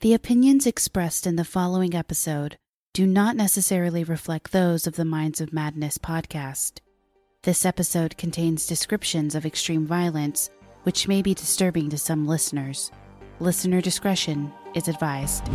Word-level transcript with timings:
The 0.00 0.14
opinions 0.14 0.64
expressed 0.64 1.26
in 1.26 1.34
the 1.34 1.44
following 1.44 1.96
episode 1.96 2.56
do 2.94 3.04
not 3.04 3.34
necessarily 3.34 4.04
reflect 4.04 4.52
those 4.52 4.86
of 4.86 4.94
the 4.94 5.04
Minds 5.04 5.40
of 5.40 5.52
Madness 5.52 5.98
podcast. 5.98 6.78
This 7.42 7.66
episode 7.66 8.16
contains 8.16 8.64
descriptions 8.64 9.34
of 9.34 9.44
extreme 9.44 9.88
violence, 9.88 10.50
which 10.84 11.08
may 11.08 11.20
be 11.20 11.34
disturbing 11.34 11.90
to 11.90 11.98
some 11.98 12.28
listeners. 12.28 12.92
Listener 13.40 13.80
discretion 13.80 14.52
is 14.72 14.86
advised. 14.86 15.48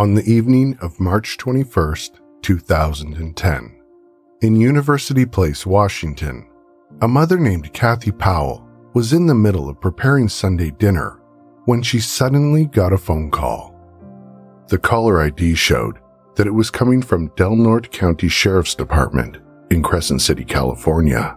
On 0.00 0.14
the 0.14 0.24
evening 0.24 0.78
of 0.80 0.98
March 0.98 1.36
21, 1.36 1.94
2010, 2.40 3.82
in 4.40 4.56
University 4.56 5.26
Place, 5.26 5.66
Washington, 5.66 6.48
a 7.02 7.06
mother 7.06 7.38
named 7.38 7.74
Kathy 7.74 8.10
Powell 8.10 8.66
was 8.94 9.12
in 9.12 9.26
the 9.26 9.34
middle 9.34 9.68
of 9.68 9.78
preparing 9.78 10.26
Sunday 10.26 10.70
dinner 10.70 11.20
when 11.66 11.82
she 11.82 12.00
suddenly 12.00 12.64
got 12.64 12.94
a 12.94 12.96
phone 12.96 13.30
call. 13.30 13.78
The 14.68 14.78
caller 14.78 15.20
ID 15.20 15.54
showed 15.54 15.98
that 16.34 16.46
it 16.46 16.54
was 16.54 16.70
coming 16.70 17.02
from 17.02 17.30
Del 17.36 17.54
Norte 17.54 17.92
County 17.92 18.28
Sheriff's 18.28 18.74
Department 18.74 19.36
in 19.70 19.82
Crescent 19.82 20.22
City, 20.22 20.46
California. 20.46 21.36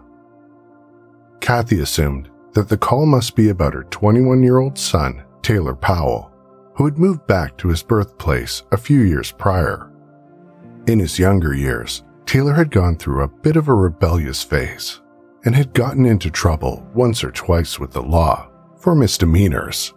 Kathy 1.42 1.82
assumed 1.82 2.30
that 2.54 2.70
the 2.70 2.78
call 2.78 3.06
must 3.06 3.36
be 3.36 3.50
about 3.50 3.74
her 3.74 3.84
21 3.84 4.42
year 4.42 4.60
old 4.60 4.78
son, 4.78 5.22
Taylor 5.42 5.76
Powell, 5.76 6.33
who 6.76 6.86
had 6.86 6.98
moved 6.98 7.26
back 7.28 7.58
to 7.58 7.70
his 7.70 7.84
birthplace 7.84 8.64
a 8.72 8.78
few 8.78 9.02
years 9.02 9.32
prior. 9.32 9.92
In 10.88 11.00
his 11.00 11.20
younger 11.20 11.54
years, 11.54 12.04
Taylor 12.26 12.54
had 12.54 12.72
gone 12.72 12.98
through 12.98 13.24
a 13.24 13.28
bit 13.28 13.56
of 13.56 13.68
a 13.68 13.74
rebellious 13.74 14.44
phase 14.44 15.02
and 15.46 15.56
had 15.56 15.74
gotten 15.74 16.06
into 16.06 16.30
trouble 16.30 16.88
once 16.94 17.24
or 17.24 17.32
twice 17.32 17.80
with 17.80 17.92
the 17.92 18.02
law 18.02 18.50
for 18.78 18.96
misdemeanors. 18.96 19.94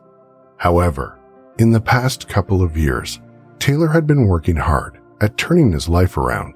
However, 0.58 1.18
in 1.58 1.70
the 1.70 1.80
past 1.80 2.28
couple 2.28 2.62
of 2.62 2.76
years, 2.76 3.20
Taylor 3.58 3.88
had 3.88 4.06
been 4.06 4.26
working 4.26 4.56
hard 4.56 5.00
at 5.20 5.36
turning 5.38 5.72
his 5.72 5.88
life 5.88 6.16
around 6.16 6.54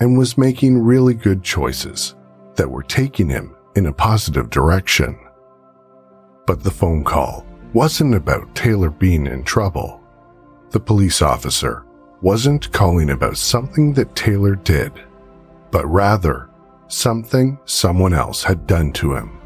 and 0.00 0.18
was 0.18 0.38
making 0.38 0.78
really 0.78 1.14
good 1.14 1.42
choices 1.42 2.16
that 2.56 2.70
were 2.70 2.82
taking 2.82 3.28
him 3.28 3.54
in 3.76 3.86
a 3.86 3.92
positive 3.92 4.50
direction. 4.50 5.18
But 6.46 6.62
the 6.62 6.70
phone 6.70 7.04
call 7.04 7.46
wasn't 7.72 8.14
about 8.14 8.54
Taylor 8.54 8.90
being 8.90 9.26
in 9.26 9.44
trouble. 9.44 10.00
The 10.70 10.80
police 10.80 11.22
officer 11.22 11.84
wasn't 12.20 12.72
calling 12.72 13.10
about 13.10 13.36
something 13.36 13.92
that 13.94 14.14
Taylor 14.14 14.56
did, 14.56 14.92
but 15.70 15.86
rather 15.86 16.50
something 16.88 17.58
someone 17.64 18.12
else 18.12 18.42
had 18.42 18.66
done 18.66 18.92
to 18.92 19.14
him. 19.14 19.40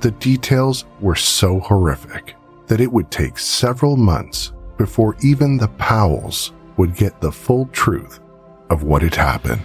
The 0.00 0.10
details 0.12 0.84
were 1.00 1.14
so 1.14 1.60
horrific 1.60 2.34
that 2.66 2.80
it 2.80 2.92
would 2.92 3.10
take 3.10 3.38
several 3.38 3.96
months 3.96 4.52
before 4.76 5.16
even 5.22 5.56
the 5.56 5.68
Powells 5.68 6.52
would 6.76 6.94
get 6.94 7.20
the 7.20 7.32
full 7.32 7.66
truth 7.66 8.20
of 8.68 8.82
what 8.82 9.02
had 9.02 9.14
happened. 9.14 9.64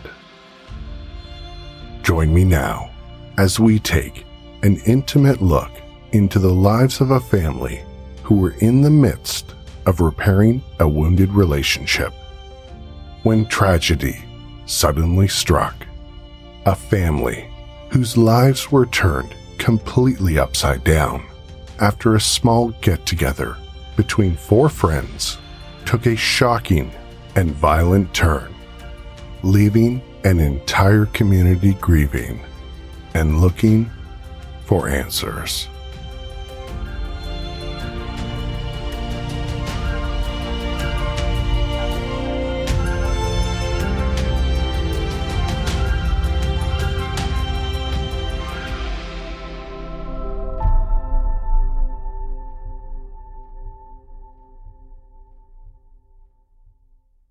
Join 2.03 2.33
me 2.33 2.45
now 2.45 2.91
as 3.37 3.59
we 3.59 3.79
take 3.79 4.25
an 4.63 4.77
intimate 4.85 5.41
look 5.41 5.71
into 6.11 6.39
the 6.39 6.53
lives 6.53 7.01
of 7.01 7.11
a 7.11 7.19
family 7.19 7.81
who 8.23 8.35
were 8.35 8.55
in 8.59 8.81
the 8.81 8.89
midst 8.89 9.55
of 9.85 9.99
repairing 9.99 10.61
a 10.79 10.87
wounded 10.87 11.31
relationship. 11.31 12.13
When 13.23 13.45
tragedy 13.45 14.23
suddenly 14.65 15.27
struck, 15.27 15.75
a 16.65 16.75
family 16.75 17.49
whose 17.89 18.17
lives 18.17 18.71
were 18.71 18.85
turned 18.85 19.35
completely 19.57 20.39
upside 20.39 20.83
down 20.83 21.25
after 21.79 22.15
a 22.15 22.21
small 22.21 22.69
get 22.81 23.05
together 23.05 23.57
between 23.95 24.35
four 24.35 24.69
friends 24.69 25.37
took 25.85 26.05
a 26.05 26.15
shocking 26.15 26.91
and 27.35 27.51
violent 27.51 28.13
turn, 28.13 28.53
leaving 29.43 30.01
an 30.23 30.39
entire 30.39 31.05
community 31.07 31.73
grieving 31.75 32.39
and 33.13 33.41
looking 33.41 33.89
for 34.65 34.87
answers. 34.87 35.67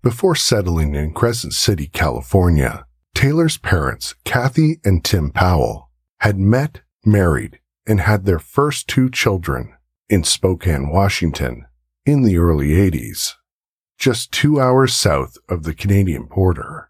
Before 0.03 0.35
settling 0.35 0.95
in 0.95 1.13
Crescent 1.13 1.53
City, 1.53 1.85
California, 1.85 2.87
Taylor's 3.13 3.59
parents, 3.59 4.15
Kathy 4.25 4.79
and 4.83 5.05
Tim 5.05 5.29
Powell, 5.29 5.91
had 6.21 6.39
met, 6.39 6.81
married, 7.05 7.59
and 7.85 7.99
had 7.99 8.25
their 8.25 8.39
first 8.39 8.87
two 8.87 9.11
children 9.11 9.75
in 10.09 10.23
Spokane, 10.23 10.89
Washington 10.89 11.67
in 12.03 12.23
the 12.23 12.39
early 12.39 12.69
80s, 12.69 13.33
just 13.99 14.31
two 14.31 14.59
hours 14.59 14.95
south 14.95 15.37
of 15.47 15.61
the 15.61 15.75
Canadian 15.75 16.25
border. 16.25 16.89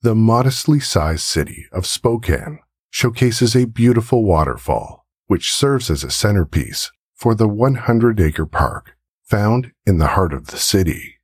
The 0.00 0.14
modestly 0.14 0.80
sized 0.80 1.24
city 1.24 1.66
of 1.70 1.84
Spokane 1.84 2.60
showcases 2.88 3.54
a 3.54 3.66
beautiful 3.66 4.24
waterfall, 4.24 5.04
which 5.26 5.52
serves 5.52 5.90
as 5.90 6.02
a 6.02 6.10
centerpiece 6.10 6.90
for 7.14 7.34
the 7.34 7.48
100 7.48 8.18
acre 8.20 8.46
park 8.46 8.96
found 9.22 9.72
in 9.84 9.98
the 9.98 10.08
heart 10.08 10.32
of 10.32 10.46
the 10.46 10.56
city 10.56 11.15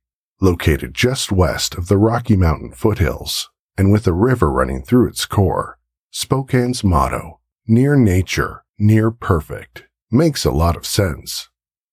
located 0.43 0.93
just 0.93 1.31
west 1.31 1.73
of 1.75 1.87
the 1.87 1.97
Rocky 1.97 2.35
Mountain 2.35 2.73
foothills 2.73 3.49
and 3.77 3.93
with 3.93 4.05
a 4.05 4.11
river 4.13 4.51
running 4.51 4.83
through 4.83 5.07
its 5.07 5.25
core. 5.25 5.79
Spokane's 6.11 6.83
motto, 6.83 7.39
near 7.65 7.95
nature, 7.95 8.65
near 8.77 9.09
perfect, 9.09 9.85
makes 10.11 10.43
a 10.43 10.51
lot 10.51 10.75
of 10.75 10.85
sense. 10.85 11.49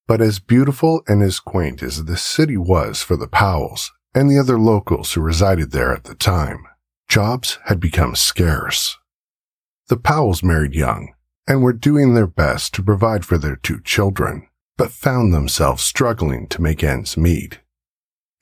But 0.08 0.20
as 0.20 0.40
beautiful 0.40 1.02
and 1.06 1.22
as 1.22 1.38
quaint 1.38 1.80
as 1.80 2.04
the 2.04 2.16
city 2.16 2.56
was 2.56 3.02
for 3.02 3.16
the 3.16 3.28
Powells 3.28 3.92
and 4.16 4.28
the 4.28 4.38
other 4.38 4.58
locals 4.58 5.12
who 5.12 5.20
resided 5.20 5.70
there 5.70 5.94
at 5.94 6.04
the 6.04 6.16
time, 6.16 6.66
jobs 7.08 7.58
had 7.66 7.78
become 7.78 8.16
scarce. 8.16 8.98
The 9.86 9.96
Powells 9.96 10.42
married 10.42 10.74
young 10.74 11.14
and 11.46 11.62
were 11.62 11.72
doing 11.72 12.14
their 12.14 12.26
best 12.26 12.74
to 12.74 12.82
provide 12.82 13.24
for 13.24 13.38
their 13.38 13.56
two 13.56 13.80
children, 13.80 14.48
but 14.76 14.90
found 14.90 15.32
themselves 15.32 15.84
struggling 15.84 16.48
to 16.48 16.60
make 16.60 16.82
ends 16.82 17.16
meet. 17.16 17.60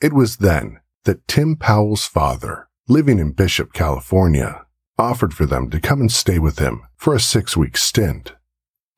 It 0.00 0.12
was 0.12 0.36
then 0.36 0.78
that 1.04 1.26
Tim 1.26 1.56
Powell's 1.56 2.06
father, 2.06 2.68
living 2.86 3.18
in 3.18 3.32
Bishop, 3.32 3.72
California, 3.72 4.64
offered 4.96 5.34
for 5.34 5.44
them 5.44 5.70
to 5.70 5.80
come 5.80 6.00
and 6.00 6.12
stay 6.12 6.38
with 6.38 6.60
him 6.60 6.82
for 6.96 7.14
a 7.14 7.20
six 7.20 7.56
week 7.56 7.76
stint. 7.76 8.34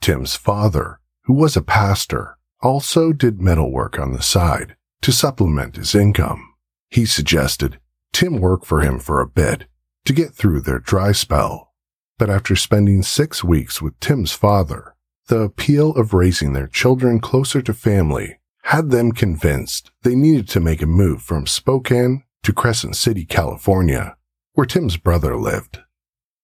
Tim's 0.03 0.37
father, 0.37 1.01
who 1.25 1.33
was 1.33 1.57
a 1.57 1.63
pastor, 1.63 2.37
also 2.61 3.13
did 3.13 3.41
metal 3.41 3.71
work 3.71 3.99
on 3.99 4.13
the 4.13 4.23
side 4.23 4.77
to 5.01 5.13
supplement 5.13 5.77
his 5.77 5.95
income. 5.95 6.55
He 6.91 7.07
suggested 7.07 7.81
Tim 8.13 8.39
work 8.39 8.67
for 8.67 8.83
him 8.83 8.99
for 8.99 9.21
a 9.21 9.27
bit 9.27 9.67
to 10.05 10.13
get 10.13 10.35
through 10.35 10.61
their 10.63 10.79
dry 10.79 11.13
spell. 11.13 11.73
But 12.19 12.29
after 12.29 12.57
spending 12.57 13.03
six 13.03 13.43
weeks 13.43 13.81
with 13.81 13.99
Tim's 14.01 14.33
father, 14.33 14.95
the 15.29 15.41
appeal 15.41 15.93
of 15.93 16.13
raising 16.13 16.53
their 16.53 16.67
children 16.67 17.21
closer 17.21 17.63
to 17.63 17.73
family 17.73 18.40
had 18.63 18.91
them 18.91 19.13
convinced 19.13 19.91
they 20.03 20.15
needed 20.15 20.49
to 20.49 20.61
make 20.61 20.83
a 20.83 20.87
move 20.87 21.23
from 21.23 21.47
Spokane 21.47 22.25
to 22.43 22.53
Crescent 22.53 22.97
City, 22.97 23.25
California, 23.25 24.17
where 24.55 24.67
Tim's 24.67 24.97
brother 24.97 25.37
lived. 25.37 25.81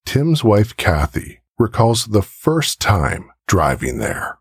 Tim's 0.04 0.44
wife, 0.44 0.76
Kathy, 0.76 1.40
recalls 1.58 2.06
the 2.06 2.22
first 2.22 2.80
time 2.80 3.30
driving 3.46 3.98
there. 3.98 4.38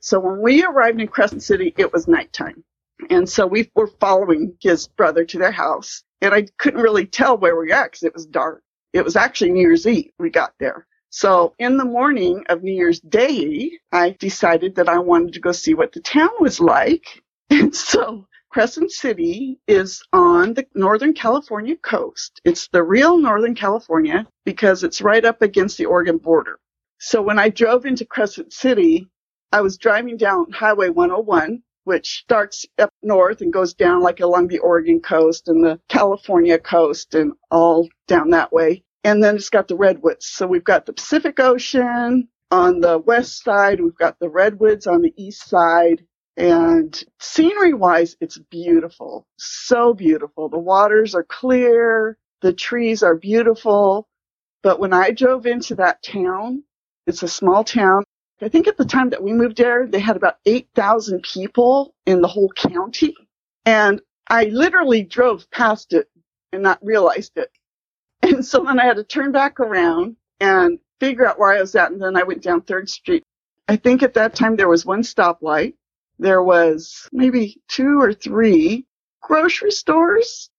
So 0.00 0.18
when 0.18 0.40
we 0.40 0.64
arrived 0.64 1.00
in 1.00 1.08
Crescent 1.08 1.42
City, 1.42 1.74
it 1.76 1.92
was 1.92 2.08
nighttime. 2.08 2.64
And 3.08 3.28
so 3.28 3.46
we 3.46 3.70
were 3.74 3.90
following 4.00 4.56
his 4.60 4.88
brother 4.88 5.24
to 5.24 5.38
their 5.38 5.52
house. 5.52 6.02
And 6.20 6.34
I 6.34 6.46
couldn't 6.58 6.82
really 6.82 7.06
tell 7.06 7.36
where 7.36 7.56
we 7.56 7.66
were 7.66 7.74
at 7.74 7.92
because 7.92 8.02
it 8.02 8.14
was 8.14 8.26
dark. 8.26 8.62
It 8.92 9.04
was 9.04 9.16
actually 9.16 9.52
New 9.52 9.60
Year's 9.60 9.86
Eve 9.86 10.10
we 10.18 10.30
got 10.30 10.52
there. 10.58 10.86
So 11.10 11.54
in 11.58 11.76
the 11.76 11.84
morning 11.84 12.44
of 12.48 12.62
New 12.62 12.72
Year's 12.72 13.00
Day, 13.00 13.72
I 13.92 14.10
decided 14.20 14.76
that 14.76 14.88
I 14.88 14.98
wanted 15.00 15.34
to 15.34 15.40
go 15.40 15.52
see 15.52 15.74
what 15.74 15.92
the 15.92 16.00
town 16.00 16.30
was 16.40 16.60
like. 16.60 17.22
And 17.50 17.74
so 17.90 18.26
Crescent 18.50 18.92
City 18.92 19.58
is 19.66 20.02
on 20.12 20.54
the 20.54 20.66
Northern 20.74 21.12
California 21.12 21.76
coast. 21.76 22.40
It's 22.44 22.68
the 22.68 22.82
real 22.84 23.18
Northern 23.18 23.56
California 23.56 24.26
because 24.44 24.84
it's 24.84 25.02
right 25.02 25.24
up 25.24 25.42
against 25.42 25.78
the 25.78 25.86
Oregon 25.86 26.18
border. 26.18 26.60
So 26.98 27.22
when 27.22 27.40
I 27.40 27.48
drove 27.48 27.86
into 27.86 28.04
Crescent 28.04 28.52
City, 28.52 29.08
I 29.52 29.62
was 29.62 29.78
driving 29.78 30.16
down 30.16 30.52
Highway 30.52 30.90
101, 30.90 31.62
which 31.84 32.20
starts 32.20 32.66
up 32.78 32.90
north 33.02 33.40
and 33.40 33.52
goes 33.52 33.74
down 33.74 34.00
like 34.00 34.20
along 34.20 34.48
the 34.48 34.60
Oregon 34.60 35.00
coast 35.00 35.48
and 35.48 35.64
the 35.64 35.80
California 35.88 36.58
coast 36.58 37.14
and 37.16 37.32
all 37.50 37.88
down 38.06 38.30
that 38.30 38.52
way. 38.52 38.84
And 39.04 39.22
then 39.22 39.36
it's 39.36 39.50
got 39.50 39.68
the 39.68 39.76
redwoods. 39.76 40.26
So 40.26 40.46
we've 40.46 40.64
got 40.64 40.86
the 40.86 40.92
Pacific 40.92 41.40
Ocean 41.40 42.28
on 42.50 42.80
the 42.80 42.98
west 42.98 43.42
side. 43.44 43.80
We've 43.80 43.96
got 43.96 44.18
the 44.18 44.28
redwoods 44.28 44.86
on 44.86 45.02
the 45.02 45.14
east 45.16 45.48
side. 45.48 46.04
And 46.36 47.02
scenery 47.18 47.74
wise, 47.74 48.16
it's 48.20 48.38
beautiful. 48.38 49.26
So 49.38 49.94
beautiful. 49.94 50.48
The 50.48 50.58
waters 50.58 51.14
are 51.14 51.24
clear. 51.24 52.18
The 52.42 52.52
trees 52.52 53.02
are 53.02 53.16
beautiful. 53.16 54.08
But 54.62 54.80
when 54.80 54.92
I 54.92 55.10
drove 55.10 55.46
into 55.46 55.74
that 55.76 56.02
town, 56.02 56.62
it's 57.06 57.22
a 57.22 57.28
small 57.28 57.64
town. 57.64 58.04
I 58.42 58.48
think 58.48 58.68
at 58.68 58.78
the 58.78 58.86
time 58.86 59.10
that 59.10 59.22
we 59.22 59.32
moved 59.32 59.58
there, 59.58 59.86
they 59.86 59.98
had 59.98 60.16
about 60.16 60.38
8,000 60.46 61.22
people 61.22 61.94
in 62.06 62.22
the 62.22 62.28
whole 62.28 62.50
county. 62.56 63.14
And 63.66 64.00
I 64.28 64.44
literally 64.44 65.02
drove 65.02 65.50
past 65.50 65.92
it 65.92 66.08
and 66.52 66.62
not 66.62 66.78
realized 66.82 67.32
it. 67.36 67.50
And 68.36 68.44
so 68.46 68.64
then 68.64 68.78
I 68.80 68.84
had 68.84 68.96
to 68.96 69.04
turn 69.04 69.32
back 69.32 69.60
around 69.60 70.16
and 70.40 70.78
figure 71.00 71.26
out 71.26 71.38
where 71.38 71.52
I 71.52 71.60
was 71.60 71.74
at. 71.74 71.90
And 71.90 72.00
then 72.00 72.16
I 72.16 72.22
went 72.22 72.42
down 72.42 72.62
Third 72.62 72.88
Street. 72.88 73.24
I 73.68 73.76
think 73.76 74.02
at 74.02 74.14
that 74.14 74.34
time 74.34 74.56
there 74.56 74.68
was 74.68 74.86
one 74.86 75.02
stoplight 75.02 75.74
there 76.20 76.42
was 76.42 77.08
maybe 77.12 77.60
two 77.66 78.00
or 78.00 78.12
three 78.12 78.86
grocery 79.22 79.70
stores. 79.70 80.50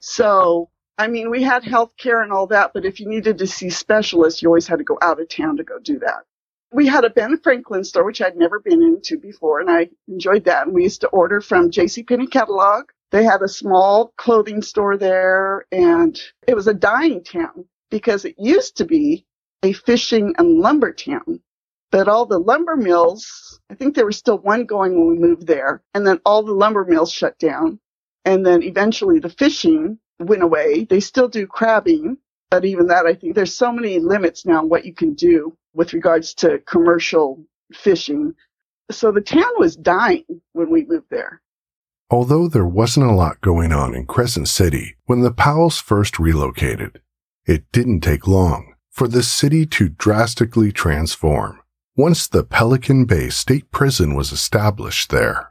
So, 0.00 0.70
I 0.98 1.08
mean, 1.08 1.30
we 1.30 1.42
had 1.42 1.64
health 1.64 1.96
care 1.96 2.22
and 2.22 2.30
all 2.30 2.46
that, 2.48 2.72
but 2.74 2.84
if 2.84 3.00
you 3.00 3.08
needed 3.08 3.38
to 3.38 3.46
see 3.46 3.70
specialists, 3.70 4.42
you 4.42 4.48
always 4.48 4.66
had 4.66 4.78
to 4.78 4.84
go 4.84 4.98
out 5.00 5.20
of 5.20 5.28
town 5.28 5.56
to 5.56 5.64
go 5.64 5.78
do 5.78 5.98
that. 6.00 6.24
We 6.72 6.86
had 6.86 7.04
a 7.04 7.10
Ben 7.10 7.38
Franklin 7.38 7.84
store, 7.84 8.04
which 8.04 8.20
I'd 8.20 8.36
never 8.36 8.60
been 8.60 8.82
into 8.82 9.18
before, 9.18 9.60
and 9.60 9.70
I 9.70 9.88
enjoyed 10.06 10.44
that. 10.44 10.66
And 10.66 10.74
we 10.74 10.82
used 10.82 11.00
to 11.00 11.08
order 11.08 11.40
from 11.40 11.70
JCPenney 11.70 12.30
catalog. 12.30 12.90
They 13.10 13.24
had 13.24 13.42
a 13.42 13.48
small 13.48 14.12
clothing 14.18 14.60
store 14.60 14.96
there, 14.96 15.66
and 15.72 16.20
it 16.46 16.54
was 16.54 16.66
a 16.66 16.74
dying 16.74 17.24
town 17.24 17.64
because 17.90 18.24
it 18.24 18.34
used 18.38 18.76
to 18.76 18.84
be 18.84 19.24
a 19.62 19.72
fishing 19.72 20.34
and 20.38 20.58
lumber 20.58 20.92
town. 20.92 21.40
But 21.90 22.06
all 22.06 22.26
the 22.26 22.38
lumber 22.38 22.76
mills, 22.76 23.60
I 23.70 23.74
think 23.74 23.94
there 23.94 24.04
was 24.04 24.18
still 24.18 24.38
one 24.38 24.66
going 24.66 24.92
when 24.92 25.08
we 25.08 25.26
moved 25.26 25.46
there, 25.46 25.82
and 25.94 26.06
then 26.06 26.20
all 26.26 26.42
the 26.42 26.52
lumber 26.52 26.84
mills 26.84 27.10
shut 27.10 27.38
down. 27.38 27.80
And 28.26 28.44
then 28.44 28.62
eventually 28.62 29.20
the 29.20 29.30
fishing 29.30 29.98
went 30.18 30.42
away. 30.42 30.84
They 30.84 31.00
still 31.00 31.28
do 31.28 31.46
crabbing, 31.46 32.18
but 32.50 32.66
even 32.66 32.88
that, 32.88 33.06
I 33.06 33.14
think 33.14 33.34
there's 33.34 33.56
so 33.56 33.72
many 33.72 33.98
limits 34.00 34.44
now 34.44 34.64
what 34.64 34.84
you 34.84 34.92
can 34.92 35.14
do 35.14 35.56
with 35.72 35.94
regards 35.94 36.34
to 36.34 36.58
commercial 36.66 37.42
fishing. 37.72 38.34
So 38.90 39.12
the 39.12 39.22
town 39.22 39.52
was 39.58 39.76
dying 39.76 40.42
when 40.52 40.68
we 40.68 40.84
moved 40.84 41.08
there. 41.10 41.40
Although 42.10 42.48
there 42.48 42.66
wasn't 42.66 43.10
a 43.10 43.14
lot 43.14 43.42
going 43.42 43.70
on 43.70 43.94
in 43.94 44.06
Crescent 44.06 44.48
City 44.48 44.96
when 45.04 45.20
the 45.20 45.30
Powells 45.30 45.78
first 45.78 46.18
relocated, 46.18 47.02
it 47.44 47.70
didn't 47.70 48.00
take 48.00 48.26
long 48.26 48.74
for 48.90 49.08
the 49.08 49.22
city 49.22 49.66
to 49.66 49.90
drastically 49.90 50.72
transform 50.72 51.60
once 51.96 52.26
the 52.26 52.44
Pelican 52.44 53.04
Bay 53.04 53.28
State 53.28 53.70
Prison 53.70 54.14
was 54.14 54.32
established 54.32 55.10
there. 55.10 55.50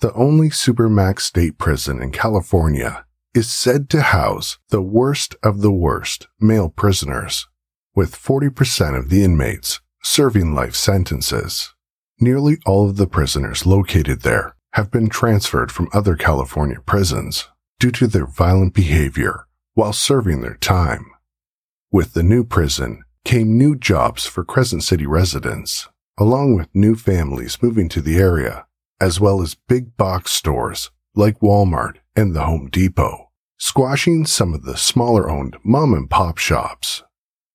The 0.00 0.12
only 0.12 0.50
Supermax 0.50 1.22
state 1.22 1.58
prison 1.58 2.00
in 2.00 2.12
California 2.12 3.04
is 3.34 3.50
said 3.50 3.90
to 3.90 4.02
house 4.02 4.58
the 4.68 4.82
worst 4.82 5.34
of 5.42 5.62
the 5.62 5.72
worst 5.72 6.28
male 6.38 6.68
prisoners, 6.68 7.48
with 7.96 8.14
40% 8.14 8.96
of 8.96 9.08
the 9.10 9.24
inmates 9.24 9.80
serving 10.04 10.54
life 10.54 10.76
sentences. 10.76 11.74
Nearly 12.20 12.58
all 12.64 12.88
of 12.88 12.96
the 12.96 13.08
prisoners 13.08 13.66
located 13.66 14.20
there 14.20 14.54
have 14.72 14.90
been 14.90 15.08
transferred 15.08 15.72
from 15.72 15.88
other 15.92 16.14
California 16.16 16.80
prisons 16.84 17.48
due 17.78 17.90
to 17.92 18.06
their 18.06 18.26
violent 18.26 18.74
behavior 18.74 19.46
while 19.74 19.92
serving 19.92 20.40
their 20.40 20.56
time. 20.56 21.10
With 21.90 22.12
the 22.12 22.22
new 22.22 22.44
prison, 22.44 23.04
came 23.24 23.58
new 23.58 23.76
jobs 23.76 24.26
for 24.26 24.44
Crescent 24.44 24.82
City 24.82 25.06
residents, 25.06 25.88
along 26.18 26.56
with 26.56 26.74
new 26.74 26.94
families 26.94 27.62
moving 27.62 27.88
to 27.90 28.00
the 28.00 28.16
area, 28.16 28.66
as 29.00 29.20
well 29.20 29.42
as 29.42 29.54
big 29.54 29.96
box 29.96 30.32
stores 30.32 30.90
like 31.14 31.40
Walmart 31.40 31.96
and 32.16 32.34
the 32.34 32.44
Home 32.44 32.68
Depot, 32.70 33.30
squashing 33.58 34.24
some 34.24 34.54
of 34.54 34.64
the 34.64 34.76
smaller 34.76 35.28
owned 35.28 35.56
mom 35.62 35.92
and 35.92 36.08
pop 36.08 36.38
shops. 36.38 37.02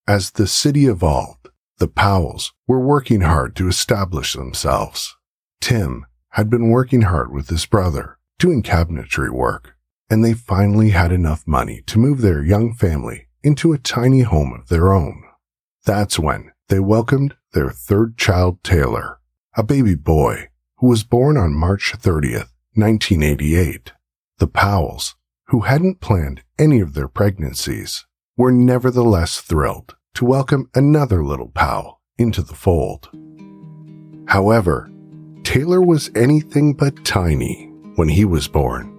As 0.08 0.32
the 0.32 0.48
city 0.48 0.86
evolved, 0.86 1.50
the 1.80 1.88
Powells 1.88 2.54
were 2.68 2.80
working 2.80 3.22
hard 3.22 3.56
to 3.56 3.68
establish 3.68 4.34
themselves. 4.34 5.16
Tim 5.60 6.06
had 6.34 6.50
been 6.50 6.70
working 6.70 7.04
hard 7.04 7.32
with 7.32 7.50
his 7.50 7.66
brother, 7.66 8.18
doing 8.40 8.64
cabinetry 8.64 9.30
work, 9.30 9.76
and 10.10 10.26
they 10.26 10.34
finally 10.34 10.90
had 10.90 11.12
enough 11.12 11.44
money 11.46 11.82
to 11.86 12.00
move 12.00 12.22
their 12.22 12.44
young 12.44 12.74
family 12.74 13.28
into 13.44 13.72
a 13.72 13.78
tiny 13.78 14.22
home 14.22 14.52
of 14.54 14.68
their 14.68 14.92
own. 14.92 15.24
That's 15.86 16.18
when 16.18 16.52
they 16.70 16.80
welcomed 16.80 17.36
their 17.52 17.70
third 17.70 18.18
child, 18.18 18.64
Taylor, 18.64 19.20
a 19.56 19.62
baby 19.62 19.94
boy 19.94 20.50
who 20.78 20.88
was 20.88 21.04
born 21.04 21.38
on 21.38 21.54
March 21.54 21.94
30th, 21.96 22.50
1988. 22.74 23.92
The 24.40 24.48
Powells, 24.48 25.16
who 25.50 25.62
hadn't 25.62 26.02
planned 26.02 26.42
any 26.58 26.80
of 26.80 26.96
their 26.96 27.08
pregnancies, 27.08 28.06
were 28.36 28.52
nevertheless 28.52 29.40
thrilled 29.40 29.96
to 30.16 30.26
welcome 30.26 30.70
another 30.74 31.24
little 31.24 31.50
Powell 31.50 32.02
into 32.18 32.42
the 32.42 32.56
fold. 32.56 33.12
However, 34.30 34.90
Taylor 35.54 35.84
was 35.84 36.10
anything 36.16 36.74
but 36.74 37.06
tiny 37.06 37.66
when 37.94 38.10
he 38.10 38.26
was 38.26 38.48
born. 38.48 38.90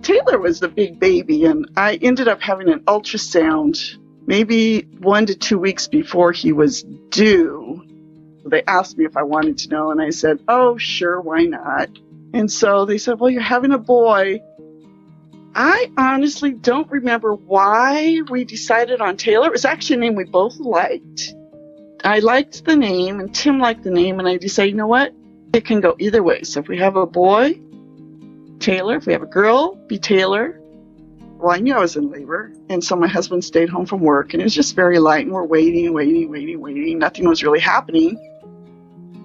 Taylor 0.00 0.38
was 0.38 0.60
the 0.60 0.68
big 0.68 0.98
baby, 0.98 1.44
and 1.44 1.70
I 1.76 1.96
ended 1.96 2.28
up 2.28 2.40
having 2.40 2.70
an 2.70 2.80
ultrasound 2.84 3.98
maybe 4.26 4.88
one 5.00 5.26
to 5.26 5.34
two 5.34 5.58
weeks 5.58 5.86
before 5.86 6.32
he 6.32 6.52
was 6.52 6.82
due. 7.10 7.84
They 8.46 8.62
asked 8.62 8.96
me 8.96 9.04
if 9.04 9.18
I 9.18 9.22
wanted 9.22 9.58
to 9.58 9.68
know, 9.68 9.90
and 9.90 10.00
I 10.00 10.08
said, 10.08 10.38
Oh, 10.48 10.78
sure, 10.78 11.20
why 11.20 11.42
not? 11.42 11.90
And 12.32 12.50
so 12.50 12.86
they 12.86 12.96
said, 12.96 13.20
Well, 13.20 13.28
you're 13.28 13.42
having 13.42 13.72
a 13.72 13.78
boy. 13.78 14.40
I 15.54 15.92
honestly 15.98 16.52
don't 16.52 16.90
remember 16.90 17.34
why 17.34 18.22
we 18.30 18.44
decided 18.44 19.02
on 19.02 19.18
Taylor. 19.18 19.48
It 19.48 19.52
was 19.52 19.66
actually 19.66 19.96
a 19.96 20.00
name 20.00 20.14
we 20.14 20.24
both 20.24 20.56
liked. 20.56 21.34
I 22.04 22.20
liked 22.20 22.64
the 22.64 22.76
name, 22.76 23.20
and 23.20 23.34
Tim 23.34 23.58
liked 23.58 23.82
the 23.84 23.90
name, 23.90 24.18
and 24.18 24.28
I 24.28 24.36
decided, 24.36 24.70
you 24.70 24.76
know 24.76 24.86
what? 24.86 25.14
It 25.52 25.64
can 25.64 25.80
go 25.80 25.96
either 25.98 26.22
way. 26.22 26.42
So 26.42 26.60
if 26.60 26.68
we 26.68 26.78
have 26.78 26.96
a 26.96 27.06
boy, 27.06 27.60
Taylor. 28.60 28.96
If 28.96 29.06
we 29.06 29.12
have 29.14 29.22
a 29.22 29.26
girl, 29.26 29.74
be 29.88 29.98
Taylor. 29.98 30.60
Well, 31.38 31.50
I 31.50 31.58
knew 31.58 31.74
I 31.74 31.80
was 31.80 31.96
in 31.96 32.10
labor. 32.10 32.52
And 32.68 32.84
so 32.84 32.94
my 32.94 33.08
husband 33.08 33.44
stayed 33.44 33.70
home 33.70 33.86
from 33.86 34.00
work 34.00 34.34
and 34.34 34.42
it 34.42 34.44
was 34.44 34.54
just 34.54 34.76
very 34.76 34.98
light 34.98 35.24
and 35.24 35.34
we're 35.34 35.44
waiting, 35.44 35.92
waiting, 35.94 36.30
waiting, 36.30 36.60
waiting. 36.60 36.98
Nothing 36.98 37.26
was 37.26 37.42
really 37.42 37.60
happening. 37.60 38.18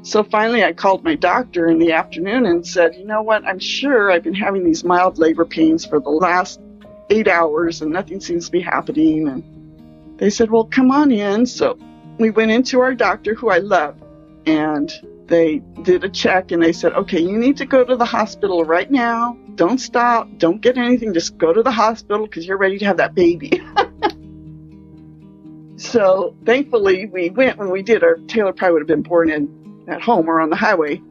So 0.01 0.23
finally 0.23 0.63
I 0.63 0.71
called 0.71 1.03
my 1.03 1.15
doctor 1.15 1.67
in 1.67 1.77
the 1.77 1.91
afternoon 1.91 2.45
and 2.45 2.65
said, 2.65 2.95
you 2.95 3.05
know 3.05 3.21
what? 3.21 3.43
I'm 3.45 3.59
sure 3.59 4.11
I've 4.11 4.23
been 4.23 4.33
having 4.33 4.63
these 4.63 4.83
mild 4.83 5.17
labor 5.17 5.45
pains 5.45 5.85
for 5.85 5.99
the 5.99 6.09
last 6.09 6.61
eight 7.09 7.27
hours 7.27 7.81
and 7.81 7.91
nothing 7.91 8.21
seems 8.21 8.45
to 8.45 8.51
be 8.51 8.61
happening. 8.61 9.27
And 9.27 10.17
they 10.17 10.29
said, 10.29 10.49
well, 10.49 10.65
come 10.65 10.91
on 10.91 11.11
in. 11.11 11.45
So 11.45 11.77
we 12.17 12.29
went 12.29 12.51
into 12.51 12.79
our 12.79 12.93
doctor 12.93 13.35
who 13.35 13.49
I 13.49 13.57
love 13.57 14.01
and 14.45 14.91
they 15.27 15.59
did 15.81 16.03
a 16.03 16.09
check 16.09 16.51
and 16.51 16.61
they 16.61 16.71
said, 16.71 16.93
okay, 16.93 17.19
you 17.19 17.37
need 17.37 17.57
to 17.57 17.65
go 17.65 17.83
to 17.83 17.95
the 17.95 18.05
hospital 18.05 18.63
right 18.63 18.89
now. 18.89 19.37
Don't 19.55 19.79
stop. 19.79 20.29
Don't 20.37 20.61
get 20.61 20.77
anything. 20.77 21.13
Just 21.13 21.37
go 21.37 21.51
to 21.51 21.63
the 21.63 21.71
hospital 21.71 22.25
because 22.25 22.45
you're 22.45 22.57
ready 22.57 22.77
to 22.77 22.85
have 22.85 22.97
that 22.97 23.15
baby. 23.15 23.61
so 25.77 26.35
thankfully 26.45 27.07
we 27.07 27.29
went 27.29 27.57
when 27.57 27.71
we 27.71 27.81
did. 27.81 28.03
Our 28.03 28.17
Taylor 28.27 28.53
probably 28.53 28.73
would 28.73 28.81
have 28.81 28.87
been 28.87 29.01
born 29.01 29.29
in 29.29 29.85
at 29.87 30.01
home 30.01 30.29
or 30.29 30.39
on 30.39 30.49
the 30.49 30.55
highway. 30.55 31.01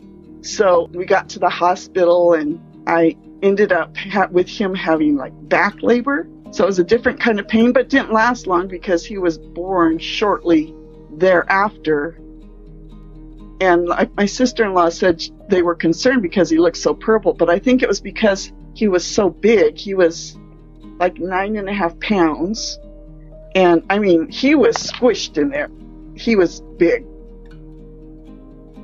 So 0.43 0.89
we 0.93 1.07
got 1.07 1.29
to 1.31 1.39
the 1.39 1.49
hospital 1.49 2.35
and 2.35 2.61
I 2.87 3.17
ended 3.43 3.73
up 3.73 3.97
ha- 3.97 4.29
with 4.31 4.49
him 4.49 4.75
having 4.75 5.17
like 5.17 5.33
back 5.49 5.83
labor. 5.83 6.29
So 6.53 6.65
it 6.65 6.67
was 6.69 6.79
a 6.79 6.85
different 6.85 7.19
kind 7.19 7.41
of 7.41 7.49
pain, 7.49 7.73
but 7.73 7.89
didn't 7.89 8.13
last 8.13 8.47
long 8.47 8.69
because 8.69 9.05
he 9.05 9.19
was 9.19 9.39
born 9.39 9.99
shortly 9.99 10.73
thereafter 11.19 12.19
and 13.61 13.89
my 14.17 14.27
sister-in-law 14.27 14.91
said 14.91 15.23
they 15.49 15.63
were 15.63 15.75
concerned 15.75 16.23
because 16.23 16.51
he 16.51 16.59
looked 16.59 16.77
so 16.77 16.93
purple, 16.95 17.33
but 17.33 17.49
I 17.49 17.59
think 17.59 17.83
it 17.83 17.89
was 17.89 18.01
because 18.01 18.53
he 18.75 18.89
was 18.89 19.05
so 19.07 19.31
big. 19.31 19.79
He 19.79 19.95
was 19.95 20.37
like 20.99 21.19
nine 21.19 21.57
and 21.57 21.69
a 21.69 21.73
half 21.73 21.99
pounds. 22.01 22.79
And 23.55 23.85
I 23.89 23.99
mean, 23.99 24.29
he 24.29 24.55
was 24.55 24.77
squished 24.77 25.39
in 25.39 25.51
there. 25.51 25.71
He 26.17 26.37
was 26.37 26.61
big. 26.79 27.07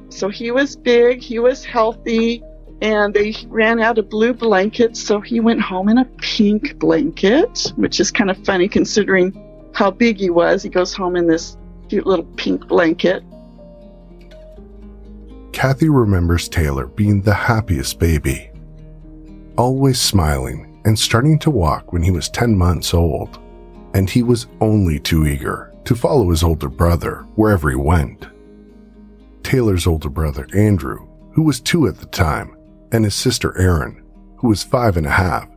So 0.08 0.28
he 0.28 0.50
was 0.50 0.76
big, 0.76 1.20
he 1.20 1.38
was 1.38 1.64
healthy, 1.64 2.42
and 2.82 3.14
they 3.14 3.34
ran 3.46 3.80
out 3.80 3.98
of 3.98 4.08
blue 4.08 4.32
blankets, 4.32 5.00
so 5.00 5.20
he 5.20 5.38
went 5.38 5.60
home 5.60 5.88
in 5.88 5.98
a 5.98 6.04
pink 6.20 6.78
blanket, 6.78 7.72
which 7.76 8.00
is 8.00 8.10
kind 8.10 8.30
of 8.30 8.44
funny 8.44 8.66
considering 8.66 9.70
how 9.72 9.90
big 9.90 10.18
he 10.18 10.30
was. 10.30 10.62
He 10.62 10.68
goes 10.68 10.92
home 10.92 11.14
in 11.14 11.26
this 11.28 11.56
cute 11.90 12.06
little 12.06 12.24
pink 12.36 12.68
blanket. 12.68 13.24
Kathy 15.52 15.88
remembers 15.88 16.48
Taylor 16.48 16.86
being 16.86 17.20
the 17.20 17.34
happiest 17.34 17.98
baby, 17.98 18.48
always 19.58 20.00
smiling 20.00 20.80
and 20.84 20.96
starting 20.96 21.36
to 21.40 21.50
walk 21.50 21.92
when 21.92 22.02
he 22.02 22.12
was 22.12 22.28
10 22.28 22.56
months 22.56 22.94
old, 22.94 23.40
and 23.92 24.08
he 24.08 24.22
was 24.22 24.46
only 24.60 25.00
too 25.00 25.26
eager 25.26 25.74
to 25.84 25.96
follow 25.96 26.30
his 26.30 26.44
older 26.44 26.68
brother 26.68 27.26
wherever 27.34 27.68
he 27.68 27.76
went. 27.76 28.28
Taylor's 29.42 29.88
older 29.88 30.08
brother, 30.08 30.46
Andrew, 30.54 31.08
who 31.32 31.42
was 31.42 31.58
two 31.58 31.88
at 31.88 31.98
the 31.98 32.06
time, 32.06 32.56
and 32.92 33.04
his 33.04 33.16
sister, 33.16 33.58
Erin, 33.58 34.00
who 34.36 34.48
was 34.48 34.62
five 34.62 34.96
and 34.96 35.06
a 35.06 35.10
half, 35.10 35.48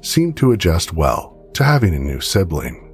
seemed 0.00 0.36
to 0.36 0.52
adjust 0.52 0.92
well 0.92 1.44
to 1.54 1.64
having 1.64 1.92
a 1.92 1.98
new 1.98 2.20
sibling. 2.20 2.88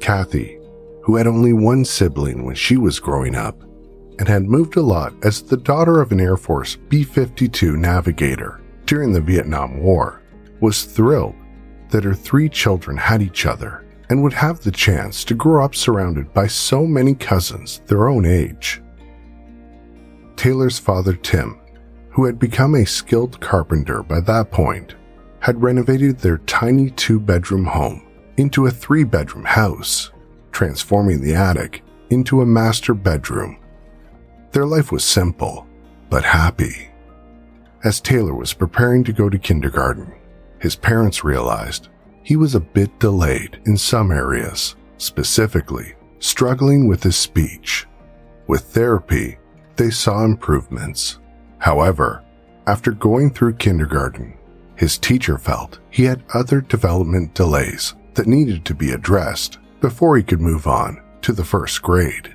Kathy, 0.00 0.58
who 1.04 1.16
had 1.16 1.26
only 1.26 1.52
one 1.52 1.84
sibling 1.84 2.44
when 2.44 2.54
she 2.54 2.78
was 2.78 2.98
growing 2.98 3.34
up, 3.34 3.62
and 4.18 4.26
had 4.26 4.44
moved 4.44 4.76
a 4.76 4.80
lot 4.80 5.12
as 5.22 5.42
the 5.42 5.56
daughter 5.56 6.00
of 6.00 6.12
an 6.12 6.20
Air 6.20 6.36
Force 6.36 6.76
B 6.88 7.04
52 7.04 7.76
navigator 7.76 8.62
during 8.86 9.12
the 9.12 9.20
Vietnam 9.20 9.82
War, 9.82 10.22
was 10.60 10.84
thrilled 10.84 11.34
that 11.90 12.04
her 12.04 12.14
three 12.14 12.48
children 12.48 12.96
had 12.96 13.20
each 13.20 13.44
other 13.44 13.84
and 14.08 14.22
would 14.22 14.32
have 14.32 14.60
the 14.60 14.70
chance 14.70 15.24
to 15.24 15.34
grow 15.34 15.62
up 15.62 15.74
surrounded 15.74 16.32
by 16.32 16.46
so 16.46 16.86
many 16.86 17.14
cousins 17.14 17.80
their 17.86 18.08
own 18.08 18.24
age. 18.24 18.82
Taylor's 20.36 20.78
father, 20.78 21.14
Tim, 21.14 21.60
who 22.10 22.24
had 22.24 22.38
become 22.38 22.74
a 22.74 22.86
skilled 22.86 23.40
carpenter 23.40 24.02
by 24.02 24.20
that 24.20 24.50
point, 24.50 24.94
had 25.40 25.62
renovated 25.62 26.18
their 26.18 26.38
tiny 26.38 26.90
two 26.90 27.20
bedroom 27.20 27.66
home 27.66 28.06
into 28.38 28.66
a 28.66 28.70
three 28.70 29.04
bedroom 29.04 29.44
house, 29.44 30.10
transforming 30.54 31.20
the 31.20 31.34
attic 31.34 31.82
into 32.10 32.40
a 32.40 32.46
master 32.46 32.94
bedroom. 32.94 33.58
Their 34.52 34.64
life 34.64 34.92
was 34.92 35.04
simple, 35.04 35.66
but 36.08 36.24
happy. 36.24 36.88
As 37.82 38.00
Taylor 38.00 38.34
was 38.34 38.54
preparing 38.54 39.04
to 39.04 39.12
go 39.12 39.28
to 39.28 39.38
kindergarten, 39.38 40.14
his 40.60 40.76
parents 40.76 41.24
realized 41.24 41.88
he 42.22 42.36
was 42.36 42.54
a 42.54 42.60
bit 42.60 42.98
delayed 43.00 43.60
in 43.66 43.76
some 43.76 44.10
areas, 44.10 44.76
specifically 44.96 45.94
struggling 46.20 46.88
with 46.88 47.02
his 47.02 47.16
speech. 47.16 47.86
With 48.46 48.62
therapy, 48.62 49.36
they 49.76 49.90
saw 49.90 50.24
improvements. 50.24 51.18
However, 51.58 52.24
after 52.66 52.92
going 52.92 53.30
through 53.30 53.54
kindergarten, 53.56 54.38
his 54.76 54.98
teacher 54.98 55.36
felt 55.36 55.80
he 55.90 56.04
had 56.04 56.24
other 56.32 56.60
development 56.60 57.34
delays 57.34 57.94
that 58.14 58.26
needed 58.26 58.64
to 58.64 58.74
be 58.74 58.92
addressed 58.92 59.58
before 59.84 60.16
he 60.16 60.22
could 60.22 60.40
move 60.40 60.66
on 60.66 60.98
to 61.20 61.30
the 61.30 61.44
first 61.44 61.82
grade. 61.82 62.34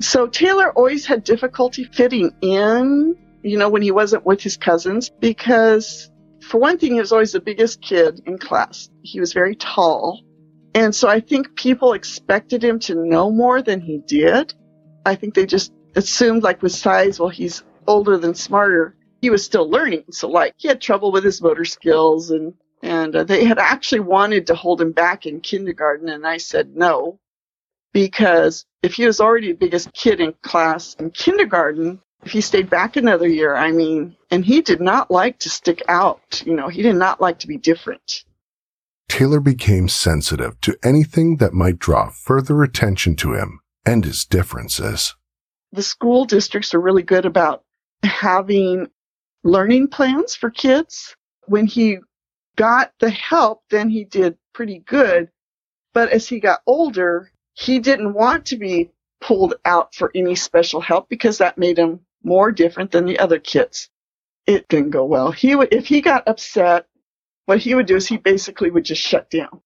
So 0.00 0.26
Taylor 0.26 0.72
always 0.72 1.06
had 1.06 1.22
difficulty 1.22 1.84
fitting 1.84 2.32
in, 2.42 3.14
you 3.44 3.56
know, 3.56 3.68
when 3.68 3.80
he 3.80 3.92
wasn't 3.92 4.26
with 4.26 4.40
his 4.40 4.56
cousins 4.56 5.08
because 5.20 6.10
for 6.40 6.58
one 6.58 6.78
thing, 6.78 6.94
he 6.94 6.98
was 6.98 7.12
always 7.12 7.30
the 7.30 7.40
biggest 7.40 7.80
kid 7.80 8.22
in 8.26 8.38
class. 8.38 8.90
He 9.02 9.20
was 9.20 9.32
very 9.32 9.54
tall. 9.54 10.20
And 10.74 10.92
so 10.92 11.08
I 11.08 11.20
think 11.20 11.54
people 11.54 11.92
expected 11.92 12.64
him 12.64 12.80
to 12.80 12.96
know 12.96 13.30
more 13.30 13.62
than 13.62 13.80
he 13.80 13.98
did. 14.04 14.52
I 15.06 15.14
think 15.14 15.34
they 15.34 15.46
just 15.46 15.72
assumed 15.94 16.42
like 16.42 16.60
with 16.60 16.72
size, 16.72 17.20
well, 17.20 17.28
he's 17.28 17.62
older 17.86 18.18
than 18.18 18.34
smarter. 18.34 18.96
He 19.22 19.30
was 19.30 19.44
still 19.44 19.70
learning. 19.70 20.06
So 20.10 20.28
like 20.28 20.54
he 20.56 20.66
had 20.66 20.80
trouble 20.80 21.12
with 21.12 21.22
his 21.22 21.40
motor 21.40 21.64
skills 21.64 22.32
and, 22.32 22.54
and 22.84 23.16
uh, 23.16 23.24
they 23.24 23.46
had 23.46 23.58
actually 23.58 24.00
wanted 24.00 24.46
to 24.46 24.54
hold 24.54 24.78
him 24.78 24.92
back 24.92 25.24
in 25.24 25.40
kindergarten. 25.40 26.10
And 26.10 26.26
I 26.26 26.36
said 26.36 26.76
no, 26.76 27.18
because 27.94 28.66
if 28.82 28.94
he 28.94 29.06
was 29.06 29.20
already 29.20 29.52
the 29.52 29.58
biggest 29.58 29.92
kid 29.94 30.20
in 30.20 30.34
class 30.42 30.94
in 30.94 31.10
kindergarten, 31.10 32.02
if 32.24 32.32
he 32.32 32.42
stayed 32.42 32.68
back 32.68 32.96
another 32.96 33.26
year, 33.26 33.54
I 33.54 33.72
mean, 33.72 34.16
and 34.30 34.44
he 34.44 34.60
did 34.60 34.82
not 34.82 35.10
like 35.10 35.38
to 35.40 35.50
stick 35.50 35.82
out. 35.88 36.42
You 36.44 36.54
know, 36.54 36.68
he 36.68 36.82
did 36.82 36.96
not 36.96 37.22
like 37.22 37.38
to 37.38 37.46
be 37.46 37.56
different. 37.56 38.24
Taylor 39.08 39.40
became 39.40 39.88
sensitive 39.88 40.60
to 40.60 40.76
anything 40.82 41.38
that 41.38 41.54
might 41.54 41.78
draw 41.78 42.10
further 42.10 42.62
attention 42.62 43.16
to 43.16 43.32
him 43.32 43.60
and 43.86 44.04
his 44.04 44.26
differences. 44.26 45.14
The 45.72 45.82
school 45.82 46.26
districts 46.26 46.74
are 46.74 46.80
really 46.80 47.02
good 47.02 47.24
about 47.24 47.64
having 48.02 48.88
learning 49.42 49.88
plans 49.88 50.34
for 50.34 50.50
kids. 50.50 51.16
When 51.46 51.66
he 51.66 51.98
got 52.56 52.92
the 53.00 53.10
help, 53.10 53.62
then 53.70 53.88
he 53.88 54.04
did 54.04 54.36
pretty 54.52 54.80
good. 54.80 55.30
But 55.92 56.10
as 56.10 56.28
he 56.28 56.40
got 56.40 56.62
older, 56.66 57.30
he 57.54 57.78
didn't 57.78 58.14
want 58.14 58.46
to 58.46 58.56
be 58.56 58.90
pulled 59.20 59.54
out 59.64 59.94
for 59.94 60.10
any 60.14 60.34
special 60.34 60.80
help 60.80 61.08
because 61.08 61.38
that 61.38 61.58
made 61.58 61.78
him 61.78 62.00
more 62.22 62.52
different 62.52 62.90
than 62.90 63.06
the 63.06 63.18
other 63.18 63.38
kids. 63.38 63.88
It 64.46 64.68
didn't 64.68 64.90
go 64.90 65.04
well. 65.04 65.30
He 65.30 65.54
would, 65.54 65.72
if 65.72 65.86
he 65.86 66.00
got 66.00 66.28
upset, 66.28 66.86
what 67.46 67.58
he 67.58 67.74
would 67.74 67.86
do 67.86 67.96
is 67.96 68.06
he 68.06 68.16
basically 68.16 68.70
would 68.70 68.84
just 68.84 69.02
shut 69.02 69.30
down. 69.30 69.60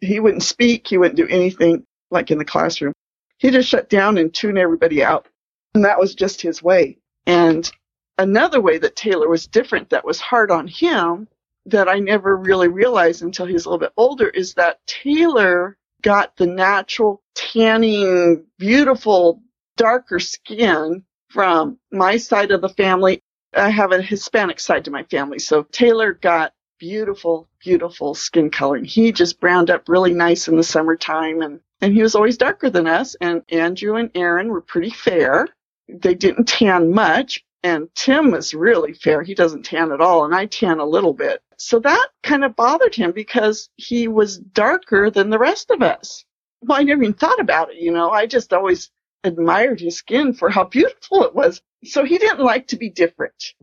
He 0.00 0.20
wouldn't 0.20 0.42
speak. 0.42 0.86
He 0.86 0.98
wouldn't 0.98 1.16
do 1.16 1.28
anything 1.28 1.84
like 2.10 2.30
in 2.30 2.38
the 2.38 2.44
classroom. 2.44 2.92
He 3.38 3.50
just 3.50 3.68
shut 3.68 3.88
down 3.88 4.18
and 4.18 4.32
tune 4.32 4.58
everybody 4.58 5.02
out. 5.04 5.28
And 5.74 5.84
that 5.84 5.98
was 5.98 6.14
just 6.14 6.40
his 6.40 6.62
way. 6.62 6.98
And 7.26 7.70
another 8.18 8.60
way 8.60 8.78
that 8.78 8.96
Taylor 8.96 9.28
was 9.28 9.46
different 9.46 9.90
that 9.90 10.04
was 10.04 10.20
hard 10.20 10.50
on 10.50 10.68
him 10.68 11.28
that 11.66 11.88
I 11.88 11.98
never 11.98 12.36
really 12.36 12.68
realized 12.68 13.22
until 13.22 13.46
he's 13.46 13.64
a 13.64 13.68
little 13.68 13.78
bit 13.78 13.92
older 13.96 14.28
is 14.28 14.54
that 14.54 14.80
Taylor 14.86 15.78
got 16.02 16.36
the 16.36 16.46
natural 16.46 17.22
tanning, 17.34 18.44
beautiful, 18.58 19.42
darker 19.76 20.20
skin 20.20 21.02
from 21.30 21.78
my 21.90 22.16
side 22.16 22.50
of 22.50 22.60
the 22.60 22.68
family. 22.68 23.20
I 23.54 23.70
have 23.70 23.92
a 23.92 24.02
Hispanic 24.02 24.60
side 24.60 24.84
to 24.84 24.90
my 24.90 25.04
family. 25.04 25.38
So 25.38 25.62
Taylor 25.64 26.12
got 26.12 26.52
beautiful, 26.78 27.48
beautiful 27.60 28.14
skin 28.14 28.50
coloring. 28.50 28.84
He 28.84 29.12
just 29.12 29.40
browned 29.40 29.70
up 29.70 29.88
really 29.88 30.12
nice 30.12 30.48
in 30.48 30.56
the 30.56 30.62
summertime 30.62 31.40
and, 31.40 31.60
and 31.80 31.94
he 31.94 32.02
was 32.02 32.14
always 32.14 32.36
darker 32.36 32.68
than 32.70 32.86
us. 32.86 33.16
And 33.20 33.42
Andrew 33.48 33.96
and 33.96 34.10
Erin 34.14 34.48
were 34.48 34.60
pretty 34.60 34.90
fair. 34.90 35.48
They 35.88 36.14
didn't 36.14 36.46
tan 36.46 36.92
much. 36.92 37.44
And 37.62 37.88
Tim 37.94 38.30
was 38.30 38.52
really 38.52 38.92
fair. 38.92 39.22
He 39.22 39.34
doesn't 39.34 39.62
tan 39.64 39.90
at 39.92 40.02
all. 40.02 40.26
And 40.26 40.34
I 40.34 40.46
tan 40.46 40.80
a 40.80 40.84
little 40.84 41.14
bit. 41.14 41.40
So 41.58 41.78
that 41.80 42.08
kind 42.22 42.44
of 42.44 42.56
bothered 42.56 42.94
him 42.94 43.12
because 43.12 43.68
he 43.76 44.08
was 44.08 44.38
darker 44.38 45.10
than 45.10 45.30
the 45.30 45.38
rest 45.38 45.70
of 45.70 45.82
us. 45.82 46.24
Well, 46.62 46.78
I 46.78 46.82
never 46.82 47.02
even 47.02 47.14
thought 47.14 47.40
about 47.40 47.70
it, 47.70 47.76
you 47.76 47.92
know. 47.92 48.10
I 48.10 48.26
just 48.26 48.52
always 48.52 48.90
admired 49.22 49.80
his 49.80 49.96
skin 49.96 50.32
for 50.32 50.50
how 50.50 50.64
beautiful 50.76 51.24
it 51.24 51.34
was. 51.34 51.60
So 51.84 52.04
he 52.04 52.18
didn't 52.18 52.40
like 52.40 52.66
to 52.68 52.76
be 52.76 52.90
different. 52.90 53.54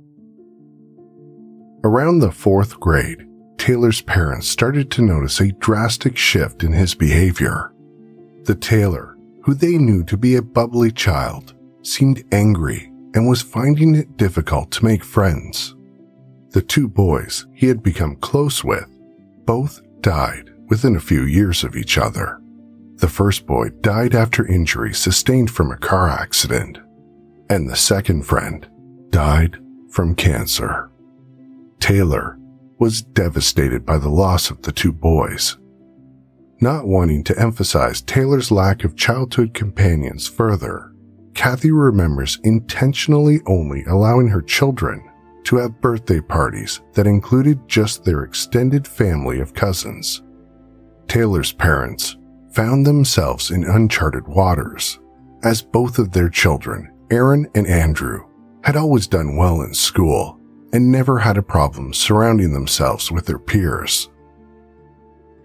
Around 1.83 2.19
the 2.19 2.31
fourth 2.31 2.79
grade, 2.79 3.27
Taylor's 3.57 4.01
parents 4.01 4.47
started 4.47 4.91
to 4.91 5.01
notice 5.01 5.39
a 5.39 5.51
drastic 5.53 6.15
shift 6.15 6.63
in 6.63 6.73
his 6.73 6.93
behavior. 6.93 7.73
The 8.43 8.55
Taylor, 8.55 9.17
who 9.43 9.53
they 9.55 9.77
knew 9.77 10.03
to 10.05 10.17
be 10.17 10.35
a 10.35 10.41
bubbly 10.41 10.91
child, 10.91 11.55
seemed 11.81 12.23
angry 12.31 12.91
and 13.13 13.27
was 13.27 13.41
finding 13.41 13.95
it 13.95 14.17
difficult 14.17 14.71
to 14.71 14.85
make 14.85 15.03
friends. 15.03 15.75
The 16.51 16.61
two 16.61 16.87
boys 16.87 17.45
he 17.53 17.67
had 17.67 17.81
become 17.81 18.17
close 18.17 18.63
with 18.63 18.87
both 19.45 19.81
died 20.01 20.49
within 20.67 20.95
a 20.95 21.01
few 21.01 21.23
years 21.23 21.63
of 21.63 21.75
each 21.75 21.97
other. 21.97 22.41
The 22.97 23.07
first 23.07 23.45
boy 23.45 23.69
died 23.81 24.15
after 24.15 24.45
injuries 24.45 24.97
sustained 24.97 25.49
from 25.51 25.71
a 25.71 25.77
car 25.77 26.09
accident, 26.09 26.77
and 27.49 27.69
the 27.69 27.75
second 27.75 28.23
friend 28.23 28.67
died 29.09 29.57
from 29.89 30.15
cancer. 30.15 30.91
Taylor 31.79 32.37
was 32.79 33.01
devastated 33.01 33.85
by 33.85 33.97
the 33.97 34.09
loss 34.09 34.49
of 34.49 34.61
the 34.61 34.71
two 34.71 34.91
boys. 34.91 35.57
Not 36.59 36.87
wanting 36.87 37.23
to 37.25 37.39
emphasize 37.39 38.01
Taylor's 38.01 38.51
lack 38.51 38.83
of 38.83 38.95
childhood 38.95 39.53
companions 39.53 40.27
further, 40.27 40.93
Kathy 41.33 41.71
remembers 41.71 42.39
intentionally 42.43 43.39
only 43.47 43.83
allowing 43.85 44.27
her 44.27 44.41
children 44.41 45.10
to 45.43 45.57
have 45.57 45.81
birthday 45.81 46.21
parties 46.21 46.81
that 46.93 47.07
included 47.07 47.67
just 47.67 48.03
their 48.03 48.23
extended 48.23 48.87
family 48.87 49.39
of 49.39 49.53
cousins. 49.53 50.21
Taylor's 51.07 51.51
parents 51.51 52.17
found 52.51 52.85
themselves 52.85 53.51
in 53.51 53.63
uncharted 53.63 54.27
waters, 54.27 54.99
as 55.43 55.61
both 55.61 55.99
of 55.99 56.11
their 56.11 56.29
children, 56.29 56.91
Erin 57.09 57.49
and 57.55 57.67
Andrew, 57.67 58.25
had 58.63 58.75
always 58.75 59.07
done 59.07 59.35
well 59.35 59.61
in 59.61 59.73
school 59.73 60.39
and 60.73 60.91
never 60.91 61.17
had 61.17 61.37
a 61.37 61.43
problem 61.43 61.93
surrounding 61.93 62.53
themselves 62.53 63.11
with 63.11 63.25
their 63.25 63.39
peers. 63.39 64.09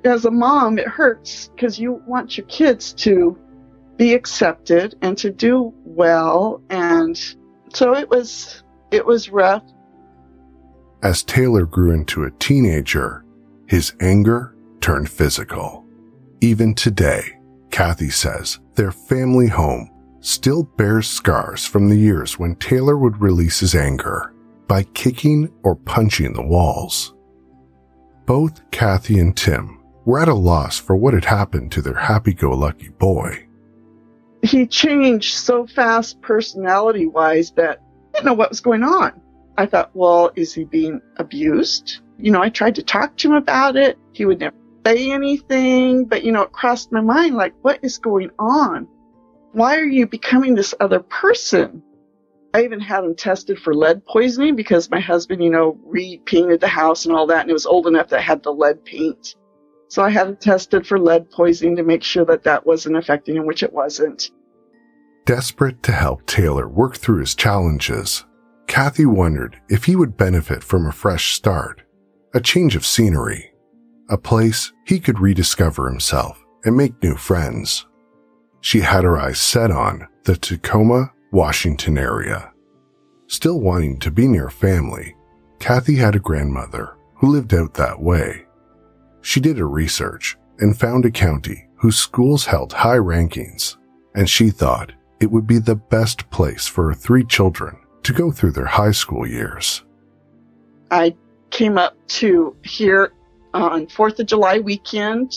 As 0.04 0.24
a 0.24 0.30
mom, 0.30 0.78
it 0.78 0.86
hurts 0.86 1.48
because 1.48 1.78
you 1.78 2.00
want 2.06 2.36
your 2.36 2.46
kids 2.46 2.92
to 2.94 3.36
be 3.96 4.14
accepted 4.14 4.94
and 5.02 5.18
to 5.18 5.30
do 5.30 5.72
well. 5.84 6.60
And 6.70 7.18
so 7.72 7.94
it 7.94 8.08
was, 8.08 8.62
it 8.90 9.04
was 9.04 9.30
rough. 9.30 9.64
As 11.06 11.22
Taylor 11.22 11.66
grew 11.66 11.92
into 11.92 12.24
a 12.24 12.32
teenager, 12.32 13.24
his 13.68 13.94
anger 14.00 14.56
turned 14.80 15.08
physical. 15.08 15.84
Even 16.40 16.74
today, 16.74 17.38
Kathy 17.70 18.10
says 18.10 18.58
their 18.74 18.90
family 18.90 19.46
home 19.46 19.88
still 20.18 20.64
bears 20.64 21.06
scars 21.06 21.64
from 21.64 21.88
the 21.88 21.96
years 21.96 22.40
when 22.40 22.56
Taylor 22.56 22.98
would 22.98 23.20
release 23.20 23.60
his 23.60 23.76
anger 23.76 24.34
by 24.66 24.82
kicking 24.82 25.48
or 25.62 25.76
punching 25.76 26.32
the 26.32 26.42
walls. 26.42 27.14
Both 28.24 28.68
Kathy 28.72 29.20
and 29.20 29.36
Tim 29.36 29.78
were 30.06 30.18
at 30.18 30.26
a 30.26 30.34
loss 30.34 30.76
for 30.76 30.96
what 30.96 31.14
had 31.14 31.26
happened 31.26 31.70
to 31.70 31.82
their 31.82 31.94
happy 31.94 32.34
go 32.34 32.50
lucky 32.50 32.88
boy. 32.88 33.46
He 34.42 34.66
changed 34.66 35.34
so 35.36 35.68
fast 35.68 36.20
personality 36.20 37.06
wise 37.06 37.52
that 37.52 37.78
I 37.78 38.18
didn't 38.18 38.26
know 38.26 38.34
what 38.34 38.50
was 38.50 38.60
going 38.60 38.82
on. 38.82 39.22
I 39.58 39.66
thought, 39.66 39.90
well, 39.94 40.30
is 40.36 40.52
he 40.54 40.64
being 40.64 41.00
abused? 41.16 42.00
You 42.18 42.30
know, 42.30 42.42
I 42.42 42.48
tried 42.48 42.74
to 42.76 42.82
talk 42.82 43.16
to 43.18 43.28
him 43.28 43.34
about 43.34 43.76
it. 43.76 43.98
He 44.12 44.24
would 44.24 44.40
never 44.40 44.56
say 44.86 45.10
anything, 45.10 46.04
but 46.04 46.24
you 46.24 46.32
know, 46.32 46.42
it 46.42 46.52
crossed 46.52 46.92
my 46.92 47.00
mind 47.00 47.34
like, 47.34 47.54
what 47.62 47.80
is 47.82 47.98
going 47.98 48.30
on? 48.38 48.88
Why 49.52 49.76
are 49.76 49.86
you 49.86 50.06
becoming 50.06 50.54
this 50.54 50.74
other 50.80 51.00
person? 51.00 51.82
I 52.54 52.64
even 52.64 52.80
had 52.80 53.04
him 53.04 53.14
tested 53.14 53.58
for 53.58 53.74
lead 53.74 54.06
poisoning 54.06 54.56
because 54.56 54.90
my 54.90 55.00
husband, 55.00 55.42
you 55.42 55.50
know, 55.50 55.78
repainted 55.84 56.60
the 56.60 56.68
house 56.68 57.04
and 57.04 57.14
all 57.14 57.26
that, 57.26 57.42
and 57.42 57.50
it 57.50 57.54
was 57.54 57.66
old 57.66 57.86
enough 57.86 58.08
that 58.08 58.22
had 58.22 58.42
the 58.42 58.52
lead 58.52 58.84
paint. 58.84 59.34
So 59.88 60.02
I 60.02 60.10
had 60.10 60.26
him 60.26 60.36
tested 60.36 60.86
for 60.86 60.98
lead 60.98 61.30
poisoning 61.30 61.76
to 61.76 61.82
make 61.82 62.02
sure 62.02 62.24
that 62.24 62.44
that 62.44 62.66
wasn't 62.66 62.96
affecting 62.96 63.36
him, 63.36 63.46
which 63.46 63.62
it 63.62 63.72
wasn't. 63.72 64.30
Desperate 65.26 65.82
to 65.82 65.92
help 65.92 66.24
Taylor 66.26 66.68
work 66.68 66.96
through 66.96 67.20
his 67.20 67.34
challenges, 67.34 68.24
Kathy 68.66 69.06
wondered 69.06 69.60
if 69.68 69.84
he 69.84 69.96
would 69.96 70.16
benefit 70.16 70.62
from 70.62 70.86
a 70.86 70.92
fresh 70.92 71.34
start, 71.34 71.82
a 72.34 72.40
change 72.40 72.76
of 72.76 72.84
scenery, 72.84 73.52
a 74.10 74.18
place 74.18 74.72
he 74.84 75.00
could 75.00 75.20
rediscover 75.20 75.88
himself 75.88 76.44
and 76.64 76.76
make 76.76 77.02
new 77.02 77.16
friends. 77.16 77.86
She 78.60 78.80
had 78.80 79.04
her 79.04 79.16
eyes 79.18 79.40
set 79.40 79.70
on 79.70 80.06
the 80.24 80.36
Tacoma, 80.36 81.12
Washington 81.32 81.96
area. 81.96 82.52
Still 83.28 83.60
wanting 83.60 83.98
to 84.00 84.10
be 84.10 84.26
near 84.26 84.50
family, 84.50 85.14
Kathy 85.58 85.96
had 85.96 86.16
a 86.16 86.20
grandmother 86.20 86.96
who 87.14 87.28
lived 87.28 87.54
out 87.54 87.74
that 87.74 88.00
way. 88.00 88.46
She 89.20 89.40
did 89.40 89.58
her 89.58 89.68
research 89.68 90.36
and 90.58 90.78
found 90.78 91.04
a 91.04 91.10
county 91.10 91.68
whose 91.76 91.98
schools 91.98 92.46
held 92.46 92.72
high 92.72 92.98
rankings, 92.98 93.76
and 94.14 94.28
she 94.28 94.50
thought 94.50 94.92
it 95.20 95.30
would 95.30 95.46
be 95.46 95.58
the 95.58 95.76
best 95.76 96.28
place 96.30 96.66
for 96.66 96.88
her 96.88 96.94
three 96.94 97.24
children 97.24 97.76
to 98.06 98.12
go 98.12 98.30
through 98.30 98.52
their 98.52 98.66
high 98.66 98.92
school 98.92 99.26
years. 99.26 99.82
I 100.92 101.16
came 101.50 101.76
up 101.76 101.96
to 102.06 102.56
here 102.62 103.12
on 103.52 103.86
4th 103.86 104.20
of 104.20 104.26
July 104.26 104.60
weekend 104.60 105.32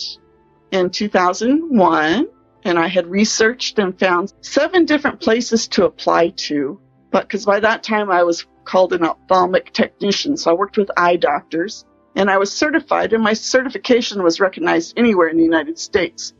in 0.70 0.90
2001, 0.90 2.28
and 2.64 2.78
I 2.78 2.86
had 2.86 3.08
researched 3.08 3.80
and 3.80 3.98
found 3.98 4.32
seven 4.40 4.84
different 4.84 5.20
places 5.20 5.66
to 5.68 5.84
apply 5.84 6.28
to. 6.48 6.80
But 7.10 7.22
because 7.22 7.44
by 7.44 7.58
that 7.58 7.82
time 7.82 8.08
I 8.08 8.22
was 8.22 8.46
called 8.64 8.92
an 8.92 9.02
ophthalmic 9.02 9.72
technician, 9.72 10.36
so 10.36 10.52
I 10.52 10.54
worked 10.54 10.76
with 10.76 10.92
eye 10.96 11.16
doctors, 11.16 11.84
and 12.14 12.30
I 12.30 12.38
was 12.38 12.52
certified, 12.52 13.12
and 13.12 13.22
my 13.22 13.32
certification 13.32 14.22
was 14.22 14.38
recognized 14.38 14.96
anywhere 14.96 15.26
in 15.26 15.36
the 15.36 15.42
United 15.42 15.76
States. 15.76 16.34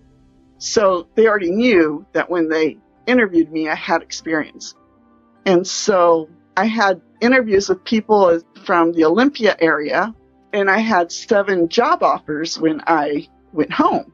So 0.58 1.08
they 1.16 1.26
already 1.26 1.50
knew 1.50 2.06
that 2.12 2.30
when 2.30 2.48
they 2.48 2.78
interviewed 3.08 3.50
me, 3.50 3.68
I 3.68 3.74
had 3.74 4.02
experience. 4.02 4.76
And 5.46 5.66
so 5.66 6.28
I 6.56 6.66
had 6.66 7.00
interviews 7.20 7.68
with 7.68 7.84
people 7.84 8.40
from 8.64 8.92
the 8.92 9.04
Olympia 9.04 9.56
area, 9.60 10.14
and 10.52 10.70
I 10.70 10.78
had 10.78 11.12
seven 11.12 11.68
job 11.68 12.02
offers 12.02 12.58
when 12.58 12.82
I 12.86 13.28
went 13.52 13.72
home. 13.72 14.12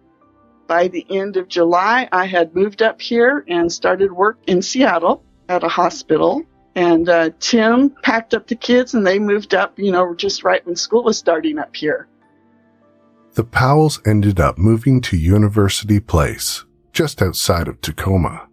By 0.66 0.88
the 0.88 1.06
end 1.10 1.36
of 1.36 1.48
July, 1.48 2.08
I 2.12 2.26
had 2.26 2.54
moved 2.54 2.82
up 2.82 3.00
here 3.00 3.44
and 3.48 3.70
started 3.70 4.12
work 4.12 4.38
in 4.46 4.62
Seattle 4.62 5.24
at 5.48 5.64
a 5.64 5.68
hospital. 5.68 6.42
And 6.74 7.08
uh, 7.08 7.30
Tim 7.40 7.90
packed 8.02 8.34
up 8.34 8.48
the 8.48 8.56
kids 8.56 8.92
and 8.92 9.06
they 9.06 9.18
moved 9.18 9.54
up, 9.54 9.78
you 9.78 9.92
know, 9.92 10.14
just 10.14 10.44
right 10.44 10.64
when 10.66 10.76
school 10.76 11.04
was 11.04 11.16
starting 11.16 11.58
up 11.58 11.74
here. 11.74 12.08
The 13.34 13.44
Powells 13.44 14.00
ended 14.04 14.40
up 14.40 14.58
moving 14.58 15.00
to 15.02 15.16
University 15.16 16.00
Place, 16.00 16.64
just 16.92 17.22
outside 17.22 17.68
of 17.68 17.80
Tacoma, 17.80 18.48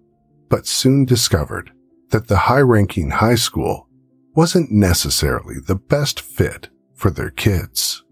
but 0.49 0.67
soon 0.67 1.05
discovered 1.05 1.71
that 2.13 2.27
the 2.27 2.37
high 2.37 2.61
ranking 2.61 3.09
high 3.09 3.35
school 3.35 3.89
wasn't 4.35 4.71
necessarily 4.71 5.55
the 5.59 5.75
best 5.75 6.21
fit 6.21 6.69
for 6.93 7.09
their 7.09 7.31
kids. 7.31 8.03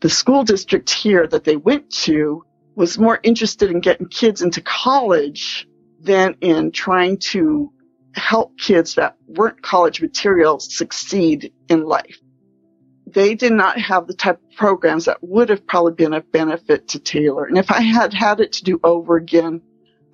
The 0.00 0.08
school 0.08 0.42
district 0.42 0.88
here 0.90 1.26
that 1.26 1.44
they 1.44 1.56
went 1.56 1.90
to 2.04 2.44
was 2.74 2.98
more 2.98 3.20
interested 3.22 3.70
in 3.70 3.80
getting 3.80 4.08
kids 4.08 4.40
into 4.40 4.62
college 4.62 5.68
than 6.00 6.34
in 6.40 6.72
trying 6.72 7.18
to 7.18 7.70
help 8.14 8.56
kids 8.58 8.94
that 8.94 9.16
weren't 9.26 9.62
college 9.62 10.00
material 10.00 10.58
succeed 10.58 11.52
in 11.68 11.84
life. 11.84 12.18
They 13.06 13.34
did 13.34 13.52
not 13.52 13.78
have 13.78 14.06
the 14.06 14.14
type 14.14 14.40
of 14.42 14.56
programs 14.56 15.04
that 15.04 15.18
would 15.20 15.50
have 15.50 15.66
probably 15.66 15.92
been 15.92 16.14
of 16.14 16.32
benefit 16.32 16.88
to 16.88 16.98
Taylor. 16.98 17.44
And 17.44 17.58
if 17.58 17.70
I 17.70 17.80
had 17.80 18.14
had 18.14 18.40
it 18.40 18.52
to 18.54 18.64
do 18.64 18.80
over 18.82 19.16
again, 19.16 19.60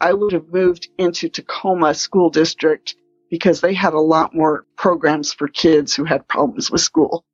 I 0.00 0.14
would 0.14 0.32
have 0.32 0.48
moved 0.48 0.88
into 0.96 1.28
Tacoma 1.28 1.92
School 1.94 2.30
District 2.30 2.94
because 3.30 3.60
they 3.60 3.74
had 3.74 3.92
a 3.92 4.00
lot 4.00 4.34
more 4.34 4.64
programs 4.76 5.32
for 5.32 5.46
kids 5.46 5.94
who 5.94 6.04
had 6.04 6.26
problems 6.26 6.70
with 6.70 6.80
school. 6.80 7.24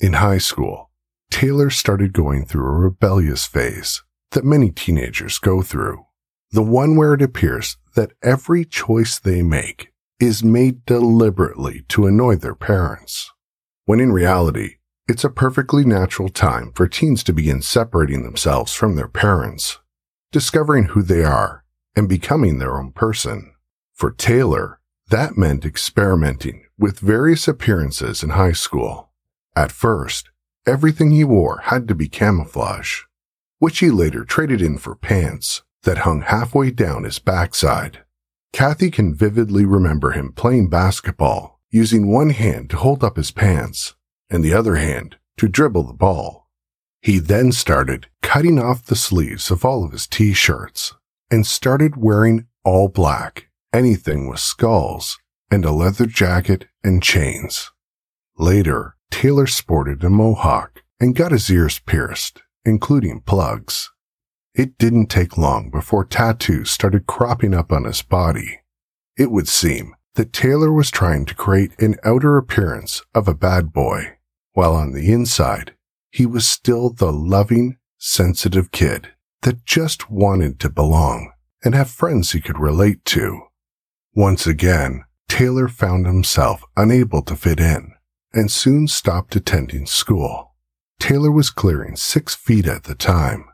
In 0.00 0.14
high 0.14 0.38
school, 0.38 0.90
Taylor 1.30 1.68
started 1.68 2.14
going 2.14 2.46
through 2.46 2.66
a 2.66 2.78
rebellious 2.78 3.46
phase 3.46 4.02
that 4.30 4.44
many 4.44 4.70
teenagers 4.70 5.38
go 5.38 5.60
through. 5.60 6.04
The 6.50 6.62
one 6.62 6.96
where 6.96 7.12
it 7.12 7.22
appears 7.22 7.76
that 7.94 8.12
every 8.22 8.64
choice 8.64 9.18
they 9.18 9.42
make 9.42 9.92
is 10.18 10.42
made 10.42 10.86
deliberately 10.86 11.84
to 11.88 12.06
annoy 12.06 12.36
their 12.36 12.54
parents. 12.54 13.30
When 13.84 14.00
in 14.00 14.12
reality, 14.12 14.76
it's 15.06 15.24
a 15.24 15.30
perfectly 15.30 15.84
natural 15.84 16.30
time 16.30 16.72
for 16.74 16.88
teens 16.88 17.22
to 17.24 17.34
begin 17.34 17.60
separating 17.60 18.22
themselves 18.22 18.72
from 18.72 18.96
their 18.96 19.08
parents, 19.08 19.78
discovering 20.32 20.84
who 20.84 21.02
they 21.02 21.22
are 21.22 21.64
and 21.96 22.08
becoming 22.08 22.58
their 22.58 22.78
own 22.78 22.92
person. 22.92 23.54
For 23.94 24.10
Taylor, 24.10 24.78
that 25.08 25.38
meant 25.38 25.64
experimenting 25.64 26.66
with 26.78 27.00
various 27.00 27.48
appearances 27.48 28.22
in 28.22 28.30
high 28.30 28.52
school. 28.52 29.10
At 29.56 29.72
first, 29.72 30.28
everything 30.66 31.10
he 31.10 31.24
wore 31.24 31.60
had 31.64 31.88
to 31.88 31.94
be 31.94 32.08
camouflage, 32.08 33.00
which 33.58 33.78
he 33.78 33.90
later 33.90 34.24
traded 34.24 34.60
in 34.60 34.76
for 34.76 34.94
pants 34.94 35.62
that 35.84 35.98
hung 35.98 36.20
halfway 36.20 36.70
down 36.70 37.04
his 37.04 37.18
backside. 37.18 38.00
Kathy 38.52 38.90
can 38.90 39.14
vividly 39.14 39.64
remember 39.64 40.10
him 40.10 40.32
playing 40.32 40.68
basketball 40.68 41.60
using 41.70 42.08
one 42.08 42.30
hand 42.30 42.68
to 42.70 42.76
hold 42.76 43.02
up 43.02 43.16
his 43.16 43.30
pants 43.30 43.94
and 44.28 44.44
the 44.44 44.52
other 44.52 44.76
hand 44.76 45.16
to 45.38 45.48
dribble 45.48 45.84
the 45.84 45.94
ball. 45.94 46.48
He 47.00 47.18
then 47.18 47.52
started 47.52 48.08
cutting 48.22 48.58
off 48.58 48.84
the 48.84 48.96
sleeves 48.96 49.50
of 49.50 49.64
all 49.64 49.84
of 49.84 49.92
his 49.92 50.06
t-shirts 50.06 50.94
and 51.30 51.46
started 51.46 51.96
wearing 51.96 52.46
all 52.64 52.88
black, 52.88 53.48
anything 53.72 54.28
with 54.28 54.40
skulls, 54.40 55.18
and 55.50 55.64
a 55.64 55.72
leather 55.72 56.06
jacket 56.06 56.66
and 56.82 57.02
chains. 57.02 57.70
Later, 58.38 58.96
Taylor 59.10 59.46
sported 59.46 60.04
a 60.04 60.10
mohawk 60.10 60.82
and 61.00 61.14
got 61.14 61.32
his 61.32 61.50
ears 61.50 61.78
pierced, 61.78 62.42
including 62.64 63.20
plugs. 63.20 63.90
It 64.54 64.78
didn't 64.78 65.06
take 65.06 65.38
long 65.38 65.70
before 65.70 66.04
tattoos 66.04 66.70
started 66.70 67.06
cropping 67.06 67.54
up 67.54 67.72
on 67.72 67.84
his 67.84 68.02
body. 68.02 68.60
It 69.16 69.30
would 69.30 69.48
seem 69.48 69.94
that 70.14 70.32
Taylor 70.32 70.72
was 70.72 70.90
trying 70.90 71.26
to 71.26 71.34
create 71.34 71.78
an 71.78 71.96
outer 72.04 72.36
appearance 72.36 73.02
of 73.14 73.28
a 73.28 73.34
bad 73.34 73.72
boy, 73.72 74.16
while 74.52 74.74
on 74.74 74.92
the 74.92 75.12
inside, 75.12 75.74
he 76.10 76.24
was 76.24 76.48
still 76.48 76.90
the 76.90 77.12
loving, 77.12 77.76
sensitive 77.98 78.70
kid 78.70 79.12
that 79.42 79.64
just 79.64 80.10
wanted 80.10 80.58
to 80.60 80.70
belong 80.70 81.32
and 81.64 81.74
have 81.74 81.90
friends 81.90 82.32
he 82.32 82.40
could 82.40 82.58
relate 82.58 83.04
to. 83.04 83.42
Once 84.14 84.46
again, 84.46 85.04
Taylor 85.28 85.68
found 85.68 86.06
himself 86.06 86.62
unable 86.76 87.22
to 87.22 87.36
fit 87.36 87.60
in 87.60 87.92
and 88.32 88.50
soon 88.50 88.86
stopped 88.86 89.34
attending 89.36 89.86
school. 89.86 90.54
Taylor 90.98 91.30
was 91.30 91.50
clearing 91.50 91.96
six 91.96 92.34
feet 92.34 92.66
at 92.66 92.84
the 92.84 92.94
time, 92.94 93.46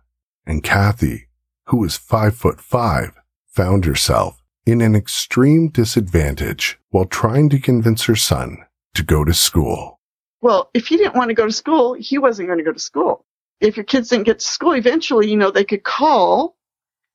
and 0.46 0.62
Kathy, 0.62 1.28
who 1.66 1.78
was 1.78 1.96
five 1.96 2.36
foot 2.36 2.60
five, 2.60 3.12
found 3.48 3.84
herself 3.84 4.42
in 4.64 4.80
an 4.80 4.94
extreme 4.94 5.68
disadvantage 5.68 6.78
while 6.90 7.04
trying 7.04 7.48
to 7.50 7.58
convince 7.58 8.04
her 8.04 8.16
son 8.16 8.58
to 8.94 9.02
go 9.02 9.24
to 9.24 9.34
school. 9.34 9.98
Well, 10.40 10.70
if 10.74 10.88
he 10.88 10.96
didn't 10.96 11.14
want 11.16 11.28
to 11.28 11.34
go 11.34 11.46
to 11.46 11.52
school, 11.52 11.94
he 11.94 12.18
wasn't 12.18 12.48
going 12.48 12.58
to 12.58 12.64
go 12.64 12.72
to 12.72 12.78
school. 12.78 13.24
If 13.62 13.76
your 13.78 13.84
kids 13.84 14.10
didn't 14.10 14.26
get 14.26 14.40
to 14.40 14.46
school, 14.46 14.74
eventually, 14.74 15.30
you 15.30 15.36
know, 15.38 15.50
they 15.52 15.64
could 15.64 15.84
call 15.84 16.56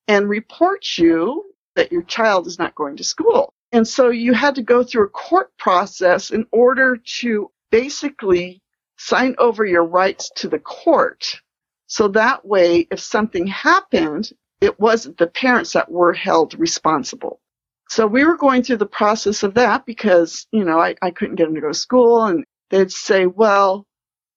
and 0.08 0.30
report 0.30 0.98
you. 0.98 1.46
that 1.78 1.92
your 1.92 2.04
child 2.04 2.48
is 2.48 2.60
not 2.60 2.76
going 2.76 2.98
to 2.98 3.04
school. 3.04 3.54
And 3.72 3.88
so 3.88 4.10
you 4.10 4.34
had 4.34 4.56
to 4.56 4.64
go 4.64 4.84
through 4.84 5.06
a 5.06 5.10
court 5.10 5.52
process 5.58 6.32
in 6.32 6.48
order 6.52 6.98
to 7.20 7.52
basically 7.72 8.62
sign 8.98 9.36
over 9.40 9.66
your 9.66 9.86
rights 9.86 10.32
to 10.38 10.50
the 10.50 10.60
court. 10.60 11.42
So 11.88 12.10
that 12.10 12.46
way, 12.46 12.88
if 12.92 13.00
something 13.00 13.48
happened, 13.48 14.32
it 14.62 14.80
wasn't 14.80 15.18
the 15.18 15.28
parents 15.28 15.74
that 15.74 15.92
were 15.92 16.14
held 16.14 16.60
responsible. 16.60 17.42
So 17.90 18.08
we 18.08 18.26
were 18.26 18.38
going 18.38 18.64
through 18.64 18.78
the 18.78 18.88
process 18.88 19.44
of 19.44 19.56
that 19.56 19.86
because, 19.86 20.48
you 20.52 20.66
know, 20.66 20.80
I, 20.80 20.96
I 21.02 21.12
couldn't 21.12 21.36
get 21.36 21.48
him 21.48 21.56
to 21.56 21.62
go 21.62 21.70
to 21.70 21.74
school 21.74 22.26
and 22.26 22.46
they'd 22.72 22.92
say, 22.92 23.28
well, 23.28 23.87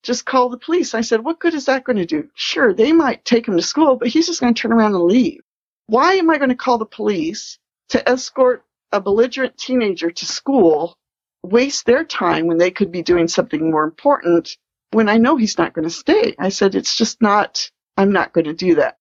just 0.03 0.25
call 0.25 0.49
the 0.49 0.59
police. 0.59 0.95
I 0.95 1.03
said, 1.03 1.25
what 1.25 1.39
good 1.39 1.55
is 1.55 1.67
that 1.67 1.85
going 1.85 1.97
to 1.97 2.07
do? 2.07 2.29
Sure, 2.35 2.73
they 2.73 2.93
might 2.93 3.25
take 3.25 3.47
him 3.47 3.57
to 3.57 3.63
school, 3.63 3.97
but 3.97 4.09
he's 4.09 4.27
just 4.27 4.41
going 4.41 4.55
to 4.55 4.61
turn 4.61 4.73
around 4.73 4.95
and 4.95 5.05
leave. 5.05 5.41
Why 5.87 6.15
am 6.15 6.31
I 6.31 6.39
going 6.39 6.51
to 6.51 6.57
call 6.57 6.79
the 6.79 6.87
police 6.87 7.59
to 7.91 8.09
escort 8.09 8.65
a 8.93 9.01
belligerent 9.01 9.59
teenager 9.59 10.11
to 10.11 10.27
school, 10.27 10.97
waste 11.43 11.87
their 11.87 12.05
time 12.05 12.47
when 12.47 12.59
they 12.59 12.71
could 12.71 12.91
be 12.91 13.03
doing 13.03 13.29
something 13.29 13.71
more 13.71 13.85
important 13.85 14.57
when 14.93 15.09
I 15.09 15.19
know 15.19 15.37
he's 15.37 15.59
not 15.59 15.75
going 15.75 15.87
to 15.87 15.95
stay? 15.95 16.35
I 16.39 16.49
said, 16.49 16.75
it's 16.75 16.97
just 16.97 17.21
not, 17.21 17.71
I'm 17.97 18.13
not 18.13 18.33
going 18.33 18.47
to 18.47 18.55
do 18.55 18.77
that. 18.77 18.97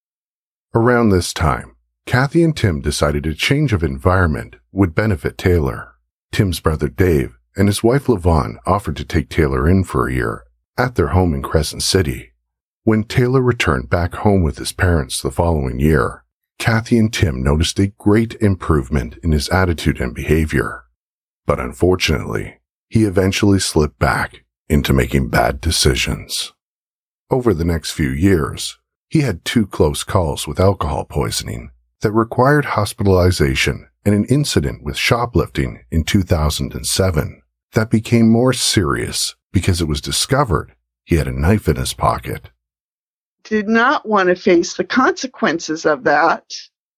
Around 0.76 1.10
this 1.10 1.34
time, 1.34 1.76
Kathy 2.06 2.44
and 2.44 2.56
Tim 2.56 2.82
decided 2.82 3.26
a 3.26 3.34
change 3.34 3.72
of 3.72 3.84
environment 3.84 4.56
would 4.72 4.96
benefit 4.96 5.38
Taylor. 5.38 5.94
Tim's 6.32 6.60
brother 6.60 6.88
Dave 6.88 7.38
and 7.56 7.68
his 7.68 7.84
wife 7.84 8.06
Levon 8.06 8.58
offered 8.66 8.96
to 8.98 9.06
take 9.06 9.30
Taylor 9.30 9.68
in 9.68 9.84
for 9.84 10.08
a 10.08 10.14
year 10.14 10.44
at 10.80 10.96
their 10.96 11.10
home 11.10 11.34
in 11.34 11.42
Crescent 11.42 11.84
City. 11.84 12.32
When 12.86 13.04
Taylor 13.04 13.42
returned 13.42 13.89
back 13.89 14.15
home 14.15 14.42
with 14.42 14.58
his 14.58 14.72
parents 14.72 15.22
the 15.22 15.30
following 15.30 15.78
year, 15.78 16.24
Kathy 16.58 16.98
and 16.98 17.13
Tim 17.13 17.44
noticed 17.44 17.78
a 17.80 17.88
great 17.88 18.36
improvement 18.36 19.18
in 19.22 19.34
his 19.34 19.50
attitude 19.50 20.00
and 20.00 20.15
behavior. 20.15 20.86
But 21.46 21.60
unfortunately, 21.60 22.60
he 22.88 23.04
eventually 23.04 23.60
slipped 23.60 24.00
back 24.00 24.46
into 24.70 24.94
making 24.94 25.30
bad 25.30 25.60
decisions. 25.60 26.54
Over 27.30 27.54
the 27.54 27.65
next 27.65 27.92
few 27.92 28.10
years, 28.10 28.80
he 29.10 29.22
had 29.22 29.44
two 29.44 29.68
close 29.68 30.06
calls 30.06 30.48
with 30.48 30.62
alcohol 30.62 31.04
poisoning 31.04 31.72
that 32.02 32.12
required 32.12 32.63
hospitalization 32.65 33.89
and 34.06 34.15
an 34.15 34.26
incident 34.26 34.84
with 34.84 34.96
shoplifting 34.96 35.84
in 35.92 36.06
2007 36.06 37.42
that 37.74 37.89
became 37.89 38.30
more 38.30 38.54
serious 38.54 39.36
because 39.52 39.82
it 39.82 39.88
was 39.88 40.02
discovered 40.02 40.76
he 41.04 41.16
had 41.16 41.28
a 41.28 41.32
knife 41.32 41.68
in 41.68 41.76
his 41.76 41.94
pocket. 41.94 42.52
Did 43.44 43.68
not 43.68 44.08
want 44.08 44.30
to 44.30 44.36
face 44.36 44.76
the 44.76 44.84
consequences 44.84 45.86
of 45.86 46.04
that 46.04 46.54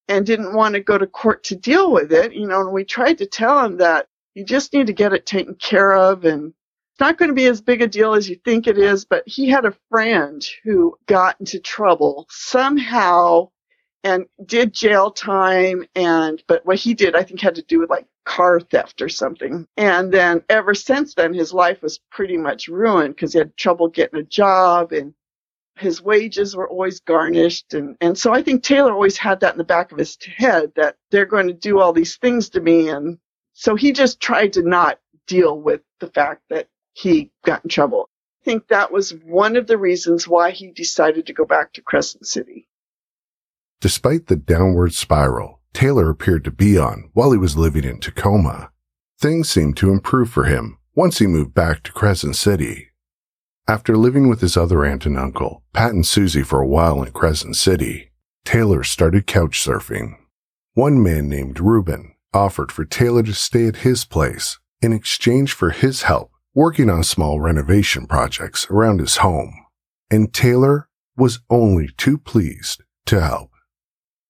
and 0.08 0.26
didn't 0.26 0.54
want 0.54 0.74
to 0.74 0.82
go 0.82 0.98
to 0.98 1.08
court 1.08 1.46
to 1.46 1.56
deal 1.56 1.92
with 1.92 2.12
it. 2.12 2.34
You 2.34 2.48
know, 2.48 2.60
and 2.60 2.74
we 2.74 2.84
tried 2.84 3.20
to 3.20 3.26
tell 3.26 3.64
him 3.64 3.78
that 3.78 4.08
you 4.34 4.44
just 4.44 4.74
need 4.74 4.88
to 4.88 4.94
get 4.94 5.14
it 5.14 5.26
taken 5.26 5.56
care 5.56 5.94
of 5.94 6.26
and 6.26 6.48
it's 6.48 7.00
not 7.00 7.18
going 7.18 7.30
to 7.30 7.36
be 7.36 7.46
as 7.46 7.62
big 7.62 7.82
a 7.82 7.88
deal 7.88 8.14
as 8.14 8.30
you 8.30 8.36
think 8.44 8.68
it 8.68 8.78
is, 8.78 9.06
but 9.06 9.24
he 9.26 9.48
had 9.48 9.64
a 9.64 9.78
friend 9.90 10.46
who 10.64 10.98
got 11.06 11.40
into 11.40 11.60
trouble 11.60 12.28
somehow 12.30 13.50
and 14.04 14.26
did 14.46 14.74
jail 14.74 15.12
time 15.12 15.86
and 15.96 16.44
but 16.48 16.66
what 16.66 16.78
he 16.78 16.94
did 16.94 17.16
I 17.16 17.24
think 17.24 17.42
had 17.42 17.56
to 17.56 17.62
do 17.64 17.80
with 17.80 17.90
like 17.90 18.08
car 18.26 18.60
theft 18.60 19.02
or 19.02 19.10
something. 19.10 19.68
And 19.78 20.12
then 20.12 20.44
ever 20.50 20.74
since 20.74 21.16
then 21.16 21.34
his 21.34 21.54
life 21.54 21.82
was 21.82 22.00
pretty 22.12 22.38
much 22.38 22.68
ruined 22.68 23.16
because 23.16 23.34
he 23.34 23.40
had 23.40 23.58
trouble 23.58 23.88
getting 23.88 24.20
a 24.20 24.24
job 24.24 24.92
and 24.92 25.14
his 25.78 26.02
wages 26.02 26.56
were 26.56 26.70
always 26.70 27.00
garnished 27.00 27.74
and 27.74 27.98
and 28.02 28.18
so 28.18 28.34
I 28.34 28.44
think 28.44 28.64
Taylor 28.64 28.94
always 28.94 29.18
had 29.18 29.40
that 29.42 29.54
in 29.54 29.58
the 29.58 29.64
back 29.64 29.92
of 29.92 29.98
his 29.98 30.18
head 30.38 30.74
that 30.76 30.98
they're 31.10 31.26
going 31.26 31.48
to 31.48 31.54
do 31.54 31.80
all 31.80 31.94
these 31.94 32.18
things 32.18 32.50
to 32.50 32.62
me 32.62 32.90
and 32.90 33.18
so 33.54 33.76
he 33.76 33.92
just 33.92 34.20
tried 34.20 34.54
to 34.54 34.62
not 34.64 35.00
deal 35.28 35.60
with 35.60 35.82
the 36.00 36.08
fact 36.08 36.44
that 36.50 36.68
he 36.94 37.32
got 37.46 37.64
in 37.64 37.70
trouble. 37.70 38.10
I 38.42 38.46
think 38.46 38.68
that 38.68 38.92
was 38.92 39.14
one 39.24 39.56
of 39.56 39.68
the 39.68 39.78
reasons 39.78 40.28
why 40.28 40.52
he 40.52 40.72
decided 40.72 41.28
to 41.28 41.34
go 41.34 41.46
back 41.46 41.74
to 41.74 41.82
Crescent 41.82 42.26
City. 42.28 42.68
Despite 43.82 44.28
the 44.28 44.36
downward 44.36 44.94
spiral 44.94 45.60
Taylor 45.74 46.12
appeared 46.12 46.44
to 46.44 46.52
be 46.52 46.78
on 46.78 47.10
while 47.13 47.32
he 47.32 47.38
was 47.38 47.58
living 47.58 47.84
in 47.84 48.00
Tacoma, 48.00 48.70
things 49.20 49.50
seemed 49.50 49.76
to 49.78 49.91
improve 49.91 50.30
for 50.30 50.44
him 50.44 50.78
once 50.94 51.17
he 51.17 51.26
moved 51.26 51.56
back 51.56 51.82
to 51.84 51.91
Crescent 51.91 52.36
City. 52.36 52.89
After 53.67 53.98
living 53.98 54.30
with 54.30 54.41
his 54.41 54.56
other 54.56 54.86
aunt 54.86 55.08
and 55.08 55.17
uncle, 55.17 55.63
Pat 55.74 55.94
and 55.94 56.06
Susie, 56.06 56.44
for 56.44 56.60
a 56.60 56.67
while 56.67 57.02
in 57.02 57.12
Crescent 57.12 57.56
City, 57.56 58.12
Taylor 58.46 58.84
started 58.84 59.26
couch 59.26 59.60
surfing. 59.60 60.15
One 60.76 61.02
man 61.02 61.28
named 61.28 61.60
Ruben 61.60 62.13
offered 62.34 62.72
for 62.72 62.86
Taylor 62.86 63.24
to 63.24 63.34
stay 63.34 63.67
at 63.67 63.78
his 63.78 64.06
place 64.06 64.60
in 64.82 64.94
exchange 64.94 65.54
for 65.54 65.72
his 65.72 66.04
help 66.04 66.32
working 66.54 66.89
on 66.89 67.04
small 67.04 67.39
renovation 67.39 68.06
projects 68.06 68.67
around 68.70 69.00
his 69.00 69.17
home, 69.17 69.65
and 70.12 70.34
Taylor 70.34 70.88
was 71.17 71.39
only 71.50 71.89
too 71.98 72.17
pleased 72.20 72.84
to 73.06 73.22
help. 73.22 73.51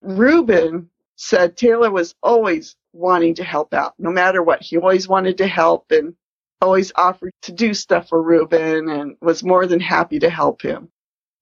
Ruben 0.02 0.90
said 1.16 1.56
Taylor 1.56 1.92
was 1.92 2.16
always 2.24 2.76
wanting 2.94 3.36
to 3.36 3.44
help 3.44 3.74
out, 3.74 3.94
no 4.00 4.10
matter 4.10 4.42
what. 4.42 4.62
He 4.62 4.78
always 4.78 5.08
wanted 5.08 5.38
to 5.38 5.48
help 5.48 5.92
and 5.92 6.16
always 6.62 6.92
offered 6.96 7.32
to 7.44 7.52
do 7.52 7.74
stuff 7.74 8.10
for 8.10 8.22
Ruben 8.22 8.90
and 8.90 9.16
was 9.22 9.44
more 9.44 9.66
than 9.68 9.80
happy 9.80 10.20
to 10.20 10.30
help 10.30 10.62
him. 10.62 10.90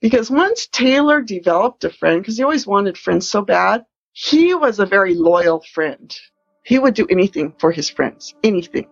Because 0.01 0.29
once 0.29 0.67
Taylor 0.67 1.21
developed 1.21 1.83
a 1.83 1.89
friend, 1.89 2.21
because 2.21 2.37
he 2.37 2.43
always 2.43 2.67
wanted 2.67 2.97
friends 2.97 3.29
so 3.29 3.41
bad, 3.41 3.85
he 4.13 4.53
was 4.53 4.79
a 4.79 4.85
very 4.85 5.15
loyal 5.15 5.63
friend. 5.73 6.17
He 6.63 6.79
would 6.79 6.93
do 6.93 7.07
anything 7.09 7.53
for 7.57 7.71
his 7.71 7.89
friends, 7.89 8.33
anything. 8.43 8.87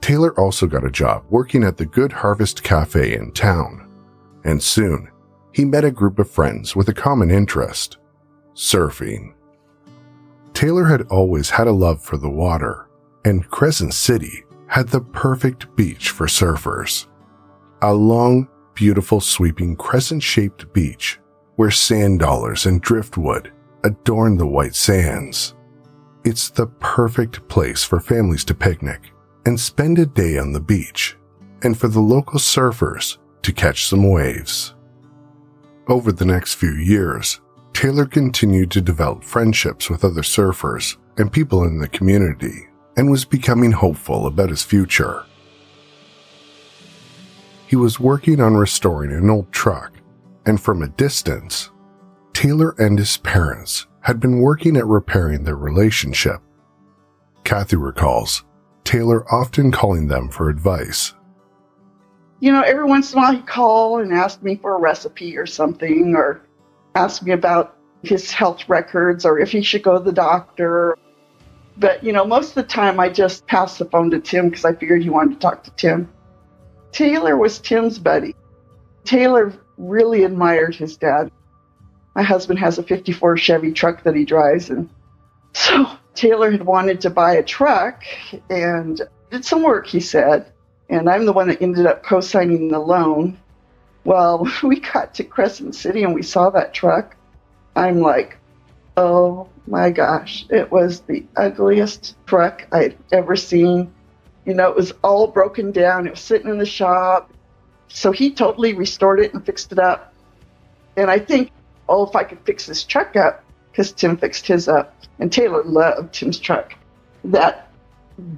Taylor 0.00 0.38
also 0.38 0.66
got 0.66 0.84
a 0.84 0.90
job 0.90 1.24
working 1.28 1.62
at 1.62 1.76
the 1.76 1.86
Good 1.86 2.12
Harvest 2.12 2.62
Cafe 2.62 3.14
in 3.14 3.32
town. 3.32 3.86
And 4.44 4.62
soon, 4.62 5.09
he 5.52 5.64
met 5.64 5.84
a 5.84 5.90
group 5.90 6.18
of 6.18 6.30
friends 6.30 6.76
with 6.76 6.88
a 6.88 6.94
common 6.94 7.30
interest 7.30 7.98
surfing. 8.54 9.34
Taylor 10.52 10.84
had 10.84 11.02
always 11.08 11.50
had 11.50 11.66
a 11.66 11.72
love 11.72 12.02
for 12.02 12.16
the 12.16 12.30
water, 12.30 12.88
and 13.24 13.48
Crescent 13.48 13.94
City 13.94 14.44
had 14.66 14.88
the 14.88 15.00
perfect 15.00 15.74
beach 15.76 16.10
for 16.10 16.26
surfers. 16.26 17.06
A 17.82 17.92
long, 17.92 18.48
beautiful, 18.74 19.20
sweeping 19.20 19.76
crescent 19.76 20.22
shaped 20.22 20.72
beach 20.72 21.18
where 21.60 21.70
sand 21.70 22.18
dollars 22.18 22.64
and 22.64 22.80
driftwood 22.80 23.52
adorn 23.84 24.38
the 24.38 24.46
white 24.46 24.74
sands. 24.74 25.54
It's 26.24 26.48
the 26.48 26.66
perfect 26.66 27.46
place 27.48 27.84
for 27.84 28.00
families 28.00 28.44
to 28.44 28.54
picnic 28.54 29.12
and 29.44 29.60
spend 29.60 29.98
a 29.98 30.06
day 30.06 30.38
on 30.38 30.52
the 30.52 30.60
beach, 30.60 31.18
and 31.62 31.78
for 31.78 31.88
the 31.88 32.00
local 32.00 32.38
surfers 32.38 33.18
to 33.42 33.52
catch 33.52 33.86
some 33.86 34.10
waves. 34.10 34.74
Over 35.90 36.12
the 36.12 36.24
next 36.24 36.54
few 36.54 36.74
years, 36.74 37.40
Taylor 37.72 38.06
continued 38.06 38.70
to 38.70 38.80
develop 38.80 39.24
friendships 39.24 39.90
with 39.90 40.04
other 40.04 40.22
surfers 40.22 40.96
and 41.18 41.32
people 41.32 41.64
in 41.64 41.80
the 41.80 41.88
community 41.88 42.68
and 42.96 43.10
was 43.10 43.24
becoming 43.24 43.72
hopeful 43.72 44.28
about 44.28 44.50
his 44.50 44.62
future. 44.62 45.26
He 47.66 47.74
was 47.74 47.98
working 47.98 48.40
on 48.40 48.54
restoring 48.54 49.10
an 49.10 49.28
old 49.28 49.50
truck, 49.50 49.92
and 50.46 50.60
from 50.60 50.80
a 50.80 50.88
distance, 50.90 51.70
Taylor 52.34 52.76
and 52.78 52.96
his 52.96 53.16
parents 53.16 53.88
had 54.02 54.20
been 54.20 54.40
working 54.40 54.76
at 54.76 54.86
repairing 54.86 55.42
their 55.42 55.56
relationship. 55.56 56.40
Kathy 57.42 57.74
recalls 57.74 58.44
Taylor 58.84 59.26
often 59.34 59.72
calling 59.72 60.06
them 60.06 60.28
for 60.28 60.50
advice 60.50 61.14
you 62.40 62.52
know, 62.52 62.62
every 62.62 62.84
once 62.84 63.12
in 63.12 63.18
a 63.18 63.22
while 63.22 63.32
he'd 63.32 63.46
call 63.46 64.00
and 64.00 64.12
ask 64.12 64.42
me 64.42 64.56
for 64.56 64.74
a 64.74 64.80
recipe 64.80 65.36
or 65.36 65.46
something, 65.46 66.14
or 66.16 66.40
ask 66.94 67.22
me 67.22 67.32
about 67.32 67.76
his 68.02 68.30
health 68.30 68.66
records 68.68 69.26
or 69.26 69.38
if 69.38 69.52
he 69.52 69.62
should 69.62 69.82
go 69.82 69.98
to 69.98 70.04
the 70.04 70.12
doctor. 70.12 70.96
But, 71.76 72.02
you 72.02 72.12
know, 72.12 72.24
most 72.24 72.50
of 72.50 72.54
the 72.54 72.62
time 72.62 72.98
I 72.98 73.10
just 73.10 73.46
passed 73.46 73.78
the 73.78 73.84
phone 73.84 74.10
to 74.10 74.20
Tim 74.20 74.48
because 74.48 74.64
I 74.64 74.74
figured 74.74 75.02
he 75.02 75.10
wanted 75.10 75.34
to 75.34 75.40
talk 75.40 75.62
to 75.64 75.70
Tim. 75.72 76.10
Taylor 76.92 77.36
was 77.36 77.58
Tim's 77.58 77.98
buddy. 77.98 78.34
Taylor 79.04 79.52
really 79.76 80.24
admired 80.24 80.74
his 80.74 80.96
dad. 80.96 81.30
My 82.14 82.22
husband 82.22 82.58
has 82.58 82.78
a 82.78 82.82
54 82.82 83.36
Chevy 83.36 83.72
truck 83.72 84.02
that 84.02 84.16
he 84.16 84.24
drives. 84.24 84.70
And 84.70 84.88
so 85.52 85.86
Taylor 86.14 86.50
had 86.50 86.64
wanted 86.64 87.02
to 87.02 87.10
buy 87.10 87.34
a 87.34 87.42
truck 87.42 88.02
and 88.48 89.00
did 89.30 89.44
some 89.44 89.62
work, 89.62 89.86
he 89.86 90.00
said 90.00 90.52
and 90.90 91.08
I'm 91.08 91.24
the 91.24 91.32
one 91.32 91.48
that 91.48 91.62
ended 91.62 91.86
up 91.86 92.02
co 92.02 92.20
signing 92.20 92.68
the 92.68 92.80
loan. 92.80 93.38
Well, 94.04 94.46
we 94.62 94.80
got 94.80 95.14
to 95.14 95.24
Crescent 95.24 95.74
City 95.74 96.02
and 96.02 96.14
we 96.14 96.22
saw 96.22 96.50
that 96.50 96.74
truck. 96.74 97.16
I'm 97.76 98.00
like, 98.00 98.36
oh 98.96 99.48
my 99.66 99.90
gosh, 99.90 100.44
it 100.50 100.70
was 100.70 101.00
the 101.00 101.24
ugliest 101.36 102.16
truck 102.26 102.66
I'd 102.72 102.96
ever 103.12 103.36
seen. 103.36 103.92
You 104.44 104.54
know, 104.54 104.68
it 104.68 104.76
was 104.76 104.92
all 105.04 105.28
broken 105.28 105.70
down, 105.70 106.06
it 106.06 106.10
was 106.10 106.20
sitting 106.20 106.50
in 106.50 106.58
the 106.58 106.66
shop. 106.66 107.32
So 107.88 108.12
he 108.12 108.32
totally 108.32 108.74
restored 108.74 109.20
it 109.20 109.32
and 109.32 109.44
fixed 109.44 109.72
it 109.72 109.78
up. 109.78 110.12
And 110.96 111.10
I 111.10 111.18
think, 111.18 111.50
oh, 111.88 112.06
if 112.06 112.16
I 112.16 112.24
could 112.24 112.40
fix 112.44 112.66
this 112.66 112.84
truck 112.84 113.16
up, 113.16 113.44
because 113.70 113.92
Tim 113.92 114.16
fixed 114.16 114.46
his 114.46 114.68
up. 114.68 114.94
And 115.18 115.32
Taylor 115.32 115.62
loved 115.62 116.14
Tim's 116.14 116.38
truck. 116.38 116.74
That 117.24 117.69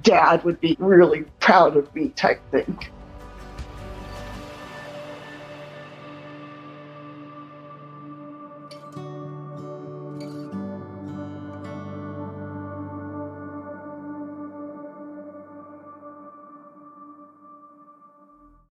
dad 0.01 0.43
would 0.43 0.59
be 0.59 0.75
really 0.79 1.23
proud 1.39 1.77
of 1.77 1.93
me 1.95 2.09
type 2.09 2.41
thing. 2.51 2.77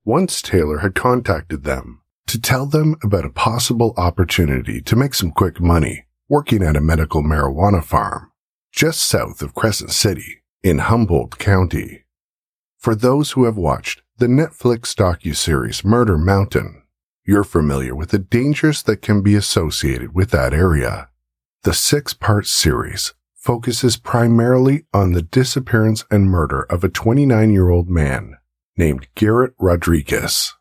Once 0.04 0.42
Taylor 0.42 0.78
had 0.78 0.94
contacted 0.94 1.62
them 1.62 2.02
to 2.26 2.40
tell 2.40 2.66
them 2.66 2.96
about 3.02 3.24
a 3.24 3.30
possible 3.30 3.94
opportunity 3.96 4.82
to 4.82 4.96
make 4.96 5.14
some 5.14 5.30
quick 5.30 5.60
money 5.60 6.06
working 6.28 6.62
at 6.62 6.76
a 6.76 6.80
medical 6.80 7.22
marijuana 7.22 7.82
farm 7.82 8.30
just 8.72 9.06
south 9.06 9.42
of 9.42 9.54
Crescent 9.54 9.90
City 9.90 10.41
in 10.62 10.78
Humboldt 10.78 11.38
County. 11.38 12.04
For 12.78 12.94
those 12.94 13.32
who 13.32 13.44
have 13.44 13.56
watched 13.56 14.02
the 14.18 14.28
Netflix 14.28 14.94
docuseries 14.94 15.84
Murder 15.84 16.16
Mountain, 16.16 16.82
you're 17.24 17.42
familiar 17.42 17.96
with 17.96 18.10
the 18.10 18.20
dangers 18.20 18.82
that 18.84 19.02
can 19.02 19.22
be 19.22 19.34
associated 19.34 20.14
with 20.14 20.30
that 20.30 20.54
area. 20.54 21.08
The 21.64 21.74
six-part 21.74 22.46
series 22.46 23.12
focuses 23.34 23.96
primarily 23.96 24.84
on 24.92 25.12
the 25.12 25.22
disappearance 25.22 26.04
and 26.12 26.26
murder 26.26 26.62
of 26.62 26.84
a 26.84 26.88
29-year-old 26.88 27.88
man 27.88 28.36
named 28.76 29.08
Garrett 29.16 29.54
Rodriguez, 29.58 30.54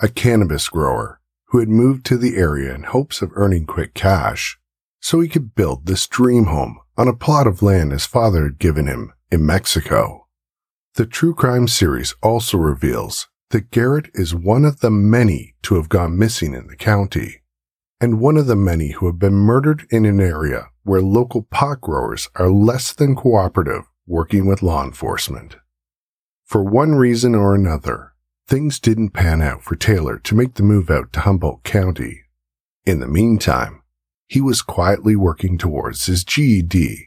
a 0.00 0.08
cannabis 0.08 0.68
grower 0.68 1.20
who 1.46 1.60
had 1.60 1.70
moved 1.70 2.04
to 2.06 2.18
the 2.18 2.36
area 2.36 2.74
in 2.74 2.82
hopes 2.82 3.22
of 3.22 3.32
earning 3.34 3.64
quick 3.64 3.94
cash 3.94 4.58
so 5.00 5.20
he 5.20 5.28
could 5.28 5.54
build 5.54 5.86
this 5.86 6.06
dream 6.06 6.46
home 6.46 6.78
on 6.98 7.08
a 7.08 7.16
plot 7.16 7.46
of 7.46 7.62
land 7.62 7.92
his 7.92 8.04
father 8.04 8.42
had 8.42 8.58
given 8.58 8.86
him 8.86 9.12
in 9.30 9.44
Mexico. 9.44 10.26
The 10.94 11.06
true 11.06 11.34
crime 11.34 11.68
series 11.68 12.14
also 12.22 12.58
reveals 12.58 13.28
that 13.50 13.70
Garrett 13.70 14.10
is 14.14 14.34
one 14.34 14.64
of 14.64 14.80
the 14.80 14.90
many 14.90 15.54
to 15.62 15.74
have 15.76 15.88
gone 15.88 16.18
missing 16.18 16.54
in 16.54 16.66
the 16.68 16.76
county, 16.76 17.42
and 18.00 18.20
one 18.20 18.36
of 18.36 18.46
the 18.46 18.56
many 18.56 18.92
who 18.92 19.06
have 19.06 19.18
been 19.18 19.34
murdered 19.34 19.86
in 19.90 20.04
an 20.04 20.20
area 20.20 20.68
where 20.82 21.00
local 21.00 21.42
pot 21.42 21.80
growers 21.80 22.28
are 22.36 22.50
less 22.50 22.92
than 22.92 23.16
cooperative 23.16 23.84
working 24.06 24.46
with 24.46 24.62
law 24.62 24.84
enforcement. 24.84 25.56
For 26.44 26.62
one 26.62 26.94
reason 26.94 27.34
or 27.34 27.54
another, 27.54 28.12
things 28.46 28.78
didn't 28.78 29.10
pan 29.10 29.42
out 29.42 29.62
for 29.62 29.74
Taylor 29.74 30.18
to 30.20 30.34
make 30.34 30.54
the 30.54 30.62
move 30.62 30.90
out 30.90 31.12
to 31.12 31.20
Humboldt 31.20 31.64
County. 31.64 32.22
In 32.84 33.00
the 33.00 33.08
meantime, 33.08 33.82
he 34.28 34.40
was 34.40 34.62
quietly 34.62 35.16
working 35.16 35.58
towards 35.58 36.06
his 36.06 36.24
GED, 36.24 37.05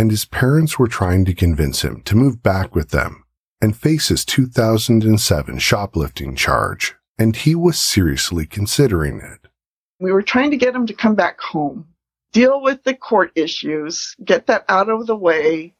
and 0.00 0.10
his 0.10 0.24
parents 0.24 0.78
were 0.78 0.88
trying 0.88 1.26
to 1.26 1.34
convince 1.34 1.82
him 1.82 2.00
to 2.00 2.16
move 2.16 2.42
back 2.42 2.74
with 2.74 2.88
them 2.88 3.22
and 3.60 3.76
face 3.76 4.08
his 4.08 4.24
2007 4.24 5.58
shoplifting 5.58 6.34
charge, 6.34 6.94
and 7.18 7.36
he 7.36 7.54
was 7.54 7.78
seriously 7.78 8.46
considering 8.46 9.20
it. 9.20 9.50
We 9.98 10.10
were 10.10 10.22
trying 10.22 10.52
to 10.52 10.56
get 10.56 10.74
him 10.74 10.86
to 10.86 10.94
come 10.94 11.14
back 11.14 11.38
home, 11.38 11.86
deal 12.32 12.62
with 12.62 12.82
the 12.82 12.94
court 12.94 13.32
issues, 13.34 14.16
get 14.24 14.46
that 14.46 14.64
out 14.70 14.88
of 14.88 15.06
the 15.06 15.16
way, 15.16 15.74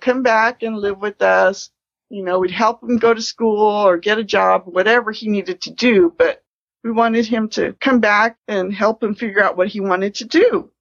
come 0.00 0.24
back 0.24 0.64
and 0.64 0.76
live 0.76 0.98
with 0.98 1.22
us, 1.22 1.70
you 2.08 2.24
know, 2.24 2.40
we'd 2.40 2.50
help 2.50 2.82
him 2.82 2.96
go 2.96 3.14
to 3.14 3.22
school 3.22 3.60
or 3.60 3.98
get 3.98 4.18
a 4.18 4.24
job, 4.24 4.64
whatever 4.64 5.12
he 5.12 5.28
needed 5.28 5.60
to 5.60 5.70
do, 5.70 6.12
but 6.18 6.42
we 6.82 6.90
wanted 6.90 7.24
him 7.24 7.48
to 7.50 7.74
come 7.74 8.00
back 8.00 8.36
and 8.48 8.74
help 8.74 9.00
him 9.00 9.14
figure 9.14 9.44
out 9.44 9.56
what 9.56 9.68
he 9.68 9.78
wanted 9.78 10.16
to 10.16 10.24
do. 10.24 10.72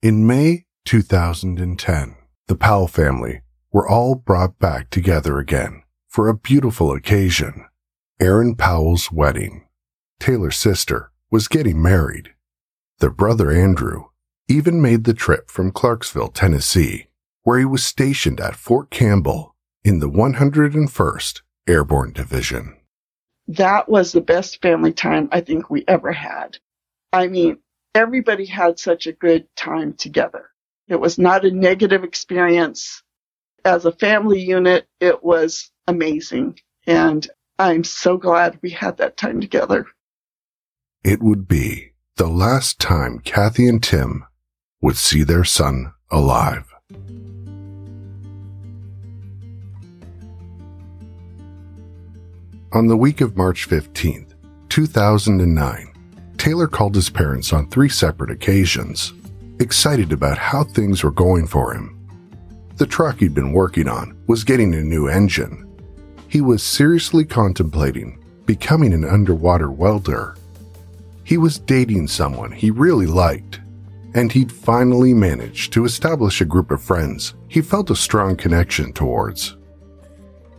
In 0.00 0.26
May 0.26 0.65
2010, 0.86 2.16
the 2.46 2.54
Powell 2.54 2.86
family 2.86 3.42
were 3.72 3.88
all 3.88 4.14
brought 4.14 4.58
back 4.60 4.88
together 4.88 5.38
again 5.38 5.82
for 6.06 6.28
a 6.28 6.36
beautiful 6.36 6.92
occasion. 6.92 7.66
Erin 8.20 8.54
Powell's 8.54 9.10
wedding. 9.10 9.66
Taylor's 10.20 10.56
sister 10.56 11.10
was 11.28 11.48
getting 11.48 11.82
married. 11.82 12.30
Their 13.00 13.10
brother 13.10 13.50
Andrew 13.50 14.04
even 14.48 14.80
made 14.80 15.04
the 15.04 15.12
trip 15.12 15.50
from 15.50 15.72
Clarksville, 15.72 16.28
Tennessee, 16.28 17.08
where 17.42 17.58
he 17.58 17.64
was 17.64 17.84
stationed 17.84 18.40
at 18.40 18.54
Fort 18.54 18.88
Campbell 18.88 19.56
in 19.84 19.98
the 19.98 20.08
101st 20.08 21.42
Airborne 21.66 22.12
Division. 22.12 22.76
That 23.48 23.88
was 23.88 24.12
the 24.12 24.20
best 24.20 24.62
family 24.62 24.92
time 24.92 25.28
I 25.32 25.40
think 25.40 25.68
we 25.68 25.84
ever 25.88 26.12
had. 26.12 26.58
I 27.12 27.26
mean, 27.26 27.58
everybody 27.92 28.46
had 28.46 28.78
such 28.78 29.08
a 29.08 29.12
good 29.12 29.48
time 29.56 29.92
together. 29.92 30.50
It 30.88 31.00
was 31.00 31.18
not 31.18 31.44
a 31.44 31.50
negative 31.50 32.04
experience. 32.04 33.02
As 33.64 33.84
a 33.84 33.92
family 33.92 34.40
unit, 34.40 34.86
it 35.00 35.24
was 35.24 35.70
amazing. 35.88 36.58
And 36.86 37.28
I'm 37.58 37.82
so 37.82 38.16
glad 38.16 38.60
we 38.62 38.70
had 38.70 38.98
that 38.98 39.16
time 39.16 39.40
together. 39.40 39.86
It 41.02 41.22
would 41.22 41.48
be 41.48 41.92
the 42.16 42.28
last 42.28 42.78
time 42.78 43.18
Kathy 43.20 43.68
and 43.68 43.82
Tim 43.82 44.24
would 44.80 44.96
see 44.96 45.24
their 45.24 45.44
son 45.44 45.92
alive. 46.10 46.72
On 52.72 52.86
the 52.88 52.96
week 52.96 53.20
of 53.20 53.36
March 53.36 53.68
15th, 53.68 54.34
2009, 54.68 55.92
Taylor 56.36 56.68
called 56.68 56.94
his 56.94 57.10
parents 57.10 57.52
on 57.52 57.68
three 57.68 57.88
separate 57.88 58.30
occasions, 58.30 59.12
excited 59.58 60.12
about 60.12 60.38
how 60.38 60.64
things 60.64 61.02
were 61.02 61.10
going 61.10 61.46
for 61.46 61.74
him. 61.74 61.92
The 62.76 62.86
truck 62.86 63.20
he'd 63.20 63.34
been 63.34 63.52
working 63.52 63.88
on 63.88 64.16
was 64.26 64.44
getting 64.44 64.74
a 64.74 64.82
new 64.82 65.08
engine. 65.08 65.62
He 66.28 66.40
was 66.40 66.62
seriously 66.62 67.24
contemplating 67.24 68.22
becoming 68.44 68.92
an 68.92 69.04
underwater 69.04 69.70
welder. 69.70 70.36
He 71.24 71.36
was 71.36 71.58
dating 71.58 72.06
someone 72.08 72.52
he 72.52 72.70
really 72.70 73.06
liked, 73.06 73.60
and 74.14 74.30
he'd 74.30 74.52
finally 74.52 75.12
managed 75.12 75.72
to 75.72 75.84
establish 75.84 76.40
a 76.40 76.44
group 76.44 76.70
of 76.70 76.82
friends 76.82 77.34
he 77.48 77.60
felt 77.60 77.90
a 77.90 77.96
strong 77.96 78.36
connection 78.36 78.92
towards. 78.92 79.56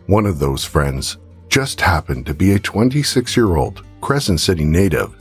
One 0.08 0.26
of 0.26 0.40
those 0.40 0.64
friends 0.64 1.18
just 1.50 1.80
happened 1.80 2.26
to 2.26 2.34
be 2.34 2.54
a 2.54 2.60
26 2.60 3.38
year 3.38 3.56
old 3.56 3.84
Crescent 4.02 4.40
City 4.40 4.66
native 4.66 5.16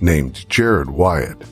named 0.00 0.48
Jared 0.48 0.90
Wyatt. 0.90 1.42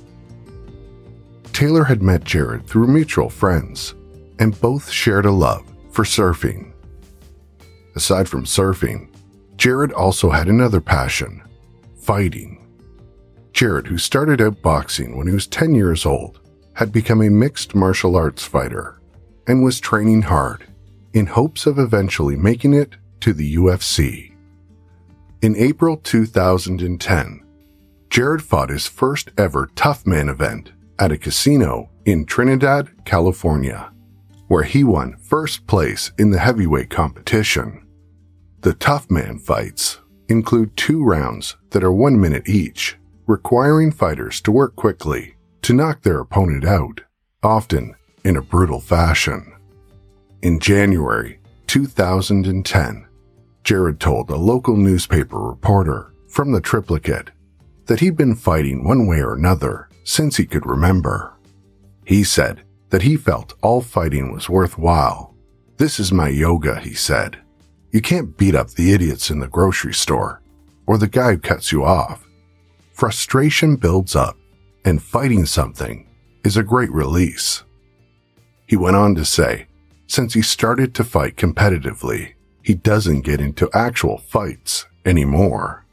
Taylor 1.56 1.84
had 1.84 2.02
met 2.02 2.22
Jared 2.22 2.66
through 2.66 2.86
mutual 2.86 3.30
friends, 3.30 3.94
and 4.38 4.60
both 4.60 4.90
shared 4.90 5.24
a 5.24 5.30
love 5.30 5.64
for 5.90 6.04
surfing. 6.04 6.70
Aside 7.94 8.28
from 8.28 8.44
surfing, 8.44 9.08
Jared 9.56 9.90
also 9.90 10.28
had 10.28 10.48
another 10.48 10.82
passion 10.82 11.42
fighting. 11.96 12.62
Jared, 13.54 13.86
who 13.86 13.96
started 13.96 14.42
out 14.42 14.60
boxing 14.60 15.16
when 15.16 15.26
he 15.26 15.32
was 15.32 15.46
10 15.46 15.74
years 15.74 16.04
old, 16.04 16.40
had 16.74 16.92
become 16.92 17.22
a 17.22 17.30
mixed 17.30 17.74
martial 17.74 18.16
arts 18.16 18.44
fighter 18.44 19.00
and 19.46 19.64
was 19.64 19.80
training 19.80 20.20
hard 20.20 20.66
in 21.14 21.24
hopes 21.24 21.64
of 21.64 21.78
eventually 21.78 22.36
making 22.36 22.74
it 22.74 22.96
to 23.20 23.32
the 23.32 23.56
UFC. 23.56 24.34
In 25.40 25.56
April 25.56 25.96
2010, 25.96 27.46
Jared 28.10 28.42
fought 28.42 28.68
his 28.68 28.86
first 28.86 29.30
ever 29.38 29.70
Tough 29.74 30.06
Man 30.06 30.28
event 30.28 30.72
at 30.98 31.12
a 31.12 31.18
casino 31.18 31.90
in 32.04 32.24
Trinidad, 32.24 32.90
California, 33.04 33.92
where 34.48 34.62
he 34.62 34.84
won 34.84 35.16
first 35.18 35.66
place 35.66 36.12
in 36.18 36.30
the 36.30 36.38
heavyweight 36.38 36.90
competition. 36.90 37.86
The 38.60 38.74
Tough 38.74 39.10
Man 39.10 39.38
fights 39.38 39.98
include 40.28 40.76
two 40.76 41.04
rounds 41.04 41.56
that 41.70 41.84
are 41.84 41.92
one 41.92 42.20
minute 42.20 42.48
each, 42.48 42.96
requiring 43.26 43.92
fighters 43.92 44.40
to 44.42 44.52
work 44.52 44.76
quickly 44.76 45.36
to 45.62 45.72
knock 45.72 46.02
their 46.02 46.20
opponent 46.20 46.64
out, 46.64 47.02
often 47.42 47.94
in 48.24 48.36
a 48.36 48.42
brutal 48.42 48.80
fashion. 48.80 49.52
In 50.42 50.60
January 50.60 51.40
2010, 51.66 53.06
Jared 53.64 53.98
told 53.98 54.30
a 54.30 54.36
local 54.36 54.76
newspaper 54.76 55.40
reporter 55.40 56.12
from 56.28 56.52
the 56.52 56.60
triplicate 56.60 57.30
that 57.86 58.00
he'd 58.00 58.16
been 58.16 58.34
fighting 58.34 58.84
one 58.84 59.06
way 59.06 59.18
or 59.18 59.34
another 59.34 59.85
since 60.06 60.36
he 60.36 60.46
could 60.46 60.64
remember. 60.64 61.34
He 62.04 62.22
said 62.22 62.62
that 62.90 63.02
he 63.02 63.16
felt 63.16 63.54
all 63.60 63.80
fighting 63.82 64.32
was 64.32 64.48
worthwhile. 64.48 65.34
This 65.76 65.98
is 65.98 66.12
my 66.12 66.28
yoga, 66.28 66.78
he 66.78 66.94
said. 66.94 67.38
You 67.90 68.00
can't 68.00 68.36
beat 68.36 68.54
up 68.54 68.70
the 68.70 68.92
idiots 68.92 69.30
in 69.30 69.40
the 69.40 69.48
grocery 69.48 69.92
store 69.92 70.40
or 70.86 70.96
the 70.96 71.08
guy 71.08 71.32
who 71.32 71.38
cuts 71.38 71.72
you 71.72 71.84
off. 71.84 72.24
Frustration 72.92 73.74
builds 73.74 74.14
up, 74.14 74.38
and 74.84 75.02
fighting 75.02 75.44
something 75.44 76.08
is 76.44 76.56
a 76.56 76.62
great 76.62 76.92
release. 76.92 77.64
He 78.68 78.76
went 78.76 78.96
on 78.96 79.16
to 79.16 79.24
say, 79.24 79.66
since 80.06 80.34
he 80.34 80.42
started 80.42 80.94
to 80.94 81.04
fight 81.04 81.36
competitively, 81.36 82.34
he 82.62 82.74
doesn't 82.74 83.22
get 83.22 83.40
into 83.40 83.68
actual 83.74 84.18
fights 84.18 84.86
anymore. 85.04 85.84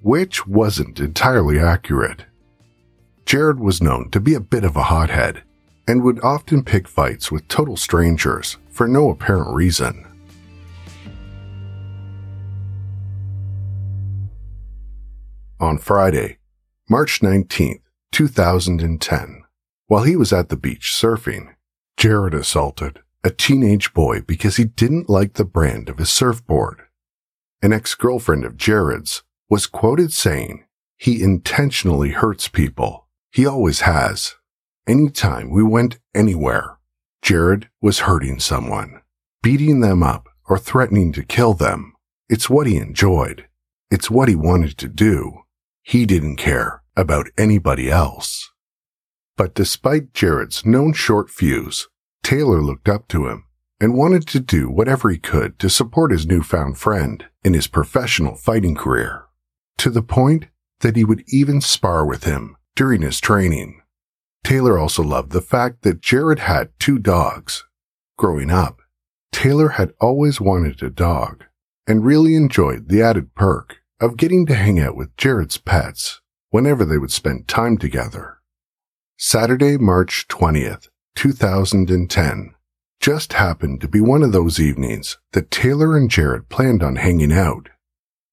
Which 0.00 0.46
wasn't 0.46 0.98
entirely 0.98 1.58
accurate. 1.58 2.24
Jared 3.24 3.60
was 3.60 3.82
known 3.82 4.10
to 4.10 4.20
be 4.20 4.34
a 4.34 4.40
bit 4.40 4.64
of 4.64 4.76
a 4.76 4.84
hothead 4.84 5.42
and 5.86 6.02
would 6.02 6.22
often 6.22 6.62
pick 6.62 6.86
fights 6.86 7.32
with 7.32 7.48
total 7.48 7.76
strangers 7.76 8.56
for 8.70 8.86
no 8.86 9.10
apparent 9.10 9.54
reason. 9.54 10.06
On 15.60 15.78
Friday, 15.78 16.38
March 16.88 17.22
19, 17.22 17.80
2010, 18.10 19.44
while 19.86 20.02
he 20.02 20.16
was 20.16 20.32
at 20.32 20.48
the 20.48 20.56
beach 20.56 20.92
surfing, 20.92 21.54
Jared 21.96 22.34
assaulted 22.34 23.00
a 23.24 23.30
teenage 23.30 23.94
boy 23.94 24.20
because 24.20 24.56
he 24.56 24.64
didn't 24.64 25.08
like 25.08 25.34
the 25.34 25.44
brand 25.44 25.88
of 25.88 25.98
his 25.98 26.10
surfboard. 26.10 26.82
An 27.62 27.72
ex-girlfriend 27.72 28.44
of 28.44 28.56
Jared's 28.56 29.22
was 29.48 29.66
quoted 29.66 30.12
saying, 30.12 30.64
he 30.98 31.22
intentionally 31.22 32.10
hurts 32.10 32.48
people. 32.48 33.01
He 33.32 33.46
always 33.46 33.80
has. 33.80 34.34
Anytime 34.86 35.48
we 35.48 35.62
went 35.62 35.98
anywhere, 36.14 36.76
Jared 37.22 37.70
was 37.80 38.00
hurting 38.00 38.40
someone, 38.40 39.00
beating 39.42 39.80
them 39.80 40.02
up 40.02 40.28
or 40.46 40.58
threatening 40.58 41.12
to 41.14 41.24
kill 41.24 41.54
them. 41.54 41.94
It's 42.28 42.50
what 42.50 42.66
he 42.66 42.76
enjoyed. 42.76 43.46
It's 43.90 44.10
what 44.10 44.28
he 44.28 44.36
wanted 44.36 44.76
to 44.78 44.88
do. 44.88 45.44
He 45.82 46.04
didn't 46.04 46.36
care 46.36 46.82
about 46.94 47.30
anybody 47.38 47.90
else. 47.90 48.50
But 49.38 49.54
despite 49.54 50.12
Jared's 50.12 50.66
known 50.66 50.92
short 50.92 51.30
fuse, 51.30 51.88
Taylor 52.22 52.60
looked 52.60 52.88
up 52.88 53.08
to 53.08 53.28
him 53.28 53.46
and 53.80 53.94
wanted 53.94 54.28
to 54.28 54.40
do 54.40 54.68
whatever 54.68 55.08
he 55.08 55.16
could 55.16 55.58
to 55.58 55.70
support 55.70 56.12
his 56.12 56.26
newfound 56.26 56.76
friend 56.76 57.24
in 57.42 57.54
his 57.54 57.66
professional 57.66 58.36
fighting 58.36 58.74
career, 58.74 59.24
to 59.78 59.88
the 59.88 60.02
point 60.02 60.48
that 60.80 60.96
he 60.96 61.04
would 61.04 61.24
even 61.28 61.62
spar 61.62 62.04
with 62.04 62.24
him 62.24 62.56
during 62.74 63.02
his 63.02 63.20
training. 63.20 63.80
Taylor 64.44 64.78
also 64.78 65.02
loved 65.02 65.32
the 65.32 65.40
fact 65.40 65.82
that 65.82 66.00
Jared 66.00 66.40
had 66.40 66.70
two 66.78 66.98
dogs. 66.98 67.64
Growing 68.18 68.50
up, 68.50 68.80
Taylor 69.32 69.70
had 69.70 69.92
always 70.00 70.40
wanted 70.40 70.82
a 70.82 70.90
dog 70.90 71.44
and 71.86 72.04
really 72.04 72.34
enjoyed 72.34 72.88
the 72.88 73.02
added 73.02 73.34
perk 73.34 73.78
of 74.00 74.16
getting 74.16 74.46
to 74.46 74.54
hang 74.54 74.80
out 74.80 74.96
with 74.96 75.16
Jared's 75.16 75.58
pets 75.58 76.20
whenever 76.50 76.84
they 76.84 76.98
would 76.98 77.12
spend 77.12 77.48
time 77.48 77.78
together. 77.78 78.38
Saturday, 79.16 79.78
March 79.78 80.26
20th, 80.28 80.88
2010 81.14 82.54
just 83.00 83.32
happened 83.32 83.80
to 83.80 83.88
be 83.88 84.00
one 84.00 84.22
of 84.22 84.30
those 84.30 84.60
evenings 84.60 85.18
that 85.32 85.50
Taylor 85.50 85.96
and 85.96 86.08
Jared 86.08 86.48
planned 86.48 86.84
on 86.84 86.96
hanging 86.96 87.32
out. 87.32 87.68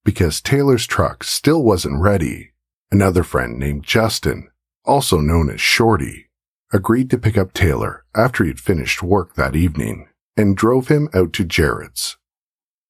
Because 0.04 0.40
Taylor's 0.40 0.86
truck 0.86 1.24
still 1.24 1.62
wasn't 1.64 2.00
ready, 2.00 2.49
another 2.90 3.22
friend 3.22 3.58
named 3.58 3.84
Justin, 3.84 4.48
also 4.84 5.18
known 5.18 5.50
as 5.50 5.60
Shorty, 5.60 6.28
agreed 6.72 7.10
to 7.10 7.18
pick 7.18 7.36
up 7.36 7.52
Taylor 7.52 8.04
after 8.14 8.44
he'd 8.44 8.60
finished 8.60 9.02
work 9.02 9.34
that 9.34 9.56
evening 9.56 10.08
and 10.36 10.56
drove 10.56 10.88
him 10.88 11.08
out 11.14 11.32
to 11.34 11.44
Jared's. 11.44 12.16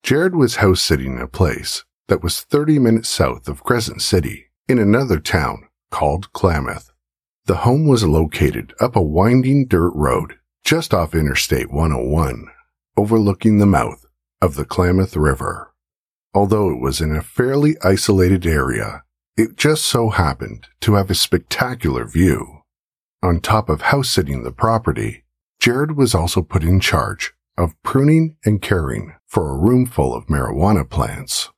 Jared 0.02 0.34
was 0.34 0.56
house 0.56 0.80
sitting 0.80 1.14
in 1.16 1.22
a 1.22 1.28
place 1.28 1.84
that 2.08 2.22
was 2.22 2.40
30 2.40 2.78
minutes 2.78 3.08
south 3.08 3.48
of 3.48 3.64
Crescent 3.64 4.02
City 4.02 4.46
in 4.68 4.78
another 4.78 5.18
town 5.18 5.68
called 5.90 6.32
Klamath. 6.32 6.90
The 7.46 7.58
home 7.58 7.86
was 7.86 8.04
located 8.04 8.72
up 8.80 8.96
a 8.96 9.02
winding 9.02 9.66
dirt 9.66 9.92
road 9.94 10.36
just 10.64 10.94
off 10.94 11.14
Interstate 11.14 11.70
101, 11.70 12.46
overlooking 12.96 13.58
the 13.58 13.66
mouth 13.66 14.04
of 14.40 14.54
the 14.54 14.64
Klamath 14.64 15.16
River. 15.16 15.72
Although 16.32 16.70
it 16.70 16.80
was 16.80 17.00
in 17.00 17.14
a 17.14 17.22
fairly 17.22 17.76
isolated 17.82 18.46
area, 18.46 19.02
it 19.36 19.56
just 19.56 19.84
so 19.84 20.10
happened 20.10 20.66
to 20.80 20.94
have 20.94 21.10
a 21.10 21.14
spectacular 21.14 22.06
view. 22.06 22.62
On 23.22 23.40
top 23.40 23.68
of 23.68 23.82
house 23.82 24.08
sitting 24.08 24.42
the 24.42 24.52
property, 24.52 25.24
Jared 25.60 25.96
was 25.96 26.14
also 26.14 26.42
put 26.42 26.62
in 26.62 26.80
charge 26.80 27.34
of 27.56 27.80
pruning 27.82 28.36
and 28.44 28.62
caring 28.62 29.14
for 29.26 29.50
a 29.50 29.58
room 29.58 29.86
full 29.86 30.14
of 30.14 30.26
marijuana 30.26 30.88
plants. 30.88 31.50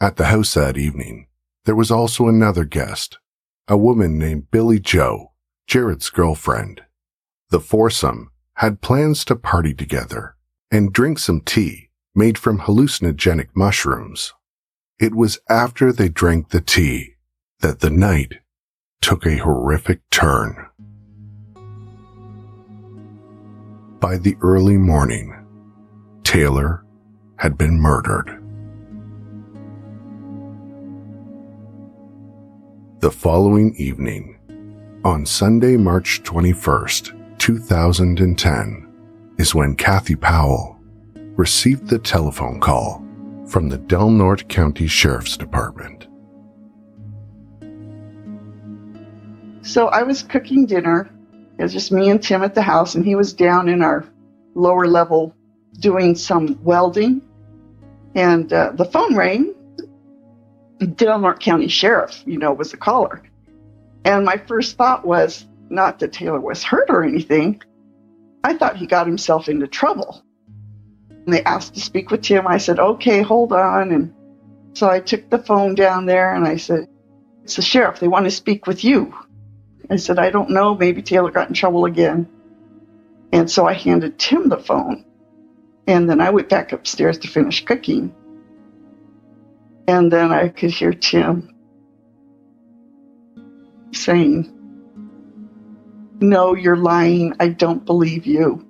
At 0.00 0.16
the 0.16 0.26
house 0.26 0.54
that 0.54 0.76
evening, 0.76 1.26
there 1.64 1.74
was 1.74 1.90
also 1.90 2.28
another 2.28 2.64
guest, 2.64 3.18
a 3.66 3.76
woman 3.76 4.18
named 4.18 4.50
Billy 4.50 4.78
Joe, 4.78 5.32
Jared's 5.66 6.10
girlfriend. 6.10 6.82
The 7.50 7.60
foursome 7.60 8.30
had 8.56 8.80
plans 8.80 9.24
to 9.26 9.36
party 9.36 9.74
together 9.74 10.36
and 10.70 10.92
drink 10.92 11.18
some 11.18 11.40
tea 11.40 11.90
made 12.14 12.38
from 12.38 12.60
hallucinogenic 12.60 13.48
mushrooms. 13.54 14.32
It 15.00 15.12
was 15.12 15.40
after 15.50 15.92
they 15.92 16.08
drank 16.08 16.50
the 16.50 16.60
tea 16.60 17.14
that 17.58 17.80
the 17.80 17.90
night 17.90 18.34
took 19.00 19.26
a 19.26 19.38
horrific 19.38 20.08
turn. 20.10 20.66
By 23.98 24.18
the 24.18 24.36
early 24.40 24.76
morning, 24.76 25.34
Taylor 26.22 26.84
had 27.38 27.58
been 27.58 27.80
murdered. 27.80 28.40
The 33.00 33.10
following 33.10 33.74
evening, 33.76 34.38
on 35.04 35.26
Sunday, 35.26 35.76
March 35.76 36.22
21st, 36.22 37.38
2010, 37.38 39.34
is 39.38 39.56
when 39.56 39.74
Kathy 39.74 40.14
Powell 40.14 40.78
received 41.36 41.88
the 41.88 41.98
telephone 41.98 42.60
call 42.60 43.03
from 43.54 43.68
the 43.68 43.78
Del 43.78 44.10
Norte 44.10 44.48
County 44.48 44.88
Sheriff's 44.88 45.36
Department. 45.36 46.08
So 49.64 49.86
I 49.86 50.02
was 50.02 50.24
cooking 50.24 50.66
dinner. 50.66 51.08
It 51.56 51.62
was 51.62 51.72
just 51.72 51.92
me 51.92 52.10
and 52.10 52.20
Tim 52.20 52.42
at 52.42 52.56
the 52.56 52.62
house, 52.62 52.96
and 52.96 53.04
he 53.04 53.14
was 53.14 53.32
down 53.32 53.68
in 53.68 53.80
our 53.80 54.04
lower 54.56 54.88
level 54.88 55.36
doing 55.78 56.16
some 56.16 56.58
welding. 56.64 57.22
And 58.16 58.52
uh, 58.52 58.72
the 58.74 58.86
phone 58.86 59.14
rang, 59.14 59.54
Del 60.96 61.20
Norte 61.20 61.38
County 61.38 61.68
Sheriff, 61.68 62.24
you 62.26 62.38
know, 62.38 62.52
was 62.52 62.72
the 62.72 62.76
caller. 62.76 63.22
And 64.04 64.24
my 64.24 64.36
first 64.36 64.76
thought 64.76 65.06
was 65.06 65.46
not 65.70 66.00
that 66.00 66.12
Taylor 66.12 66.40
was 66.40 66.64
hurt 66.64 66.90
or 66.90 67.04
anything. 67.04 67.62
I 68.42 68.54
thought 68.54 68.76
he 68.76 68.88
got 68.88 69.06
himself 69.06 69.48
into 69.48 69.68
trouble. 69.68 70.23
And 71.24 71.34
they 71.34 71.42
asked 71.42 71.74
to 71.74 71.80
speak 71.80 72.10
with 72.10 72.22
Tim. 72.22 72.46
I 72.46 72.58
said, 72.58 72.78
okay, 72.78 73.22
hold 73.22 73.52
on. 73.52 73.92
And 73.92 74.14
so 74.74 74.88
I 74.88 75.00
took 75.00 75.30
the 75.30 75.38
phone 75.38 75.74
down 75.74 76.06
there 76.06 76.34
and 76.34 76.46
I 76.46 76.56
said, 76.56 76.88
it's 77.44 77.56
the 77.56 77.62
sheriff. 77.62 78.00
They 78.00 78.08
want 78.08 78.24
to 78.24 78.30
speak 78.30 78.66
with 78.66 78.84
you. 78.84 79.14
I 79.90 79.96
said, 79.96 80.18
I 80.18 80.30
don't 80.30 80.50
know. 80.50 80.74
Maybe 80.74 81.02
Taylor 81.02 81.30
got 81.30 81.48
in 81.48 81.54
trouble 81.54 81.84
again. 81.84 82.28
And 83.32 83.50
so 83.50 83.66
I 83.66 83.74
handed 83.74 84.18
Tim 84.18 84.48
the 84.48 84.58
phone. 84.58 85.04
And 85.86 86.08
then 86.08 86.20
I 86.20 86.30
went 86.30 86.48
back 86.48 86.72
upstairs 86.72 87.18
to 87.18 87.28
finish 87.28 87.64
cooking. 87.64 88.14
And 89.86 90.10
then 90.10 90.32
I 90.32 90.48
could 90.48 90.70
hear 90.70 90.94
Tim 90.94 91.54
saying, 93.92 94.50
No, 96.20 96.54
you're 96.54 96.76
lying. 96.76 97.34
I 97.38 97.48
don't 97.48 97.84
believe 97.84 98.26
you. 98.26 98.66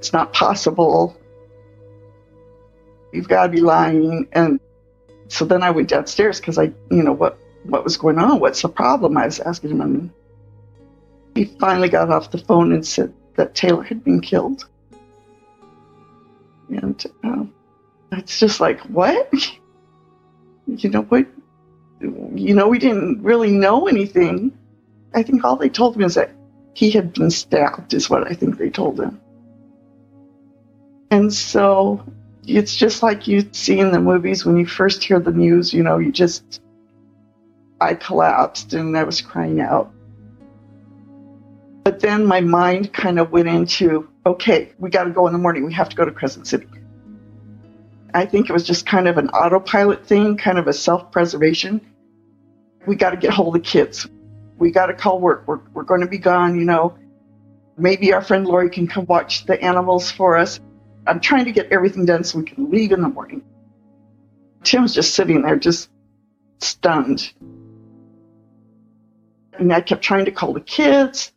It's 0.00 0.14
not 0.14 0.32
possible. 0.32 1.14
You've 3.12 3.28
got 3.28 3.42
to 3.42 3.48
be 3.50 3.60
lying. 3.60 4.28
And 4.32 4.58
so 5.28 5.44
then 5.44 5.62
I 5.62 5.72
went 5.72 5.90
downstairs 5.90 6.40
because 6.40 6.56
I, 6.56 6.72
you 6.90 7.02
know, 7.02 7.12
what, 7.12 7.38
what 7.64 7.84
was 7.84 7.98
going 7.98 8.16
on? 8.16 8.40
What's 8.40 8.62
the 8.62 8.70
problem? 8.70 9.18
I 9.18 9.26
was 9.26 9.40
asking 9.40 9.72
him. 9.72 9.82
And 9.82 10.10
he 11.34 11.44
finally 11.44 11.90
got 11.90 12.08
off 12.08 12.30
the 12.30 12.38
phone 12.38 12.72
and 12.72 12.86
said 12.86 13.12
that 13.36 13.54
Taylor 13.54 13.82
had 13.82 14.02
been 14.02 14.22
killed. 14.22 14.66
And 16.70 17.04
um, 17.22 17.52
it's 18.10 18.40
just 18.40 18.58
like, 18.58 18.80
what? 18.84 19.30
you 20.66 20.88
know 20.88 21.02
what? 21.02 21.26
You 22.00 22.54
know, 22.54 22.68
we 22.68 22.78
didn't 22.78 23.22
really 23.22 23.50
know 23.50 23.86
anything. 23.86 24.56
I 25.12 25.24
think 25.24 25.44
all 25.44 25.56
they 25.56 25.68
told 25.68 25.94
him 25.94 26.04
is 26.04 26.14
that 26.14 26.30
he 26.72 26.90
had 26.90 27.12
been 27.12 27.30
stabbed, 27.30 27.92
is 27.92 28.08
what 28.08 28.26
I 28.26 28.32
think 28.32 28.56
they 28.56 28.70
told 28.70 28.98
him. 28.98 29.20
And 31.10 31.32
so 31.32 32.04
it's 32.46 32.76
just 32.76 33.02
like 33.02 33.26
you 33.26 33.48
see 33.52 33.78
in 33.78 33.90
the 33.90 34.00
movies 34.00 34.44
when 34.44 34.56
you 34.56 34.66
first 34.66 35.02
hear 35.02 35.18
the 35.18 35.32
news, 35.32 35.72
you 35.72 35.82
know, 35.82 35.98
you 35.98 36.12
just, 36.12 36.60
I 37.80 37.94
collapsed 37.94 38.72
and 38.74 38.96
I 38.96 39.04
was 39.04 39.20
crying 39.20 39.60
out. 39.60 39.92
But 41.84 42.00
then 42.00 42.26
my 42.26 42.40
mind 42.40 42.92
kind 42.92 43.18
of 43.18 43.32
went 43.32 43.48
into, 43.48 44.08
okay, 44.24 44.72
we 44.78 44.90
got 44.90 45.04
to 45.04 45.10
go 45.10 45.26
in 45.26 45.32
the 45.32 45.38
morning. 45.38 45.64
We 45.64 45.72
have 45.72 45.88
to 45.88 45.96
go 45.96 46.04
to 46.04 46.12
Crescent 46.12 46.46
City. 46.46 46.66
I 48.12 48.26
think 48.26 48.50
it 48.50 48.52
was 48.52 48.64
just 48.64 48.86
kind 48.86 49.08
of 49.08 49.18
an 49.18 49.28
autopilot 49.30 50.06
thing, 50.06 50.36
kind 50.36 50.58
of 50.58 50.66
a 50.66 50.72
self 50.72 51.10
preservation. 51.10 51.80
We 52.86 52.96
got 52.96 53.10
to 53.10 53.16
get 53.16 53.30
hold 53.32 53.56
of 53.56 53.62
the 53.62 53.68
kids. 53.68 54.06
We 54.58 54.70
got 54.70 54.86
to 54.86 54.94
call 54.94 55.20
work. 55.20 55.44
We're, 55.46 55.60
we're 55.72 55.84
going 55.84 56.00
to 56.00 56.06
be 56.06 56.18
gone, 56.18 56.58
you 56.58 56.64
know. 56.64 56.96
Maybe 57.76 58.12
our 58.12 58.22
friend 58.22 58.46
Lori 58.46 58.68
can 58.68 58.86
come 58.86 59.06
watch 59.06 59.46
the 59.46 59.60
animals 59.62 60.10
for 60.10 60.36
us. 60.36 60.60
I'm 61.06 61.20
trying 61.20 61.46
to 61.46 61.52
get 61.52 61.72
everything 61.72 62.06
done 62.06 62.24
so 62.24 62.38
we 62.38 62.44
can 62.44 62.70
leave 62.70 62.92
in 62.92 63.00
the 63.00 63.08
morning. 63.08 63.42
Tim's 64.62 64.94
just 64.94 65.14
sitting 65.14 65.42
there, 65.42 65.56
just 65.56 65.88
stunned. 66.60 67.32
And 69.58 69.72
I 69.72 69.80
kept 69.80 70.02
trying 70.02 70.26
to 70.26 70.30
call 70.30 70.52
the 70.52 70.60
kids. 70.60 71.32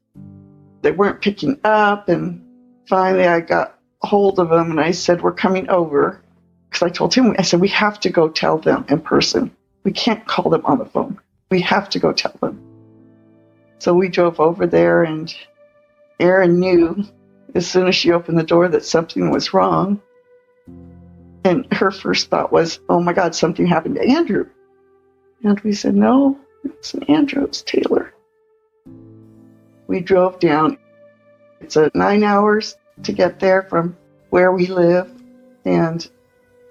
they 0.82 0.92
weren't 0.92 1.22
picking 1.22 1.60
up. 1.64 2.10
And 2.10 2.46
finally, 2.88 3.26
I 3.26 3.40
got 3.40 3.80
hold 4.02 4.40
of 4.40 4.50
them 4.50 4.72
and 4.72 4.80
I 4.80 4.92
said, 4.92 5.22
We're 5.22 5.32
coming 5.32 5.70
over. 5.70 6.22
Because 6.70 6.84
I 6.84 6.90
told 6.90 7.14
him, 7.14 7.36
I 7.38 7.44
said, 7.44 7.62
We 7.62 7.70
have 7.70 8.00
to 8.02 8.10
go 8.10 8.30
tell 8.30 8.58
them 8.58 8.86
in 8.90 9.00
person. 9.00 9.56
We 9.84 9.92
can't 9.92 10.26
call 10.26 10.50
them 10.50 10.66
on 10.66 10.80
the 10.80 10.86
phone. 10.86 11.20
We 11.50 11.62
have 11.62 11.90
to 11.90 12.00
go 12.00 12.14
tell 12.14 12.36
them. 12.42 12.60
So 13.80 13.94
we 13.94 14.08
drove 14.08 14.40
over 14.40 14.66
there, 14.66 15.04
and 15.04 15.34
Erin 16.20 16.60
knew 16.60 17.06
as 17.56 17.70
soon 17.70 17.88
as 17.88 17.96
she 17.96 18.12
opened 18.12 18.38
the 18.38 18.44
door 18.44 18.68
that 18.68 18.86
something 18.86 19.30
was 19.30 19.54
wrong. 19.54 20.02
And 21.46 21.72
her 21.74 21.92
first 21.92 22.30
thought 22.30 22.52
was, 22.52 22.80
Oh 22.90 23.02
my 23.02 23.14
God, 23.14 23.36
something 23.36 23.66
happened 23.66 23.96
to 23.96 24.08
Andrew. 24.08 24.48
And 25.44 25.60
we 25.60 25.74
said, 25.74 25.96
No, 25.96 26.40
it's 26.64 26.96
Andrew, 27.08 27.44
it's 27.44 27.62
Taylor. 27.62 28.14
We 29.88 30.00
drove 30.00 30.40
down. 30.40 30.78
It's 31.60 31.76
a 31.76 31.92
nine 31.94 32.24
hours 32.24 32.76
to 33.04 33.12
get 33.12 33.40
there 33.40 33.64
from 33.64 33.98
where 34.30 34.52
we 34.52 34.68
live. 34.68 35.12
And 35.66 36.08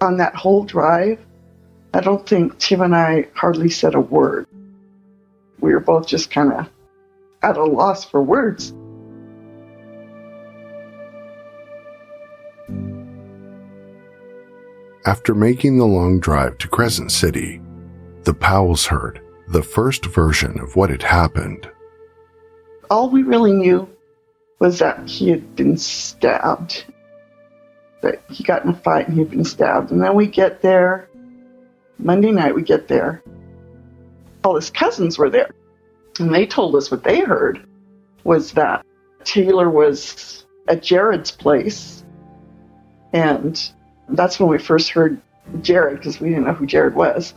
on 0.01 0.17
that 0.19 0.35
whole 0.35 0.65
drive, 0.65 1.19
I 1.95 2.01
don't 2.01 2.27
think 2.27 2.59
Tim 2.59 2.81
and 2.81 2.97
I 2.97 3.29
hardly 3.35 3.69
said 3.69 3.95
a 3.95 4.01
word. 4.01 4.47
We 5.61 5.73
were 5.73 5.81
both 5.81 6.07
just 6.07 6.31
kind 6.31 6.53
of 6.53 6.69
at 7.43 7.57
a 7.57 7.65
loss 7.65 8.05
for 8.05 8.23
words. 8.23 8.73
After 15.05 15.35
making 15.35 15.79
the 15.79 15.85
long 15.85 16.21
drive 16.21 16.59
to 16.59 16.69
Crescent 16.69 17.11
City, 17.11 17.61
the 18.23 18.35
Powells 18.35 18.87
heard 18.87 19.21
the 19.49 19.63
first 19.63 20.07
version 20.07 20.61
of 20.61 20.77
what 20.77 20.91
had 20.91 21.03
happened. 21.03 21.69
All 22.89 23.11
we 23.11 23.25
really 23.25 23.53
knew 23.53 23.89
was 24.61 24.79
that 24.79 25.09
he 25.09 25.29
had 25.29 25.57
been 25.57 25.77
stabbed. 25.77 26.85
That 28.03 28.23
he 28.31 28.45
got 28.45 28.65
in 28.65 28.71
a 28.71 28.77
fight 28.77 29.09
and 29.09 29.15
he 29.15 29.23
had 29.23 29.31
been 29.31 29.45
stabbed. 29.45 29.91
And 29.91 30.01
then 30.01 30.15
we 30.15 30.29
get 30.29 30.63
there, 30.63 31.09
Monday 31.99 32.31
night, 32.31 32.55
we 32.55 32.63
get 32.63 32.87
there. 32.87 33.25
All 34.45 34.55
his 34.55 34.71
cousins 34.71 35.19
were 35.19 35.31
there. 35.31 35.51
And 36.21 36.33
they 36.33 36.47
told 36.47 36.77
us 36.77 36.93
what 36.93 37.03
they 37.03 37.21
heard 37.21 37.67
was 38.23 38.53
that 38.53 38.87
Taylor 39.25 39.69
was 39.69 40.47
at 40.69 40.81
Jared's 40.81 41.33
place. 41.33 42.05
And 43.13 43.61
that's 44.17 44.39
when 44.39 44.49
we 44.49 44.59
first 44.59 44.91
heard 44.91 45.21
Jared 45.61 45.99
because 45.99 46.21
we 46.21 46.31
didn't 46.31 46.45
know 46.45 46.53
who 46.53 46.67
Jared 46.67 46.95
was. 46.95 47.35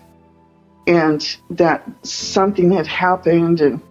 And 0.87 1.35
that 1.51 1.87
something 2.03 2.71
had 2.71 2.87
happened 2.87 3.61
and 3.61 3.81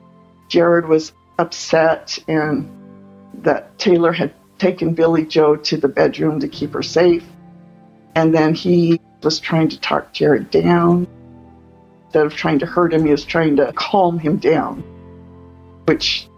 Jared 0.49 0.87
was 0.87 1.12
upset 1.39 2.18
and 2.28 2.70
that 3.43 3.76
Taylor 3.78 4.12
had 4.12 4.32
taken 4.59 4.95
Billy 4.95 5.26
Joe 5.26 5.57
to 5.57 5.76
the 5.76 5.89
bedroom 5.89 6.41
to 6.41 6.49
keep 6.49 6.72
her 6.72 6.82
safe. 6.82 7.24
And 8.14 8.32
then 8.32 8.55
he 8.55 9.01
was 9.22 9.41
trying 9.41 9.68
to 9.70 9.80
talk 9.80 10.12
Jared 10.12 10.51
down. 10.51 11.09
Instead 12.07 12.26
of 12.26 12.35
trying 12.37 12.61
to 12.61 12.66
hurt 12.66 12.95
him, 12.95 13.05
he 13.05 13.11
was 13.11 13.24
trying 13.24 13.57
to 13.57 13.72
calm 13.72 14.20
him 14.20 14.37
down, 14.37 14.85
which 15.87 16.28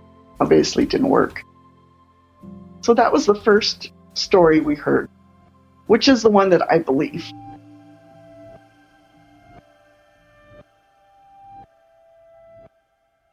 obviously 0.40 0.86
didn't 0.86 1.09
work. 1.09 1.42
So 2.80 2.94
that 2.94 3.12
was 3.12 3.26
the 3.26 3.34
first 3.34 3.92
story 4.14 4.61
we 4.61 4.74
heard, 4.74 5.11
which 5.87 6.09
is 6.09 6.22
the 6.22 6.30
one 6.30 6.51
that 6.51 6.70
I 6.70 6.78
believe. 6.78 7.24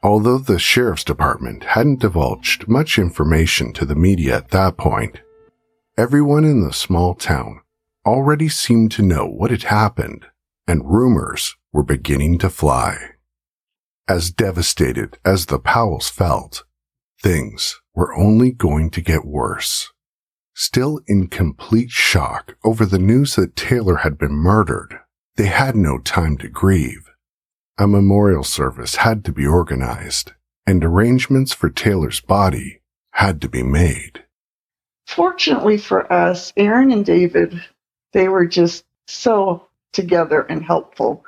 Although 0.04 0.40
the 0.40 0.60
sheriff's 0.60 1.06
department 1.06 1.64
hadn't 1.64 2.02
divulged 2.02 2.68
much 2.68 3.00
information 3.00 3.72
to 3.74 3.86
the 3.86 3.96
media 3.96 4.36
at 4.36 4.50
that 4.50 4.76
point, 4.76 5.22
everyone 5.98 6.44
in 6.44 6.62
the 6.62 6.74
small 6.74 7.16
town 7.16 7.62
already 8.06 8.50
seemed 8.50 8.92
to 8.92 9.02
know 9.02 9.26
what 9.26 9.50
had 9.50 9.64
happened, 9.64 10.26
and 10.68 10.92
rumors 10.92 11.56
were 11.72 11.84
beginning 11.84 12.38
to 12.40 12.50
fly. 12.50 13.12
As 14.06 14.30
devastated 14.30 15.18
as 15.24 15.46
the 15.46 15.58
Powells 15.58 16.10
felt, 16.10 16.66
things 17.22 17.80
were 17.96 18.14
only 18.14 18.52
going 18.52 18.90
to 18.90 19.00
get 19.00 19.24
worse. 19.24 19.93
Still 20.56 21.00
in 21.08 21.28
complete 21.28 21.90
shock 21.90 22.56
over 22.64 22.86
the 22.86 23.00
news 23.00 23.36
that 23.36 23.56
Taylor 23.56 23.98
had 23.98 24.20
been 24.20 24.34
murdered, 24.34 25.00
they 25.36 25.48
had 25.48 25.76
no 25.76 25.98
time 25.98 26.38
to 26.38 26.48
grieve. 26.48 27.10
A 27.80 27.88
memorial 27.88 28.44
service 28.44 28.98
had 28.98 29.26
to 29.26 29.32
be 29.32 29.48
organized, 29.48 30.34
and 30.68 30.84
arrangements 30.84 31.54
for 31.54 31.70
Taylor's 31.70 32.22
body 32.22 32.82
had 33.14 33.42
to 33.42 33.50
be 33.50 33.64
made. 33.64 34.26
Fortunately 35.08 35.78
for 35.78 36.12
us, 36.14 36.54
Erin 36.56 36.92
and 36.92 37.04
David, 37.04 37.60
they 38.12 38.30
were 38.30 38.46
just 38.46 38.86
so 39.08 39.68
together 39.92 40.42
and 40.42 40.64
helpful. 40.64 41.26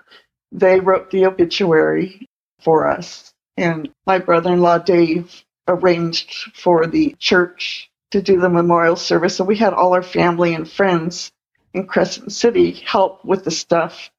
They 0.51 0.79
wrote 0.79 1.09
the 1.09 1.25
obituary 1.25 2.27
for 2.59 2.87
us, 2.87 3.33
and 3.57 3.89
my 4.05 4.19
brother 4.19 4.53
in 4.53 4.61
law, 4.61 4.77
Dave, 4.77 5.43
arranged 5.67 6.55
for 6.55 6.85
the 6.85 7.15
church 7.17 7.89
to 8.15 8.21
do 8.21 8.39
the 8.39 8.49
memorial 8.49 8.95
service. 8.95 9.35
So 9.35 9.43
we 9.43 9.57
had 9.57 9.73
all 9.73 9.93
our 9.93 10.01
family 10.01 10.53
and 10.53 10.69
friends 10.69 11.33
in 11.73 11.85
Crescent 11.85 12.31
City 12.31 12.71
help 12.71 13.25
with 13.25 13.43
the 13.43 13.51
stuff 13.51 14.09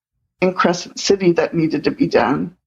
in 0.43 0.53
Crescent 0.53 1.01
City 1.01 1.33
that 1.33 1.55
needed 1.55 1.85
to 1.85 1.91
be 1.91 2.07
done. 2.07 2.59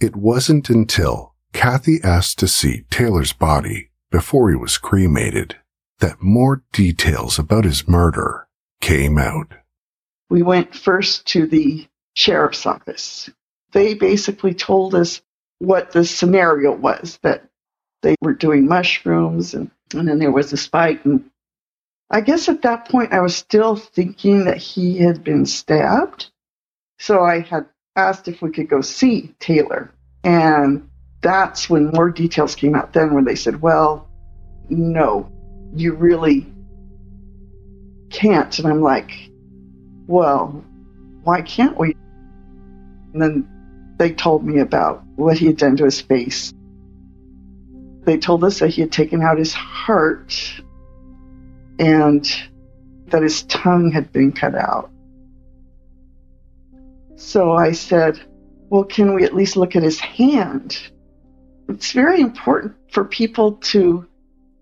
It 0.00 0.16
wasn't 0.16 0.70
until 0.70 1.34
Kathy 1.52 2.00
asked 2.02 2.40
to 2.40 2.48
see 2.48 2.82
Taylor's 2.90 3.32
body 3.32 3.90
before 4.10 4.50
he 4.50 4.56
was 4.56 4.76
cremated 4.76 5.56
that 6.00 6.20
more 6.20 6.64
details 6.72 7.38
about 7.38 7.64
his 7.64 7.86
murder 7.86 8.48
came 8.80 9.18
out. 9.18 9.54
We 10.28 10.42
went 10.42 10.74
first 10.74 11.26
to 11.28 11.46
the 11.46 11.86
sheriff's 12.14 12.66
office. 12.66 13.30
They 13.70 13.94
basically 13.94 14.54
told 14.54 14.96
us 14.96 15.22
what 15.60 15.92
the 15.92 16.04
scenario 16.04 16.72
was 16.72 17.20
that 17.22 17.47
they 18.02 18.14
were 18.20 18.34
doing 18.34 18.66
mushrooms 18.66 19.54
and, 19.54 19.70
and 19.94 20.08
then 20.08 20.18
there 20.18 20.32
was 20.32 20.52
a 20.52 20.56
spike 20.56 21.04
and 21.04 21.30
I 22.10 22.22
guess 22.22 22.48
at 22.48 22.62
that 22.62 22.88
point 22.88 23.12
I 23.12 23.20
was 23.20 23.36
still 23.36 23.76
thinking 23.76 24.46
that 24.46 24.56
he 24.56 24.98
had 24.98 25.22
been 25.22 25.44
stabbed. 25.44 26.30
So 26.98 27.22
I 27.22 27.40
had 27.40 27.66
asked 27.96 28.28
if 28.28 28.40
we 28.40 28.50
could 28.50 28.70
go 28.70 28.80
see 28.80 29.34
Taylor. 29.40 29.92
And 30.24 30.88
that's 31.20 31.68
when 31.68 31.90
more 31.90 32.10
details 32.10 32.54
came 32.54 32.74
out 32.74 32.92
then 32.92 33.14
when 33.14 33.24
they 33.24 33.34
said, 33.34 33.60
well, 33.60 34.08
no, 34.70 35.30
you 35.74 35.94
really 35.94 36.46
can't. 38.10 38.58
And 38.58 38.68
I'm 38.68 38.80
like, 38.80 39.10
well, 40.06 40.64
why 41.24 41.42
can't 41.42 41.76
we? 41.76 41.94
And 43.12 43.22
then 43.22 43.94
they 43.98 44.12
told 44.12 44.44
me 44.44 44.60
about 44.60 45.04
what 45.16 45.36
he 45.36 45.46
had 45.46 45.58
done 45.58 45.76
to 45.76 45.84
his 45.84 46.00
face. 46.00 46.54
They 48.08 48.16
told 48.16 48.42
us 48.42 48.60
that 48.60 48.70
he 48.70 48.80
had 48.80 48.90
taken 48.90 49.20
out 49.20 49.36
his 49.36 49.52
heart 49.52 50.34
and 51.78 52.26
that 53.08 53.20
his 53.22 53.42
tongue 53.42 53.90
had 53.90 54.10
been 54.14 54.32
cut 54.32 54.54
out. 54.54 54.90
So 57.16 57.52
I 57.52 57.72
said, 57.72 58.18
Well, 58.70 58.84
can 58.84 59.14
we 59.14 59.24
at 59.24 59.34
least 59.34 59.58
look 59.58 59.76
at 59.76 59.82
his 59.82 60.00
hand? 60.00 60.78
It's 61.68 61.92
very 61.92 62.22
important 62.22 62.76
for 62.90 63.04
people 63.04 63.56
to 63.72 64.06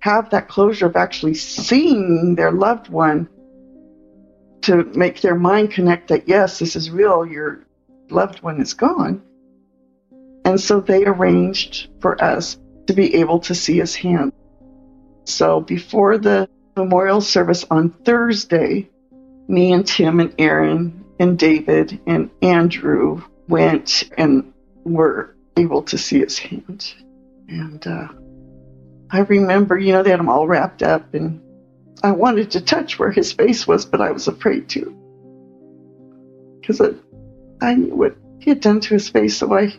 have 0.01 0.31
that 0.31 0.49
closure 0.49 0.87
of 0.87 0.97
actually 0.97 1.35
seeing 1.35 2.35
their 2.35 2.51
loved 2.51 2.89
one 2.89 3.29
to 4.63 4.83
make 4.97 5.21
their 5.21 5.37
mind 5.37 5.71
connect 5.71 6.09
that, 6.09 6.27
yes, 6.27 6.59
this 6.59 6.75
is 6.75 6.91
real, 6.91 7.25
your 7.25 7.61
loved 8.11 8.43
one 8.43 8.61
is 8.61 8.75
gone. 8.75 9.23
And 10.45 10.61
so 10.61 10.81
they 10.81 11.05
arranged 11.05 11.91
for 12.01 12.21
us 12.21 12.59
to 12.87 12.93
be 12.93 13.17
able 13.17 13.41
to 13.41 13.55
see 13.55 13.79
his 13.79 13.95
hand. 13.95 14.33
So 15.25 15.61
before 15.61 16.19
the 16.19 16.49
memorial 16.77 17.21
service 17.21 17.65
on 17.71 17.91
Thursday, 17.91 18.89
me 19.49 19.73
and 19.73 19.87
Tim 19.87 20.21
and 20.21 20.35
Erin 20.39 21.05
and 21.19 21.39
David 21.39 22.01
and 22.07 22.31
Andrew 22.43 23.23
went 23.49 24.05
and 24.17 24.53
were 24.85 25.35
able 25.57 25.83
to 25.83 25.99
see 25.99 26.21
his 26.21 26.39
hand. 26.39 26.95
And 27.49 27.87
uh, 27.87 28.09
I 29.11 29.21
remember, 29.21 29.79
you 29.79 29.93
know, 29.93 30.03
they 30.03 30.11
had 30.11 30.21
him 30.21 30.29
all 30.29 30.47
wrapped 30.47 30.83
up, 30.83 31.15
and 31.15 31.41
I 32.03 32.13
wanted 32.13 32.51
to 32.53 32.61
touch 32.61 32.99
where 32.99 33.11
his 33.11 33.33
face 33.33 33.67
was, 33.67 33.85
but 33.85 34.01
I 34.01 34.11
was 34.11 34.29
afraid 34.29 34.69
to. 34.71 34.95
Because 36.61 36.81
I 37.61 37.75
knew 37.75 37.95
what 37.95 38.17
he 38.41 38.51
had 38.51 38.61
done 38.61 38.81
to 38.81 38.95
his 38.95 39.09
face, 39.09 39.37
so 39.37 39.57
I, 39.57 39.75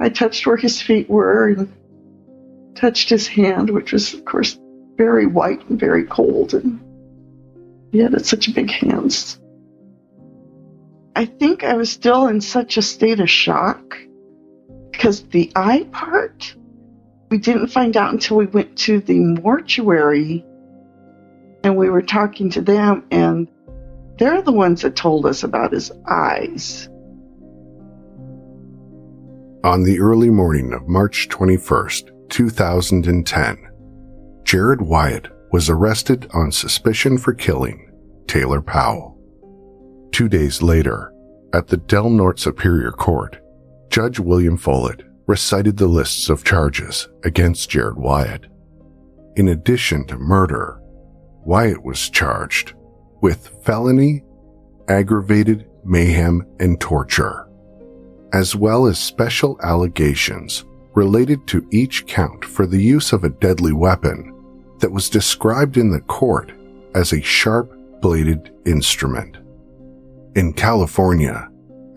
I 0.00 0.08
touched 0.08 0.46
where 0.46 0.56
his 0.56 0.80
feet 0.80 1.10
were 1.10 1.48
and 1.48 1.72
touched 2.74 3.10
his 3.10 3.26
hand, 3.26 3.70
which 3.70 3.92
was, 3.92 4.14
of 4.14 4.24
course, 4.24 4.58
very 4.96 5.26
white 5.26 5.68
and 5.68 5.78
very 5.78 6.04
cold. 6.04 6.54
And 6.54 6.80
he 7.92 7.98
had 7.98 8.24
such 8.24 8.54
big 8.54 8.70
hands. 8.70 9.38
I 11.14 11.26
think 11.26 11.62
I 11.62 11.74
was 11.74 11.90
still 11.90 12.26
in 12.28 12.40
such 12.40 12.76
a 12.76 12.82
state 12.82 13.20
of 13.20 13.28
shock 13.28 13.98
because 14.90 15.22
the 15.24 15.52
eye 15.56 15.86
part, 15.92 16.54
We 17.30 17.38
didn't 17.38 17.68
find 17.68 17.96
out 17.96 18.12
until 18.12 18.36
we 18.36 18.46
went 18.46 18.76
to 18.78 19.00
the 19.00 19.18
mortuary 19.18 20.44
and 21.64 21.76
we 21.76 21.88
were 21.88 22.02
talking 22.02 22.50
to 22.50 22.60
them, 22.60 23.04
and 23.10 23.48
they're 24.18 24.42
the 24.42 24.52
ones 24.52 24.82
that 24.82 24.96
told 24.96 25.24
us 25.26 25.42
about 25.42 25.72
his 25.72 25.90
eyes. 26.06 26.88
On 29.64 29.84
the 29.84 29.98
early 30.00 30.28
morning 30.28 30.72
of 30.72 30.88
March 30.88 31.28
21st, 31.28 32.10
2010, 32.32 33.70
Jared 34.44 34.80
Wyatt 34.80 35.28
was 35.52 35.68
arrested 35.68 36.26
on 36.32 36.50
suspicion 36.50 37.18
for 37.18 37.34
killing 37.34 37.92
Taylor 38.26 38.62
Powell. 38.62 39.18
Two 40.12 40.30
days 40.30 40.62
later, 40.62 41.12
at 41.52 41.68
the 41.68 41.76
Del 41.76 42.08
Norte 42.08 42.40
Superior 42.40 42.90
Court, 42.90 43.38
Judge 43.90 44.18
William 44.18 44.56
Follett 44.56 45.02
recited 45.26 45.76
the 45.76 45.86
lists 45.86 46.30
of 46.30 46.42
charges 46.42 47.06
against 47.22 47.68
Jared 47.68 47.98
Wyatt. 47.98 48.46
In 49.36 49.48
addition 49.48 50.06
to 50.06 50.16
murder, 50.16 50.80
Wyatt 51.44 51.84
was 51.84 52.08
charged 52.08 52.72
with 53.20 53.50
felony, 53.62 54.24
aggravated 54.88 55.66
mayhem, 55.84 56.46
and 56.58 56.80
torture, 56.80 57.46
as 58.32 58.56
well 58.56 58.86
as 58.86 58.98
special 58.98 59.60
allegations 59.62 60.64
related 60.94 61.46
to 61.46 61.66
each 61.70 62.06
count 62.06 62.44
for 62.44 62.66
the 62.66 62.82
use 62.82 63.12
of 63.12 63.24
a 63.24 63.30
deadly 63.30 63.72
weapon 63.72 64.32
that 64.80 64.92
was 64.92 65.08
described 65.08 65.76
in 65.76 65.90
the 65.90 66.00
court 66.00 66.52
as 66.94 67.12
a 67.12 67.22
sharp 67.22 67.72
bladed 68.00 68.52
instrument. 68.66 69.38
In 70.34 70.52
California, 70.52 71.48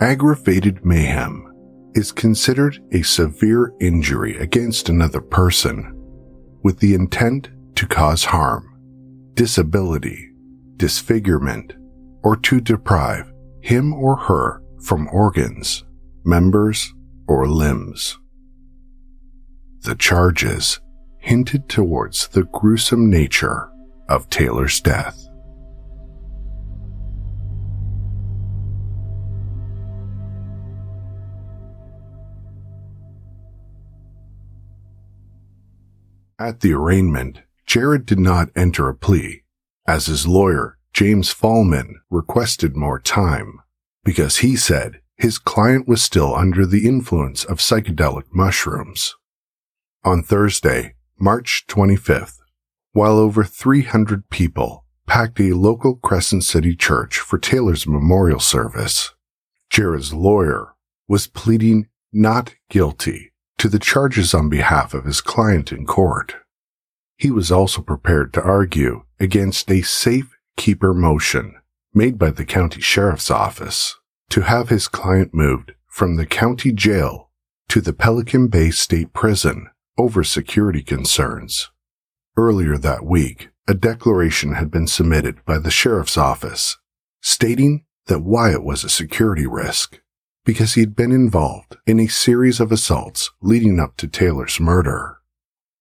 aggravated 0.01 0.85
mayhem 0.85 1.51
is 1.95 2.11
considered 2.11 2.79
a 2.91 3.01
severe 3.01 3.73
injury 3.79 4.37
against 4.37 4.89
another 4.89 5.21
person 5.21 5.91
with 6.63 6.79
the 6.79 6.93
intent 6.93 7.49
to 7.75 7.87
cause 7.87 8.25
harm 8.25 8.71
disability, 9.35 10.31
disfigurement, 10.77 11.73
or 12.23 12.37
to 12.37 12.61
deprive 12.61 13.31
him 13.61 13.93
or 13.93 14.15
her 14.15 14.61
from 14.81 15.09
organs, 15.11 15.83
members, 16.23 16.93
or 17.27 17.47
limbs. 17.47 18.17
The 19.85 19.93
charges 19.93 20.79
hinted 21.19 21.69
towards 21.69 22.29
the 22.29 22.45
gruesome 22.45 23.07
nature 23.07 23.69
of 24.09 24.27
Taylor's 24.31 24.81
death. 24.81 25.27
At 36.39 36.61
the 36.61 36.73
arraignment, 36.73 37.41
Jared 37.67 38.07
did 38.07 38.19
not 38.19 38.49
enter 38.55 38.89
a 38.89 38.95
plea, 38.95 39.43
as 39.87 40.07
his 40.07 40.25
lawyer, 40.25 40.79
James 40.93 41.31
Fallman, 41.31 41.93
requested 42.09 42.75
more 42.75 42.99
time, 42.99 43.61
because 44.03 44.37
he 44.37 44.55
said 44.55 44.99
his 45.15 45.37
client 45.37 45.87
was 45.87 46.01
still 46.01 46.33
under 46.33 46.65
the 46.65 46.87
influence 46.87 47.43
of 47.45 47.59
psychedelic 47.59 48.25
mushrooms. 48.33 49.13
On 50.05 50.21
Thursday, 50.21 50.93
March 51.17 51.65
25th, 51.67 52.37
while 52.91 53.17
over 53.17 53.43
300 53.43 54.29
people 54.29 54.85
packed 55.07 55.39
a 55.39 55.53
local 55.53 55.95
Crescent 55.95 56.43
City 56.43 56.75
church 56.75 57.17
for 57.17 57.39
Taylor's 57.39 57.87
memorial 57.87 58.39
service, 58.39 59.15
Jared's 59.71 60.13
lawyer 60.13 60.75
was 61.07 61.25
pleading 61.25 61.87
not 62.13 62.53
guilty 62.69 63.33
to 63.57 63.67
the 63.67 63.79
charges 63.79 64.35
on 64.35 64.47
behalf 64.47 64.93
of 64.93 65.05
his 65.05 65.21
client 65.21 65.71
in 65.71 65.87
court. 65.87 66.35
He 67.17 67.31
was 67.31 67.51
also 67.51 67.81
prepared 67.81 68.31
to 68.33 68.43
argue 68.43 69.05
against 69.19 69.71
a 69.71 69.81
safe 69.81 70.37
keeper 70.55 70.93
motion 70.93 71.55
made 71.95 72.19
by 72.19 72.29
the 72.29 72.45
county 72.45 72.79
sheriff's 72.79 73.31
office 73.31 73.95
to 74.29 74.41
have 74.41 74.69
his 74.69 74.87
client 74.87 75.33
moved 75.33 75.73
from 75.87 76.15
the 76.15 76.27
county 76.27 76.71
jail 76.71 77.31
to 77.69 77.81
the 77.81 77.93
Pelican 77.93 78.49
Bay 78.49 78.69
State 78.69 79.11
Prison 79.11 79.69
over 79.97 80.23
security 80.23 80.81
concerns. 80.81 81.69
Earlier 82.37 82.77
that 82.77 83.05
week, 83.05 83.49
a 83.67 83.73
declaration 83.73 84.53
had 84.53 84.69
been 84.69 84.87
submitted 84.87 85.43
by 85.45 85.57
the 85.57 85.71
sheriff's 85.71 86.17
office 86.17 86.77
stating 87.21 87.85
that 88.05 88.19
Wyatt 88.19 88.63
was 88.63 88.83
a 88.83 88.89
security 88.89 89.47
risk 89.47 89.99
because 90.43 90.75
he 90.75 90.81
had 90.81 90.95
been 90.95 91.11
involved 91.11 91.75
in 91.87 91.99
a 91.99 92.07
series 92.07 92.59
of 92.59 92.71
assaults 92.71 93.31
leading 93.41 93.79
up 93.79 93.97
to 93.97 94.07
Taylor's 94.07 94.59
murder. 94.59 95.17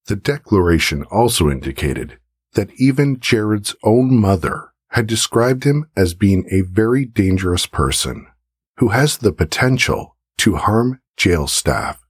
The 0.06 0.16
declaration 0.16 1.04
also 1.10 1.50
indicated 1.50 2.18
that 2.54 2.70
even 2.78 3.20
Jared's 3.20 3.76
own 3.82 4.16
mother 4.16 4.72
had 4.90 5.06
described 5.06 5.64
him 5.64 5.90
as 5.96 6.14
being 6.14 6.46
a 6.50 6.62
very 6.62 7.04
dangerous 7.04 7.66
person 7.66 8.26
who 8.78 8.88
has 8.88 9.18
the 9.18 9.32
potential 9.32 10.16
to 10.38 10.56
harm 10.56 11.00
jail 11.16 11.46
staff. 11.46 12.00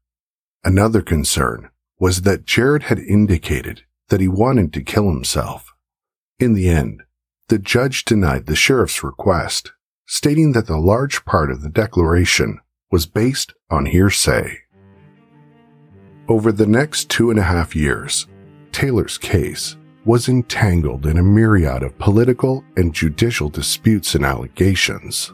Another 0.62 1.02
concern 1.02 1.70
was 1.98 2.22
that 2.22 2.44
Jared 2.44 2.84
had 2.84 2.98
indicated 2.98 3.82
that 4.08 4.20
he 4.20 4.28
wanted 4.28 4.72
to 4.72 4.82
kill 4.82 5.08
himself. 5.08 5.72
In 6.38 6.54
the 6.54 6.68
end, 6.68 7.02
the 7.48 7.58
judge 7.58 8.04
denied 8.04 8.46
the 8.46 8.56
sheriff's 8.56 9.02
request, 9.02 9.72
stating 10.06 10.52
that 10.52 10.66
the 10.66 10.78
large 10.78 11.24
part 11.24 11.50
of 11.50 11.62
the 11.62 11.68
declaration 11.68 12.60
was 12.90 13.06
based 13.06 13.54
on 13.70 13.86
hearsay. 13.86 14.58
Over 16.28 16.52
the 16.52 16.66
next 16.66 17.10
two 17.10 17.30
and 17.30 17.38
a 17.38 17.42
half 17.42 17.76
years, 17.76 18.26
Taylor's 18.72 19.18
case 19.18 19.76
was 20.04 20.28
entangled 20.28 21.06
in 21.06 21.18
a 21.18 21.22
myriad 21.22 21.82
of 21.82 21.98
political 21.98 22.64
and 22.76 22.94
judicial 22.94 23.48
disputes 23.48 24.14
and 24.14 24.24
allegations. 24.24 25.32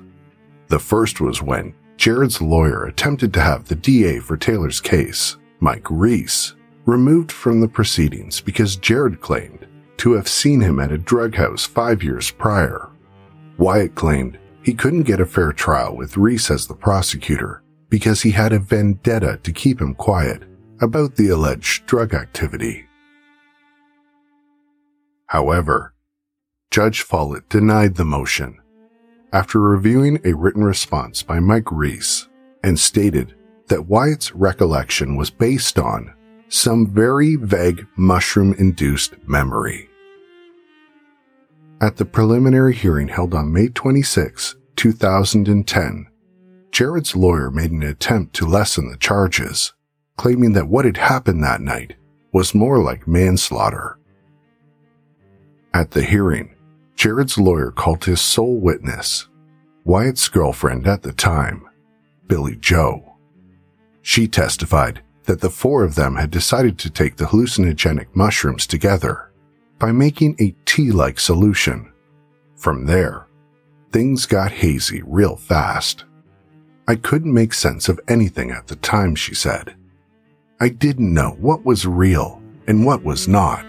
The 0.68 0.78
first 0.78 1.20
was 1.20 1.42
when 1.42 1.74
Jared's 1.96 2.40
lawyer 2.40 2.84
attempted 2.84 3.34
to 3.34 3.40
have 3.40 3.66
the 3.66 3.74
DA 3.74 4.20
for 4.20 4.36
Taylor's 4.36 4.80
case, 4.80 5.36
Mike 5.60 5.86
Reese, 5.90 6.54
removed 6.86 7.30
from 7.30 7.60
the 7.60 7.68
proceedings 7.68 8.40
because 8.40 8.76
Jared 8.76 9.20
claimed 9.20 9.66
to 9.98 10.12
have 10.12 10.28
seen 10.28 10.60
him 10.60 10.80
at 10.80 10.92
a 10.92 10.98
drug 10.98 11.34
house 11.34 11.66
five 11.66 12.02
years 12.02 12.30
prior. 12.30 12.90
Wyatt 13.58 13.94
claimed 13.94 14.38
he 14.62 14.72
couldn't 14.72 15.02
get 15.02 15.20
a 15.20 15.26
fair 15.26 15.52
trial 15.52 15.96
with 15.96 16.16
Reese 16.16 16.50
as 16.50 16.66
the 16.66 16.74
prosecutor 16.74 17.62
because 17.90 18.22
he 18.22 18.30
had 18.30 18.52
a 18.52 18.58
vendetta 18.58 19.38
to 19.42 19.52
keep 19.52 19.80
him 19.80 19.94
quiet 19.94 20.42
about 20.80 21.16
the 21.16 21.28
alleged 21.28 21.84
drug 21.86 22.14
activity. 22.14 22.86
However, 25.26 25.94
Judge 26.70 27.02
Follett 27.02 27.48
denied 27.48 27.96
the 27.96 28.04
motion 28.04 28.60
after 29.32 29.60
reviewing 29.60 30.18
a 30.24 30.34
written 30.34 30.64
response 30.64 31.22
by 31.22 31.40
Mike 31.40 31.70
Reese 31.70 32.28
and 32.64 32.78
stated 32.78 33.34
that 33.70 33.86
Wyatt's 33.86 34.32
recollection 34.34 35.16
was 35.16 35.30
based 35.30 35.78
on 35.78 36.12
some 36.48 36.86
very 36.86 37.36
vague 37.36 37.86
mushroom 37.96 38.54
induced 38.58 39.14
memory. 39.26 39.88
At 41.80 41.96
the 41.96 42.04
preliminary 42.04 42.74
hearing 42.74 43.08
held 43.08 43.32
on 43.32 43.52
May 43.52 43.68
26, 43.68 44.56
2010, 44.76 46.06
Jared's 46.70 47.16
lawyer 47.16 47.50
made 47.50 47.70
an 47.70 47.82
attempt 47.82 48.34
to 48.36 48.46
lessen 48.46 48.90
the 48.90 48.98
charges 48.98 49.72
claiming 50.20 50.52
that 50.52 50.68
what 50.68 50.84
had 50.84 50.98
happened 50.98 51.42
that 51.42 51.62
night 51.62 51.94
was 52.30 52.54
more 52.54 52.82
like 52.82 53.08
manslaughter. 53.08 53.98
At 55.72 55.92
the 55.92 56.02
hearing, 56.02 56.54
Jared's 56.94 57.38
lawyer 57.38 57.70
called 57.70 58.04
his 58.04 58.20
sole 58.20 58.60
witness, 58.60 59.28
Wyatt's 59.86 60.28
girlfriend 60.28 60.86
at 60.86 61.00
the 61.00 61.14
time, 61.14 61.66
Billy 62.26 62.54
Joe. 62.56 63.09
She 64.02 64.28
testified 64.28 65.02
that 65.24 65.40
the 65.40 65.50
four 65.50 65.84
of 65.84 65.94
them 65.94 66.16
had 66.16 66.30
decided 66.30 66.78
to 66.78 66.90
take 66.90 67.16
the 67.16 67.26
hallucinogenic 67.26 68.06
mushrooms 68.14 68.66
together 68.66 69.30
by 69.78 69.92
making 69.92 70.36
a 70.38 70.54
tea-like 70.64 71.20
solution. 71.20 71.92
From 72.56 72.86
there, 72.86 73.26
things 73.92 74.26
got 74.26 74.52
hazy 74.52 75.02
real 75.04 75.36
fast. 75.36 76.04
I 76.88 76.96
couldn't 76.96 77.32
make 77.32 77.54
sense 77.54 77.88
of 77.88 78.00
anything 78.08 78.50
at 78.50 78.66
the 78.66 78.76
time, 78.76 79.14
she 79.14 79.34
said. 79.34 79.74
I 80.60 80.68
didn't 80.68 81.14
know 81.14 81.36
what 81.38 81.64
was 81.64 81.86
real 81.86 82.42
and 82.66 82.84
what 82.84 83.02
was 83.02 83.28
not. 83.28 83.64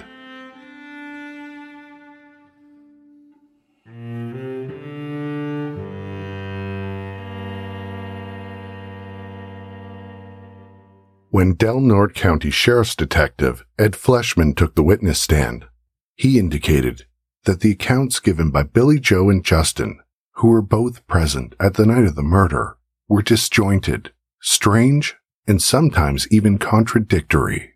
When 11.32 11.54
Del 11.54 11.80
Norte 11.80 12.14
County 12.14 12.52
Sheriff's 12.52 12.94
Detective 12.94 13.64
Ed 13.80 13.94
Fleshman 13.94 14.54
took 14.54 14.76
the 14.76 14.84
witness 14.84 15.18
stand, 15.18 15.66
he 16.14 16.38
indicated 16.38 17.06
that 17.46 17.62
the 17.62 17.72
accounts 17.72 18.20
given 18.20 18.52
by 18.52 18.64
Billy 18.64 19.00
Joe 19.00 19.30
and 19.30 19.42
Justin, 19.42 20.02
who 20.34 20.50
were 20.50 20.62
both 20.62 21.08
present 21.08 21.56
at 21.58 21.76
the 21.76 21.86
night 21.86 22.04
of 22.04 22.16
the 22.16 22.22
murder, 22.22 22.76
were 23.08 23.22
disjointed, 23.22 24.12
strange, 24.42 25.16
and 25.48 25.62
sometimes 25.62 26.28
even 26.32 26.58
contradictory. 26.58 27.76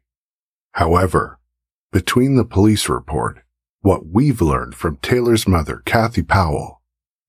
However, 0.74 1.39
between 1.93 2.36
the 2.36 2.43
police 2.43 2.89
report, 2.89 3.39
what 3.80 4.06
we've 4.06 4.41
learned 4.41 4.76
from 4.76 4.97
Taylor's 4.97 5.47
mother, 5.47 5.82
Kathy 5.86 6.24
Powell, 6.24 6.82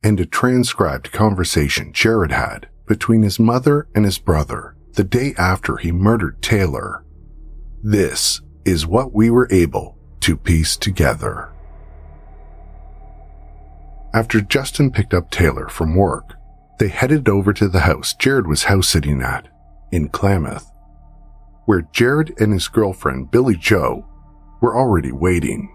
and 0.02 0.18
a 0.18 0.26
transcribed 0.26 1.12
conversation 1.12 1.92
Jared 1.92 2.32
had 2.32 2.68
between 2.88 3.22
his 3.22 3.38
mother 3.38 3.86
and 3.94 4.04
his 4.04 4.18
brother 4.18 4.75
the 4.96 5.04
day 5.04 5.34
after 5.36 5.76
he 5.76 5.92
murdered 5.92 6.42
Taylor, 6.42 7.04
this 7.82 8.40
is 8.64 8.86
what 8.86 9.14
we 9.14 9.30
were 9.30 9.46
able 9.50 9.98
to 10.20 10.36
piece 10.36 10.76
together. 10.76 11.52
After 14.14 14.40
Justin 14.40 14.90
picked 14.90 15.12
up 15.12 15.30
Taylor 15.30 15.68
from 15.68 15.94
work, 15.94 16.34
they 16.78 16.88
headed 16.88 17.28
over 17.28 17.52
to 17.52 17.68
the 17.68 17.80
house 17.80 18.14
Jared 18.14 18.46
was 18.46 18.64
house 18.64 18.88
sitting 18.88 19.20
at 19.20 19.48
in 19.92 20.08
Klamath, 20.08 20.70
where 21.66 21.88
Jared 21.92 22.34
and 22.40 22.54
his 22.54 22.68
girlfriend 22.68 23.30
Billy 23.30 23.56
Joe 23.56 24.06
were 24.62 24.76
already 24.76 25.12
waiting. 25.12 25.74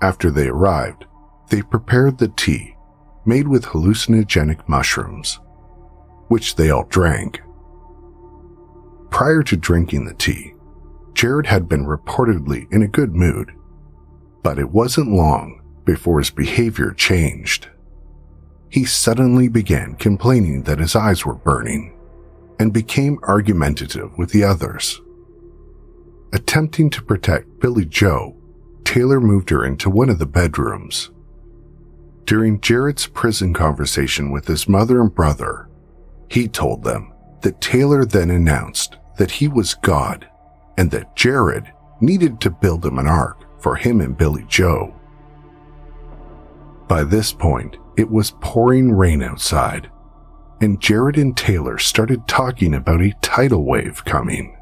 After 0.00 0.30
they 0.30 0.48
arrived, 0.48 1.04
they 1.50 1.60
prepared 1.60 2.16
the 2.16 2.28
tea 2.28 2.74
made 3.26 3.46
with 3.46 3.66
hallucinogenic 3.66 4.66
mushrooms, 4.66 5.38
which 6.28 6.56
they 6.56 6.70
all 6.70 6.84
drank. 6.84 7.40
Prior 9.12 9.42
to 9.42 9.58
drinking 9.58 10.06
the 10.06 10.14
tea, 10.14 10.54
Jared 11.12 11.46
had 11.46 11.68
been 11.68 11.84
reportedly 11.84 12.66
in 12.72 12.82
a 12.82 12.88
good 12.88 13.14
mood, 13.14 13.52
but 14.42 14.58
it 14.58 14.70
wasn't 14.70 15.12
long 15.12 15.60
before 15.84 16.18
his 16.18 16.30
behavior 16.30 16.92
changed. 16.92 17.68
He 18.70 18.86
suddenly 18.86 19.48
began 19.48 19.96
complaining 19.96 20.62
that 20.62 20.78
his 20.78 20.96
eyes 20.96 21.26
were 21.26 21.34
burning 21.34 21.94
and 22.58 22.72
became 22.72 23.18
argumentative 23.24 24.16
with 24.16 24.30
the 24.30 24.44
others. 24.44 24.98
Attempting 26.32 26.88
to 26.90 27.02
protect 27.02 27.60
Billy 27.60 27.84
Joe, 27.84 28.34
Taylor 28.82 29.20
moved 29.20 29.50
her 29.50 29.64
into 29.64 29.90
one 29.90 30.08
of 30.08 30.18
the 30.18 30.26
bedrooms. 30.26 31.10
During 32.24 32.62
Jared's 32.62 33.06
prison 33.06 33.52
conversation 33.52 34.30
with 34.30 34.46
his 34.46 34.66
mother 34.66 35.02
and 35.02 35.14
brother, 35.14 35.68
he 36.30 36.48
told 36.48 36.82
them 36.82 37.12
that 37.42 37.60
Taylor 37.60 38.06
then 38.06 38.30
announced 38.30 38.96
that 39.22 39.30
he 39.30 39.46
was 39.46 39.74
God 39.74 40.28
and 40.76 40.90
that 40.90 41.14
Jared 41.14 41.72
needed 42.00 42.40
to 42.40 42.50
build 42.50 42.84
him 42.84 42.98
an 42.98 43.06
ark 43.06 43.44
for 43.62 43.76
him 43.76 44.00
and 44.00 44.18
Billy 44.18 44.44
Joe. 44.48 44.92
By 46.88 47.04
this 47.04 47.32
point, 47.32 47.76
it 47.96 48.10
was 48.10 48.34
pouring 48.40 48.90
rain 48.90 49.22
outside, 49.22 49.88
and 50.60 50.80
Jared 50.80 51.18
and 51.18 51.36
Taylor 51.36 51.78
started 51.78 52.26
talking 52.26 52.74
about 52.74 53.00
a 53.00 53.14
tidal 53.22 53.64
wave 53.64 54.04
coming. 54.04 54.56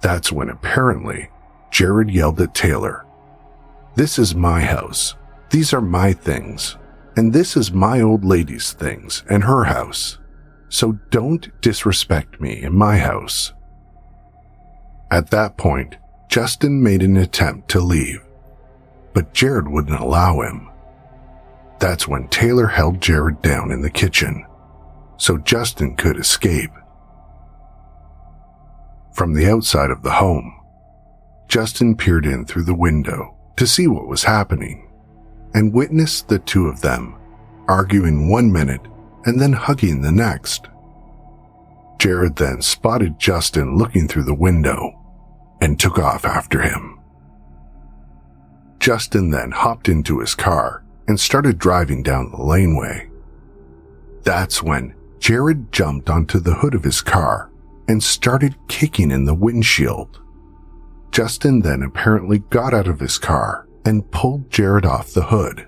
That's 0.00 0.32
when 0.32 0.50
apparently 0.50 1.28
Jared 1.70 2.10
yelled 2.10 2.40
at 2.40 2.56
Taylor, 2.56 3.06
This 3.94 4.18
is 4.18 4.34
my 4.34 4.62
house. 4.62 5.14
These 5.50 5.72
are 5.72 5.80
my 5.80 6.12
things. 6.12 6.76
And 7.16 7.32
this 7.32 7.56
is 7.56 7.70
my 7.70 8.00
old 8.00 8.24
lady's 8.24 8.72
things 8.72 9.22
and 9.30 9.44
her 9.44 9.62
house. 9.62 10.18
So 10.74 10.98
don't 11.10 11.48
disrespect 11.60 12.40
me 12.40 12.60
in 12.60 12.74
my 12.74 12.98
house. 12.98 13.52
At 15.08 15.30
that 15.30 15.56
point, 15.56 15.94
Justin 16.28 16.82
made 16.82 17.00
an 17.00 17.16
attempt 17.16 17.68
to 17.68 17.80
leave, 17.80 18.20
but 19.12 19.32
Jared 19.32 19.68
wouldn't 19.68 20.00
allow 20.00 20.40
him. 20.40 20.68
That's 21.78 22.08
when 22.08 22.26
Taylor 22.26 22.66
held 22.66 23.00
Jared 23.00 23.40
down 23.40 23.70
in 23.70 23.82
the 23.82 23.90
kitchen 23.90 24.44
so 25.16 25.38
Justin 25.38 25.94
could 25.94 26.18
escape. 26.18 26.72
From 29.12 29.32
the 29.32 29.48
outside 29.48 29.92
of 29.92 30.02
the 30.02 30.14
home, 30.14 30.60
Justin 31.46 31.96
peered 31.96 32.26
in 32.26 32.46
through 32.46 32.64
the 32.64 32.74
window 32.74 33.36
to 33.58 33.66
see 33.68 33.86
what 33.86 34.08
was 34.08 34.24
happening 34.24 34.90
and 35.54 35.72
witnessed 35.72 36.26
the 36.26 36.40
two 36.40 36.66
of 36.66 36.80
them 36.80 37.14
arguing 37.68 38.28
one 38.28 38.50
minute 38.50 38.80
and 39.24 39.40
then 39.40 39.52
hugging 39.52 40.02
the 40.02 40.12
next. 40.12 40.66
Jared 41.98 42.36
then 42.36 42.60
spotted 42.60 43.18
Justin 43.18 43.76
looking 43.76 44.08
through 44.08 44.24
the 44.24 44.34
window 44.34 45.00
and 45.60 45.78
took 45.78 45.98
off 45.98 46.24
after 46.24 46.60
him. 46.60 47.00
Justin 48.78 49.30
then 49.30 49.50
hopped 49.50 49.88
into 49.88 50.20
his 50.20 50.34
car 50.34 50.84
and 51.08 51.18
started 51.18 51.58
driving 51.58 52.02
down 52.02 52.30
the 52.30 52.42
laneway. 52.42 53.08
That's 54.22 54.62
when 54.62 54.94
Jared 55.18 55.72
jumped 55.72 56.10
onto 56.10 56.38
the 56.38 56.54
hood 56.54 56.74
of 56.74 56.84
his 56.84 57.00
car 57.00 57.50
and 57.88 58.02
started 58.02 58.56
kicking 58.68 59.10
in 59.10 59.24
the 59.24 59.34
windshield. 59.34 60.20
Justin 61.12 61.60
then 61.60 61.82
apparently 61.82 62.40
got 62.50 62.74
out 62.74 62.88
of 62.88 63.00
his 63.00 63.18
car 63.18 63.66
and 63.84 64.10
pulled 64.10 64.50
Jared 64.50 64.84
off 64.84 65.12
the 65.12 65.22
hood. 65.22 65.66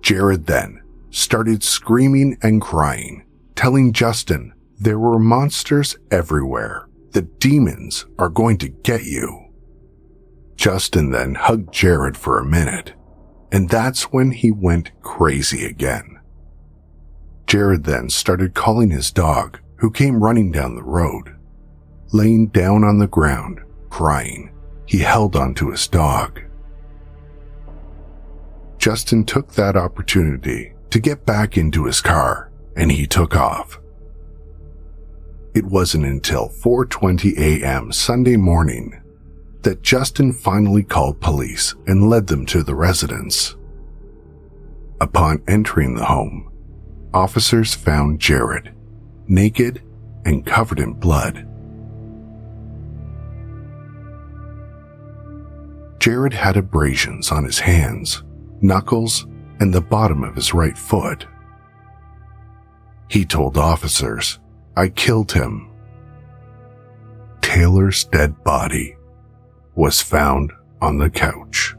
Jared 0.00 0.46
then 0.46 0.77
started 1.10 1.62
screaming 1.62 2.38
and 2.42 2.60
crying, 2.60 3.24
telling 3.54 3.92
Justin 3.92 4.52
there 4.78 4.98
were 4.98 5.18
monsters 5.18 5.96
everywhere. 6.10 6.88
The 7.12 7.22
demons 7.22 8.06
are 8.18 8.28
going 8.28 8.58
to 8.58 8.68
get 8.68 9.04
you. 9.04 9.46
Justin 10.56 11.10
then 11.10 11.34
hugged 11.34 11.72
Jared 11.72 12.16
for 12.16 12.38
a 12.38 12.44
minute 12.44 12.92
and 13.50 13.68
that's 13.68 14.12
when 14.12 14.32
he 14.32 14.50
went 14.50 14.90
crazy 15.02 15.64
again. 15.64 16.20
Jared 17.46 17.84
then 17.84 18.10
started 18.10 18.54
calling 18.54 18.90
his 18.90 19.10
dog, 19.10 19.58
who 19.76 19.90
came 19.90 20.22
running 20.22 20.52
down 20.52 20.74
the 20.74 20.82
road. 20.82 21.34
Laying 22.12 22.48
down 22.48 22.84
on 22.84 22.98
the 22.98 23.06
ground, 23.06 23.60
crying, 23.88 24.52
he 24.86 24.98
held 24.98 25.34
onto 25.34 25.70
his 25.70 25.86
dog. 25.88 26.40
Justin 28.78 29.24
took 29.24 29.52
that 29.52 29.76
opportunity 29.76 30.72
to 30.90 30.98
get 30.98 31.26
back 31.26 31.56
into 31.56 31.84
his 31.84 32.00
car 32.00 32.50
and 32.76 32.90
he 32.92 33.06
took 33.06 33.36
off. 33.36 33.78
It 35.54 35.64
wasn't 35.64 36.04
until 36.04 36.48
4:20 36.48 37.36
a.m. 37.36 37.92
Sunday 37.92 38.36
morning 38.36 39.00
that 39.62 39.82
Justin 39.82 40.32
finally 40.32 40.84
called 40.84 41.20
police 41.20 41.74
and 41.86 42.08
led 42.08 42.28
them 42.28 42.46
to 42.46 42.62
the 42.62 42.74
residence. 42.74 43.56
Upon 45.00 45.42
entering 45.48 45.94
the 45.94 46.04
home, 46.04 46.50
officers 47.12 47.74
found 47.74 48.20
Jared 48.20 48.74
naked 49.26 49.82
and 50.24 50.44
covered 50.44 50.80
in 50.80 50.94
blood. 50.94 51.46
Jared 55.98 56.32
had 56.32 56.56
abrasions 56.56 57.30
on 57.30 57.44
his 57.44 57.58
hands, 57.58 58.22
knuckles, 58.60 59.26
and 59.60 59.72
the 59.72 59.80
bottom 59.80 60.22
of 60.24 60.34
his 60.34 60.54
right 60.54 60.76
foot. 60.76 61.26
He 63.08 63.24
told 63.24 63.56
officers, 63.56 64.38
I 64.76 64.88
killed 64.88 65.32
him. 65.32 65.70
Taylor's 67.40 68.04
dead 68.04 68.44
body 68.44 68.96
was 69.74 70.02
found 70.02 70.52
on 70.80 70.98
the 70.98 71.10
couch. 71.10 71.74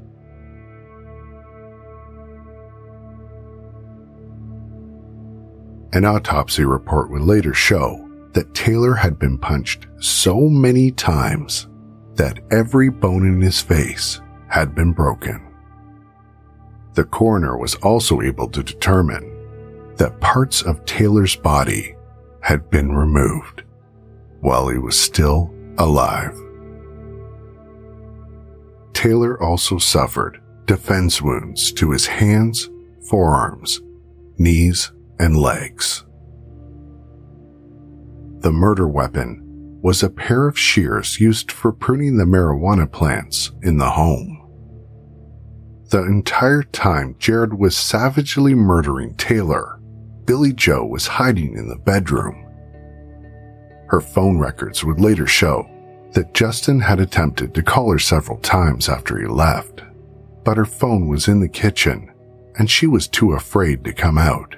An 5.94 6.06
autopsy 6.06 6.66
report 6.66 7.10
would 7.10 7.22
later 7.22 7.54
show 7.54 8.08
that 8.34 8.54
Taylor 8.54 8.94
had 8.94 9.18
been 9.18 9.38
punched 9.38 9.88
so 10.00 10.42
many 10.42 10.92
times 10.92 11.68
that 12.16 12.40
every 12.52 12.90
bone 12.90 13.26
in 13.26 13.42
his 13.42 13.62
face 13.62 14.22
had 14.50 14.76
been 14.76 14.92
broken. 14.92 15.49
The 17.00 17.06
coroner 17.06 17.58
was 17.58 17.76
also 17.76 18.20
able 18.20 18.50
to 18.50 18.62
determine 18.62 19.24
that 19.96 20.20
parts 20.20 20.62
of 20.62 20.84
Taylor's 20.84 21.34
body 21.34 21.96
had 22.42 22.70
been 22.70 22.92
removed 22.92 23.64
while 24.42 24.68
he 24.68 24.78
was 24.78 25.00
still 25.00 25.50
alive. 25.78 26.38
Taylor 28.92 29.42
also 29.42 29.78
suffered 29.78 30.42
defense 30.66 31.22
wounds 31.22 31.72
to 31.72 31.92
his 31.92 32.06
hands, 32.06 32.70
forearms, 33.10 33.80
knees, 34.38 34.92
and 35.20 35.38
legs. 35.38 36.06
The 38.40 38.52
murder 38.52 38.90
weapon 38.90 39.80
was 39.82 40.04
a 40.04 40.10
pair 40.10 40.50
of 40.50 40.60
shears 40.60 41.22
used 41.22 41.50
for 41.50 41.72
pruning 41.72 42.18
the 42.18 42.26
marijuana 42.26 42.92
plants 42.92 43.54
in 43.64 43.78
the 43.78 43.92
home. 43.92 44.39
The 45.90 46.04
entire 46.04 46.62
time 46.62 47.16
Jared 47.18 47.58
was 47.58 47.76
savagely 47.76 48.54
murdering 48.54 49.16
Taylor, 49.16 49.80
Billy 50.26 50.54
Joe 50.54 50.86
was 50.86 51.08
hiding 51.08 51.58
in 51.58 51.68
the 51.68 51.78
bedroom. 51.78 52.46
Her 53.88 54.00
phone 54.00 54.38
records 54.38 54.84
would 54.84 55.00
later 55.00 55.26
show 55.26 55.68
that 56.14 56.36
Justin 56.36 56.80
had 56.80 57.00
attempted 57.00 57.56
to 57.56 57.64
call 57.64 57.92
her 57.92 57.98
several 57.98 58.38
times 58.38 58.88
after 58.88 59.20
he 59.20 59.26
left, 59.26 59.82
but 60.44 60.58
her 60.58 60.66
phone 60.66 61.08
was 61.08 61.28
in 61.28 61.40
the 61.40 61.50
kitchen 61.50 62.14
and 62.60 62.70
she 62.70 62.86
was 62.86 63.08
too 63.08 63.34
afraid 63.34 63.84
to 63.84 63.92
come 63.92 64.20
out. 64.20 64.56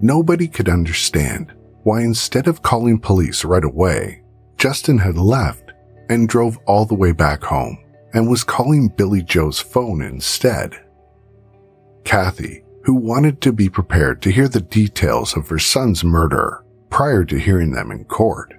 Nobody 0.00 0.48
could 0.48 0.70
understand 0.70 1.52
why 1.82 2.00
instead 2.00 2.48
of 2.48 2.62
calling 2.62 2.98
police 2.98 3.44
right 3.44 3.64
away, 3.64 4.22
Justin 4.56 4.96
had 4.96 5.18
left 5.18 5.72
and 6.08 6.26
drove 6.26 6.56
all 6.66 6.86
the 6.86 6.94
way 6.94 7.12
back 7.12 7.44
home 7.44 7.83
and 8.14 8.28
was 8.28 8.44
calling 8.44 8.88
Billy 8.88 9.22
Joe's 9.22 9.60
phone 9.60 10.00
instead. 10.00 10.80
Kathy, 12.04 12.64
who 12.84 12.94
wanted 12.94 13.40
to 13.40 13.52
be 13.52 13.68
prepared 13.68 14.22
to 14.22 14.30
hear 14.30 14.48
the 14.48 14.60
details 14.60 15.36
of 15.36 15.48
her 15.48 15.58
son's 15.58 16.04
murder 16.04 16.64
prior 16.90 17.24
to 17.24 17.38
hearing 17.38 17.72
them 17.72 17.90
in 17.90 18.04
court, 18.04 18.54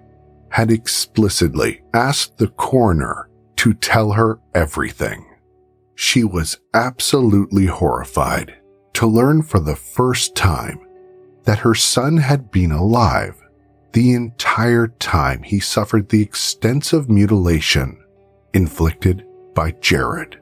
had 0.50 0.70
explicitly 0.70 1.82
asked 1.94 2.38
the 2.38 2.50
coroner 2.50 3.30
to 3.56 3.74
tell 3.74 4.12
her 4.12 4.40
everything. 4.54 5.26
She 5.96 6.24
was 6.24 6.60
absolutely 6.74 7.66
horrified 7.66 8.56
to 8.94 9.08
learn 9.08 9.42
for 9.42 9.60
the 9.60 9.76
first 9.76 10.36
time 10.36 10.80
that 11.44 11.60
her 11.60 11.76
son 11.76 12.18
had 12.18 12.52
been 12.52 12.72
alive 12.72 13.42
the 13.94 14.14
entire 14.14 14.88
time 14.88 15.42
he 15.44 15.60
suffered 15.60 16.10
the 16.10 16.22
extensive 16.22 17.10
mutilation 17.10 18.04
inflicted 18.54 19.26
by 19.56 19.72
Jared. 19.82 20.38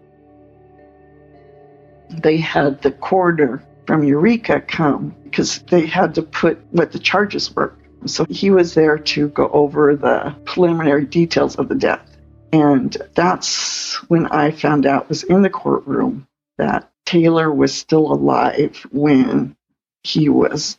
They 2.10 2.38
had 2.38 2.82
the 2.82 2.92
coroner 2.92 3.64
from 3.88 4.04
Eureka 4.04 4.62
come 4.62 5.16
because 5.24 5.60
they 5.70 5.86
had 5.86 6.16
to 6.16 6.22
put 6.22 6.60
what 6.72 6.92
the 6.92 7.00
charges 7.00 7.56
were. 7.56 7.74
So 8.06 8.26
he 8.30 8.52
was 8.52 8.74
there 8.74 8.98
to 8.98 9.30
go 9.30 9.48
over 9.50 9.96
the 9.96 10.36
preliminary 10.44 11.06
details 11.06 11.56
of 11.56 11.70
the 11.70 11.76
death. 11.76 12.18
And 12.52 12.96
that's 13.16 13.96
when 14.10 14.28
I 14.28 14.52
found 14.52 14.86
out 14.86 15.10
was 15.10 15.24
in 15.24 15.42
the 15.42 15.50
courtroom 15.50 16.28
that 16.58 16.92
Taylor 17.06 17.52
was 17.52 17.74
still 17.74 18.12
alive 18.12 18.86
when 18.92 19.56
he 20.04 20.30
was 20.30 20.78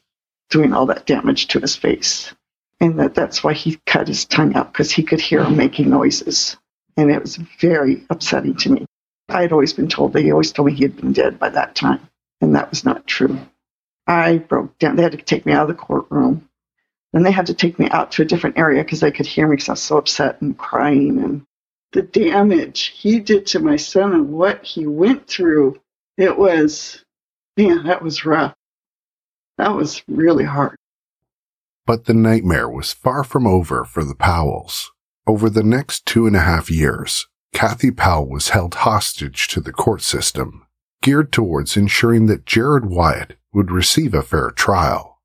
doing 0.51 0.73
all 0.73 0.87
that 0.87 1.07
damage 1.07 1.49
to 1.49 1.61
his 1.61 1.75
face. 1.75 2.33
And 2.81 2.99
that 3.01 3.15
that's 3.15 3.43
why 3.43 3.55
he 3.55 3.81
cut 3.87 4.09
his 4.09 4.25
tongue 4.25 4.55
out 4.55 4.73
because 4.73 4.91
he 4.91 5.03
could 5.03 5.21
hear 5.21 5.43
him 5.43 5.57
making 5.57 5.89
noises. 5.89 6.57
And 6.97 7.11
it 7.11 7.21
was 7.21 7.37
very 7.37 8.05
upsetting 8.11 8.57
to 8.57 8.71
me. 8.71 8.87
I 9.29 9.43
had 9.43 9.53
always 9.53 9.73
been 9.73 9.89
told, 9.89 10.13
they 10.13 10.31
always 10.31 10.53
told 10.53 10.67
me 10.67 10.75
he 10.75 10.85
had 10.85 10.97
been 10.97 11.13
dead 11.13 11.39
by 11.39 11.49
that 11.51 11.75
time. 11.75 12.09
And 12.41 12.55
that 12.55 12.71
was 12.71 12.85
not 12.85 13.07
true. 13.07 13.39
I 14.07 14.39
broke 14.39 14.79
down. 14.79 14.97
They 14.97 15.03
had 15.03 15.13
to 15.13 15.19
take 15.19 15.47
me 15.47 15.53
out 15.53 15.63
of 15.63 15.77
the 15.77 15.83
courtroom. 15.83 16.49
Then 17.13 17.23
they 17.23 17.31
had 17.31 17.47
to 17.47 17.55
take 17.55 17.79
me 17.79 17.89
out 17.91 18.13
to 18.13 18.23
a 18.23 18.27
different 18.27 18.59
area 18.59 18.83
because 18.83 19.01
they 19.01 19.13
could 19.13 19.27
hear 19.27 19.47
me 19.47 19.57
because 19.57 19.69
I 19.69 19.73
was 19.73 19.83
so 19.83 19.97
upset 19.99 20.43
and 20.43 20.59
crying. 20.59 21.23
And 21.23 21.47
the 21.93 22.03
damage 22.03 22.93
he 22.97 23.21
did 23.21 23.47
to 23.47 23.61
my 23.61 23.77
son 23.77 24.13
and 24.13 24.33
what 24.33 24.65
he 24.65 24.87
went 24.87 25.27
through, 25.27 25.81
it 26.19 26.37
was, 26.37 27.03
man, 27.57 27.85
that 27.85 28.03
was 28.03 28.25
rough. 28.25 28.55
That 29.59 29.75
was 29.75 30.03
really 30.09 30.45
hard. 30.45 30.77
But 31.87 32.07
the 32.07 32.15
nightmare 32.15 32.69
was 32.69 32.93
far 32.93 33.25
from 33.25 33.47
over 33.47 33.85
for 33.85 34.05
the 34.05 34.17
Powells. 34.17 34.91
Over 35.27 35.49
the 35.49 35.63
next 35.63 36.05
two 36.05 36.27
and 36.27 36.37
a 36.37 36.41
half 36.41 36.71
years, 36.71 37.27
Kathy 37.55 37.91
Powell 37.91 38.29
was 38.29 38.51
held 38.51 38.75
hostage 38.75 39.49
to 39.49 39.61
the 39.63 39.73
court 39.73 40.03
system, 40.03 40.67
geared 41.01 41.33
towards 41.33 41.79
ensuring 41.79 42.27
that 42.27 42.45
Jared 42.45 42.85
Wyatt 42.85 43.39
would 43.55 43.71
receive 43.71 44.13
a 44.13 44.21
fair 44.21 44.51
trial. 44.51 45.23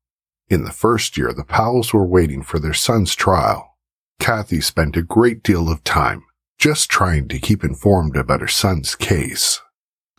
In 0.48 0.64
the 0.64 0.72
first 0.72 1.18
year, 1.18 1.34
the 1.34 1.44
Powells 1.44 1.92
were 1.92 2.06
waiting 2.06 2.42
for 2.42 2.58
their 2.58 2.72
son's 2.72 3.14
trial. 3.14 3.76
Kathy 4.18 4.62
spent 4.62 4.96
a 4.96 5.02
great 5.02 5.42
deal 5.42 5.70
of 5.70 5.84
time 5.84 6.24
just 6.58 6.88
trying 6.88 7.28
to 7.28 7.38
keep 7.38 7.62
informed 7.62 8.16
about 8.16 8.40
her 8.40 8.48
son's 8.48 8.94
case. 8.94 9.60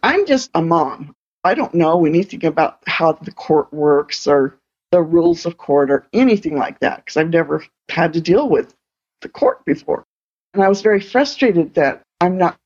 I'm 0.03 0.27
just 0.27 0.51
a 0.53 0.61
mom. 0.61 1.15
I 1.43 1.55
don't 1.55 1.73
know 1.73 2.05
anything 2.05 2.45
about 2.45 2.83
how 2.85 3.13
the 3.13 3.31
court 3.31 3.73
works 3.73 4.27
or 4.27 4.59
the 4.91 5.01
rules 5.01 5.47
of 5.47 5.57
court 5.57 5.89
or 5.89 6.05
anything 6.13 6.55
like 6.55 6.79
that 6.81 6.97
because 6.97 7.17
I've 7.17 7.29
never 7.29 7.65
had 7.89 8.13
to 8.13 8.21
deal 8.21 8.47
with 8.47 8.75
the 9.21 9.29
court 9.29 9.63
before. 9.65 10.03
And 10.53 10.63
I 10.63 10.69
was 10.69 10.81
very 10.81 10.99
frustrated 10.99 11.73
that 11.75 12.01
I'm 12.19 12.37
not 12.37 12.57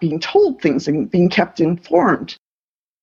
being 0.00 0.20
told 0.20 0.60
things 0.60 0.88
and 0.88 1.10
being 1.10 1.28
kept 1.28 1.60
informed. 1.60 2.36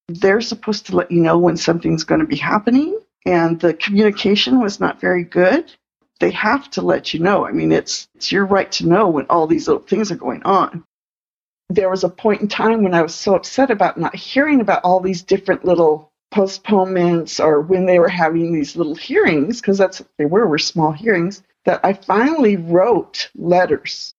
They're 0.08 0.42
supposed 0.42 0.86
to 0.88 0.96
let 0.96 1.12
you 1.12 1.22
know 1.22 1.38
when 1.38 1.58
something's 1.58 2.04
going 2.04 2.22
to 2.22 2.28
be 2.28 2.38
happening, 2.38 3.00
and 3.26 3.60
the 3.60 3.74
communication 3.74 4.62
was 4.62 4.80
not 4.80 5.02
very 5.02 5.24
good. 5.24 5.72
They 6.20 6.32
have 6.32 6.70
to 6.72 6.82
let 6.82 7.14
you 7.14 7.20
know. 7.20 7.46
I 7.46 7.52
mean, 7.52 7.72
it's, 7.72 8.08
it's 8.16 8.32
your 8.32 8.46
right 8.46 8.72
to 8.74 8.88
know 8.88 9.08
when 9.10 9.26
all 9.30 9.48
these 9.48 9.68
little 9.68 9.84
things 9.84 10.12
are 10.12 10.16
going 10.16 10.44
on. 10.44 10.84
There 11.70 11.90
was 11.90 12.04
a 12.04 12.10
point 12.10 12.42
in 12.42 12.48
time 12.48 12.84
when 12.84 12.94
I 12.94 13.02
was 13.02 13.14
so 13.14 13.36
upset 13.36 13.70
about 13.70 14.00
not 14.00 14.16
hearing 14.16 14.62
about 14.62 14.84
all 14.84 15.02
these 15.02 15.22
different 15.22 15.66
little 15.66 16.10
postponements 16.32 17.40
or 17.40 17.62
when 17.62 17.86
they 17.86 18.00
were 18.00 18.08
having 18.08 18.54
these 18.54 18.76
little 18.76 18.96
hearings, 18.96 19.62
because 19.62 19.78
that's 19.78 20.00
what 20.00 20.10
they 20.18 20.26
were, 20.26 20.48
were 20.48 20.58
small 20.58 20.92
hearings, 20.92 21.44
that 21.68 21.82
I 21.84 21.92
finally 21.92 22.56
wrote 22.56 23.30
letters 23.36 24.14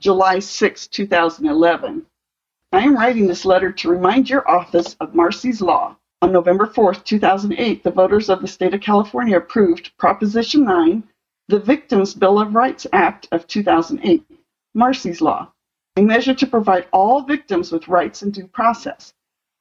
July 0.00 0.40
6, 0.40 0.88
2011. 0.88 2.04
I 2.72 2.80
am 2.80 2.96
writing 2.96 3.28
this 3.28 3.44
letter 3.44 3.70
to 3.70 3.88
remind 3.88 4.28
your 4.28 4.48
office 4.50 4.96
of 4.98 5.14
Marsy's 5.14 5.60
Law. 5.60 5.96
On 6.22 6.32
November 6.32 6.66
4, 6.66 6.94
2008, 6.94 7.84
the 7.84 7.92
voters 7.92 8.28
of 8.28 8.42
the 8.42 8.48
state 8.48 8.74
of 8.74 8.80
California 8.80 9.36
approved 9.36 9.96
Proposition 9.96 10.64
9, 10.64 11.04
the 11.46 11.60
Victims' 11.60 12.14
Bill 12.14 12.40
of 12.40 12.56
Rights 12.56 12.84
Act 12.92 13.28
of 13.30 13.46
2008, 13.46 14.24
Marsy's 14.74 15.20
Law, 15.20 15.52
a 15.96 16.02
measure 16.02 16.34
to 16.34 16.46
provide 16.48 16.88
all 16.92 17.22
victims 17.22 17.70
with 17.70 17.86
rights 17.86 18.22
and 18.22 18.34
due 18.34 18.48
process. 18.48 19.12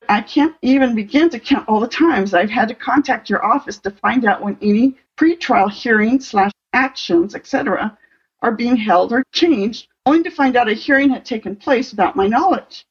I 0.10 0.22
can't 0.22 0.56
even 0.64 0.96
begin 0.96 1.30
to 1.30 1.40
count 1.40 1.70
all 1.70 1.82
the 1.82 1.88
times 1.88 2.34
I've 2.34 2.50
had 2.50 2.70
to 2.70 2.74
contact 2.74 3.30
your 3.30 3.46
office 3.46 3.78
to 3.80 3.92
find 3.92 4.26
out 4.26 4.42
when 4.42 4.58
any 4.60 4.96
pretrial 5.20 5.70
hearing 5.70 6.20
slash 6.20 6.52
actions, 6.74 7.36
etc., 7.36 7.98
are 8.42 8.52
being 8.52 8.76
held 8.76 9.12
or 9.12 9.24
changed, 9.34 9.88
only 10.06 10.24
to 10.24 10.30
find 10.30 10.56
out 10.56 10.70
a 10.70 10.74
hearing 10.74 11.10
had 11.10 11.26
taken 11.26 11.56
place 11.56 11.92
without 11.92 12.16
my 12.16 12.28
knowledge. 12.28 12.86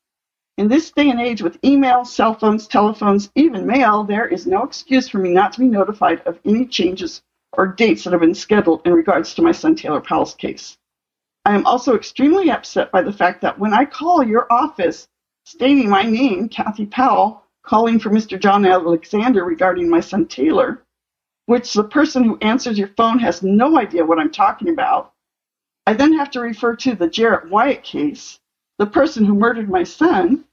In 0.59 0.69
this 0.69 0.91
day 0.91 1.11
and 1.11 1.21
age 1.21 1.43
with 1.43 1.63
email, 1.63 2.05
cell 2.05 2.35
phones, 2.35 2.67
telephones, 2.67 3.31
even 3.35 3.67
mail, 3.67 4.05
there 4.05 4.27
is 4.27 4.47
no 4.47 4.63
excuse 4.63 5.09
for 5.09 5.19
me 5.19 5.31
not 5.31 5.53
to 5.53 5.61
be 5.61 5.67
notified 5.67 6.21
of 6.27 6.39
any 6.45 6.65
changes 6.65 7.23
or 7.53 7.67
dates 7.67 8.05
that 8.05 8.13
have 8.13 8.21
been 8.21 8.35
scheduled 8.35 8.87
in 8.87 8.93
regards 8.93 9.35
to 9.35 9.43
my 9.43 9.53
son 9.53 9.75
Taylor 9.75 10.01
Powell's 10.01 10.35
case. 10.35 10.79
I 11.45 11.55
am 11.55 11.67
also 11.67 11.95
extremely 11.95 12.51
upset 12.51 12.91
by 12.91 13.03
the 13.03 13.13
fact 13.13 13.43
that 13.43 13.59
when 13.59 13.75
I 13.75 13.85
call 13.85 14.23
your 14.23 14.51
office 14.51 15.09
stating 15.45 15.89
my 15.89 16.03
name, 16.03 16.49
Kathy 16.49 16.87
Powell, 16.87 17.43
calling 17.63 17.99
for 17.99 18.11
Mr. 18.11 18.41
Jon 18.41 18.65
Alexander 18.65 19.45
regarding 19.45 19.89
my 19.89 20.01
son 20.01 20.27
Taylor, 20.27 20.86
which 21.47 21.73
the 21.73 21.85
person 21.85 22.25
who 22.25 22.39
answers 22.43 22.79
your 22.79 22.89
phone 22.97 23.19
has 23.21 23.43
no 23.43 23.79
idea 23.79 24.05
what 24.05 24.19
I'm 24.19 24.33
talking 24.33 24.69
about. 24.69 25.13
I 25.87 25.95
then 25.95 26.13
have 26.15 26.31
to 26.33 26.41
refer 26.41 26.75
to 26.77 26.95
the 26.95 27.09
Jared 27.09 27.51
Wyatt 27.51 27.85
case, 27.85 28.41
the 28.79 28.87
person 28.87 29.25
who 29.25 29.35
murdered 29.35 29.71
my 29.71 29.85
son. 29.85 30.45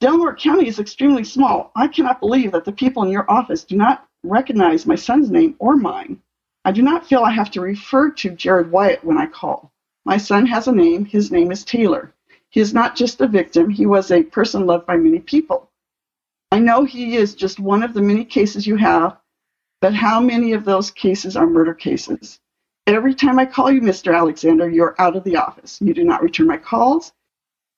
Del 0.00 0.18
Norte 0.18 0.40
County 0.40 0.66
is 0.66 0.78
extremely 0.78 1.24
small. 1.24 1.70
I 1.76 1.88
cannot 1.88 2.20
believe 2.20 2.52
that 2.52 2.64
the 2.64 2.72
people 2.72 3.02
in 3.04 3.10
your 3.10 3.30
office 3.30 3.64
do 3.64 3.76
not 3.76 4.08
recognize 4.22 4.86
my 4.86 4.94
son's 4.94 5.30
name 5.30 5.54
or 5.58 5.76
mine. 5.76 6.20
I 6.64 6.72
do 6.72 6.80
not 6.80 7.06
feel 7.06 7.22
I 7.22 7.30
have 7.32 7.50
to 7.52 7.60
refer 7.60 8.10
to 8.10 8.30
Jared 8.30 8.70
Wyatt 8.70 9.04
when 9.04 9.18
I 9.18 9.26
call. 9.26 9.70
My 10.06 10.16
son 10.16 10.46
has 10.46 10.66
a 10.66 10.72
name. 10.72 11.04
His 11.04 11.30
name 11.30 11.52
is 11.52 11.64
Taylor. 11.64 12.14
He 12.48 12.60
is 12.60 12.72
not 12.72 12.96
just 12.96 13.20
a 13.20 13.26
victim, 13.26 13.68
he 13.68 13.84
was 13.84 14.10
a 14.10 14.22
person 14.22 14.64
loved 14.64 14.86
by 14.86 14.96
many 14.96 15.18
people. 15.18 15.70
I 16.52 16.60
know 16.60 16.84
he 16.84 17.16
is 17.16 17.34
just 17.34 17.58
one 17.58 17.82
of 17.82 17.92
the 17.94 18.00
many 18.00 18.24
cases 18.24 18.66
you 18.66 18.76
have 18.76 19.18
but 19.84 19.92
how 19.92 20.18
many 20.18 20.54
of 20.54 20.64
those 20.64 20.90
cases 20.90 21.36
are 21.36 21.46
murder 21.46 21.74
cases? 21.74 22.40
Every 22.86 23.14
time 23.14 23.38
I 23.38 23.44
call 23.44 23.70
you, 23.70 23.82
Mr. 23.82 24.16
Alexander, 24.16 24.66
you're 24.66 24.94
out 24.98 25.14
of 25.14 25.24
the 25.24 25.36
office. 25.36 25.78
You 25.78 25.92
do 25.92 26.04
not 26.04 26.22
return 26.22 26.46
my 26.46 26.56
calls. 26.56 27.12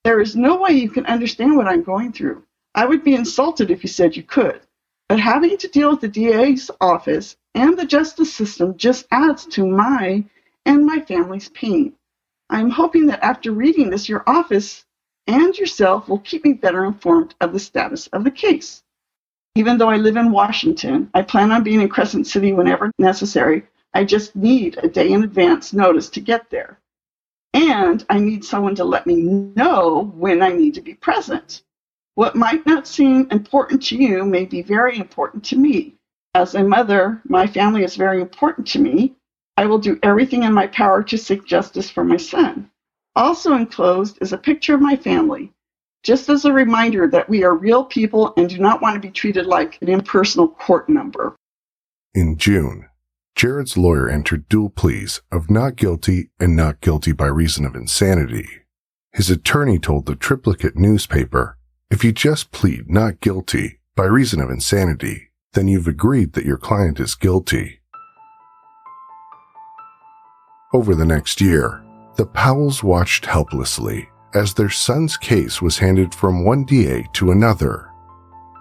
There 0.05 0.21
is 0.21 0.33
no 0.33 0.55
way 0.55 0.71
you 0.71 0.89
can 0.89 1.05
understand 1.05 1.57
what 1.57 1.67
I'm 1.67 1.83
going 1.83 2.13
through. 2.13 2.45
I 2.73 2.85
would 2.85 3.03
be 3.03 3.13
insulted 3.13 3.69
if 3.69 3.83
you 3.83 3.89
said 3.89 4.15
you 4.15 4.23
could. 4.23 4.61
But 5.09 5.19
having 5.19 5.57
to 5.57 5.67
deal 5.67 5.91
with 5.91 5.99
the 5.99 6.07
DA's 6.07 6.71
office 6.79 7.35
and 7.53 7.77
the 7.77 7.85
justice 7.85 8.33
system 8.33 8.77
just 8.77 9.05
adds 9.11 9.45
to 9.47 9.67
my 9.67 10.23
and 10.65 10.85
my 10.85 11.01
family's 11.01 11.49
pain. 11.49 11.91
I'm 12.49 12.69
hoping 12.69 13.07
that 13.07 13.21
after 13.21 13.51
reading 13.51 13.89
this, 13.89 14.07
your 14.07 14.23
office 14.25 14.85
and 15.27 15.53
yourself 15.57 16.07
will 16.07 16.19
keep 16.19 16.45
me 16.45 16.53
better 16.53 16.85
informed 16.85 17.35
of 17.41 17.51
the 17.51 17.59
status 17.59 18.07
of 18.13 18.23
the 18.23 18.31
case. 18.31 18.81
Even 19.57 19.79
though 19.79 19.89
I 19.89 19.97
live 19.97 20.17
in 20.17 20.31
Washington, 20.31 21.09
I 21.15 21.23
plan 21.23 21.51
on 21.51 21.63
being 21.63 21.81
in 21.81 21.89
Crescent 21.89 22.27
City 22.27 22.53
whenever 22.53 22.91
necessary. 22.99 23.65
I 23.91 24.03
just 24.03 24.35
need 24.35 24.77
a 24.77 24.87
day 24.87 25.11
in 25.11 25.23
advance 25.23 25.73
notice 25.73 26.11
to 26.11 26.19
get 26.19 26.51
there. 26.51 26.77
And 27.55 28.05
I 28.07 28.19
need 28.19 28.45
someone 28.45 28.75
to 28.75 28.83
let 28.83 29.07
me 29.07 29.15
know 29.15 30.13
when 30.15 30.43
I 30.43 30.49
need 30.49 30.75
to 30.75 30.81
be 30.81 30.93
present. 30.93 31.63
What 32.13 32.35
might 32.35 32.67
not 32.67 32.85
seem 32.85 33.29
important 33.31 33.81
to 33.85 33.95
you 33.95 34.25
may 34.25 34.45
be 34.45 34.61
very 34.61 34.99
important 34.99 35.43
to 35.45 35.55
me. 35.57 35.95
As 36.35 36.53
a 36.53 36.63
mother, 36.63 37.19
my 37.27 37.47
family 37.47 37.83
is 37.83 37.95
very 37.95 38.21
important 38.21 38.67
to 38.67 38.79
me. 38.79 39.15
I 39.57 39.65
will 39.65 39.79
do 39.79 39.97
everything 40.03 40.43
in 40.43 40.53
my 40.53 40.67
power 40.67 41.01
to 41.01 41.17
seek 41.17 41.45
justice 41.45 41.89
for 41.89 42.03
my 42.03 42.17
son. 42.17 42.69
Also 43.15 43.55
enclosed 43.55 44.19
is 44.21 44.33
a 44.33 44.37
picture 44.37 44.75
of 44.75 44.81
my 44.81 44.95
family 44.95 45.51
just 46.03 46.29
as 46.29 46.45
a 46.45 46.53
reminder 46.53 47.07
that 47.07 47.29
we 47.29 47.43
are 47.43 47.55
real 47.55 47.83
people 47.83 48.33
and 48.37 48.49
do 48.49 48.57
not 48.57 48.81
want 48.81 48.95
to 48.95 48.99
be 48.99 49.11
treated 49.11 49.45
like 49.45 49.77
an 49.81 49.89
impersonal 49.89 50.47
court 50.47 50.87
number. 50.89 51.35
In 52.13 52.37
June, 52.37 52.87
Jared's 53.35 53.77
lawyer 53.77 54.09
entered 54.09 54.49
dual 54.49 54.69
pleas 54.69 55.21
of 55.31 55.49
not 55.49 55.75
guilty 55.75 56.31
and 56.39 56.55
not 56.55 56.81
guilty 56.81 57.11
by 57.11 57.27
reason 57.27 57.65
of 57.65 57.75
insanity. 57.75 58.47
His 59.11 59.29
attorney 59.29 59.79
told 59.79 60.05
the 60.05 60.15
triplicate 60.15 60.75
newspaper, 60.75 61.57
if 61.89 62.03
you 62.03 62.11
just 62.11 62.51
plead 62.51 62.89
not 62.89 63.21
guilty 63.21 63.79
by 63.95 64.05
reason 64.05 64.41
of 64.41 64.49
insanity, 64.49 65.29
then 65.53 65.67
you've 65.67 65.87
agreed 65.87 66.33
that 66.33 66.45
your 66.45 66.57
client 66.57 66.99
is 66.99 67.15
guilty. 67.15 67.79
Over 70.73 70.95
the 70.95 71.05
next 71.05 71.39
year, 71.39 71.83
the 72.15 72.25
Powells 72.25 72.83
watched 72.83 73.25
helplessly 73.25 74.09
as 74.37 74.53
their 74.53 74.69
son's 74.69 75.17
case 75.17 75.61
was 75.61 75.79
handed 75.79 76.13
from 76.13 76.45
one 76.45 76.63
DA 76.63 77.03
to 77.11 77.31
another. 77.31 77.89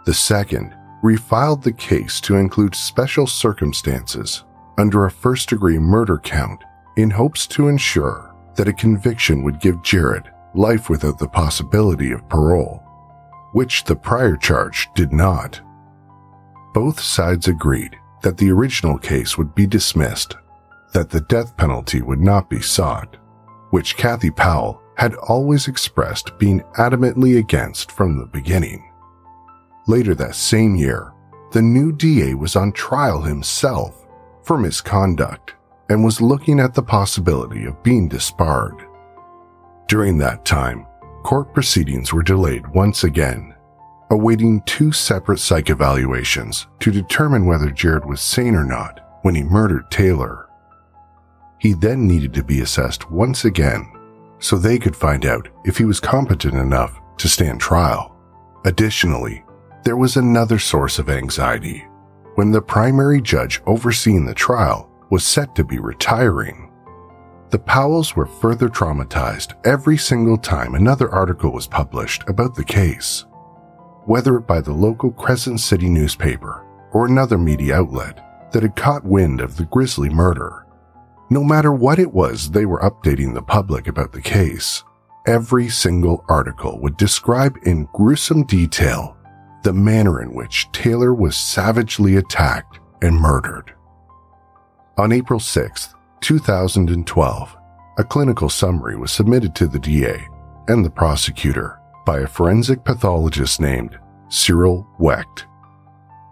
The 0.07 0.15
second 0.15 0.75
refiled 1.05 1.63
the 1.63 1.73
case 1.73 2.19
to 2.23 2.37
include 2.37 2.75
special 2.75 3.27
circumstances 3.27 4.45
under 4.79 5.05
a 5.05 5.11
first 5.11 5.51
degree 5.51 5.79
murder 5.79 6.19
count 6.19 6.65
in 6.97 7.11
hopes 7.11 7.47
to 7.49 7.69
ensure 7.69 8.35
that 8.57 8.69
a 8.69 8.73
conviction 8.73 9.43
would 9.43 9.61
give 9.61 9.83
Jared 9.83 10.31
life 10.55 10.89
without 10.89 11.19
the 11.19 11.29
possibility 11.29 12.11
of 12.11 12.29
parole, 12.31 12.83
which 13.53 13.85
the 13.85 13.97
prior 13.97 14.37
charge 14.37 14.89
did 14.95 15.13
not. 15.13 15.61
Both 16.73 17.01
sides 17.01 17.49
agreed 17.49 17.99
that 18.23 18.39
the 18.39 18.51
original 18.51 18.97
case 18.97 19.37
would 19.37 19.55
be 19.55 19.67
dismissed, 19.67 20.37
that 20.95 21.11
the 21.11 21.21
death 21.21 21.55
penalty 21.59 22.01
would 22.01 22.21
not 22.21 22.49
be 22.49 22.63
sought, 22.63 23.19
which 23.71 23.99
Kathy 23.99 24.31
Powell 24.31 24.81
had 24.97 25.15
always 25.15 25.69
expressed 25.69 26.39
being 26.39 26.63
adamantly 26.79 27.39
against 27.39 27.93
from 27.93 28.19
the 28.19 28.27
beginning. 28.27 28.91
Later 29.87 30.15
that 30.15 30.35
same 30.35 30.75
year, 30.75 31.13
the 31.53 31.63
new 31.63 31.93
DA 31.93 32.35
was 32.35 32.57
on 32.57 32.73
trial 32.73 33.21
himself 33.21 34.07
for 34.43 34.59
misconduct 34.59 35.55
and 35.89 36.05
was 36.05 36.21
looking 36.21 36.59
at 36.59 36.75
the 36.75 36.83
possibility 36.83 37.67
of 37.67 37.83
being 37.83 38.09
disbarred. 38.09 38.87
During 39.87 40.19
that 40.19 40.45
time, 40.45 40.87
court 41.23 41.55
proceedings 41.55 42.13
were 42.13 42.23
delayed 42.23 42.67
once 42.69 43.05
again, 43.05 43.55
awaiting 44.11 44.63
two 44.63 44.93
separate 44.93 45.39
psych 45.39 45.71
evaluations 45.71 46.67
to 46.81 46.91
determine 46.91 47.47
whether 47.47 47.71
Jared 47.71 48.05
was 48.05 48.21
sane 48.21 48.57
or 48.57 48.65
not 48.65 49.01
when 49.23 49.35
he 49.35 49.43
murdered 49.43 49.91
Taylor. 49.91 50.49
He 51.59 51.75
then 51.75 52.07
needed 52.09 52.35
to 52.35 52.45
be 52.45 52.61
assessed 52.61 53.11
once 53.11 53.45
again 53.45 53.91
so 54.47 54.57
they 54.57 54.79
could 54.79 54.95
find 54.95 55.27
out 55.27 55.49
if 55.65 55.77
he 55.77 55.85
was 55.85 55.99
competent 55.99 56.55
enough 56.55 57.01
to 57.19 57.27
stand 57.27 57.61
trial. 57.61 58.17
Additionally, 58.65 59.45
there 59.85 59.97
was 59.97 60.17
another 60.17 60.59
source 60.59 61.01
of 61.01 61.11
anxiety 61.11 61.85
when 62.37 62.53
the 62.53 62.63
primary 62.63 63.21
judge 63.21 63.61
overseeing 63.67 64.25
the 64.25 64.35
trial 64.35 64.89
was 65.11 65.25
set 65.25 65.57
to 65.57 65.65
be 65.65 65.81
retiring. 65.81 66.71
The 67.51 67.59
Powells 67.59 68.15
were 68.15 68.27
further 68.27 68.69
traumatized 68.69 69.55
every 69.65 69.97
single 69.97 70.39
time 70.39 70.75
another 70.77 71.11
article 71.11 71.51
was 71.51 71.67
published 71.67 72.23
about 72.29 72.55
the 72.55 72.65
case, 72.65 73.25
whether 74.05 74.39
by 74.39 74.61
the 74.61 74.73
local 74.73 75.11
Crescent 75.11 75.59
City 75.59 75.89
newspaper 75.89 76.65
or 76.93 77.07
another 77.07 77.39
media 77.39 77.77
outlet 77.77 78.53
that 78.53 78.63
had 78.63 78.77
caught 78.77 79.05
wind 79.05 79.41
of 79.41 79.57
the 79.57 79.65
grisly 79.65 80.09
murder. 80.09 80.66
No 81.29 81.43
matter 81.43 81.73
what 81.73 81.99
it 81.99 82.13
was 82.13 82.51
they 82.51 82.67
were 82.67 82.81
updating 82.81 83.35
the 83.35 83.43
public 83.43 83.89
about 83.89 84.13
the 84.13 84.21
case, 84.21 84.85
every 85.27 85.69
single 85.69 86.25
article 86.29 86.79
would 86.81 86.97
describe 86.97 87.59
in 87.65 87.89
gruesome 87.93 88.45
detail 88.45 89.17
the 89.65 89.73
manner 89.73 90.23
in 90.23 90.33
which 90.33 90.71
Taylor 90.71 91.13
was 91.13 91.37
savagely 91.37 92.15
attacked 92.15 92.79
and 93.03 93.17
murdered. 93.17 93.75
On 94.99 95.11
April 95.11 95.41
6, 95.41 95.95
2012, 96.21 97.57
a 97.99 98.05
clinical 98.05 98.49
summary 98.49 98.97
was 98.97 99.11
submitted 99.11 99.55
to 99.57 99.67
the 99.67 99.81
DA 99.81 100.29
and 100.69 100.85
the 100.85 100.91
prosecutor 100.91 101.81
by 102.05 102.21
a 102.21 102.27
forensic 102.29 102.85
pathologist 102.85 103.61
named 103.61 103.99
Cyril 104.29 104.87
Wecht. 105.01 105.47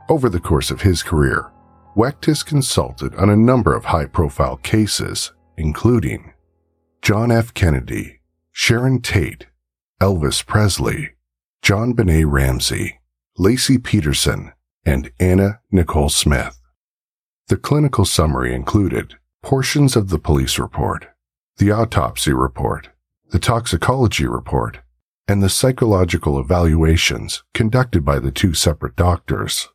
Over 0.08 0.28
the 0.28 0.40
course 0.40 0.70
of 0.70 0.82
his 0.82 1.02
career, 1.02 1.50
Wecht 1.96 2.24
has 2.26 2.42
consulted 2.42 3.14
on 3.14 3.30
a 3.30 3.36
number 3.36 3.74
of 3.74 3.84
high 3.86 4.06
profile 4.06 4.56
cases, 4.56 5.32
including 5.56 6.32
John 7.02 7.30
F. 7.30 7.54
Kennedy, 7.54 8.20
Sharon 8.50 9.00
Tate, 9.00 9.46
Elvis 10.00 10.44
Presley, 10.44 11.10
JonBenét 11.62 12.24
Ramsey, 12.28 12.98
Laci 13.38 13.82
Peterson, 13.82 14.52
and 14.84 15.12
Anna 15.20 15.60
Nicole 15.70 16.08
Smith. 16.08 16.60
The 17.46 17.56
clinical 17.56 18.04
summary 18.04 18.54
included 18.54 19.14
portions 19.42 19.94
of 19.94 20.08
the 20.08 20.18
police 20.18 20.58
report, 20.58 21.06
the 21.58 21.70
autopsy 21.70 22.32
report, 22.32 22.88
the 23.30 23.38
toxicology 23.38 24.26
report, 24.26 24.78
and 25.28 25.42
the 25.42 25.48
psychological 25.48 26.40
evaluations 26.40 27.44
conducted 27.52 28.04
by 28.04 28.18
the 28.18 28.32
two 28.32 28.52
separate 28.52 28.96
doctors. 28.96 29.68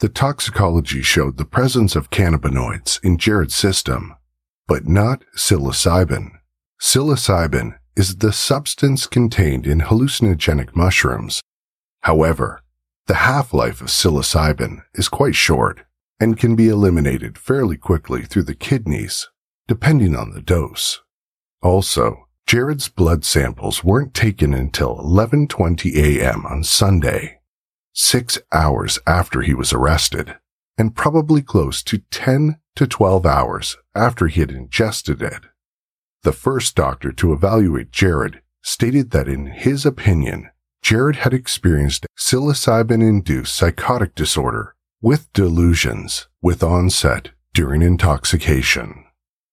The 0.00 0.08
toxicology 0.08 1.02
showed 1.02 1.38
the 1.38 1.44
presence 1.44 1.96
of 1.96 2.10
cannabinoids 2.10 3.02
in 3.02 3.18
Jared's 3.18 3.56
system, 3.56 4.14
but 4.68 4.86
not 4.86 5.24
psilocybin. 5.36 6.38
Psilocybin 6.80 7.76
is 7.96 8.16
the 8.16 8.32
substance 8.32 9.08
contained 9.08 9.66
in 9.66 9.80
hallucinogenic 9.80 10.76
mushrooms. 10.76 11.40
However, 12.02 12.62
the 13.08 13.14
half-life 13.14 13.80
of 13.80 13.88
psilocybin 13.88 14.84
is 14.94 15.08
quite 15.08 15.34
short 15.34 15.80
and 16.20 16.38
can 16.38 16.54
be 16.54 16.68
eliminated 16.68 17.36
fairly 17.36 17.76
quickly 17.76 18.22
through 18.22 18.44
the 18.44 18.54
kidneys, 18.54 19.28
depending 19.66 20.14
on 20.14 20.30
the 20.30 20.42
dose. 20.42 21.00
Also, 21.60 22.28
Jared's 22.46 22.88
blood 22.88 23.24
samples 23.24 23.82
weren't 23.82 24.14
taken 24.14 24.54
until 24.54 24.96
11:20 24.98 25.96
a.m. 25.96 26.46
on 26.46 26.62
Sunday, 26.62 27.37
6 28.00 28.38
hours 28.52 29.00
after 29.08 29.42
he 29.42 29.52
was 29.52 29.72
arrested, 29.72 30.36
and 30.78 30.94
probably 30.94 31.42
close 31.42 31.82
to 31.82 31.98
10 32.12 32.60
to 32.76 32.86
12 32.86 33.26
hours 33.26 33.76
after 33.92 34.28
he 34.28 34.40
had 34.40 34.52
ingested 34.52 35.20
it. 35.20 35.42
The 36.22 36.32
first 36.32 36.76
doctor 36.76 37.10
to 37.10 37.32
evaluate 37.32 37.90
Jared 37.90 38.40
stated 38.62 39.10
that 39.10 39.26
in 39.26 39.46
his 39.46 39.84
opinion, 39.84 40.48
Jared 40.80 41.16
had 41.16 41.34
experienced 41.34 42.06
psilocybin 42.16 43.02
induced 43.02 43.52
psychotic 43.52 44.14
disorder 44.14 44.76
with 45.02 45.32
delusions 45.32 46.28
with 46.40 46.62
onset 46.62 47.30
during 47.52 47.82
intoxication. 47.82 49.04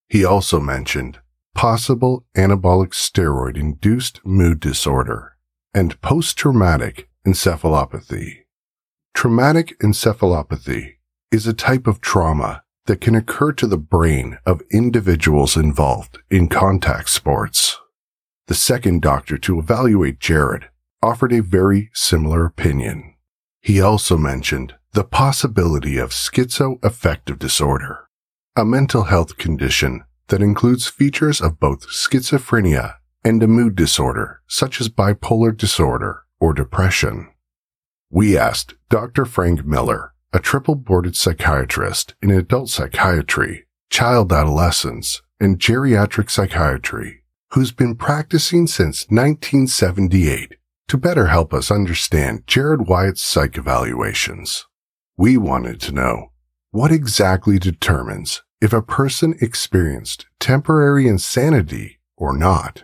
He 0.08 0.24
also 0.24 0.60
mentioned 0.60 1.18
possible 1.56 2.26
anabolic 2.38 2.92
steroid 2.92 3.58
induced 3.58 4.24
mood 4.24 4.60
disorder 4.60 5.36
and 5.74 6.00
post 6.02 6.38
traumatic 6.38 7.10
encephalopathy. 7.26 8.46
Traumatic 9.14 9.80
encephalopathy 9.80 10.96
is 11.32 11.48
a 11.48 11.54
type 11.54 11.88
of 11.88 12.02
trauma 12.02 12.64
that 12.86 13.02
can 13.02 13.16
occur 13.16 13.52
to 13.54 13.66
the 13.66 13.78
brain 13.78 14.38
of 14.46 14.62
individuals 14.72 15.58
involved 15.58 16.20
in 16.30 16.48
contact 16.48 17.10
sports. 17.10 17.80
The 18.48 18.54
second 18.54 19.02
doctor 19.02 19.38
to 19.40 19.58
evaluate 19.58 20.20
Jared 20.20 20.70
offered 21.02 21.34
a 21.34 21.42
very 21.42 21.90
similar 21.94 22.46
opinion. 22.46 23.16
He 23.62 23.82
also 23.82 24.18
mentioned 24.18 24.76
the 24.94 25.04
possibility 25.04 25.98
of 25.98 26.12
schizoaffective 26.12 27.40
disorder, 27.40 28.08
a 28.56 28.64
mental 28.64 29.06
health 29.06 29.38
condition 29.38 30.04
that 30.28 30.44
includes 30.44 30.88
features 30.88 31.42
of 31.42 31.60
both 31.60 31.88
schizophrenia 31.88 32.96
and 33.24 33.42
a 33.42 33.48
mood 33.48 33.76
disorder 33.76 34.42
such 34.48 34.80
as 34.80 34.90
bipolar 34.90 35.56
disorder 35.56 36.25
or 36.40 36.54
depression. 36.54 37.30
We 38.10 38.38
asked 38.38 38.76
Dr. 38.90 39.26
Frank 39.26 39.66
Miller, 39.66 40.14
a 40.34 40.40
triple 40.40 40.76
boarded 40.76 41.16
psychiatrist 41.16 42.14
in 42.22 42.30
adult 42.30 42.70
psychiatry, 42.70 43.66
child 43.90 44.34
adolescence, 44.34 45.22
and 45.40 45.60
geriatric 45.60 46.30
psychiatry, 46.30 47.24
who's 47.52 47.72
been 47.72 47.96
practicing 47.96 48.68
since 48.68 49.06
1978 49.10 50.56
to 50.88 50.98
better 50.98 51.28
help 51.28 51.54
us 51.54 51.72
understand 51.72 52.46
Jared 52.48 52.88
Wyatt's 52.88 53.24
psych 53.24 53.58
evaluations. 53.58 54.66
We 55.18 55.38
wanted 55.38 55.80
to 55.82 55.92
know 55.92 56.32
what 56.72 56.92
exactly 56.92 57.58
determines 57.58 58.44
if 58.62 58.74
a 58.74 58.82
person 58.82 59.36
experienced 59.42 60.26
temporary 60.40 61.08
insanity 61.08 62.00
or 62.18 62.38
not. 62.38 62.84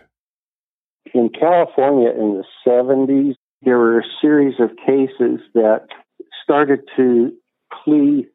In 1.14 1.28
California 1.28 2.10
in 2.10 2.40
the 2.40 2.44
70s, 2.66 3.34
there 3.62 3.78
were 3.78 4.00
a 4.00 4.04
series 4.20 4.54
of 4.60 4.70
cases 4.76 5.40
that 5.54 5.86
started 6.42 6.80
to 6.96 7.32
plea 7.84 8.26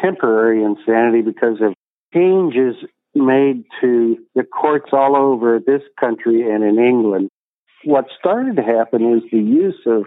temporary 0.00 0.62
insanity 0.62 1.22
because 1.22 1.60
of 1.60 1.74
changes 2.12 2.74
made 3.14 3.64
to 3.80 4.18
the 4.34 4.44
courts 4.44 4.90
all 4.92 5.16
over 5.16 5.58
this 5.58 5.82
country 5.98 6.42
and 6.42 6.62
in 6.62 6.78
England 6.78 7.30
what 7.86 8.06
started 8.18 8.56
to 8.56 8.62
happen 8.62 9.16
is 9.16 9.30
the 9.30 9.38
use 9.38 9.80
of 9.86 10.04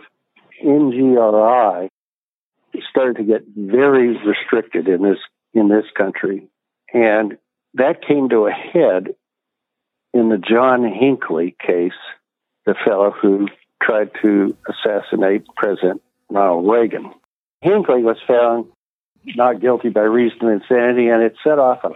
NGRI 0.64 1.88
started 2.89 3.18
to 3.18 3.24
get 3.24 3.43
very 3.55 4.18
restricted 4.18 4.88
in 4.89 5.01
this 5.01 5.18
in 5.53 5.70
this 5.70 5.86
country. 5.97 6.49
And 6.93 7.38
that 7.76 8.05
came 8.05 8.30
to 8.30 8.47
a 8.47 8.51
head 8.51 9.16
in 10.14 10.30
the 10.30 10.38
John 10.38 10.84
Hinckley 10.84 11.55
case, 11.66 11.91
the 12.66 12.76
fellow 12.86 13.12
who 13.12 13.47
tried 13.82 14.11
to 14.21 14.55
assassinate 14.67 15.45
President 15.55 16.01
Ronald 16.30 16.69
Reagan. 16.69 17.11
Hinckley 17.61 18.03
was 18.03 18.17
found 18.27 18.65
not 19.36 19.61
guilty 19.61 19.89
by 19.89 20.01
reason 20.01 20.38
of 20.43 20.61
insanity, 20.61 21.07
and 21.07 21.23
it 21.23 21.36
set 21.43 21.59
off 21.59 21.84
a 21.84 21.91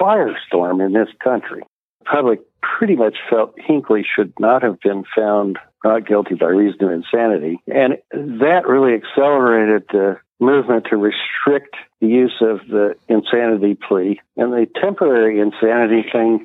firestorm 0.00 0.84
in 0.84 0.92
this 0.92 1.08
country. 1.22 1.62
The 2.00 2.04
public 2.04 2.40
pretty 2.62 2.96
much 2.96 3.16
felt 3.28 3.54
Hinckley 3.58 4.04
should 4.04 4.32
not 4.38 4.62
have 4.62 4.80
been 4.80 5.04
found 5.14 5.58
not 5.84 6.06
guilty 6.06 6.34
by 6.34 6.46
reason 6.46 6.84
of 6.84 6.90
insanity. 6.90 7.60
And 7.66 7.98
that 8.12 8.66
really 8.66 8.94
accelerated 8.94 9.84
the 9.90 10.18
movement 10.40 10.86
to 10.90 10.96
restrict 10.96 11.76
the 12.00 12.06
use 12.06 12.36
of 12.40 12.60
the 12.68 12.94
insanity 13.08 13.76
plea. 13.76 14.20
And 14.36 14.52
the 14.52 14.66
temporary 14.80 15.40
insanity 15.40 16.08
thing 16.10 16.44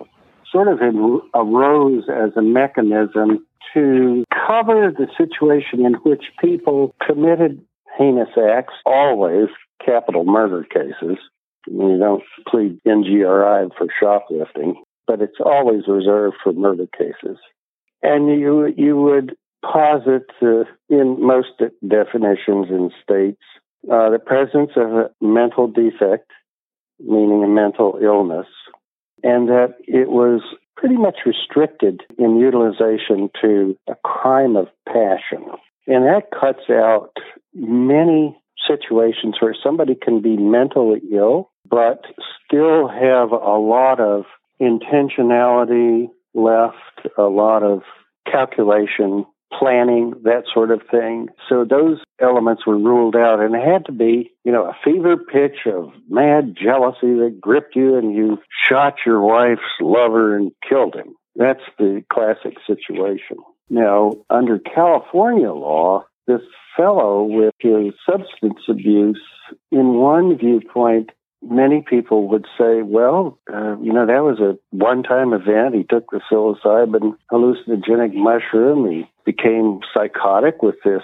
sort 0.52 0.68
of 0.68 0.80
arose 1.34 2.04
as 2.10 2.36
a 2.36 2.41
mechanism 2.41 3.46
to 3.74 4.24
cover 4.48 4.92
the 4.92 5.08
situation 5.18 5.86
in 5.86 5.94
which 6.04 6.26
people 6.40 6.94
committed 7.06 7.64
heinous 7.98 8.30
acts, 8.38 8.74
always 8.86 9.50
capital 9.86 10.26
murder 10.26 10.64
cases. 10.64 11.18
You 11.68 11.98
don't 11.98 12.24
plead 12.48 12.80
NGRI 12.86 13.70
for 13.78 13.88
shoplifting, 14.00 14.84
but 15.08 15.22
it's 15.22 15.40
always 15.44 15.88
reserved 15.88 16.36
for 16.44 16.54
murder 16.54 16.88
cases. 16.98 17.38
And 18.02 18.28
you 18.28 18.74
you 18.76 18.98
would 18.98 19.36
posit 19.64 20.30
uh, 20.42 20.66
in 20.90 21.26
most 21.26 21.62
definitions 21.88 22.68
in 22.70 22.92
states 23.02 23.42
uh, 23.92 24.10
the 24.10 24.20
presence 24.20 24.72
of 24.76 24.92
a 24.92 25.10
mental 25.22 25.68
defect, 25.68 26.32
meaning 27.00 27.44
a 27.44 27.48
mental 27.48 27.98
illness, 28.02 28.48
and 29.24 29.48
that 29.50 29.76
it 29.88 30.10
was 30.10 30.42
pretty 30.76 30.98
much 30.98 31.20
restricted 31.26 32.02
in 32.18 32.38
utilization 32.38 33.30
to 33.42 33.78
a 33.88 33.96
crime 34.04 34.56
of 34.56 34.68
passion. 34.88 35.46
And 35.88 36.06
that 36.06 36.30
cuts 36.32 36.70
out 36.70 37.12
many 37.54 38.38
situations 38.68 39.36
where 39.40 39.56
somebody 39.62 39.96
can 39.96 40.22
be 40.22 40.38
mentally 40.38 41.02
ill, 41.12 41.52
but 41.70 42.06
still 42.46 42.88
have 42.88 43.32
a 43.32 43.58
lot 43.60 44.00
of 44.00 44.24
intentionality 44.62 46.08
left, 46.34 47.08
a 47.18 47.24
lot 47.24 47.64
of 47.64 47.82
calculation, 48.30 49.26
planning, 49.60 50.14
that 50.24 50.43
sort 50.54 50.72
of 50.72 50.82
thing. 50.89 51.28
So 51.49 51.66
those 51.66 51.99
elements 52.22 52.66
were 52.66 52.78
ruled 52.78 53.16
out 53.16 53.39
and 53.39 53.56
it 53.56 53.64
had 53.64 53.86
to 53.86 53.91
be, 53.91 54.32
you 54.43 54.51
know, 54.51 54.66
a 54.66 54.78
fever 54.84 55.18
pitch 55.18 55.66
of 55.66 55.91
mad 56.10 56.56
jealousy 56.62 57.14
that 57.20 57.39
gripped 57.41 57.76
you 57.76 57.97
and 57.97 58.14
you 58.14 58.39
shot 58.70 58.95
your 59.06 59.22
wife's 59.22 59.62
lover 59.82 60.36
and 60.36 60.51
killed 60.68 60.95
him. 60.95 61.16
That's 61.36 61.64
the 61.78 62.04
classic 62.12 62.58
situation. 62.68 63.38
Now, 63.70 64.14
under 64.30 64.60
California 64.60 65.51
law, 65.51 66.06
this 66.28 66.41
fellow 66.78 67.24
with 67.24 67.54
his 67.60 67.93
substance 68.10 68.60
abuse, 68.70 69.22
in 69.72 69.95
one 69.95 70.38
viewpoint, 70.38 71.12
many 71.44 71.84
people 71.88 72.28
would 72.30 72.46
say, 72.58 72.82
well, 72.82 73.38
uh, 73.52 73.78
you 73.80 73.91
know, 73.94 74.06
that 74.06 74.24
was 74.24 74.39
a 74.39 74.58
one 74.76 75.04
time 75.04 75.34
event. 75.34 75.76
He 75.76 75.84
took 75.84 76.10
the 76.12 76.22
psilocybin 76.32 77.16
hallucinogenic 77.32 78.14
mushroom. 78.14 78.89
He 78.89 79.10
became 79.26 79.80
psychotic 79.94 80.62
with 80.62 80.76
this 80.84 81.04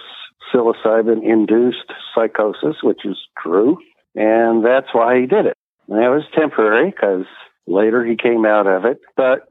psilocybin 0.52 1.22
induced 1.22 1.92
psychosis, 2.14 2.76
which 2.82 3.04
is 3.04 3.16
true. 3.38 3.78
And 4.14 4.64
that's 4.64 4.88
why 4.92 5.20
he 5.20 5.26
did 5.26 5.46
it. 5.46 5.56
And 5.88 5.98
that 5.98 6.10
was 6.10 6.24
temporary 6.34 6.90
because 6.90 7.26
later 7.66 8.04
he 8.04 8.16
came 8.16 8.44
out 8.44 8.66
of 8.66 8.84
it. 8.84 9.00
But 9.16 9.48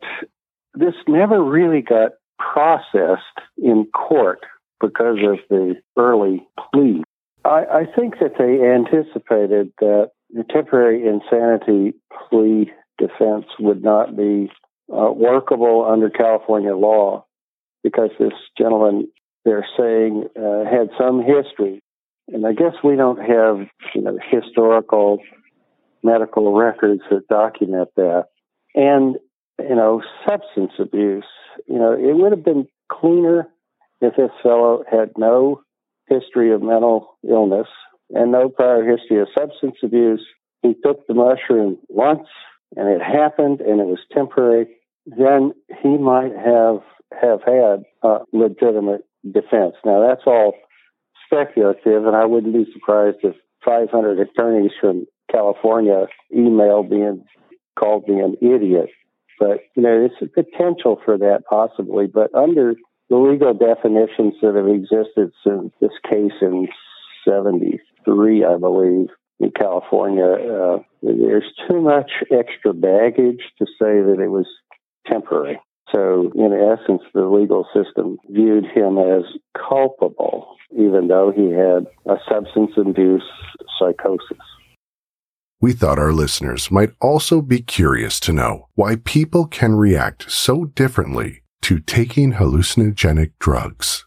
this 0.74 0.94
never 1.08 1.42
really 1.44 1.82
got 1.82 2.12
processed 2.38 3.24
in 3.58 3.86
court 3.94 4.40
because 4.82 5.18
of 5.24 5.40
the 5.50 5.76
early 5.98 6.46
plea. 6.72 7.04
I, 7.46 7.66
I 7.72 7.86
think 7.96 8.20
that 8.20 8.38
they 8.38 8.62
anticipated 8.64 9.72
that 9.80 10.12
the 10.32 10.44
temporary 10.44 11.08
insanity 11.08 11.94
plea 12.30 12.72
defense 12.98 13.46
would 13.60 13.84
not 13.84 14.16
be 14.16 14.52
uh, 14.92 15.12
workable 15.12 15.88
under 15.90 16.10
California 16.10 16.76
law 16.76 17.26
because 17.84 18.10
this 18.20 18.34
gentleman, 18.58 19.08
they're 19.46 19.66
saying, 19.78 20.28
uh, 20.36 20.66
had 20.66 20.90
some 21.00 21.22
history. 21.22 21.82
And 22.28 22.46
I 22.46 22.54
guess 22.54 22.74
we 22.84 22.96
don't 22.96 23.20
have, 23.20 23.68
you 23.96 24.02
know, 24.02 24.18
historical 24.30 25.20
medical 26.04 26.54
records 26.54 27.02
that 27.10 27.28
document 27.28 27.90
that. 27.96 28.26
And, 28.76 29.16
you 29.58 29.76
know, 29.76 30.02
substance 30.28 30.74
abuse, 30.80 31.26
you 31.68 31.80
know, 31.80 31.94
it 31.94 32.16
would 32.16 32.32
have 32.32 32.46
been 32.46 32.68
cleaner 32.92 33.48
if 34.02 34.16
this 34.16 34.32
fellow 34.44 34.84
had 34.90 35.12
no 35.18 35.62
history 36.08 36.54
of 36.54 36.62
mental 36.62 37.18
illness 37.28 37.68
and 38.12 38.32
no 38.32 38.49
prior 38.49 38.84
history 38.84 39.22
of 39.22 39.28
substance 39.38 39.78
abuse. 39.84 40.26
He 40.62 40.76
took 40.84 41.07
the 41.07 41.14
mushroom 41.14 41.78
once 41.88 42.28
and 42.76 42.88
it 42.88 43.01
happened 43.01 43.62
and 43.62 43.80
it 43.80 43.88
was 43.88 43.99
temporary. 44.14 44.68
Then 45.05 45.53
he 45.82 45.97
might 45.97 46.36
have 46.36 46.82
have 47.12 47.41
had 47.43 47.84
a 48.03 48.20
legitimate 48.32 49.01
defense. 49.26 49.76
Now 49.84 50.07
that's 50.07 50.22
all 50.26 50.53
speculative, 51.26 52.05
and 52.05 52.16
I 52.16 52.26
wouldn't 52.26 52.53
be 52.53 52.72
surprised 52.72 53.18
if 53.24 53.36
500 53.66 54.20
attorneys 54.20 54.72
from 54.80 55.05
California 55.32 56.07
email 56.34 56.88
and 56.89 57.24
called 57.78 58.07
me 58.07 58.20
an 58.20 58.36
idiot. 58.41 58.89
But 59.39 59.60
you 59.76 59.84
know, 59.84 60.07
there's 60.07 60.12
a 60.22 60.43
potential 60.43 60.99
for 61.03 61.18
that 61.18 61.43
possibly. 61.49 62.07
But 62.07 62.34
under 62.36 62.76
the 63.10 63.18
legal 63.18 63.53
definitions 63.53 64.36
that 64.41 64.55
have 64.55 64.68
existed 64.68 65.32
since 65.43 65.74
this 65.82 65.97
case 66.10 66.38
in 66.41 66.68
73, 67.28 67.80
I 68.10 68.57
believe, 68.57 69.07
in 69.39 69.51
California, 69.51 70.26
uh, 70.26 70.80
there's 71.01 71.51
too 71.70 71.82
much 71.82 72.12
extra 72.32 72.74
baggage 72.74 73.41
to 73.57 73.66
say 73.66 74.01
that 74.01 74.18
it 74.20 74.30
was 74.30 74.47
temporary. 75.07 75.60
So, 75.91 76.32
in 76.36 76.53
essence, 76.53 77.01
the 77.14 77.26
legal 77.26 77.66
system 77.74 78.18
viewed 78.30 78.66
him 78.66 78.97
as 78.97 79.24
culpable, 79.57 80.55
even 80.72 81.07
though 81.07 81.32
he 81.36 81.51
had 81.51 81.88
a 82.05 82.20
substance 82.30 82.72
abuse 82.78 83.24
psychosis. 83.80 84.38
We 85.62 85.74
thought 85.74 85.99
our 85.99 86.14
listeners 86.14 86.72
might 86.72 86.91
also 87.01 87.41
be 87.41 87.62
curious 87.62 88.20
to 88.22 88.34
know 88.34 88.68
why 88.76 88.97
people 88.97 89.45
can 89.45 89.76
react 89.76 90.32
so 90.32 90.66
differently 90.66 91.41
to 91.64 91.80
taking 91.80 92.34
hallucinogenic 92.34 93.34
drugs. 93.39 94.05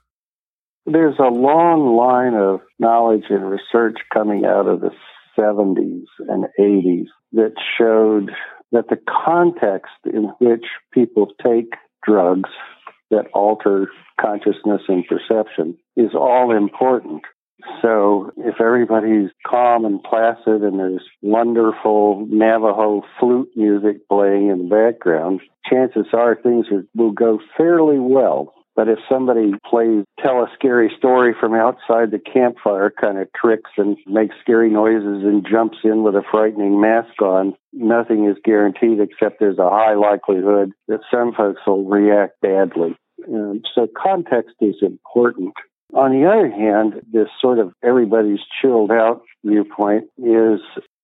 There's 0.86 1.18
a 1.18 1.32
long 1.32 1.96
line 1.96 2.34
of 2.34 2.60
knowledge 2.78 3.24
and 3.30 3.48
research 3.48 3.98
coming 4.12 4.44
out 4.44 4.66
of 4.66 4.80
the 4.80 4.90
70s 5.38 6.04
and 6.28 6.46
80s 6.58 7.06
that 7.32 7.54
showed 7.78 8.30
that 8.72 8.88
the 8.88 8.98
context 9.24 9.92
in 10.04 10.32
which 10.40 10.64
people 10.92 11.28
take 11.42 11.72
drugs 12.04 12.50
that 13.10 13.26
alter 13.32 13.88
consciousness 14.20 14.82
and 14.88 15.04
perception 15.06 15.76
is 15.96 16.14
all 16.14 16.56
important. 16.56 17.22
So 17.80 18.32
if 18.36 18.60
everybody's 18.60 19.30
calm 19.46 19.84
and 19.84 20.02
placid 20.02 20.62
and 20.62 20.80
there's 20.80 21.04
wonderful 21.20 22.26
Navajo 22.28 23.02
flute 23.20 23.50
music 23.54 24.08
playing 24.08 24.48
in 24.48 24.68
the 24.68 24.74
background, 24.74 25.42
chances 25.70 26.06
are 26.12 26.34
things 26.34 26.66
will 26.94 27.12
go 27.12 27.38
fairly 27.56 28.00
well. 28.00 28.52
But 28.74 28.88
if 28.88 28.98
somebody 29.08 29.52
plays 29.68 30.04
tell 30.20 30.42
a 30.42 30.50
scary 30.54 30.90
story 30.96 31.34
from 31.38 31.54
outside 31.54 32.10
the 32.10 32.18
campfire 32.18 32.90
kind 32.90 33.18
of 33.18 33.28
tricks 33.34 33.70
and 33.76 33.96
makes 34.06 34.34
scary 34.40 34.70
noises 34.70 35.24
and 35.24 35.46
jumps 35.48 35.78
in 35.84 36.02
with 36.02 36.14
a 36.14 36.22
frightening 36.30 36.80
mask 36.80 37.20
on, 37.20 37.54
nothing 37.72 38.26
is 38.26 38.36
guaranteed 38.44 38.98
except 39.00 39.40
there's 39.40 39.58
a 39.58 39.68
high 39.68 39.94
likelihood 39.94 40.72
that 40.88 41.00
some 41.10 41.32
folks 41.34 41.60
will 41.66 41.84
react 41.84 42.40
badly. 42.40 42.96
Um, 43.28 43.60
so 43.74 43.86
context 43.94 44.56
is 44.60 44.76
important. 44.80 45.52
On 45.94 46.10
the 46.10 46.26
other 46.26 46.50
hand, 46.50 47.02
this 47.12 47.28
sort 47.40 47.58
of 47.58 47.74
everybody's 47.82 48.40
chilled 48.60 48.90
out 48.90 49.22
viewpoint 49.44 50.04
is 50.16 50.60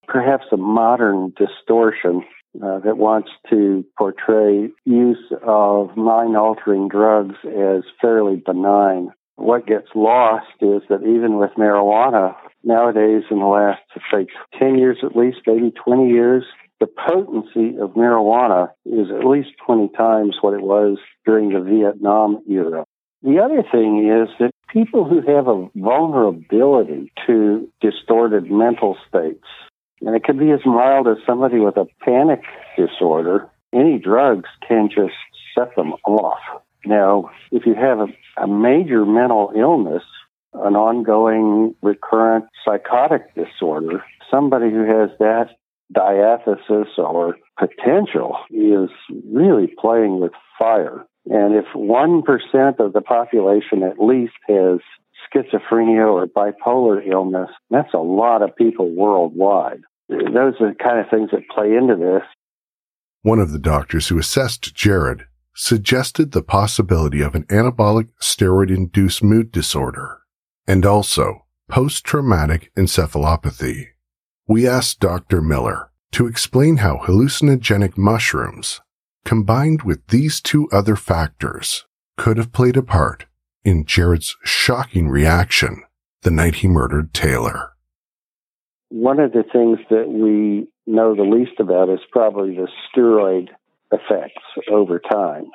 perhaps 0.07 0.47
a 0.51 0.57
modern 0.57 1.35
distortion 1.37 2.25
uh, 2.57 2.79
that 2.81 2.97
wants 2.97 3.31
to 3.51 3.85
portray 3.97 4.69
use 4.85 5.33
of 5.43 5.97
mind 5.97 6.37
altering 6.37 6.89
drugs 6.89 7.37
as 7.45 7.83
fairly 8.01 8.37
benign. 8.37 9.13
What 9.37 9.67
gets 9.67 9.89
lost 9.95 10.47
is 10.61 10.83
that 10.89 11.03
even 11.03 11.39
with 11.39 11.51
marijuana, 11.57 12.35
nowadays 12.65 13.23
in 13.31 13.39
the 13.39 13.47
last, 13.47 13.81
say, 14.13 14.27
10 14.59 14.79
years 14.79 14.99
at 15.05 15.17
least, 15.17 15.39
maybe 15.47 15.71
20 15.71 16.11
years, 16.11 16.45
the 16.81 16.87
potency 16.87 17.79
of 17.81 17.91
marijuana 17.95 18.71
is 18.85 19.09
at 19.11 19.27
least 19.27 19.51
20 19.67 19.91
times 19.97 20.37
what 20.41 20.55
it 20.55 20.63
was 20.63 20.99
during 21.25 21.51
the 21.51 21.61
Vietnam 21.61 22.43
era. 22.49 22.85
The 23.23 23.41
other 23.41 23.65
thing 23.71 24.09
is 24.09 24.29
that 24.39 24.53
people 24.73 25.05
who 25.05 25.21
have 25.23 25.49
a 25.49 25.69
vulnerability 25.75 27.13
to 27.27 27.69
distorted 27.81 28.51
mental 28.51 28.97
states 29.09 29.47
And 30.01 30.15
it 30.15 30.25
could 30.25 30.39
be 30.39 30.51
as 30.51 30.61
mild 30.65 31.09
as 31.09 31.17
somebody 31.27 31.59
with 31.59 31.77
a 31.77 31.87
panic 32.05 32.43
disorder. 32.77 33.49
Any 33.73 33.99
drugs 33.99 34.49
can 34.67 34.89
just 34.89 35.15
set 35.57 35.75
them 35.77 35.93
off. 36.07 36.39
Now, 36.87 37.31
if 37.51 37.67
you 37.67 37.75
have 37.75 37.99
a, 38.01 38.07
a 38.43 38.47
major 38.47 39.05
mental 39.05 39.53
illness, 39.57 40.05
an 40.55 40.77
ongoing 40.77 41.75
recurrent 41.83 42.47
psychotic 42.65 43.35
disorder, 43.35 44.05
somebody 44.31 44.71
who 44.71 44.85
has 44.85 45.11
that 45.19 45.51
diathesis 45.93 46.89
or 46.97 47.37
potential 47.59 48.37
is 48.51 48.91
really 49.31 49.73
playing 49.81 50.21
with 50.21 50.33
fire. 50.59 51.05
And 51.27 51.55
if 51.55 51.67
1% 51.75 52.81
of 52.81 52.93
the 52.93 53.01
population 53.01 53.83
at 53.83 53.99
least 53.99 54.35
has 54.49 54.79
schizophrenia 55.27 56.07
or 56.13 56.27
bipolar 56.27 57.07
illness, 57.07 57.51
that's 57.71 57.95
a 57.95 57.99
lot 57.99 58.43
of 58.43 58.57
people 58.57 58.91
worldwide. 58.91 59.81
Those 60.09 60.55
are 60.61 60.71
the 60.71 60.77
kind 60.83 60.99
of 60.99 61.11
things 61.11 61.31
that 61.33 61.49
play 61.55 61.75
into 61.75 61.97
this. 61.97 62.23
One 63.23 63.39
of 63.39 63.53
the 63.53 63.59
doctors 63.59 64.09
who 64.09 64.19
assessed 64.19 64.75
Jared 64.75 65.25
suggested 65.55 66.33
the 66.33 66.43
possibility 66.43 67.21
of 67.21 67.35
an 67.35 67.45
anabolic 67.45 68.09
steroid 68.23 68.71
induced 68.71 69.23
mood 69.23 69.51
disorder 69.51 70.21
and 70.67 70.87
also 70.87 71.47
post 71.69 72.05
traumatic 72.05 72.71
encephalopathy. 72.77 73.89
We 74.47 74.67
asked 74.67 75.01
Dr. 75.01 75.43
Miller 75.43 75.91
to 76.13 76.27
explain 76.27 76.79
how 76.79 76.99
hallucinogenic 76.99 77.99
mushrooms, 77.99 78.81
combined 79.25 79.83
with 79.83 80.07
these 80.07 80.41
two 80.41 80.69
other 80.73 80.97
factors, 80.97 81.85
could 82.17 82.37
have 82.39 82.53
played 82.53 82.77
a 82.77 82.83
part 82.83 83.27
in 83.69 83.85
Jared's 83.85 84.35
shocking 84.45 85.11
reaction 85.11 85.83
the 86.23 86.31
night 86.31 86.55
he 86.57 86.69
murdered 86.69 87.13
Taylor. 87.13 87.73
One 88.89 89.21
of 89.21 89.33
the 89.33 89.43
things 89.43 89.79
that 89.91 90.09
we 90.09 90.69
know 90.87 91.15
the 91.15 91.23
least 91.23 91.61
about 91.61 91.91
is 91.91 92.01
probably 92.11 92.57
the 92.57 92.69
steroid 92.89 93.49
effects 93.93 94.43
over 94.73 94.99
time. 94.99 95.51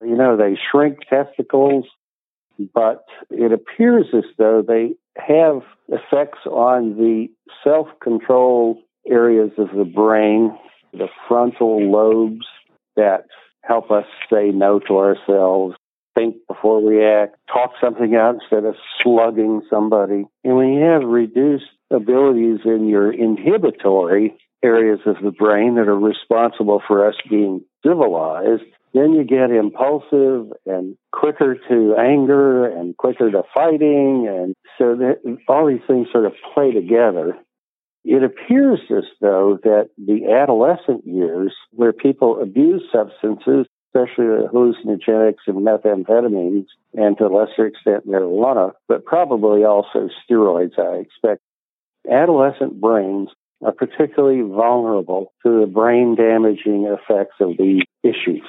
You 0.00 0.14
know, 0.14 0.36
they 0.36 0.56
shrink 0.70 0.98
testicles, 1.08 1.84
but 2.72 3.04
it 3.28 3.52
appears 3.52 4.06
as 4.14 4.24
though 4.38 4.62
they 4.66 4.94
have 5.16 5.62
effects 5.88 6.46
on 6.46 6.96
the 6.96 7.26
self 7.64 7.88
control 8.00 8.80
areas 9.04 9.50
of 9.58 9.70
the 9.76 9.84
brain, 9.84 10.56
the 10.92 11.08
frontal 11.26 11.90
lobes 11.90 12.46
that 12.94 13.24
help 13.62 13.90
us 13.90 14.06
say 14.32 14.50
no 14.50 14.78
to 14.78 14.98
ourselves, 14.98 15.74
think 16.14 16.36
before 16.48 16.82
we 16.82 17.04
act, 17.04 17.36
talk 17.52 17.72
something 17.80 18.14
out 18.14 18.36
instead 18.36 18.64
of 18.64 18.74
slugging 19.02 19.62
somebody. 19.70 20.24
And 20.44 20.56
when 20.56 20.72
you 20.72 20.84
have 20.84 21.02
reduced 21.02 21.70
abilities 21.90 22.60
in 22.64 22.88
your 22.88 23.12
inhibitory 23.12 24.36
areas 24.62 25.00
of 25.06 25.16
the 25.22 25.30
brain 25.30 25.76
that 25.76 25.88
are 25.88 25.98
responsible 25.98 26.82
for 26.86 27.06
us 27.08 27.14
being 27.28 27.64
civilized, 27.84 28.62
then 28.92 29.12
you 29.12 29.24
get 29.24 29.50
impulsive 29.50 30.52
and 30.66 30.96
quicker 31.12 31.56
to 31.68 31.94
anger 31.96 32.66
and 32.66 32.96
quicker 32.96 33.30
to 33.30 33.42
fighting. 33.54 34.26
And 34.28 34.54
so 34.78 34.96
that 34.96 35.38
all 35.48 35.66
these 35.66 35.86
things 35.86 36.08
sort 36.12 36.26
of 36.26 36.32
play 36.54 36.72
together. 36.72 37.36
It 38.04 38.22
appears 38.22 38.80
as 38.90 39.04
though 39.20 39.58
that 39.62 39.90
the 39.98 40.32
adolescent 40.32 41.06
years 41.06 41.54
where 41.70 41.92
people 41.92 42.40
abuse 42.40 42.82
substances, 42.92 43.66
especially 43.92 44.24
hallucinogenics 44.24 45.46
and 45.46 45.66
methamphetamines, 45.66 46.66
and 46.94 47.18
to 47.18 47.26
a 47.26 47.28
lesser 47.28 47.66
extent 47.66 48.06
marijuana, 48.06 48.72
but 48.88 49.04
probably 49.04 49.64
also 49.64 50.08
steroids, 50.24 50.78
I 50.78 50.98
expect, 50.98 51.42
adolescent 52.10 52.80
brains 52.80 53.28
are 53.62 53.72
particularly 53.72 54.42
vulnerable 54.42 55.32
to 55.44 55.60
the 55.60 55.66
brain 55.66 56.14
damaging 56.14 56.86
effects 56.86 57.36
of 57.40 57.56
these 57.58 57.82
issues. 58.02 58.46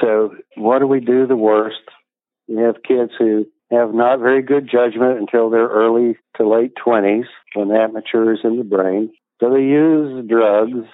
So, 0.00 0.34
what 0.56 0.80
do 0.80 0.86
we 0.86 1.00
do 1.00 1.26
the 1.26 1.36
worst? 1.36 1.82
We 2.48 2.62
have 2.62 2.82
kids 2.86 3.12
who 3.18 3.46
have 3.70 3.94
not 3.94 4.18
very 4.18 4.42
good 4.42 4.68
judgment 4.70 5.18
until 5.18 5.50
their 5.50 5.68
early 5.68 6.16
to 6.36 6.48
late 6.48 6.72
20s 6.84 7.26
when 7.54 7.68
that 7.68 7.92
matures 7.92 8.40
in 8.42 8.58
the 8.58 8.64
brain. 8.64 9.12
So, 9.40 9.52
they 9.52 9.62
use 9.62 10.26
drugs 10.28 10.88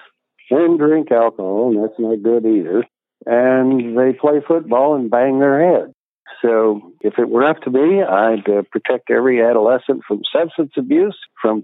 and 0.49 0.77
drink 0.77 1.11
alcohol, 1.11 1.71
and 1.73 1.83
that's 1.83 1.99
not 1.99 2.21
good 2.21 2.45
either. 2.45 2.83
And 3.29 3.97
they 3.97 4.13
play 4.13 4.41
football 4.47 4.95
and 4.95 5.11
bang 5.11 5.39
their 5.39 5.59
head. 5.59 5.93
So, 6.41 6.93
if 7.01 7.15
it 7.17 7.29
were 7.29 7.45
up 7.45 7.61
to 7.63 7.69
me, 7.69 8.01
I'd 8.01 8.47
uh, 8.47 8.61
protect 8.71 9.09
every 9.09 9.43
adolescent 9.43 10.03
from 10.07 10.21
substance 10.31 10.71
abuse, 10.77 11.17
from 11.41 11.63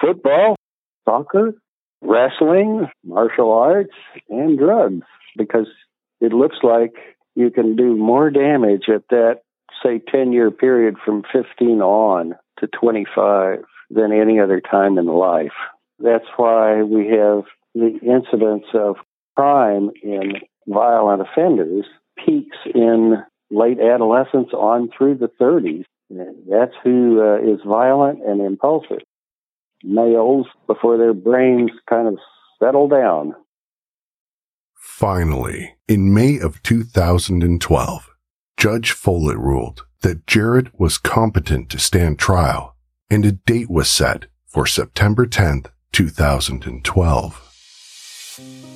football, 0.00 0.56
soccer, 1.04 1.52
wrestling, 2.02 2.86
martial 3.04 3.52
arts, 3.52 3.94
and 4.28 4.58
drugs 4.58 5.06
because 5.36 5.68
it 6.20 6.32
looks 6.32 6.56
like 6.62 6.94
you 7.34 7.50
can 7.50 7.76
do 7.76 7.94
more 7.96 8.30
damage 8.30 8.84
at 8.88 9.02
that, 9.10 9.42
say, 9.82 10.00
10 10.10 10.32
year 10.32 10.50
period 10.50 10.96
from 11.04 11.22
15 11.32 11.82
on 11.82 12.34
to 12.58 12.66
25 12.66 13.58
than 13.90 14.12
any 14.12 14.40
other 14.40 14.60
time 14.60 14.98
in 14.98 15.06
life. 15.06 15.52
That's 15.98 16.24
why 16.36 16.82
we 16.82 17.08
have 17.08 17.44
the 17.74 17.98
incidence 18.02 18.64
of 18.74 18.96
crime 19.36 19.90
in 20.02 20.32
violent 20.66 21.22
offenders 21.22 21.84
peaks 22.24 22.56
in 22.74 23.22
late 23.50 23.78
adolescence 23.80 24.48
on 24.52 24.90
through 24.96 25.16
the 25.16 25.30
30s. 25.40 25.84
That's 26.10 26.74
who 26.82 27.20
uh, 27.20 27.38
is 27.38 27.60
violent 27.66 28.24
and 28.24 28.40
impulsive. 28.40 29.00
Males 29.82 30.46
before 30.66 30.96
their 30.96 31.14
brains 31.14 31.70
kind 31.88 32.08
of 32.08 32.18
settle 32.58 32.88
down. 32.88 33.34
Finally, 34.74 35.76
in 35.88 36.14
May 36.14 36.38
of 36.38 36.62
2012, 36.62 38.10
Judge 38.56 38.92
Follett 38.92 39.36
ruled 39.36 39.84
that 40.00 40.26
Jared 40.26 40.70
was 40.78 40.98
competent 40.98 41.68
to 41.70 41.78
stand 41.78 42.18
trial, 42.18 42.76
and 43.10 43.24
a 43.24 43.32
date 43.32 43.68
was 43.68 43.90
set 43.90 44.26
for 44.46 44.66
September 44.66 45.26
10th, 45.26 45.66
2012. 45.92 48.75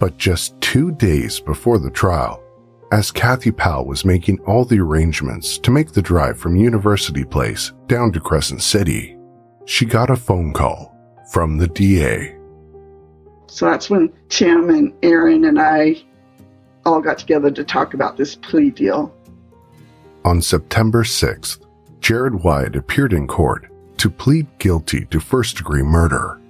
But 0.00 0.16
just 0.16 0.58
two 0.62 0.92
days 0.92 1.38
before 1.38 1.78
the 1.78 1.90
trial, 1.90 2.42
as 2.90 3.10
Kathy 3.12 3.52
Powell 3.52 3.84
was 3.84 4.04
making 4.04 4.40
all 4.40 4.64
the 4.64 4.80
arrangements 4.80 5.58
to 5.58 5.70
make 5.70 5.92
the 5.92 6.00
drive 6.00 6.38
from 6.38 6.56
University 6.56 7.22
Place 7.22 7.72
down 7.86 8.10
to 8.12 8.20
Crescent 8.20 8.62
City, 8.62 9.16
she 9.66 9.84
got 9.84 10.08
a 10.08 10.16
phone 10.16 10.54
call 10.54 10.96
from 11.30 11.58
the 11.58 11.68
DA. 11.68 12.34
So 13.46 13.66
that's 13.66 13.90
when 13.90 14.10
Tim 14.30 14.70
and 14.70 14.94
Erin 15.02 15.44
and 15.44 15.60
I 15.60 16.02
all 16.86 17.02
got 17.02 17.18
together 17.18 17.50
to 17.50 17.62
talk 17.62 17.92
about 17.92 18.16
this 18.16 18.34
plea 18.34 18.70
deal. 18.70 19.14
On 20.24 20.40
September 20.40 21.04
6th, 21.04 21.60
Jared 22.00 22.42
Wyatt 22.42 22.74
appeared 22.74 23.12
in 23.12 23.26
court 23.26 23.70
to 23.98 24.08
plead 24.08 24.46
guilty 24.58 25.04
to 25.06 25.20
first 25.20 25.58
degree 25.58 25.82
murder 25.82 26.40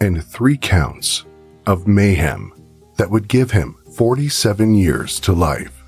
and 0.00 0.22
three 0.22 0.56
counts 0.56 1.24
of 1.66 1.88
mayhem 1.88 2.52
that 2.96 3.10
would 3.10 3.28
give 3.28 3.50
him 3.50 3.76
47 3.96 4.74
years 4.74 5.20
to 5.20 5.32
life. 5.32 5.82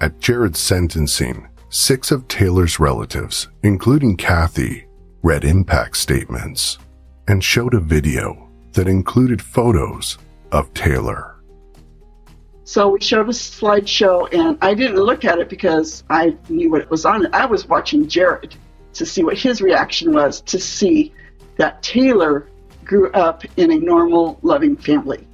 At 0.00 0.20
Jared's 0.20 0.60
sentencing, 0.60 1.48
six 1.70 2.10
of 2.10 2.28
Taylor's 2.28 2.78
relatives, 2.78 3.48
including 3.62 4.16
Kathy, 4.16 4.86
read 5.22 5.44
impact 5.44 5.96
statements 5.96 6.78
and 7.28 7.42
showed 7.42 7.74
a 7.74 7.80
video 7.80 8.48
that 8.72 8.88
included 8.88 9.40
photos 9.42 10.18
of 10.52 10.72
Taylor. 10.74 11.36
So 12.64 12.88
we 12.88 13.00
showed 13.00 13.28
a 13.28 13.32
slideshow, 13.32 14.32
and 14.34 14.58
I 14.60 14.74
didn't 14.74 14.96
look 14.96 15.24
at 15.24 15.38
it 15.38 15.48
because 15.48 16.04
I 16.10 16.36
knew 16.48 16.70
what 16.70 16.82
it 16.82 16.90
was 16.90 17.04
on. 17.04 17.32
I 17.32 17.46
was 17.46 17.68
watching 17.68 18.08
Jared 18.08 18.54
to 18.94 19.06
see 19.06 19.22
what 19.22 19.38
his 19.38 19.60
reaction 19.62 20.12
was 20.12 20.40
to 20.42 20.58
see 20.58 21.12
that 21.56 21.82
Taylor 21.82 22.48
grew 22.84 23.10
up 23.12 23.44
in 23.56 23.70
a 23.70 23.78
normal, 23.78 24.38
loving 24.42 24.76
family. 24.76 25.26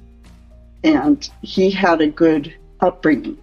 And 0.83 1.27
he 1.41 1.71
had 1.71 2.01
a 2.01 2.07
good 2.07 2.53
upbringing. 2.79 3.37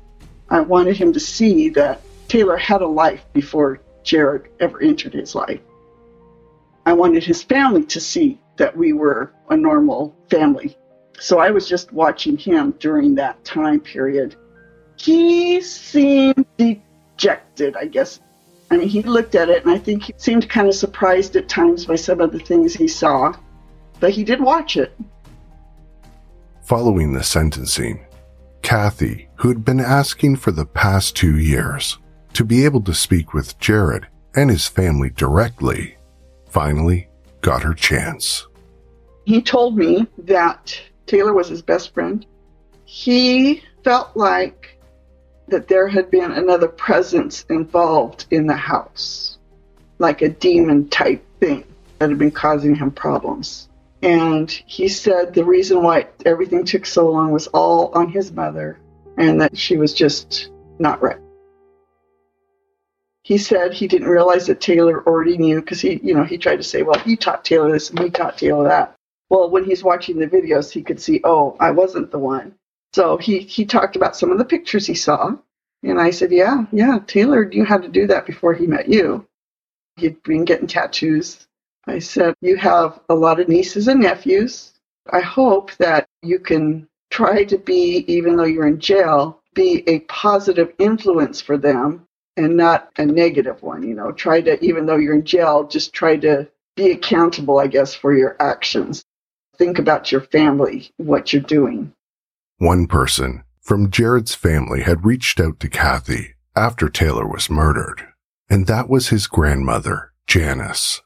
I 0.49 0.61
wanted 0.61 0.97
him 0.97 1.13
to 1.13 1.21
see 1.21 1.71
that 1.71 2.03
Taylor 2.29 2.57
had 2.57 2.83
a 2.83 2.87
life 2.87 3.25
before 3.33 3.81
Jared 4.03 4.49
ever 4.61 4.81
entered 4.81 5.15
his 5.15 5.35
life. 5.35 5.61
I 6.87 6.93
wanted 6.93 7.25
his 7.25 7.43
family 7.43 7.85
to 7.85 8.01
see 8.01 8.41
that 8.57 8.77
we 8.77 8.93
were 8.93 9.33
a 9.49 9.57
normal 9.57 10.15
family. 10.29 10.77
So 11.19 11.39
I 11.39 11.51
was 11.51 11.69
just 11.69 11.93
watching 11.93 12.37
him 12.37 12.73
during 12.79 13.15
that 13.17 13.45
time 13.45 13.81
period. 13.81 14.37
He 14.97 15.61
seemed 15.61 16.45
dejected, 16.57 17.77
I 17.77 17.87
guess. 17.87 18.21
I 18.71 18.77
mean, 18.77 18.89
he 18.89 19.03
looked 19.03 19.35
at 19.35 19.49
it 19.49 19.65
and 19.65 19.73
I 19.73 19.79
think 19.79 20.05
he 20.05 20.15
seemed 20.17 20.49
kind 20.49 20.69
of 20.69 20.75
surprised 20.75 21.37
at 21.37 21.49
times 21.49 21.87
by 21.87 21.97
some 21.97 22.21
of 22.21 22.33
the 22.33 22.39
things 22.39 22.75
he 22.75 22.89
saw, 22.89 23.35
but 23.99 24.11
he 24.11 24.25
did 24.25 24.41
watch 24.41 24.77
it. 24.77 24.95
Following 26.71 27.15
the 27.15 27.25
sentencing, 27.25 28.07
Kathy, 28.63 29.29
who 29.35 29.49
had 29.49 29.65
been 29.65 29.81
asking 29.81 30.37
for 30.37 30.53
the 30.53 30.65
past 30.65 31.17
two 31.17 31.37
years 31.37 31.99
to 32.35 32.45
be 32.45 32.65
able 32.65 32.81
to 32.83 32.95
speak 32.95 33.35
with 33.35 33.59
Jared 33.59 34.07
and 34.37 34.49
his 34.49 34.69
family 34.69 35.11
directly, 35.11 35.97
finally 36.49 37.09
got 37.41 37.65
her 37.65 37.75
chance. 37.75 38.47
He 39.25 39.43
told 39.43 39.77
me 39.77 40.07
that 40.19 40.81
Taylor 41.07 41.35
was 41.35 41.49
his 41.49 41.61
best 41.61 41.93
friend. 41.93 42.25
He 42.85 43.65
felt 43.83 44.17
like 44.17 44.79
that 45.49 45.67
there 45.67 45.89
had 45.89 46.09
been 46.09 46.31
another 46.31 46.69
presence 46.69 47.45
involved 47.51 48.27
in 48.31 48.47
the 48.47 48.55
house, 48.55 49.39
like 49.99 50.23
a 50.23 50.29
demon 50.29 50.89
type 50.89 51.27
thing 51.41 51.65
that 51.99 52.11
had 52.11 52.19
been 52.21 52.31
causing 52.31 52.77
him 52.77 52.93
problems. 52.93 53.70
And 54.03 54.51
he 54.51 54.89
said 54.89 55.35
the 55.35 55.45
reason 55.45 55.83
why 55.83 56.09
everything 56.25 56.65
took 56.65 56.87
so 56.87 57.11
long 57.11 57.33
was 57.33 57.49
all 57.49 57.91
on 57.95 58.09
his 58.09 58.33
mother 58.33 58.79
and 59.19 59.41
that 59.41 59.57
she 59.57 59.77
was 59.77 59.93
just 59.93 60.51
not 60.79 61.03
right. 61.03 61.21
He 63.23 63.37
said 63.37 63.75
he 63.75 63.87
didn't 63.87 64.09
realize 64.09 64.47
that 64.47 64.61
Taylor 64.61 65.07
already 65.07 65.37
knew 65.37 65.61
because 65.61 65.81
he, 65.81 66.01
you 66.03 66.15
know, 66.15 66.25
he 66.25 66.39
tried 66.39 66.57
to 66.57 66.63
say, 66.63 66.83
well, 66.83 66.99
he 67.01 67.17
taught 67.17 67.45
Taylor 67.45 67.71
this 67.71 67.91
and 67.91 67.99
he 67.99 68.11
taught 68.11 68.39
Taylor 68.39 68.65
that. 68.65 68.97
Well, 69.29 69.51
when 69.51 69.65
he's 69.65 69.85
watching 69.85 70.19
the 70.19 70.27
videos, 70.27 70.73
he 70.73 70.83
could 70.83 71.01
see, 71.01 71.21
oh, 71.23 71.57
I 71.61 71.71
wasn't 71.71 72.11
the 72.11 72.19
one. 72.19 72.55
So 72.93 73.19
he, 73.19 73.41
he 73.41 73.65
talked 73.65 73.95
about 73.95 74.17
some 74.17 74.33
of 74.33 74.39
the 74.39 74.45
pictures 74.45 74.87
he 74.87 74.95
saw. 74.95 75.37
And 75.83 76.01
I 76.01 76.11
said, 76.11 76.33
yeah, 76.33 76.65
yeah, 76.73 76.99
Taylor 77.07 77.45
knew 77.45 77.65
how 77.65 77.79
to 77.79 77.89
do 77.89 78.07
that 78.09 78.27
before 78.27 78.55
he 78.55 78.67
met 78.67 78.89
you. 78.89 79.27
He'd 79.97 80.23
been 80.23 80.45
getting 80.45 80.67
tattoos. 80.67 81.47
I 81.87 81.99
said, 81.99 82.35
you 82.41 82.57
have 82.57 83.01
a 83.09 83.15
lot 83.15 83.41
of 83.41 83.49
nieces 83.49 83.89
and 83.89 84.01
nephews. 84.01 84.73
I 85.11 85.21
hope 85.21 85.75
that 85.77 86.07
you 86.23 86.39
can 86.39 86.89
try 87.11 87.45
to 87.45 87.59
be, 87.59 88.05
even 88.07 88.37
though 88.37 88.45
you're 88.45 88.69
in 88.69 88.79
jail, 88.81 89.41
be 89.55 89.83
a 89.89 90.01
positive 90.01 90.73
influence 90.79 91.41
for 91.41 91.57
them 91.57 92.07
and 92.37 92.57
not 92.57 92.91
a 92.99 93.07
negative 93.07 93.63
one. 93.63 93.83
You 93.83 93.95
know, 93.95 94.13
try 94.13 94.41
to, 94.43 94.63
even 94.65 94.87
though 94.87 94.97
you're 94.97 95.15
in 95.15 95.25
jail, 95.25 95.67
just 95.67 95.93
try 95.93 96.17
to 96.19 96.49
be 96.77 96.93
accountable, 96.93 97.59
I 97.59 97.67
guess, 97.67 97.95
for 97.95 98.17
your 98.17 98.37
actions. 98.41 99.05
Think 99.57 99.79
about 99.79 100.13
your 100.13 100.23
family, 100.23 100.91
what 100.97 101.33
you're 101.33 101.43
doing. 101.43 101.93
One 102.59 102.87
person 102.87 103.43
from 103.61 103.91
Jared's 103.91 104.35
family 104.35 104.83
had 104.83 105.05
reached 105.05 105.41
out 105.41 105.61
to 105.61 105.69
Kathy 105.69 106.35
after 106.55 106.89
Taylor 106.89 107.27
was 107.27 107.51
murdered, 107.51 108.07
and 108.49 108.67
that 108.67 108.89
was 108.89 109.09
his 109.09 109.27
grandmother, 109.27 110.13
Janice. 110.27 111.03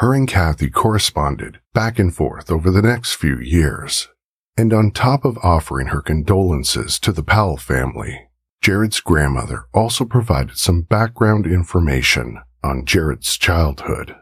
Her 0.00 0.14
and 0.14 0.26
Kathy 0.26 0.70
corresponded 0.70 1.60
back 1.74 1.98
and 1.98 2.14
forth 2.14 2.50
over 2.50 2.70
the 2.70 2.80
next 2.80 3.16
few 3.16 3.38
years. 3.38 4.08
And 4.56 4.72
on 4.72 4.92
top 4.92 5.26
of 5.26 5.36
offering 5.42 5.88
her 5.88 6.00
condolences 6.00 6.98
to 7.00 7.12
the 7.12 7.22
Powell 7.22 7.58
family, 7.58 8.28
Jared's 8.62 9.00
grandmother 9.00 9.66
also 9.74 10.06
provided 10.06 10.56
some 10.56 10.80
background 10.80 11.44
information 11.44 12.40
on 12.64 12.86
Jared's 12.86 13.36
childhood. 13.36 14.16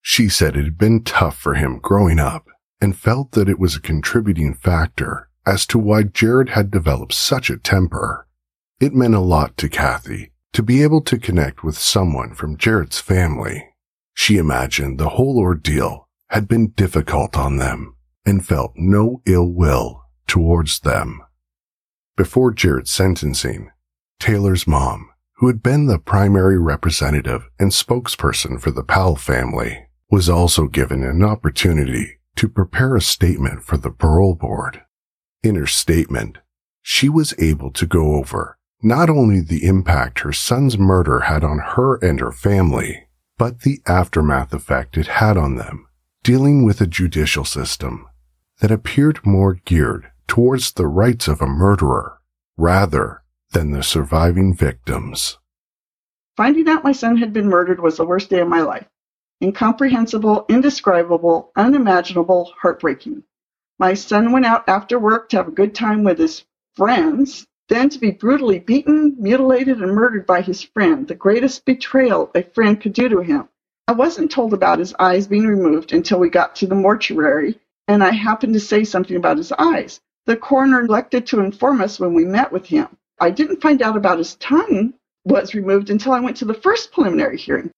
She 0.00 0.28
said 0.28 0.56
it 0.56 0.62
had 0.62 0.78
been 0.78 1.02
tough 1.02 1.36
for 1.36 1.54
him 1.54 1.80
growing 1.80 2.20
up 2.20 2.46
and 2.80 2.96
felt 2.96 3.32
that 3.32 3.48
it 3.48 3.58
was 3.58 3.74
a 3.74 3.80
contributing 3.80 4.54
factor 4.54 5.28
as 5.44 5.66
to 5.66 5.78
why 5.78 6.04
Jared 6.04 6.50
had 6.50 6.70
developed 6.70 7.14
such 7.14 7.50
a 7.50 7.58
temper. 7.58 8.28
It 8.78 8.94
meant 8.94 9.16
a 9.16 9.20
lot 9.20 9.56
to 9.56 9.68
Kathy 9.68 10.30
to 10.52 10.62
be 10.62 10.84
able 10.84 11.00
to 11.00 11.18
connect 11.18 11.64
with 11.64 11.76
someone 11.76 12.32
from 12.32 12.56
Jared's 12.56 13.00
family. 13.00 13.70
She 14.16 14.38
imagined 14.38 14.98
the 14.98 15.10
whole 15.10 15.38
ordeal 15.38 16.08
had 16.30 16.48
been 16.48 16.70
difficult 16.70 17.36
on 17.36 17.58
them 17.58 17.94
and 18.24 18.44
felt 18.44 18.72
no 18.74 19.22
ill 19.26 19.46
will 19.46 20.02
towards 20.26 20.80
them. 20.80 21.22
Before 22.16 22.50
Jared's 22.50 22.90
sentencing, 22.90 23.70
Taylor's 24.18 24.66
mom, 24.66 25.10
who 25.34 25.48
had 25.48 25.62
been 25.62 25.86
the 25.86 25.98
primary 25.98 26.58
representative 26.58 27.48
and 27.60 27.70
spokesperson 27.70 28.58
for 28.58 28.70
the 28.70 28.82
Powell 28.82 29.16
family, 29.16 29.86
was 30.10 30.30
also 30.30 30.66
given 30.66 31.04
an 31.04 31.22
opportunity 31.22 32.18
to 32.36 32.48
prepare 32.48 32.96
a 32.96 33.02
statement 33.02 33.62
for 33.62 33.76
the 33.76 33.90
parole 33.90 34.34
board. 34.34 34.82
In 35.42 35.56
her 35.56 35.66
statement, 35.66 36.38
she 36.80 37.10
was 37.10 37.34
able 37.38 37.70
to 37.72 37.86
go 37.86 38.14
over 38.14 38.58
not 38.82 39.10
only 39.10 39.40
the 39.40 39.66
impact 39.66 40.20
her 40.20 40.32
son's 40.32 40.78
murder 40.78 41.20
had 41.20 41.44
on 41.44 41.58
her 41.58 41.96
and 41.96 42.18
her 42.20 42.32
family, 42.32 43.05
but 43.38 43.60
the 43.60 43.80
aftermath 43.86 44.52
effect 44.52 44.96
it 44.96 45.06
had 45.06 45.36
on 45.36 45.56
them, 45.56 45.86
dealing 46.22 46.64
with 46.64 46.80
a 46.80 46.86
judicial 46.86 47.44
system 47.44 48.06
that 48.60 48.70
appeared 48.70 49.24
more 49.26 49.54
geared 49.64 50.10
towards 50.26 50.72
the 50.72 50.86
rights 50.86 51.28
of 51.28 51.40
a 51.40 51.46
murderer 51.46 52.18
rather 52.56 53.22
than 53.52 53.70
the 53.70 53.82
surviving 53.82 54.54
victims. 54.54 55.38
Finding 56.36 56.68
out 56.68 56.84
my 56.84 56.92
son 56.92 57.16
had 57.16 57.32
been 57.32 57.48
murdered 57.48 57.80
was 57.80 57.96
the 57.96 58.06
worst 58.06 58.30
day 58.30 58.40
of 58.40 58.48
my 58.48 58.60
life. 58.60 58.86
Incomprehensible, 59.40 60.46
indescribable, 60.48 61.52
unimaginable, 61.56 62.52
heartbreaking. 62.60 63.22
My 63.78 63.94
son 63.94 64.32
went 64.32 64.46
out 64.46 64.68
after 64.68 64.98
work 64.98 65.28
to 65.28 65.36
have 65.36 65.48
a 65.48 65.52
good 65.52 65.74
time 65.74 66.04
with 66.04 66.18
his 66.18 66.44
friends, 66.74 67.46
then 67.68 67.88
to 67.88 67.98
be 67.98 68.10
brutally 68.10 68.58
beaten, 68.58 69.16
mutilated, 69.18 69.82
and 69.82 69.94
murdered 69.94 70.26
by 70.26 70.40
his 70.40 70.62
friend, 70.62 71.08
the 71.08 71.14
greatest 71.14 71.64
betrayal 71.64 72.30
a 72.34 72.42
friend 72.42 72.80
could 72.80 72.92
do 72.92 73.08
to 73.08 73.20
him. 73.20 73.48
I 73.88 73.92
wasn't 73.92 74.30
told 74.30 74.52
about 74.52 74.78
his 74.78 74.94
eyes 74.98 75.26
being 75.26 75.46
removed 75.46 75.92
until 75.92 76.18
we 76.18 76.28
got 76.28 76.56
to 76.56 76.66
the 76.66 76.74
mortuary, 76.74 77.58
and 77.88 78.02
I 78.02 78.10
happened 78.10 78.54
to 78.54 78.60
say 78.60 78.84
something 78.84 79.16
about 79.16 79.38
his 79.38 79.52
eyes. 79.52 80.00
The 80.26 80.36
coroner 80.36 80.82
neglected 80.82 81.26
to 81.26 81.40
inform 81.40 81.80
us 81.80 82.00
when 82.00 82.14
we 82.14 82.24
met 82.24 82.50
with 82.50 82.66
him. 82.66 82.88
I 83.20 83.30
didn't 83.30 83.62
find 83.62 83.82
out 83.82 83.96
about 83.96 84.18
his 84.18 84.34
tongue 84.36 84.94
was 85.24 85.54
removed 85.54 85.90
until 85.90 86.12
I 86.12 86.20
went 86.20 86.36
to 86.38 86.44
the 86.44 86.54
first 86.54 86.92
preliminary 86.92 87.36
hearing. 87.36 87.70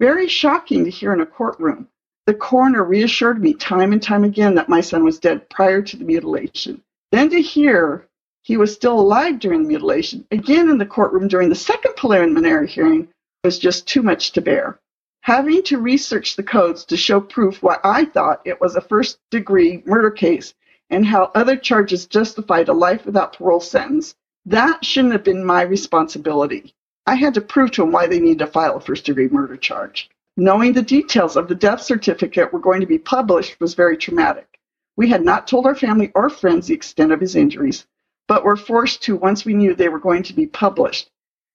Very 0.00 0.28
shocking 0.28 0.84
to 0.84 0.90
hear 0.90 1.12
in 1.12 1.20
a 1.20 1.26
courtroom. 1.26 1.88
The 2.26 2.34
coroner 2.34 2.82
reassured 2.82 3.40
me 3.40 3.54
time 3.54 3.92
and 3.92 4.02
time 4.02 4.24
again 4.24 4.54
that 4.54 4.68
my 4.68 4.80
son 4.80 5.04
was 5.04 5.18
dead 5.18 5.48
prior 5.50 5.82
to 5.82 5.96
the 5.96 6.04
mutilation. 6.04 6.82
Then 7.12 7.30
to 7.30 7.40
hear 7.40 8.08
he 8.44 8.58
was 8.58 8.74
still 8.74 9.00
alive 9.00 9.38
during 9.38 9.62
the 9.62 9.68
mutilation, 9.68 10.26
again 10.30 10.68
in 10.68 10.76
the 10.76 10.84
courtroom 10.84 11.28
during 11.28 11.48
the 11.48 11.54
second 11.54 11.96
preliminary 11.96 12.68
hearing, 12.68 13.08
was 13.42 13.58
just 13.58 13.88
too 13.88 14.02
much 14.02 14.32
to 14.32 14.42
bear. 14.42 14.78
Having 15.22 15.62
to 15.62 15.78
research 15.78 16.36
the 16.36 16.42
codes 16.42 16.84
to 16.84 16.96
show 16.96 17.22
proof 17.22 17.62
why 17.62 17.78
I 17.82 18.04
thought 18.04 18.42
it 18.44 18.60
was 18.60 18.76
a 18.76 18.82
first 18.82 19.18
degree 19.30 19.82
murder 19.86 20.10
case 20.10 20.52
and 20.90 21.06
how 21.06 21.30
other 21.34 21.56
charges 21.56 22.04
justified 22.04 22.68
a 22.68 22.74
life 22.74 23.06
without 23.06 23.32
parole 23.32 23.60
sentence 23.60 24.14
that 24.44 24.84
shouldn't 24.84 25.14
have 25.14 25.24
been 25.24 25.42
my 25.42 25.62
responsibility. 25.62 26.74
I 27.06 27.14
had 27.14 27.32
to 27.34 27.40
prove 27.40 27.70
to 27.72 27.82
them 27.82 27.92
why 27.92 28.06
they 28.06 28.20
needed 28.20 28.40
to 28.40 28.46
file 28.46 28.76
a 28.76 28.80
first 28.80 29.06
degree 29.06 29.28
murder 29.28 29.56
charge. 29.56 30.10
Knowing 30.36 30.74
the 30.74 30.82
details 30.82 31.36
of 31.36 31.48
the 31.48 31.54
death 31.54 31.80
certificate 31.80 32.52
were 32.52 32.58
going 32.58 32.80
to 32.80 32.86
be 32.86 32.98
published 32.98 33.58
was 33.58 33.72
very 33.72 33.96
traumatic. 33.96 34.58
We 34.96 35.08
had 35.08 35.24
not 35.24 35.46
told 35.46 35.64
our 35.64 35.74
family 35.74 36.12
or 36.14 36.28
friends 36.28 36.66
the 36.66 36.74
extent 36.74 37.10
of 37.10 37.20
his 37.20 37.36
injuries, 37.36 37.86
but 38.28 38.44
were 38.44 38.56
forced 38.56 39.02
to 39.02 39.16
once 39.16 39.44
we 39.44 39.54
knew 39.54 39.74
they 39.74 39.88
were 39.88 39.98
going 39.98 40.22
to 40.22 40.32
be 40.32 40.46
published. 40.46 41.10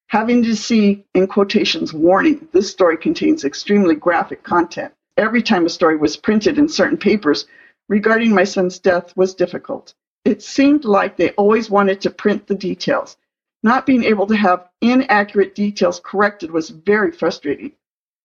Having 0.08 0.44
to 0.44 0.56
see, 0.56 1.06
in 1.14 1.28
quotations, 1.28 1.94
warning, 1.94 2.48
this 2.52 2.72
story 2.72 2.98
contains 2.98 3.46
extremely 3.46 3.96
graphic 3.96 4.44
content. 4.44 4.94
Every 5.18 5.44
time 5.44 5.66
a 5.66 5.70
story 5.70 5.98
was 5.98 6.18
printed 6.18 6.58
in 6.58 6.68
certain 6.68 6.98
papers 6.98 7.46
regarding 7.88 8.34
my 8.34 8.44
son's 8.44 8.80
death 8.80 9.16
was 9.16 9.36
difficult. 9.36 9.94
It 10.26 10.42
seemed 10.42 10.86
like 10.86 11.16
they 11.18 11.32
always 11.32 11.70
wanted 11.70 12.02
to 12.02 12.10
print 12.10 12.48
the 12.48 12.56
details. 12.56 13.18
Not 13.62 13.86
being 13.86 14.04
able 14.04 14.28
to 14.28 14.36
have 14.36 14.70
inaccurate 14.82 15.56
details 15.56 16.02
corrected 16.04 16.52
was 16.52 16.70
very 16.70 17.12
frustrating. 17.12 17.74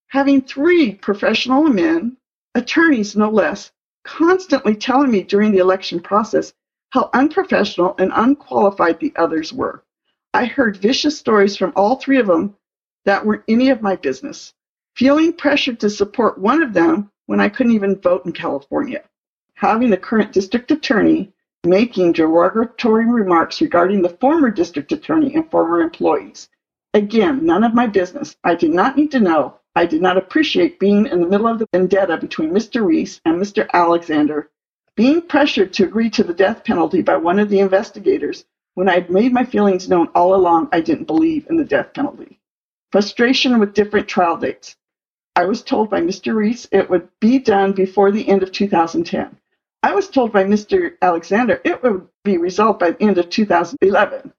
Having 0.09 0.43
three 0.43 0.95
professional 0.95 1.65
men, 1.65 2.16
attorneys 2.55 3.16
no 3.16 3.31
less, 3.31 3.73
constantly 4.05 4.77
telling 4.77 5.11
me 5.11 5.23
during 5.23 5.51
the 5.51 5.59
election 5.59 5.99
process 5.99 6.53
how 6.95 7.11
unprofessional 7.12 7.97
and 7.99 8.12
unqualified 8.15 9.01
the 9.01 9.12
others 9.16 9.53
were. 9.53 9.83
I 10.33 10.45
heard 10.45 10.77
vicious 10.77 11.19
stories 11.19 11.57
from 11.57 11.73
all 11.75 11.97
three 11.97 12.19
of 12.21 12.29
them 12.29 12.55
that 13.05 13.27
weren't 13.27 13.43
any 13.49 13.71
of 13.71 13.83
my 13.83 13.97
business. 13.97 14.55
Feeling 14.95 15.33
pressured 15.33 15.81
to 15.81 15.91
support 15.91 16.39
one 16.39 16.62
of 16.62 16.73
them 16.73 17.11
when 17.27 17.41
I 17.41 17.49
couldn't 17.49 17.73
even 17.73 18.01
vote 18.01 18.25
in 18.27 18.33
California. 18.33 19.03
Having 19.55 19.91
the 19.91 19.97
current 19.97 20.33
district 20.33 20.71
attorney 20.71 21.33
making 21.66 22.12
derogatory 22.12 23.11
remarks 23.11 23.61
regarding 23.61 24.01
the 24.01 24.16
former 24.21 24.53
district 24.53 24.93
attorney 24.93 25.35
and 25.35 25.51
former 25.51 25.81
employees. 25.81 26.49
Again, 26.93 27.45
none 27.45 27.65
of 27.65 27.75
my 27.75 27.89
business. 27.89 28.37
I 28.45 28.55
did 28.55 28.71
not 28.71 28.97
need 28.97 29.11
to 29.11 29.19
know. 29.19 29.59
I 29.75 29.87
did 29.87 30.01
not 30.01 30.16
appreciate 30.16 30.79
being 30.79 31.07
in 31.07 31.21
the 31.21 31.27
middle 31.27 31.49
of 31.49 31.59
the 31.59 31.66
vendetta 31.73 32.19
between 32.19 32.53
Mr. 32.53 32.87
Riese 32.87 33.21
and 33.25 33.43
Mr. 33.43 33.69
Alexander, 33.73 34.49
being 34.97 35.23
pressured 35.23 35.73
to 35.73 35.85
agree 35.85 36.09
to 36.11 36.23
the 36.23 36.35
death 36.35 36.65
penalty 36.65 37.03
by 37.03 37.16
one 37.16 37.39
of 37.39 37.49
the 37.49 37.59
investigators 37.59 38.45
when 38.75 38.89
I 38.89 38.95
had 38.95 39.11
made 39.11 39.33
my 39.33 39.45
feelings 39.45 39.89
known 39.89 40.09
all 40.15 40.35
along 40.35 40.69
I 40.73 40.81
didn't 40.81 41.07
believe 41.07 41.47
in 41.49 41.57
the 41.57 41.65
death 41.65 41.93
penalty. 41.95 42.39
Frustration 42.93 43.59
with 43.59 43.75
different 43.75 44.07
trial 44.07 44.37
dates. 44.37 44.77
I 45.35 45.47
was 45.47 45.62
told 45.62 45.91
by 45.91 46.01
Mr. 46.01 46.33
Riese 46.33 46.69
it 46.71 46.89
would 46.89 47.09
be 47.21 47.41
done 47.41 47.73
before 47.73 48.12
the 48.12 48.29
end 48.29 48.45
of 48.45 48.53
2010. 48.53 49.37
I 49.83 49.95
was 49.95 50.09
told 50.09 50.33
by 50.33 50.45
Mr. 50.45 50.95
Alexander 51.03 51.61
it 51.65 51.83
would 51.83 52.07
be 52.23 52.39
resolved 52.39 52.79
by 52.79 52.93
the 52.93 53.03
end 53.03 53.19
of 53.19 53.31
2011. 53.31 54.33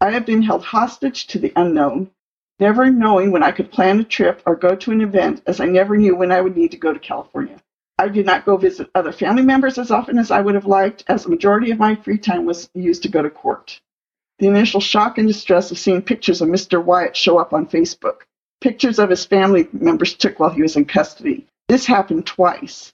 I 0.00 0.10
have 0.10 0.24
been 0.24 0.42
held 0.42 0.64
hostage 0.64 1.26
to 1.28 1.38
the 1.40 1.52
unknown. 1.56 2.10
never 2.60 2.88
knowing 2.88 3.32
when 3.32 3.42
I 3.42 3.50
could 3.50 3.72
plan 3.72 3.98
a 3.98 4.04
trip 4.04 4.42
or 4.46 4.54
go 4.54 4.76
to 4.76 4.92
an 4.92 5.00
event, 5.00 5.42
as 5.46 5.60
I 5.60 5.66
never 5.66 5.96
knew 5.96 6.14
when 6.14 6.30
I 6.30 6.40
would 6.40 6.56
need 6.56 6.70
to 6.70 6.76
go 6.76 6.92
to 6.92 7.00
California. 7.00 7.60
I 7.98 8.08
did 8.08 8.26
not 8.26 8.44
go 8.44 8.56
visit 8.56 8.90
other 8.94 9.12
family 9.12 9.42
members 9.42 9.78
as 9.78 9.90
often 9.90 10.18
as 10.18 10.30
I 10.30 10.40
would 10.40 10.54
have 10.54 10.66
liked, 10.66 11.04
as 11.08 11.24
the 11.24 11.30
majority 11.30 11.70
of 11.70 11.78
my 11.78 11.94
free 11.94 12.18
time 12.18 12.46
was 12.46 12.70
used 12.74 13.02
to 13.02 13.08
go 13.08 13.22
to 13.22 13.30
court. 13.30 13.80
The 14.38 14.48
initial 14.48 14.80
shock 14.80 15.18
and 15.18 15.28
distress 15.28 15.70
of 15.70 15.78
seeing 15.78 16.02
pictures 16.02 16.40
of 16.40 16.48
Mr. 16.48 16.82
Wyatt 16.82 17.16
show 17.16 17.38
up 17.38 17.52
on 17.52 17.66
Facebook, 17.66 18.22
pictures 18.60 18.98
of 18.98 19.10
his 19.10 19.24
family 19.24 19.68
members 19.72 20.14
took 20.14 20.40
while 20.40 20.50
he 20.50 20.62
was 20.62 20.76
in 20.76 20.84
custody. 20.84 21.46
This 21.68 21.86
happened 21.86 22.26
twice. 22.26 22.92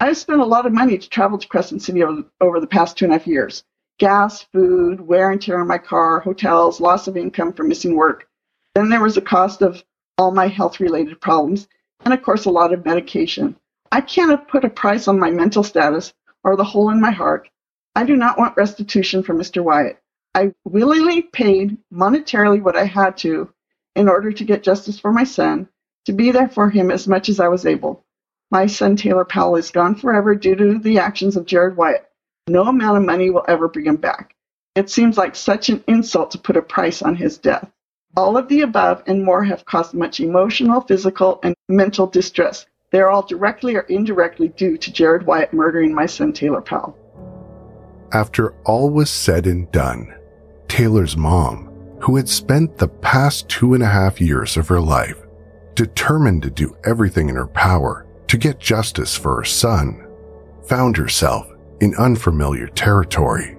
I 0.00 0.06
have 0.06 0.16
spent 0.16 0.40
a 0.40 0.46
lot 0.46 0.66
of 0.66 0.72
money 0.72 0.98
to 0.98 1.08
travel 1.08 1.38
to 1.38 1.48
Crescent 1.48 1.82
City 1.82 2.02
over, 2.02 2.60
the 2.60 2.66
past 2.66 2.96
two 2.96 3.04
and 3.04 3.14
a 3.14 3.18
half 3.18 3.26
years. 3.26 3.64
Gas, 3.98 4.42
food, 4.42 5.00
wear 5.00 5.30
and 5.30 5.40
tear 5.40 5.60
on 5.60 5.68
my 5.68 5.78
car, 5.78 6.20
hotels, 6.20 6.80
loss 6.80 7.08
of 7.08 7.16
income 7.16 7.52
from 7.52 7.68
missing 7.68 7.96
work. 7.96 8.28
Then 8.74 8.88
there 8.88 9.02
was 9.02 9.14
the 9.14 9.20
cost 9.20 9.62
of 9.62 9.84
all 10.18 10.30
my 10.30 10.48
health 10.48 10.80
related 10.80 11.20
problems, 11.20 11.68
and 12.04 12.12
of 12.12 12.22
course, 12.22 12.44
a 12.44 12.50
lot 12.50 12.72
of 12.72 12.84
medication. 12.84 13.56
I 13.92 14.00
cannot 14.00 14.48
put 14.48 14.64
a 14.64 14.70
price 14.70 15.08
on 15.08 15.18
my 15.18 15.30
mental 15.30 15.62
status 15.62 16.12
or 16.42 16.56
the 16.56 16.64
hole 16.64 16.90
in 16.90 17.00
my 17.00 17.10
heart. 17.10 17.48
I 17.94 18.04
do 18.04 18.16
not 18.16 18.38
want 18.38 18.56
restitution 18.56 19.22
from 19.22 19.38
Mr. 19.38 19.62
Wyatt. 19.62 20.00
I 20.34 20.52
willingly 20.64 21.22
paid 21.22 21.78
monetarily 21.92 22.60
what 22.60 22.76
I 22.76 22.84
had 22.84 23.16
to 23.18 23.52
in 23.94 24.08
order 24.08 24.32
to 24.32 24.44
get 24.44 24.64
justice 24.64 24.98
for 24.98 25.12
my 25.12 25.24
son, 25.24 25.68
to 26.06 26.12
be 26.12 26.32
there 26.32 26.48
for 26.48 26.70
him 26.70 26.90
as 26.90 27.06
much 27.06 27.28
as 27.28 27.38
I 27.38 27.48
was 27.48 27.64
able. 27.64 28.04
My 28.50 28.66
son 28.66 28.96
Taylor 28.96 29.24
Powell 29.24 29.56
is 29.56 29.70
gone 29.70 29.94
forever 29.94 30.34
due 30.34 30.56
to 30.56 30.78
the 30.78 30.98
actions 30.98 31.36
of 31.36 31.46
Jared 31.46 31.76
Wyatt. 31.76 32.10
No 32.48 32.64
amount 32.64 32.98
of 32.98 33.04
money 33.04 33.30
will 33.30 33.44
ever 33.48 33.68
bring 33.68 33.86
him 33.86 33.96
back. 33.96 34.34
It 34.74 34.90
seems 34.90 35.16
like 35.16 35.36
such 35.36 35.68
an 35.68 35.84
insult 35.86 36.32
to 36.32 36.38
put 36.38 36.56
a 36.56 36.62
price 36.62 37.00
on 37.00 37.14
his 37.14 37.38
death. 37.38 37.70
All 38.16 38.36
of 38.36 38.48
the 38.48 38.62
above 38.62 39.02
and 39.06 39.24
more 39.24 39.44
have 39.44 39.64
caused 39.64 39.94
much 39.94 40.20
emotional, 40.20 40.80
physical, 40.80 41.38
and 41.42 41.54
mental 41.68 42.06
distress. 42.06 42.66
They 42.94 43.00
are 43.00 43.10
all 43.10 43.26
directly 43.26 43.74
or 43.74 43.80
indirectly 43.88 44.50
due 44.50 44.78
to 44.78 44.92
Jared 44.92 45.26
Wyatt 45.26 45.52
murdering 45.52 45.92
my 45.92 46.06
son 46.06 46.32
Taylor 46.32 46.60
Powell. 46.60 46.96
After 48.12 48.54
all 48.64 48.88
was 48.88 49.10
said 49.10 49.48
and 49.48 49.68
done, 49.72 50.14
Taylor's 50.68 51.16
mom, 51.16 51.72
who 51.98 52.14
had 52.14 52.28
spent 52.28 52.78
the 52.78 52.86
past 52.86 53.48
two 53.48 53.74
and 53.74 53.82
a 53.82 53.88
half 53.88 54.20
years 54.20 54.56
of 54.56 54.68
her 54.68 54.80
life 54.80 55.20
determined 55.74 56.42
to 56.42 56.50
do 56.50 56.76
everything 56.84 57.28
in 57.28 57.34
her 57.34 57.48
power 57.48 58.06
to 58.28 58.38
get 58.38 58.60
justice 58.60 59.16
for 59.16 59.38
her 59.38 59.44
son, 59.44 60.06
found 60.68 60.96
herself 60.96 61.50
in 61.80 61.96
unfamiliar 61.96 62.68
territory. 62.68 63.56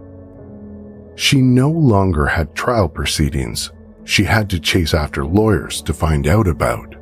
She 1.16 1.42
no 1.42 1.70
longer 1.70 2.26
had 2.26 2.56
trial 2.56 2.88
proceedings 2.88 3.74
she 4.06 4.24
had 4.24 4.50
to 4.52 4.62
chase 4.62 4.94
after 4.94 5.26
lawyers 5.26 5.82
to 5.82 5.94
find 5.94 6.26
out 6.26 6.48
about. 6.48 6.95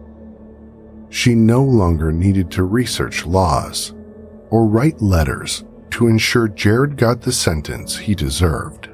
She 1.14 1.36
no 1.36 1.64
longer 1.64 2.12
needed 2.12 2.50
to 2.54 2.64
research 2.64 3.24
laws 3.24 3.94
or 4.50 4.66
write 4.66 5.00
letters 5.00 5.64
to 5.92 6.08
ensure 6.08 6.48
Jared 6.48 6.98
got 6.98 7.22
the 7.22 7.32
sentence 7.32 7.96
he 7.96 8.16
deserved 8.16 8.90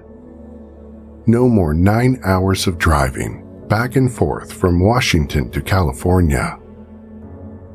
no 1.26 1.48
more 1.48 1.74
nine 1.74 2.20
hours 2.26 2.68
of 2.68 2.78
driving 2.78 3.46
back 3.70 3.96
and 3.96 4.12
forth 4.12 4.52
from 4.52 4.82
Washington 4.82 5.50
to 5.52 5.62
California. 5.62 6.60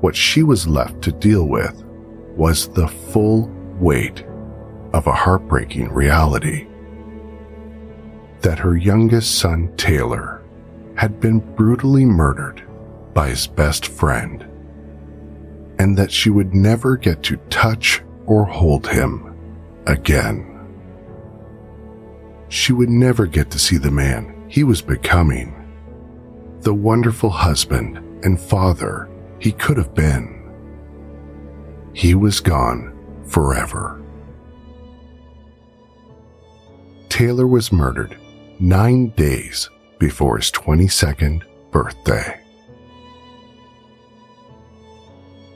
What 0.01 0.15
she 0.15 0.43
was 0.43 0.69
left 0.69 1.01
to 1.05 1.13
deal 1.13 1.49
with 1.49 1.83
was 2.37 2.69
the 2.69 2.89
full 2.89 3.49
weight 3.81 4.27
of 4.93 5.07
a 5.07 5.13
heartbreaking 5.13 5.91
reality 5.91 6.67
that 8.43 8.59
her 8.59 8.77
youngest 8.77 9.39
son, 9.39 9.75
Taylor, 9.79 10.43
had 10.97 11.19
been 11.19 11.39
brutally 11.55 12.05
murdered 12.05 12.63
by 13.15 13.29
his 13.31 13.47
best 13.47 13.87
friend, 13.87 14.43
and 15.79 15.97
that 15.97 16.11
she 16.11 16.31
would 16.31 16.55
never 16.55 16.97
get 16.97 17.23
to 17.23 17.37
touch 17.49 18.03
or 18.27 18.45
hold 18.45 18.89
him 18.89 19.35
again 19.87 20.55
she 22.55 22.73
would 22.73 22.89
never 22.89 23.27
get 23.27 23.51
to 23.51 23.59
see 23.59 23.79
the 23.79 23.91
man 23.91 24.45
he 24.49 24.63
was 24.63 24.81
becoming, 24.81 25.53
the 26.61 26.73
wonderful 26.73 27.29
husband 27.29 27.99
and 28.25 28.41
father 28.41 29.11
he 29.41 29.51
could 29.51 29.77
have 29.77 29.93
been. 29.93 30.41
He 31.93 32.15
was 32.15 32.39
gone 32.39 32.97
forever. 33.27 34.01
Taylor 37.09 37.49
was 37.49 37.73
murdered 37.73 38.17
nine 38.61 39.09
days 39.11 39.69
before 39.99 40.39
his 40.39 40.53
22nd 40.53 41.43
birthday. 41.73 42.41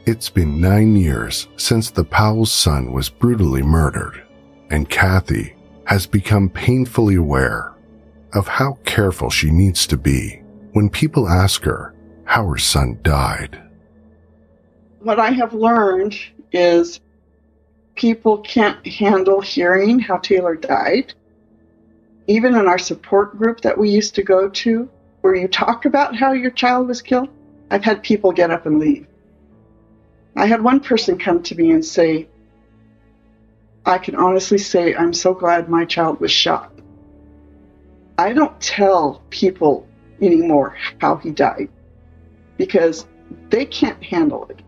It's 0.09 0.31
been 0.31 0.59
nine 0.59 0.97
years 0.97 1.49
since 1.59 1.91
the 1.91 2.03
Powell's 2.03 2.51
son 2.51 2.95
was 2.95 3.11
brutally 3.11 3.63
murdered, 3.63 4.23
and 4.71 4.89
Kathy 4.89 5.55
has 5.85 6.07
become 6.07 6.49
painfully 6.49 7.17
aware 7.17 7.75
of 8.33 8.49
how 8.49 8.79
careful 8.87 9.29
she 9.29 9.51
needs 9.51 9.87
to 9.89 9.99
be 9.99 10.41
when 10.73 10.89
people 10.89 11.29
ask 11.29 11.63
her 11.65 11.95
how 12.25 12.47
her 12.47 12.57
son 12.57 12.99
died. 13.03 13.61
What 15.01 15.21
I 15.21 15.29
have 15.33 15.53
learned 15.53 16.19
is 16.53 17.01
people 17.95 18.39
can't 18.39 18.87
handle 18.87 19.43
hearing 19.43 19.99
how 19.99 20.17
Taylor 20.17 20.57
died. 20.57 21.13
Even 22.29 22.55
in 22.55 22.67
our 22.67 22.79
support 22.79 23.37
group 23.37 23.61
that 23.61 23.77
we 23.77 23.91
used 23.91 24.15
to 24.15 24.23
go 24.23 24.49
to, 24.49 24.89
where 25.21 25.35
you 25.35 25.49
talk 25.49 25.85
about 25.85 26.17
how 26.17 26.33
your 26.33 26.51
child 26.51 26.89
was 26.89 27.03
killed, 27.03 27.29
I've 27.71 27.85
had 27.85 28.03
people 28.03 28.33
get 28.33 28.51
up 28.51 28.65
and 28.65 28.79
leave. 28.79 29.07
I 30.39 30.47
had 30.47 30.63
one 30.63 30.79
person 30.79 31.19
come 31.19 31.43
to 31.43 31.57
me 31.57 31.73
and 31.73 31.85
say, 31.85 32.29
I 33.85 33.99
can 33.99 34.15
honestly 34.15 34.59
say 34.59 34.95
I'm 34.95 35.13
so 35.13 35.35
glad 35.35 35.69
my 35.69 35.85
child 35.85 36.21
was 36.21 36.31
shot. 36.31 36.73
I 38.19 38.33
don't 38.33 38.59
tell 38.61 39.21
people 39.31 39.89
anymore 40.23 40.77
how 41.01 41.17
he 41.17 41.33
died 41.33 41.71
because 42.57 43.07
they 43.51 43.65
can't 43.65 44.01
handle 44.01 44.47
it. 44.49 44.63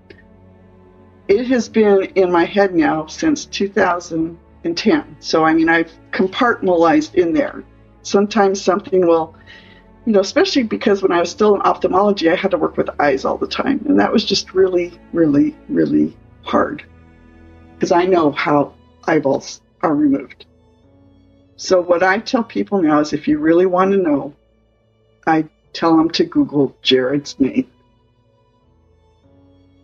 It 1.29 1.47
has 1.47 1.69
been 1.69 2.03
in 2.17 2.33
my 2.33 2.47
head 2.47 2.75
now 2.75 3.07
since 3.07 3.45
2010. 3.45 5.17
So, 5.21 5.45
I 5.45 5.55
mean, 5.55 5.69
I've 5.69 5.93
compartmentalized 6.11 7.15
in 7.15 7.33
there. 7.33 7.63
Sometimes 8.03 8.61
something 8.61 9.07
will, 9.07 9.37
you 10.07 10.13
know, 10.13 10.21
especially 10.21 10.63
because 10.63 11.03
when 11.03 11.13
I 11.13 11.21
was 11.21 11.31
still 11.31 11.55
in 11.55 11.61
ophthalmology, 11.63 12.31
I 12.31 12.37
had 12.37 12.51
to 12.53 12.59
work 12.59 12.77
with 12.77 12.89
eyes 13.01 13.25
all 13.25 13.37
the 13.37 13.47
time. 13.47 13.85
And 13.87 13.99
that 14.01 14.13
was 14.13 14.25
just 14.25 14.55
really, 14.55 14.99
really, 15.13 15.55
really 15.69 16.17
hard 16.43 16.85
because 17.75 17.93
I 17.93 18.05
know 18.07 18.31
how 18.33 18.75
eyeballs 19.05 19.61
are 19.83 19.95
removed. 19.95 20.47
So, 21.57 21.81
what 21.81 22.03
I 22.03 22.19
tell 22.19 22.43
people 22.43 22.83
now 22.83 23.01
is 23.01 23.13
if 23.13 23.29
you 23.29 23.39
really 23.39 23.67
want 23.67 23.93
to 23.93 23.99
know, 23.99 24.35
I 25.27 25.47
tell 25.75 25.97
them 25.97 26.11
to 26.11 26.25
Google 26.25 26.75
Jared's 26.83 27.39
name. 27.39 27.71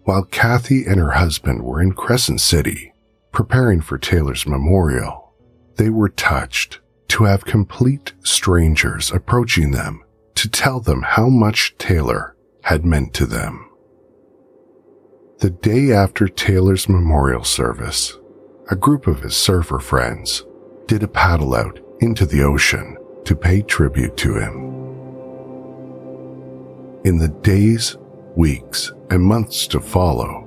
While 0.05 0.25
Kathy 0.25 0.85
and 0.87 0.97
her 0.97 1.13
husband 1.13 1.63
were 1.63 1.83
in 1.83 1.93
Crescent 1.93 2.41
City 2.41 2.93
preparing 3.33 3.83
for 3.83 3.99
Taylor's 3.99 4.47
memorial, 4.47 5.33
they 5.77 5.91
were 5.91 6.09
touched 6.09 6.81
to 7.09 7.25
have 7.25 7.45
complete 7.45 8.15
strangers 8.23 9.11
approaching 9.11 9.73
them 9.73 10.03
to 10.37 10.49
tell 10.49 10.81
them 10.81 11.03
how 11.03 11.29
much 11.29 11.77
Taylor 11.79 12.37
had 12.63 12.85
meant 12.85 13.13
to 13.15 13.27
them. 13.27 13.71
The 15.39 15.51
day 15.51 15.93
after 15.93 16.29
Taylor's 16.29 16.89
memorial 16.89 17.45
service, 17.45 18.19
a 18.71 18.77
group 18.77 19.07
of 19.07 19.21
his 19.21 19.37
surfer 19.37 19.79
friends 19.79 20.45
did 20.87 21.03
a 21.03 21.09
paddle 21.09 21.55
out 21.55 21.79
into 22.01 22.25
the 22.25 22.43
ocean 22.43 22.97
to 23.25 23.37
pay 23.37 23.63
tribute 23.63 24.17
to 24.19 24.35
him. 24.37 24.73
In 27.05 27.19
the 27.19 27.29
days, 27.43 27.97
weeks, 28.35 28.93
and 29.11 29.23
months 29.23 29.67
to 29.69 29.81
follow, 29.81 30.43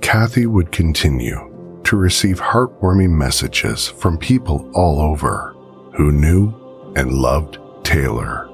Kathy 0.00 0.46
would 0.46 0.70
continue 0.70 1.80
to 1.84 1.96
receive 1.96 2.40
heartwarming 2.40 3.10
messages 3.10 3.88
from 3.88 4.18
people 4.18 4.70
all 4.74 5.00
over 5.00 5.54
who 5.94 6.12
knew 6.12 6.52
and 6.96 7.12
loved 7.12 7.58
Taylor, 7.82 8.45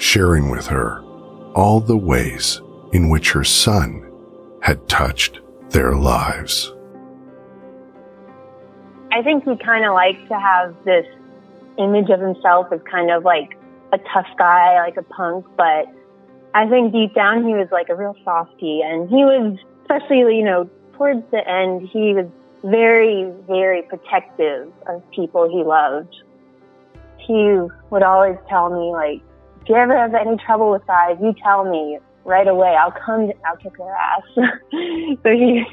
sharing 0.00 0.48
with 0.48 0.66
her 0.66 1.02
all 1.54 1.78
the 1.78 1.96
ways 1.96 2.60
in 2.92 3.10
which 3.10 3.32
her 3.32 3.44
son 3.44 4.10
had 4.62 4.88
touched 4.88 5.40
their 5.68 5.94
lives. 5.94 6.72
I 9.12 9.22
think 9.22 9.44
he 9.44 9.56
kind 9.56 9.84
of 9.84 9.92
liked 9.92 10.26
to 10.28 10.38
have 10.38 10.74
this 10.84 11.06
image 11.78 12.08
of 12.08 12.20
himself 12.20 12.68
as 12.72 12.80
kind 12.90 13.10
of 13.10 13.24
like 13.24 13.58
a 13.92 13.98
tough 14.12 14.26
guy, 14.38 14.80
like 14.80 14.96
a 14.96 15.02
punk, 15.02 15.44
but 15.56 15.86
I 16.54 16.66
think 16.68 16.92
deep 16.92 17.14
down 17.14 17.46
he 17.46 17.54
was 17.54 17.68
like 17.70 17.90
a 17.90 17.94
real 17.94 18.16
softie 18.24 18.80
and 18.82 19.08
he 19.08 19.24
was, 19.24 19.58
especially, 19.82 20.36
you 20.36 20.44
know, 20.44 20.70
towards 20.94 21.22
the 21.30 21.46
end, 21.46 21.88
he 21.88 22.14
was 22.14 22.26
very, 22.64 23.30
very 23.46 23.82
protective 23.82 24.72
of 24.88 25.02
people 25.10 25.48
he 25.50 25.62
loved. 25.62 26.14
He 27.18 27.58
would 27.90 28.02
always 28.02 28.36
tell 28.48 28.70
me 28.70 28.92
like, 28.92 29.20
if 29.62 29.68
you 29.68 29.74
ever 29.74 29.96
have 29.96 30.14
any 30.14 30.36
trouble 30.36 30.70
with 30.70 30.86
guys, 30.86 31.16
you 31.20 31.34
tell 31.42 31.64
me 31.64 31.98
right 32.24 32.46
away. 32.46 32.76
I'll 32.76 32.92
come, 32.92 33.30
I'll 33.44 33.56
kick 33.56 33.76
their 33.76 33.94
ass. 33.94 34.22
so 34.34 35.30
he, 35.30 35.64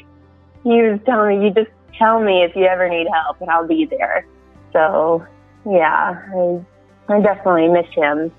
he 0.63 0.81
was 0.81 0.99
telling 1.05 1.39
me, 1.39 1.45
you 1.45 1.53
just 1.53 1.71
tell 1.97 2.19
me 2.19 2.43
if 2.43 2.55
you 2.55 2.65
ever 2.65 2.89
need 2.89 3.07
help 3.11 3.41
and 3.41 3.49
I'll 3.49 3.67
be 3.67 3.85
there. 3.85 4.25
So 4.73 5.25
yeah, 5.65 6.21
I, 6.33 6.65
I 7.09 7.21
definitely 7.21 7.69
miss 7.69 7.87
him. 7.93 8.31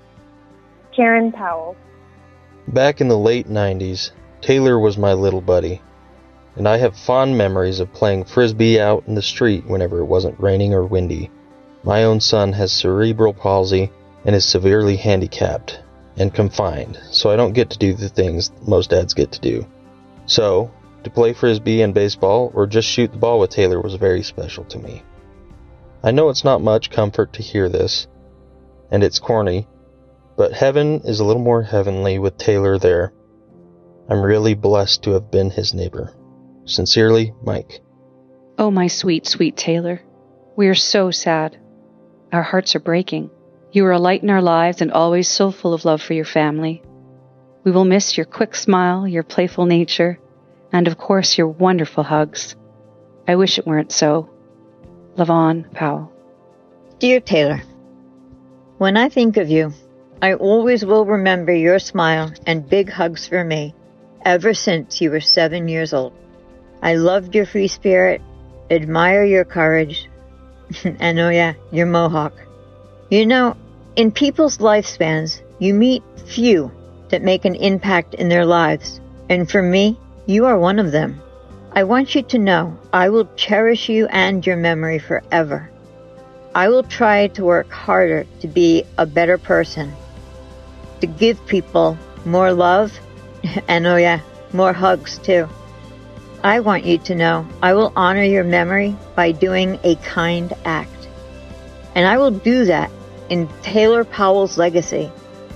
Karen 0.95 1.31
Powell. 1.31 1.75
Back 2.67 3.01
in 3.01 3.07
the 3.07 3.17
late 3.17 3.47
90s, 3.47 4.11
Taylor 4.41 4.79
was 4.79 4.97
my 4.97 5.13
little 5.13 5.41
buddy, 5.41 5.81
and 6.55 6.67
I 6.67 6.77
have 6.77 6.97
fond 6.97 7.37
memories 7.37 7.79
of 7.79 7.93
playing 7.93 8.25
frisbee 8.25 8.79
out 8.79 9.03
in 9.07 9.15
the 9.15 9.21
street 9.21 9.65
whenever 9.65 9.99
it 9.99 10.05
wasn't 10.05 10.39
raining 10.39 10.73
or 10.73 10.85
windy. 10.85 11.29
My 11.83 12.03
own 12.03 12.19
son 12.19 12.53
has 12.53 12.71
cerebral 12.71 13.33
palsy 13.33 13.91
and 14.25 14.35
is 14.35 14.45
severely 14.45 14.95
handicapped 14.95 15.81
and 16.17 16.33
confined, 16.33 16.99
so 17.11 17.29
I 17.29 17.35
don't 17.35 17.53
get 17.53 17.69
to 17.71 17.77
do 17.77 17.93
the 17.93 18.09
things 18.09 18.51
most 18.67 18.89
dads 18.89 19.13
get 19.13 19.31
to 19.33 19.39
do. 19.39 19.65
So, 20.25 20.71
to 21.03 21.09
play 21.09 21.33
frisbee 21.33 21.81
and 21.81 21.93
baseball 21.93 22.51
or 22.53 22.67
just 22.67 22.87
shoot 22.87 23.11
the 23.11 23.17
ball 23.17 23.39
with 23.39 23.49
Taylor 23.49 23.81
was 23.81 23.95
very 23.95 24.21
special 24.21 24.65
to 24.65 24.79
me. 24.79 25.03
I 26.03 26.11
know 26.11 26.29
it's 26.29 26.43
not 26.43 26.61
much 26.61 26.89
comfort 26.89 27.33
to 27.33 27.41
hear 27.41 27.69
this, 27.69 28.07
and 28.91 29.03
it's 29.03 29.19
corny, 29.19 29.67
but 30.37 30.53
heaven 30.53 31.01
is 31.05 31.19
a 31.19 31.25
little 31.25 31.41
more 31.41 31.63
heavenly 31.63 32.19
with 32.19 32.37
Taylor 32.37 32.77
there. 32.77 33.13
I'm 34.09 34.21
really 34.21 34.53
blessed 34.53 35.03
to 35.03 35.11
have 35.11 35.31
been 35.31 35.49
his 35.49 35.73
neighbor. 35.73 36.13
Sincerely, 36.65 37.33
Mike. 37.43 37.81
Oh, 38.57 38.71
my 38.71 38.87
sweet, 38.87 39.25
sweet 39.25 39.55
Taylor. 39.55 40.01
We 40.55 40.67
are 40.67 40.75
so 40.75 41.11
sad. 41.11 41.57
Our 42.31 42.43
hearts 42.43 42.75
are 42.75 42.79
breaking. 42.79 43.29
You 43.71 43.85
are 43.85 43.91
a 43.91 43.99
light 43.99 44.23
in 44.23 44.31
our 44.31 44.41
lives 44.41 44.81
and 44.81 44.91
always 44.91 45.27
so 45.27 45.51
full 45.51 45.75
of 45.75 45.85
love 45.85 46.01
for 46.01 46.13
your 46.13 46.25
family. 46.25 46.81
We 47.63 47.71
will 47.71 47.85
miss 47.85 48.17
your 48.17 48.25
quick 48.25 48.55
smile, 48.55 49.07
your 49.07 49.21
playful 49.21 49.67
nature, 49.67 50.17
and 50.71 50.87
of 50.87 50.97
course 50.97 51.37
your 51.37 51.47
wonderful 51.47 52.03
hugs. 52.03 52.55
I 53.27 53.35
wish 53.35 53.59
it 53.59 53.67
weren't 53.67 53.91
so. 53.91 54.27
Lavon 55.17 55.71
Powell. 55.71 56.11
Dear 56.97 57.19
Taylor, 57.19 57.61
when 58.79 58.97
I 58.97 59.07
think 59.07 59.37
of 59.37 59.49
you, 59.49 59.71
I 60.19 60.33
always 60.33 60.83
will 60.83 61.05
remember 61.05 61.53
your 61.53 61.77
smile 61.77 62.31
and 62.47 62.67
big 62.67 62.89
hugs 62.89 63.27
for 63.27 63.43
me 63.43 63.75
ever 64.25 64.55
since 64.55 64.99
you 64.99 65.11
were 65.11 65.21
seven 65.21 65.67
years 65.67 65.93
old. 65.93 66.13
I 66.81 66.95
loved 66.95 67.35
your 67.35 67.45
free 67.45 67.67
spirit, 67.67 68.21
admire 68.71 69.23
your 69.23 69.45
courage, 69.45 70.09
and 70.83 71.19
oh 71.19 71.29
yeah, 71.29 71.53
your 71.71 71.85
mohawk. 71.85 72.33
You 73.09 73.25
know, 73.25 73.57
in 73.95 74.11
people's 74.11 74.59
lifespans, 74.59 75.41
you 75.57 75.73
meet 75.73 76.03
few 76.27 76.71
that 77.09 77.23
make 77.23 77.43
an 77.43 77.55
impact 77.55 78.13
in 78.13 78.29
their 78.29 78.45
lives, 78.45 79.01
and 79.29 79.49
for 79.49 79.63
me, 79.63 79.97
you 80.27 80.45
are 80.45 80.59
one 80.59 80.77
of 80.77 80.91
them. 80.91 81.19
I 81.73 81.85
want 81.85 82.13
you 82.13 82.21
to 82.21 82.37
know 82.37 82.77
I 82.93 83.09
will 83.09 83.27
cherish 83.35 83.89
you 83.89 84.05
and 84.11 84.45
your 84.45 84.57
memory 84.57 84.99
forever. 84.99 85.71
I 86.53 86.69
will 86.69 86.83
try 86.83 87.27
to 87.29 87.43
work 87.43 87.71
harder 87.71 88.27
to 88.41 88.47
be 88.47 88.83
a 88.99 89.07
better 89.07 89.39
person 89.39 89.91
to 91.01 91.07
give 91.07 91.43
people 91.47 91.97
more 92.25 92.53
love 92.53 92.91
and 93.67 93.87
oh 93.87 93.95
yeah, 93.95 94.19
more 94.53 94.73
hugs 94.73 95.17
too. 95.17 95.49
I 96.43 96.59
want 96.59 96.85
you 96.85 96.99
to 96.99 97.15
know 97.15 97.47
I 97.63 97.73
will 97.73 97.91
honor 97.95 98.23
your 98.23 98.43
memory 98.43 98.95
by 99.15 99.31
doing 99.31 99.79
a 99.83 99.95
kind 99.95 100.53
act. 100.63 101.07
And 101.95 102.05
I 102.07 102.19
will 102.19 102.31
do 102.31 102.65
that 102.65 102.91
in 103.29 103.49
Taylor 103.61 104.03
Powell's 104.03 104.57
legacy. 104.57 105.11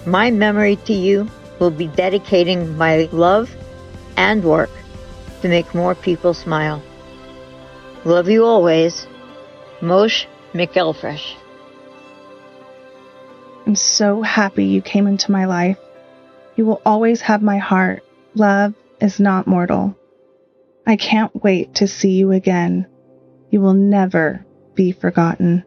My 0.05 0.31
memory 0.31 0.75
to 0.85 0.93
you 0.93 1.29
will 1.59 1.71
be 1.71 1.87
dedicating 1.87 2.77
my 2.77 3.09
love 3.11 3.55
and 4.17 4.43
work 4.43 4.69
to 5.41 5.49
make 5.49 5.73
more 5.73 5.95
people 5.95 6.33
smile. 6.33 6.81
Love 8.05 8.29
you 8.29 8.45
always, 8.45 9.07
Moshe 9.81 10.25
McElfresh. 10.53 11.35
I'm 13.65 13.75
so 13.75 14.21
happy 14.21 14.65
you 14.65 14.81
came 14.81 15.07
into 15.07 15.31
my 15.31 15.45
life. 15.45 15.77
You 16.55 16.65
will 16.65 16.81
always 16.85 17.21
have 17.21 17.41
my 17.41 17.57
heart. 17.57 18.03
Love 18.35 18.73
is 18.99 19.19
not 19.19 19.47
mortal. 19.47 19.95
I 20.85 20.97
can't 20.97 21.43
wait 21.43 21.75
to 21.75 21.87
see 21.87 22.11
you 22.11 22.31
again. 22.31 22.87
You 23.49 23.61
will 23.61 23.73
never 23.73 24.45
be 24.75 24.91
forgotten. 24.91 25.63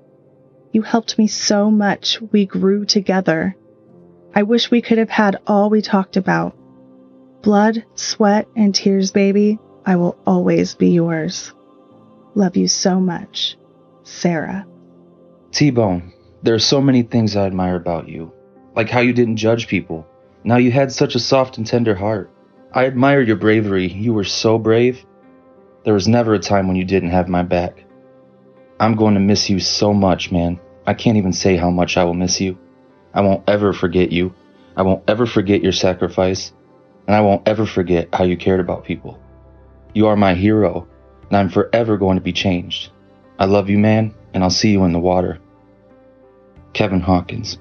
You 0.77 0.83
helped 0.83 1.17
me 1.17 1.27
so 1.27 1.71
much. 1.71 2.21
We 2.21 2.45
grew 2.45 2.85
together. 2.85 3.57
I 4.35 4.43
wish 4.43 4.71
we 4.71 4.83
could 4.83 4.99
have 4.99 5.09
had 5.09 5.41
all 5.47 5.71
we 5.71 5.81
talked 5.81 6.19
about. 6.19 6.55
Blood, 7.41 7.83
sweat, 7.95 8.47
and 8.55 8.75
tears, 8.75 9.11
baby. 9.11 9.59
I 9.87 9.97
will 9.97 10.19
always 10.27 10.75
be 10.75 10.91
yours. 10.91 11.55
Love 12.35 12.59
you 12.59 12.69
so 12.69 13.01
much. 13.01 13.57
Sarah. 14.03 14.67
T 15.51 15.71
Bone. 15.71 16.13
There 16.43 16.55
are 16.55 16.59
so 16.59 16.83
many 16.83 17.01
things 17.01 17.37
I 17.37 17.47
admire 17.47 17.77
about 17.77 18.11
you, 18.11 18.31
like 18.75 18.91
how 18.91 19.01
you 19.01 19.15
didn't 19.15 19.39
judge 19.39 19.69
people. 19.69 20.07
Now 20.45 20.59
you 20.59 20.71
had 20.71 20.93
such 20.93 21.15
a 21.15 21.19
soft 21.19 21.57
and 21.57 21.67
tender 21.67 21.95
heart. 21.95 22.31
I 22.75 22.85
admire 22.85 23.23
your 23.23 23.37
bravery. 23.37 23.91
You 23.91 24.13
were 24.13 24.25
so 24.25 24.59
brave. 24.59 25.07
There 25.85 25.95
was 25.95 26.07
never 26.07 26.35
a 26.35 26.39
time 26.39 26.69
when 26.69 26.77
you 26.77 26.85
didn't 26.85 27.17
have 27.17 27.29
my 27.29 27.45
back. 27.45 27.83
I'm 28.79 28.95
going 28.95 29.15
to 29.15 29.21
miss 29.21 29.49
you 29.49 29.59
so 29.59 29.95
much, 29.95 30.31
man. 30.31 30.61
I 30.87 30.95
can't 30.95 31.17
even 31.17 31.33
say 31.33 31.57
how 31.57 31.71
much 31.71 31.97
I 31.97 32.05
will 32.05 32.15
miss 32.15 32.41
you. 32.41 32.59
I 33.13 33.21
won't 33.21 33.49
ever 33.49 33.73
forget 33.73 34.13
you. 34.13 34.35
I 34.77 34.83
won't 34.83 35.09
ever 35.09 35.27
forget 35.27 35.63
your 35.63 35.73
sacrifice. 35.73 36.53
And 37.07 37.15
I 37.15 37.21
won't 37.21 37.47
ever 37.47 37.67
forget 37.67 38.09
how 38.13 38.25
you 38.25 38.37
cared 38.37 38.61
about 38.61 38.85
people. 38.85 39.21
You 39.95 40.09
are 40.09 40.17
my 40.17 40.35
hero, 40.35 40.87
and 41.29 41.37
I'm 41.37 41.49
forever 41.49 41.97
going 41.97 42.17
to 42.17 42.23
be 42.23 42.33
changed. 42.33 42.91
I 43.39 43.47
love 43.47 43.71
you, 43.71 43.79
man, 43.79 44.15
and 44.35 44.43
I'll 44.43 44.51
see 44.51 44.71
you 44.71 44.85
in 44.85 44.93
the 44.93 44.99
water. 44.99 45.39
Kevin 46.73 47.01
Hawkins. 47.01 47.59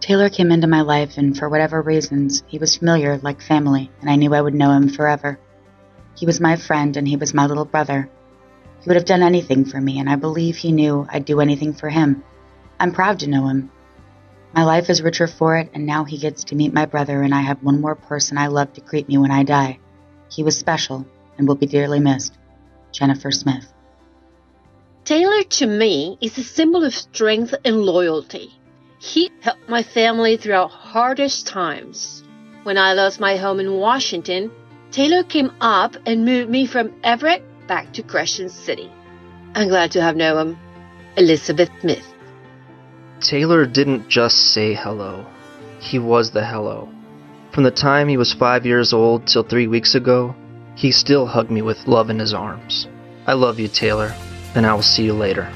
Taylor 0.00 0.28
came 0.28 0.50
into 0.50 0.66
my 0.66 0.80
life, 0.80 1.18
and 1.18 1.36
for 1.36 1.48
whatever 1.48 1.82
reasons, 1.82 2.42
he 2.46 2.58
was 2.58 2.76
familiar, 2.76 3.18
like 3.18 3.40
family, 3.40 3.90
and 4.00 4.10
I 4.10 4.16
knew 4.16 4.34
I 4.34 4.40
would 4.40 4.54
know 4.54 4.70
him 4.70 4.88
forever. 4.88 5.38
He 6.16 6.26
was 6.26 6.40
my 6.40 6.56
friend, 6.56 6.96
and 6.96 7.06
he 7.06 7.16
was 7.16 7.34
my 7.34 7.46
little 7.46 7.64
brother. 7.64 8.10
He 8.80 8.88
would 8.88 8.96
have 8.96 9.04
done 9.04 9.22
anything 9.22 9.64
for 9.64 9.80
me, 9.80 9.98
and 9.98 10.08
I 10.08 10.16
believe 10.16 10.56
he 10.56 10.72
knew 10.72 11.06
I'd 11.10 11.24
do 11.24 11.40
anything 11.40 11.72
for 11.72 11.88
him. 11.88 12.22
I'm 12.78 12.92
proud 12.92 13.20
to 13.20 13.30
know 13.30 13.48
him. 13.48 13.70
My 14.54 14.64
life 14.64 14.88
is 14.88 15.02
richer 15.02 15.26
for 15.26 15.56
it, 15.56 15.70
and 15.74 15.84
now 15.84 16.04
he 16.04 16.16
gets 16.16 16.44
to 16.44 16.54
meet 16.54 16.72
my 16.72 16.86
brother, 16.86 17.22
and 17.22 17.34
I 17.34 17.40
have 17.40 17.62
one 17.62 17.80
more 17.80 17.94
person 17.94 18.38
I 18.38 18.46
love 18.46 18.72
to 18.74 18.80
greet 18.80 19.08
me 19.08 19.18
when 19.18 19.30
I 19.30 19.42
die. 19.42 19.78
He 20.30 20.42
was 20.42 20.56
special 20.56 21.06
and 21.36 21.46
will 21.46 21.54
be 21.54 21.66
dearly 21.66 22.00
missed. 22.00 22.38
Jennifer 22.92 23.30
Smith. 23.30 23.72
Taylor 25.04 25.42
to 25.42 25.66
me 25.66 26.18
is 26.20 26.36
a 26.38 26.44
symbol 26.44 26.84
of 26.84 26.94
strength 26.94 27.54
and 27.64 27.82
loyalty. 27.82 28.52
He 28.98 29.30
helped 29.40 29.68
my 29.68 29.82
family 29.82 30.36
throughout 30.36 30.70
hardest 30.70 31.46
times. 31.46 32.22
When 32.62 32.76
I 32.76 32.92
lost 32.92 33.20
my 33.20 33.36
home 33.36 33.60
in 33.60 33.74
Washington, 33.74 34.50
Taylor 34.90 35.22
came 35.22 35.52
up 35.60 35.96
and 36.06 36.24
moved 36.24 36.50
me 36.50 36.66
from 36.66 36.92
Everett 37.02 37.42
back 37.68 37.92
to 37.92 38.02
Crescent 38.02 38.50
City. 38.50 38.90
I'm 39.54 39.68
glad 39.68 39.92
to 39.92 40.02
have 40.02 40.16
known 40.16 40.48
him. 40.48 40.58
Elizabeth 41.16 41.70
Smith. 41.80 42.14
Taylor 43.20 43.66
didn't 43.66 44.08
just 44.08 44.52
say 44.52 44.74
hello. 44.74 45.24
He 45.80 45.98
was 45.98 46.32
the 46.32 46.44
hello. 46.44 46.88
From 47.52 47.62
the 47.62 47.70
time 47.70 48.08
he 48.08 48.16
was 48.16 48.32
five 48.32 48.66
years 48.66 48.92
old 48.92 49.26
till 49.26 49.44
three 49.44 49.68
weeks 49.68 49.94
ago, 49.94 50.34
he 50.74 50.90
still 50.90 51.26
hugged 51.26 51.50
me 51.50 51.62
with 51.62 51.86
love 51.86 52.10
in 52.10 52.18
his 52.18 52.34
arms. 52.34 52.88
I 53.26 53.34
love 53.34 53.60
you, 53.60 53.68
Taylor 53.68 54.14
and 54.54 54.66
I 54.66 54.74
will 54.74 54.82
see 54.82 55.04
you 55.04 55.14
later. 55.14 55.50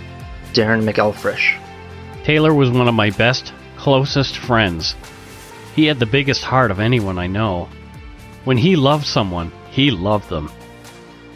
Darren 0.52 0.89
McElfresh. 0.89 1.59
Taylor 2.24 2.55
was 2.55 2.70
one 2.70 2.89
of 2.89 2.94
my 2.94 3.10
best, 3.10 3.52
closest 3.76 4.36
friends. 4.36 4.94
He 5.74 5.86
had 5.86 5.98
the 5.98 6.06
biggest 6.06 6.44
heart 6.44 6.70
of 6.70 6.78
anyone 6.78 7.18
I 7.18 7.26
know. 7.26 7.68
When 8.44 8.59
he 8.59 8.76
loved 8.76 9.06
someone, 9.06 9.51
he 9.70 9.90
loved 9.90 10.28
them. 10.28 10.51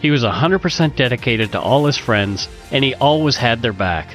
He 0.06 0.12
was 0.12 0.22
100% 0.22 0.94
dedicated 0.94 1.50
to 1.50 1.60
all 1.60 1.84
his 1.84 1.96
friends, 1.96 2.48
and 2.70 2.84
he 2.84 2.94
always 2.94 3.36
had 3.36 3.60
their 3.60 3.72
back. 3.72 4.14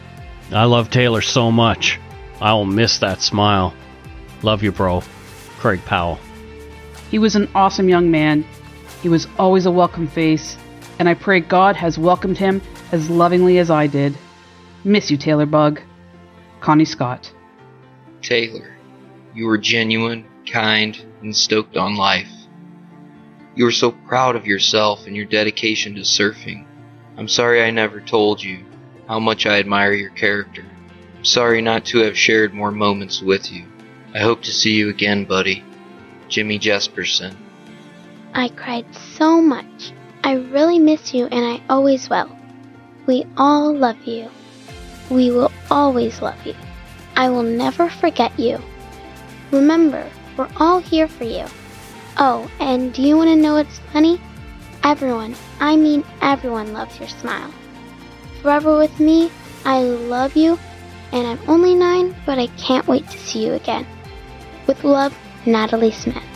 I 0.49 0.63
love 0.63 0.89
Taylor 0.89 1.19
so 1.19 1.51
much. 1.51 1.99
I'll 2.39 2.63
miss 2.63 2.99
that 2.99 3.21
smile. 3.21 3.73
Love 4.41 4.63
you, 4.63 4.71
bro. 4.71 5.03
Craig 5.59 5.81
Powell. 5.83 6.17
He 7.09 7.19
was 7.19 7.35
an 7.35 7.49
awesome 7.53 7.89
young 7.89 8.09
man. 8.09 8.45
He 9.01 9.09
was 9.09 9.27
always 9.37 9.65
a 9.65 9.71
welcome 9.71 10.07
face, 10.07 10.55
and 10.97 11.09
I 11.09 11.13
pray 11.13 11.41
God 11.41 11.75
has 11.75 11.97
welcomed 11.97 12.37
him 12.37 12.61
as 12.93 13.09
lovingly 13.09 13.57
as 13.57 13.69
I 13.69 13.87
did. 13.87 14.17
Miss 14.85 15.11
you, 15.11 15.17
Taylor 15.17 15.45
Bug. 15.45 15.81
Connie 16.61 16.85
Scott. 16.85 17.33
Taylor, 18.21 18.77
you 19.35 19.45
were 19.45 19.57
genuine, 19.57 20.23
kind, 20.49 20.97
and 21.21 21.35
stoked 21.35 21.75
on 21.75 21.97
life. 21.97 22.31
You 23.55 23.65
were 23.65 23.71
so 23.71 23.91
proud 23.91 24.35
of 24.35 24.47
yourself 24.47 25.07
and 25.07 25.15
your 25.15 25.25
dedication 25.25 25.95
to 25.95 26.01
surfing. 26.01 26.65
I'm 27.17 27.27
sorry 27.27 27.61
I 27.61 27.69
never 27.69 27.99
told 27.99 28.41
you 28.41 28.65
how 29.07 29.19
much 29.19 29.45
I 29.45 29.59
admire 29.59 29.93
your 29.93 30.11
character. 30.11 30.63
I'm 31.17 31.25
sorry 31.25 31.61
not 31.61 31.85
to 31.87 31.99
have 31.99 32.17
shared 32.17 32.53
more 32.53 32.71
moments 32.71 33.21
with 33.21 33.51
you. 33.51 33.65
I 34.13 34.19
hope 34.19 34.41
to 34.43 34.53
see 34.53 34.75
you 34.75 34.89
again, 34.89 35.25
buddy. 35.25 35.63
Jimmy 36.29 36.59
Jesperson. 36.59 37.35
I 38.33 38.47
cried 38.49 38.85
so 38.95 39.41
much. 39.41 39.91
I 40.23 40.35
really 40.35 40.79
miss 40.79 41.13
you 41.13 41.25
and 41.25 41.45
I 41.45 41.61
always 41.69 42.09
will. 42.09 42.29
We 43.05 43.25
all 43.35 43.75
love 43.75 44.01
you. 44.05 44.29
We 45.09 45.29
will 45.29 45.51
always 45.69 46.21
love 46.21 46.45
you. 46.45 46.55
I 47.17 47.29
will 47.29 47.43
never 47.43 47.89
forget 47.89 48.39
you. 48.39 48.59
Remember, 49.51 50.09
we're 50.37 50.47
all 50.55 50.79
here 50.79 51.09
for 51.09 51.25
you. 51.25 51.45
Oh, 52.17 52.49
and 52.59 52.93
do 52.93 53.01
you 53.01 53.17
want 53.17 53.29
to 53.29 53.35
know 53.35 53.55
what's 53.55 53.79
funny? 53.93 54.19
Everyone, 54.83 55.35
I 55.59 55.75
mean 55.75 56.03
everyone 56.21 56.73
loves 56.73 56.99
your 56.99 57.09
smile. 57.09 57.53
Forever 58.41 58.77
with 58.77 58.99
me, 58.99 59.31
I 59.65 59.81
love 59.81 60.35
you, 60.35 60.57
and 61.11 61.27
I'm 61.27 61.39
only 61.49 61.75
nine, 61.75 62.15
but 62.25 62.39
I 62.39 62.47
can't 62.57 62.87
wait 62.87 63.07
to 63.09 63.17
see 63.17 63.45
you 63.45 63.53
again. 63.53 63.85
With 64.67 64.83
love, 64.83 65.15
Natalie 65.45 65.91
Smith. 65.91 66.30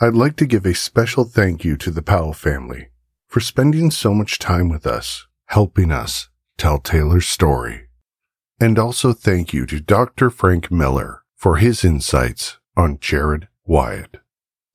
I'd 0.00 0.14
like 0.14 0.36
to 0.36 0.46
give 0.46 0.64
a 0.64 0.76
special 0.76 1.24
thank 1.24 1.64
you 1.64 1.76
to 1.78 1.90
the 1.90 2.02
Powell 2.02 2.32
family 2.32 2.90
for 3.26 3.40
spending 3.40 3.90
so 3.90 4.14
much 4.14 4.38
time 4.38 4.68
with 4.68 4.86
us, 4.86 5.26
helping 5.46 5.90
us 5.90 6.28
tell 6.56 6.78
Taylor's 6.78 7.26
story. 7.26 7.88
And 8.60 8.78
also 8.78 9.12
thank 9.12 9.52
you 9.52 9.66
to 9.66 9.80
Dr. 9.80 10.30
Frank 10.30 10.70
Miller 10.70 11.24
for 11.34 11.56
his 11.56 11.84
insights 11.84 12.58
on 12.76 13.00
Jared 13.00 13.48
Wyatt. 13.64 14.18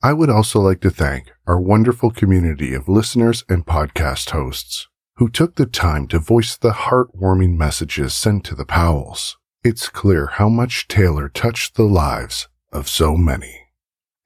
I 0.01 0.11
would 0.11 0.29
also 0.29 0.59
like 0.59 0.81
to 0.81 0.89
thank 0.89 1.31
our 1.47 1.57
wonderful 1.57 2.11
community 2.11 2.73
of 2.73 2.89
listeners 2.89 3.45
and 3.47 3.65
podcast 3.65 4.31
hosts 4.31 4.89
who 5.15 5.29
took 5.29 5.55
the 5.55 5.65
time 5.65 6.05
to 6.07 6.19
voice 6.19 6.57
the 6.57 6.71
heartwarming 6.71 7.55
messages 7.55 8.13
sent 8.13 8.43
to 8.43 8.55
the 8.55 8.65
Powells. 8.65 9.37
It's 9.63 9.87
clear 9.87 10.25
how 10.33 10.49
much 10.49 10.89
Taylor 10.89 11.29
touched 11.29 11.75
the 11.75 11.83
lives 11.83 12.49
of 12.73 12.89
so 12.89 13.15
many. 13.15 13.62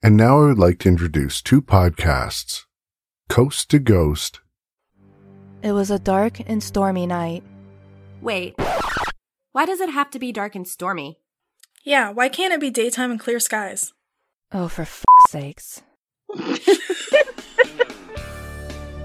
And 0.02 0.16
now 0.16 0.42
I 0.42 0.46
would 0.46 0.58
like 0.58 0.78
to 0.80 0.88
introduce 0.88 1.42
two 1.42 1.60
podcasts 1.60 2.66
Coast 3.28 3.68
to 3.70 3.80
Ghost. 3.80 4.40
It 5.60 5.72
was 5.72 5.90
a 5.90 5.98
dark 5.98 6.38
and 6.48 6.62
stormy 6.62 7.04
night. 7.04 7.42
Wait, 8.20 8.54
why 9.52 9.66
does 9.66 9.80
it 9.80 9.90
have 9.90 10.10
to 10.10 10.20
be 10.20 10.30
dark 10.30 10.54
and 10.54 10.68
stormy? 10.68 11.18
Yeah, 11.82 12.10
why 12.10 12.28
can't 12.28 12.52
it 12.52 12.60
be 12.60 12.70
daytime 12.70 13.10
and 13.10 13.18
clear 13.18 13.40
skies? 13.40 13.92
Oh, 14.52 14.68
for 14.68 14.82
f 14.82 15.04
sakes. 15.28 15.82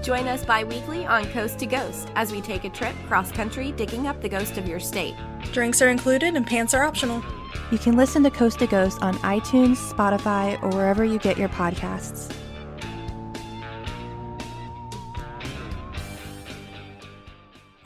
Join 0.04 0.28
us 0.28 0.44
bi 0.44 0.64
weekly 0.64 1.06
on 1.06 1.24
Coast 1.32 1.58
to 1.60 1.66
Ghost 1.66 2.10
as 2.14 2.30
we 2.30 2.42
take 2.42 2.64
a 2.64 2.68
trip 2.68 2.94
cross 3.08 3.32
country 3.32 3.72
digging 3.72 4.06
up 4.06 4.20
the 4.20 4.28
ghost 4.28 4.58
of 4.58 4.68
your 4.68 4.78
state. 4.78 5.14
Drinks 5.54 5.80
are 5.80 5.88
included 5.88 6.36
and 6.36 6.46
pants 6.46 6.74
are 6.74 6.84
optional. 6.84 7.24
You 7.72 7.78
can 7.78 7.96
listen 7.96 8.22
to 8.24 8.30
Coast 8.30 8.58
to 8.58 8.66
Ghost 8.66 9.00
on 9.00 9.14
iTunes, 9.20 9.76
Spotify, 9.76 10.62
or 10.62 10.68
wherever 10.76 11.06
you 11.06 11.18
get 11.18 11.38
your 11.38 11.48
podcasts. 11.48 12.30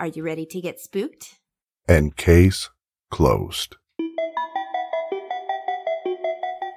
Are 0.00 0.08
you 0.08 0.24
ready 0.24 0.44
to 0.46 0.60
get 0.60 0.80
spooked? 0.80 1.36
And 1.86 2.16
case 2.16 2.68
closed. 3.12 3.76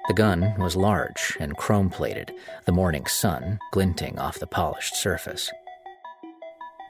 The 0.08 0.14
gun 0.14 0.52
was 0.58 0.74
large 0.74 1.36
and 1.38 1.56
chrome 1.56 1.88
plated, 1.88 2.34
the 2.64 2.72
morning 2.72 3.06
sun 3.06 3.60
glinting 3.70 4.18
off 4.18 4.40
the 4.40 4.48
polished 4.48 4.96
surface. 4.96 5.48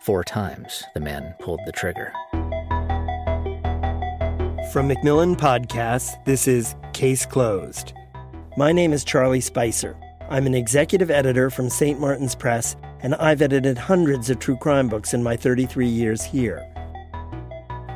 Four 0.01 0.25
times 0.25 0.83
the 0.95 1.01
man 1.01 1.35
pulled 1.39 1.61
the 1.67 1.73
trigger. 1.73 2.11
From 4.73 4.89
Macmillan 4.89 5.37
Podcasts, 5.37 6.13
this 6.25 6.49
is 6.49 6.75
Case 6.95 7.27
Closed. 7.27 7.93
My 8.57 8.73
name 8.73 8.95
is 8.95 9.05
Charlie 9.05 9.43
Spicer. 9.43 9.95
I'm 10.31 10.47
an 10.47 10.55
executive 10.55 11.11
editor 11.11 11.51
from 11.51 11.69
St. 11.69 12.01
Martin's 12.01 12.35
Press, 12.35 12.77
and 13.03 13.15
I've 13.17 13.43
edited 13.43 13.77
hundreds 13.77 14.31
of 14.31 14.39
true 14.39 14.57
crime 14.57 14.89
books 14.89 15.13
in 15.13 15.23
my 15.23 15.37
33 15.37 15.87
years 15.87 16.23
here. 16.23 16.67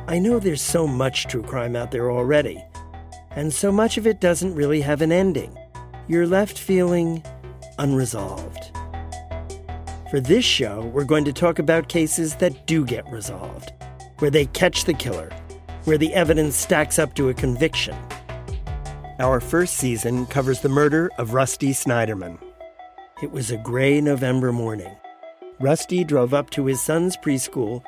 I 0.07 0.19
know 0.19 0.37
there's 0.37 0.61
so 0.61 0.85
much 0.85 1.25
true 1.25 1.41
crime 1.41 1.75
out 1.75 1.89
there 1.89 2.11
already, 2.11 2.63
and 3.37 3.53
so 3.53 3.71
much 3.71 3.97
of 3.97 4.05
it 4.05 4.19
doesn't 4.19 4.53
really 4.53 4.81
have 4.81 5.01
an 5.01 5.13
ending. 5.13 5.57
You're 6.09 6.27
left 6.27 6.59
feeling 6.59 7.23
unresolved. 7.79 8.71
For 10.11 10.19
this 10.19 10.43
show, 10.43 10.81
we're 10.93 11.05
going 11.05 11.23
to 11.23 11.33
talk 11.33 11.59
about 11.59 11.87
cases 11.87 12.35
that 12.35 12.67
do 12.67 12.83
get 12.83 13.09
resolved, 13.09 13.71
where 14.19 14.31
they 14.31 14.47
catch 14.47 14.83
the 14.83 14.93
killer 14.93 15.31
where 15.87 15.97
the 15.97 16.13
evidence 16.13 16.57
stacks 16.57 16.99
up 16.99 17.13
to 17.13 17.29
a 17.29 17.33
conviction. 17.33 17.95
Our 19.19 19.39
first 19.39 19.75
season 19.75 20.25
covers 20.25 20.59
the 20.59 20.67
murder 20.67 21.09
of 21.17 21.33
Rusty 21.33 21.71
Snyderman. 21.71 22.37
It 23.23 23.31
was 23.31 23.51
a 23.51 23.57
gray 23.57 24.01
November 24.01 24.51
morning. 24.51 24.93
Rusty 25.61 26.03
drove 26.03 26.33
up 26.33 26.49
to 26.51 26.65
his 26.65 26.81
son's 26.81 27.15
preschool, 27.15 27.83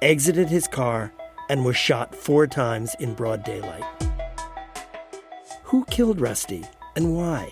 exited 0.00 0.48
his 0.48 0.66
car, 0.66 1.12
and 1.50 1.62
was 1.62 1.76
shot 1.76 2.14
four 2.14 2.46
times 2.46 2.96
in 2.98 3.12
broad 3.12 3.44
daylight. 3.44 3.84
Who 5.72 5.86
killed 5.86 6.20
Rusty 6.20 6.64
and 6.96 7.16
why? 7.16 7.50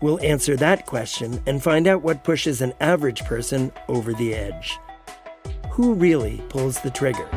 We'll 0.00 0.18
answer 0.22 0.56
that 0.56 0.86
question 0.86 1.38
and 1.44 1.62
find 1.62 1.86
out 1.86 2.00
what 2.00 2.24
pushes 2.24 2.62
an 2.62 2.72
average 2.80 3.22
person 3.24 3.72
over 3.88 4.14
the 4.14 4.34
edge. 4.34 4.78
Who 5.72 5.92
really 5.92 6.42
pulls 6.48 6.80
the 6.80 6.88
trigger? 6.90 7.28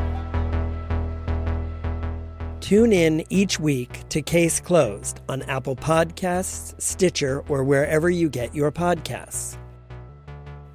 Tune 2.60 2.94
in 2.94 3.26
each 3.28 3.60
week 3.60 4.08
to 4.08 4.22
Case 4.22 4.58
Closed 4.58 5.20
on 5.28 5.42
Apple 5.42 5.76
Podcasts, 5.76 6.72
Stitcher, 6.80 7.44
or 7.50 7.62
wherever 7.62 8.08
you 8.08 8.30
get 8.30 8.54
your 8.54 8.72
podcasts. 8.72 9.58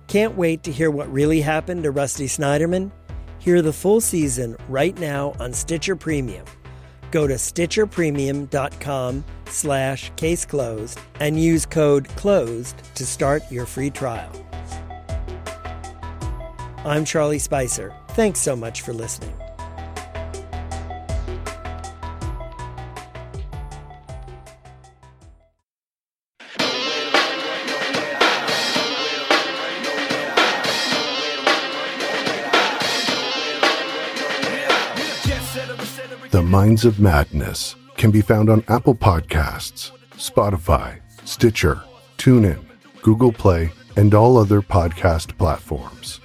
Can't 0.05 0.37
wait 0.37 0.61
to 0.61 0.71
hear 0.71 0.91
what 0.91 1.11
really 1.11 1.41
happened 1.41 1.81
to 1.81 1.89
Rusty 1.89 2.27
Snyderman? 2.27 2.91
Hear 3.39 3.63
the 3.63 3.73
full 3.73 4.01
season 4.01 4.55
right 4.69 4.95
now 4.99 5.33
on 5.39 5.51
Stitcher 5.51 5.95
Premium. 5.95 6.45
Go 7.13 7.27
to 7.27 7.35
stitcherpremium.com 7.35 9.23
slash 9.45 10.11
case 10.15 10.45
closed 10.45 10.99
and 11.19 11.39
use 11.39 11.63
code 11.63 12.09
CLOSED 12.15 12.75
to 12.95 13.05
start 13.05 13.43
your 13.51 13.67
free 13.67 13.91
trial. 13.91 14.31
I'm 16.83 17.05
Charlie 17.05 17.37
Spicer. 17.37 17.93
Thanks 18.09 18.39
so 18.39 18.55
much 18.55 18.81
for 18.81 18.93
listening. 18.93 19.42
Minds 36.53 36.85
of 36.85 36.99
Madness 36.99 37.75
can 37.97 38.11
be 38.11 38.21
found 38.21 38.47
on 38.47 38.63
Apple 38.67 38.93
Podcasts, 38.93 39.89
Spotify, 40.17 40.99
Stitcher, 41.25 41.81
TuneIn, 42.19 42.63
Google 43.01 43.31
Play, 43.31 43.71
and 43.95 44.13
all 44.13 44.37
other 44.37 44.61
podcast 44.61 45.35
platforms. 45.39 46.19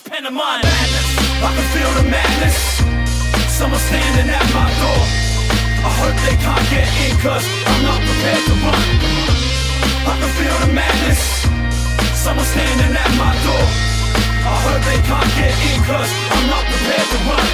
feel 1.73 1.91
the 1.97 2.05
madness. 2.05 2.59
Standing 3.89 4.29
at 4.29 4.45
my 4.53 4.69
door. 4.77 5.03
I 5.89 5.91
hope 6.01 6.17
they 6.29 6.37
can't 6.37 6.67
get 6.69 6.85
in 6.85 7.17
cause 7.25 7.47
I'm 7.65 7.81
not 7.81 7.97
prepared 8.05 8.45
to 8.45 8.55
run. 8.61 8.85
I 10.05 10.13
can 10.21 10.31
feel 10.37 10.57
the 10.69 10.71
madness. 10.77 11.49
Standing 12.13 12.93
at 12.93 13.13
my 13.17 13.33
door. 13.41 13.65
I 14.53 14.55
hope 14.69 14.85
they 14.85 15.01
can't 15.09 15.33
get 15.41 15.57
in 15.73 15.81
cause 15.89 16.13
I'm 16.29 16.45
not 16.53 16.61
prepared 16.61 17.09
to 17.09 17.19
run. 17.25 17.49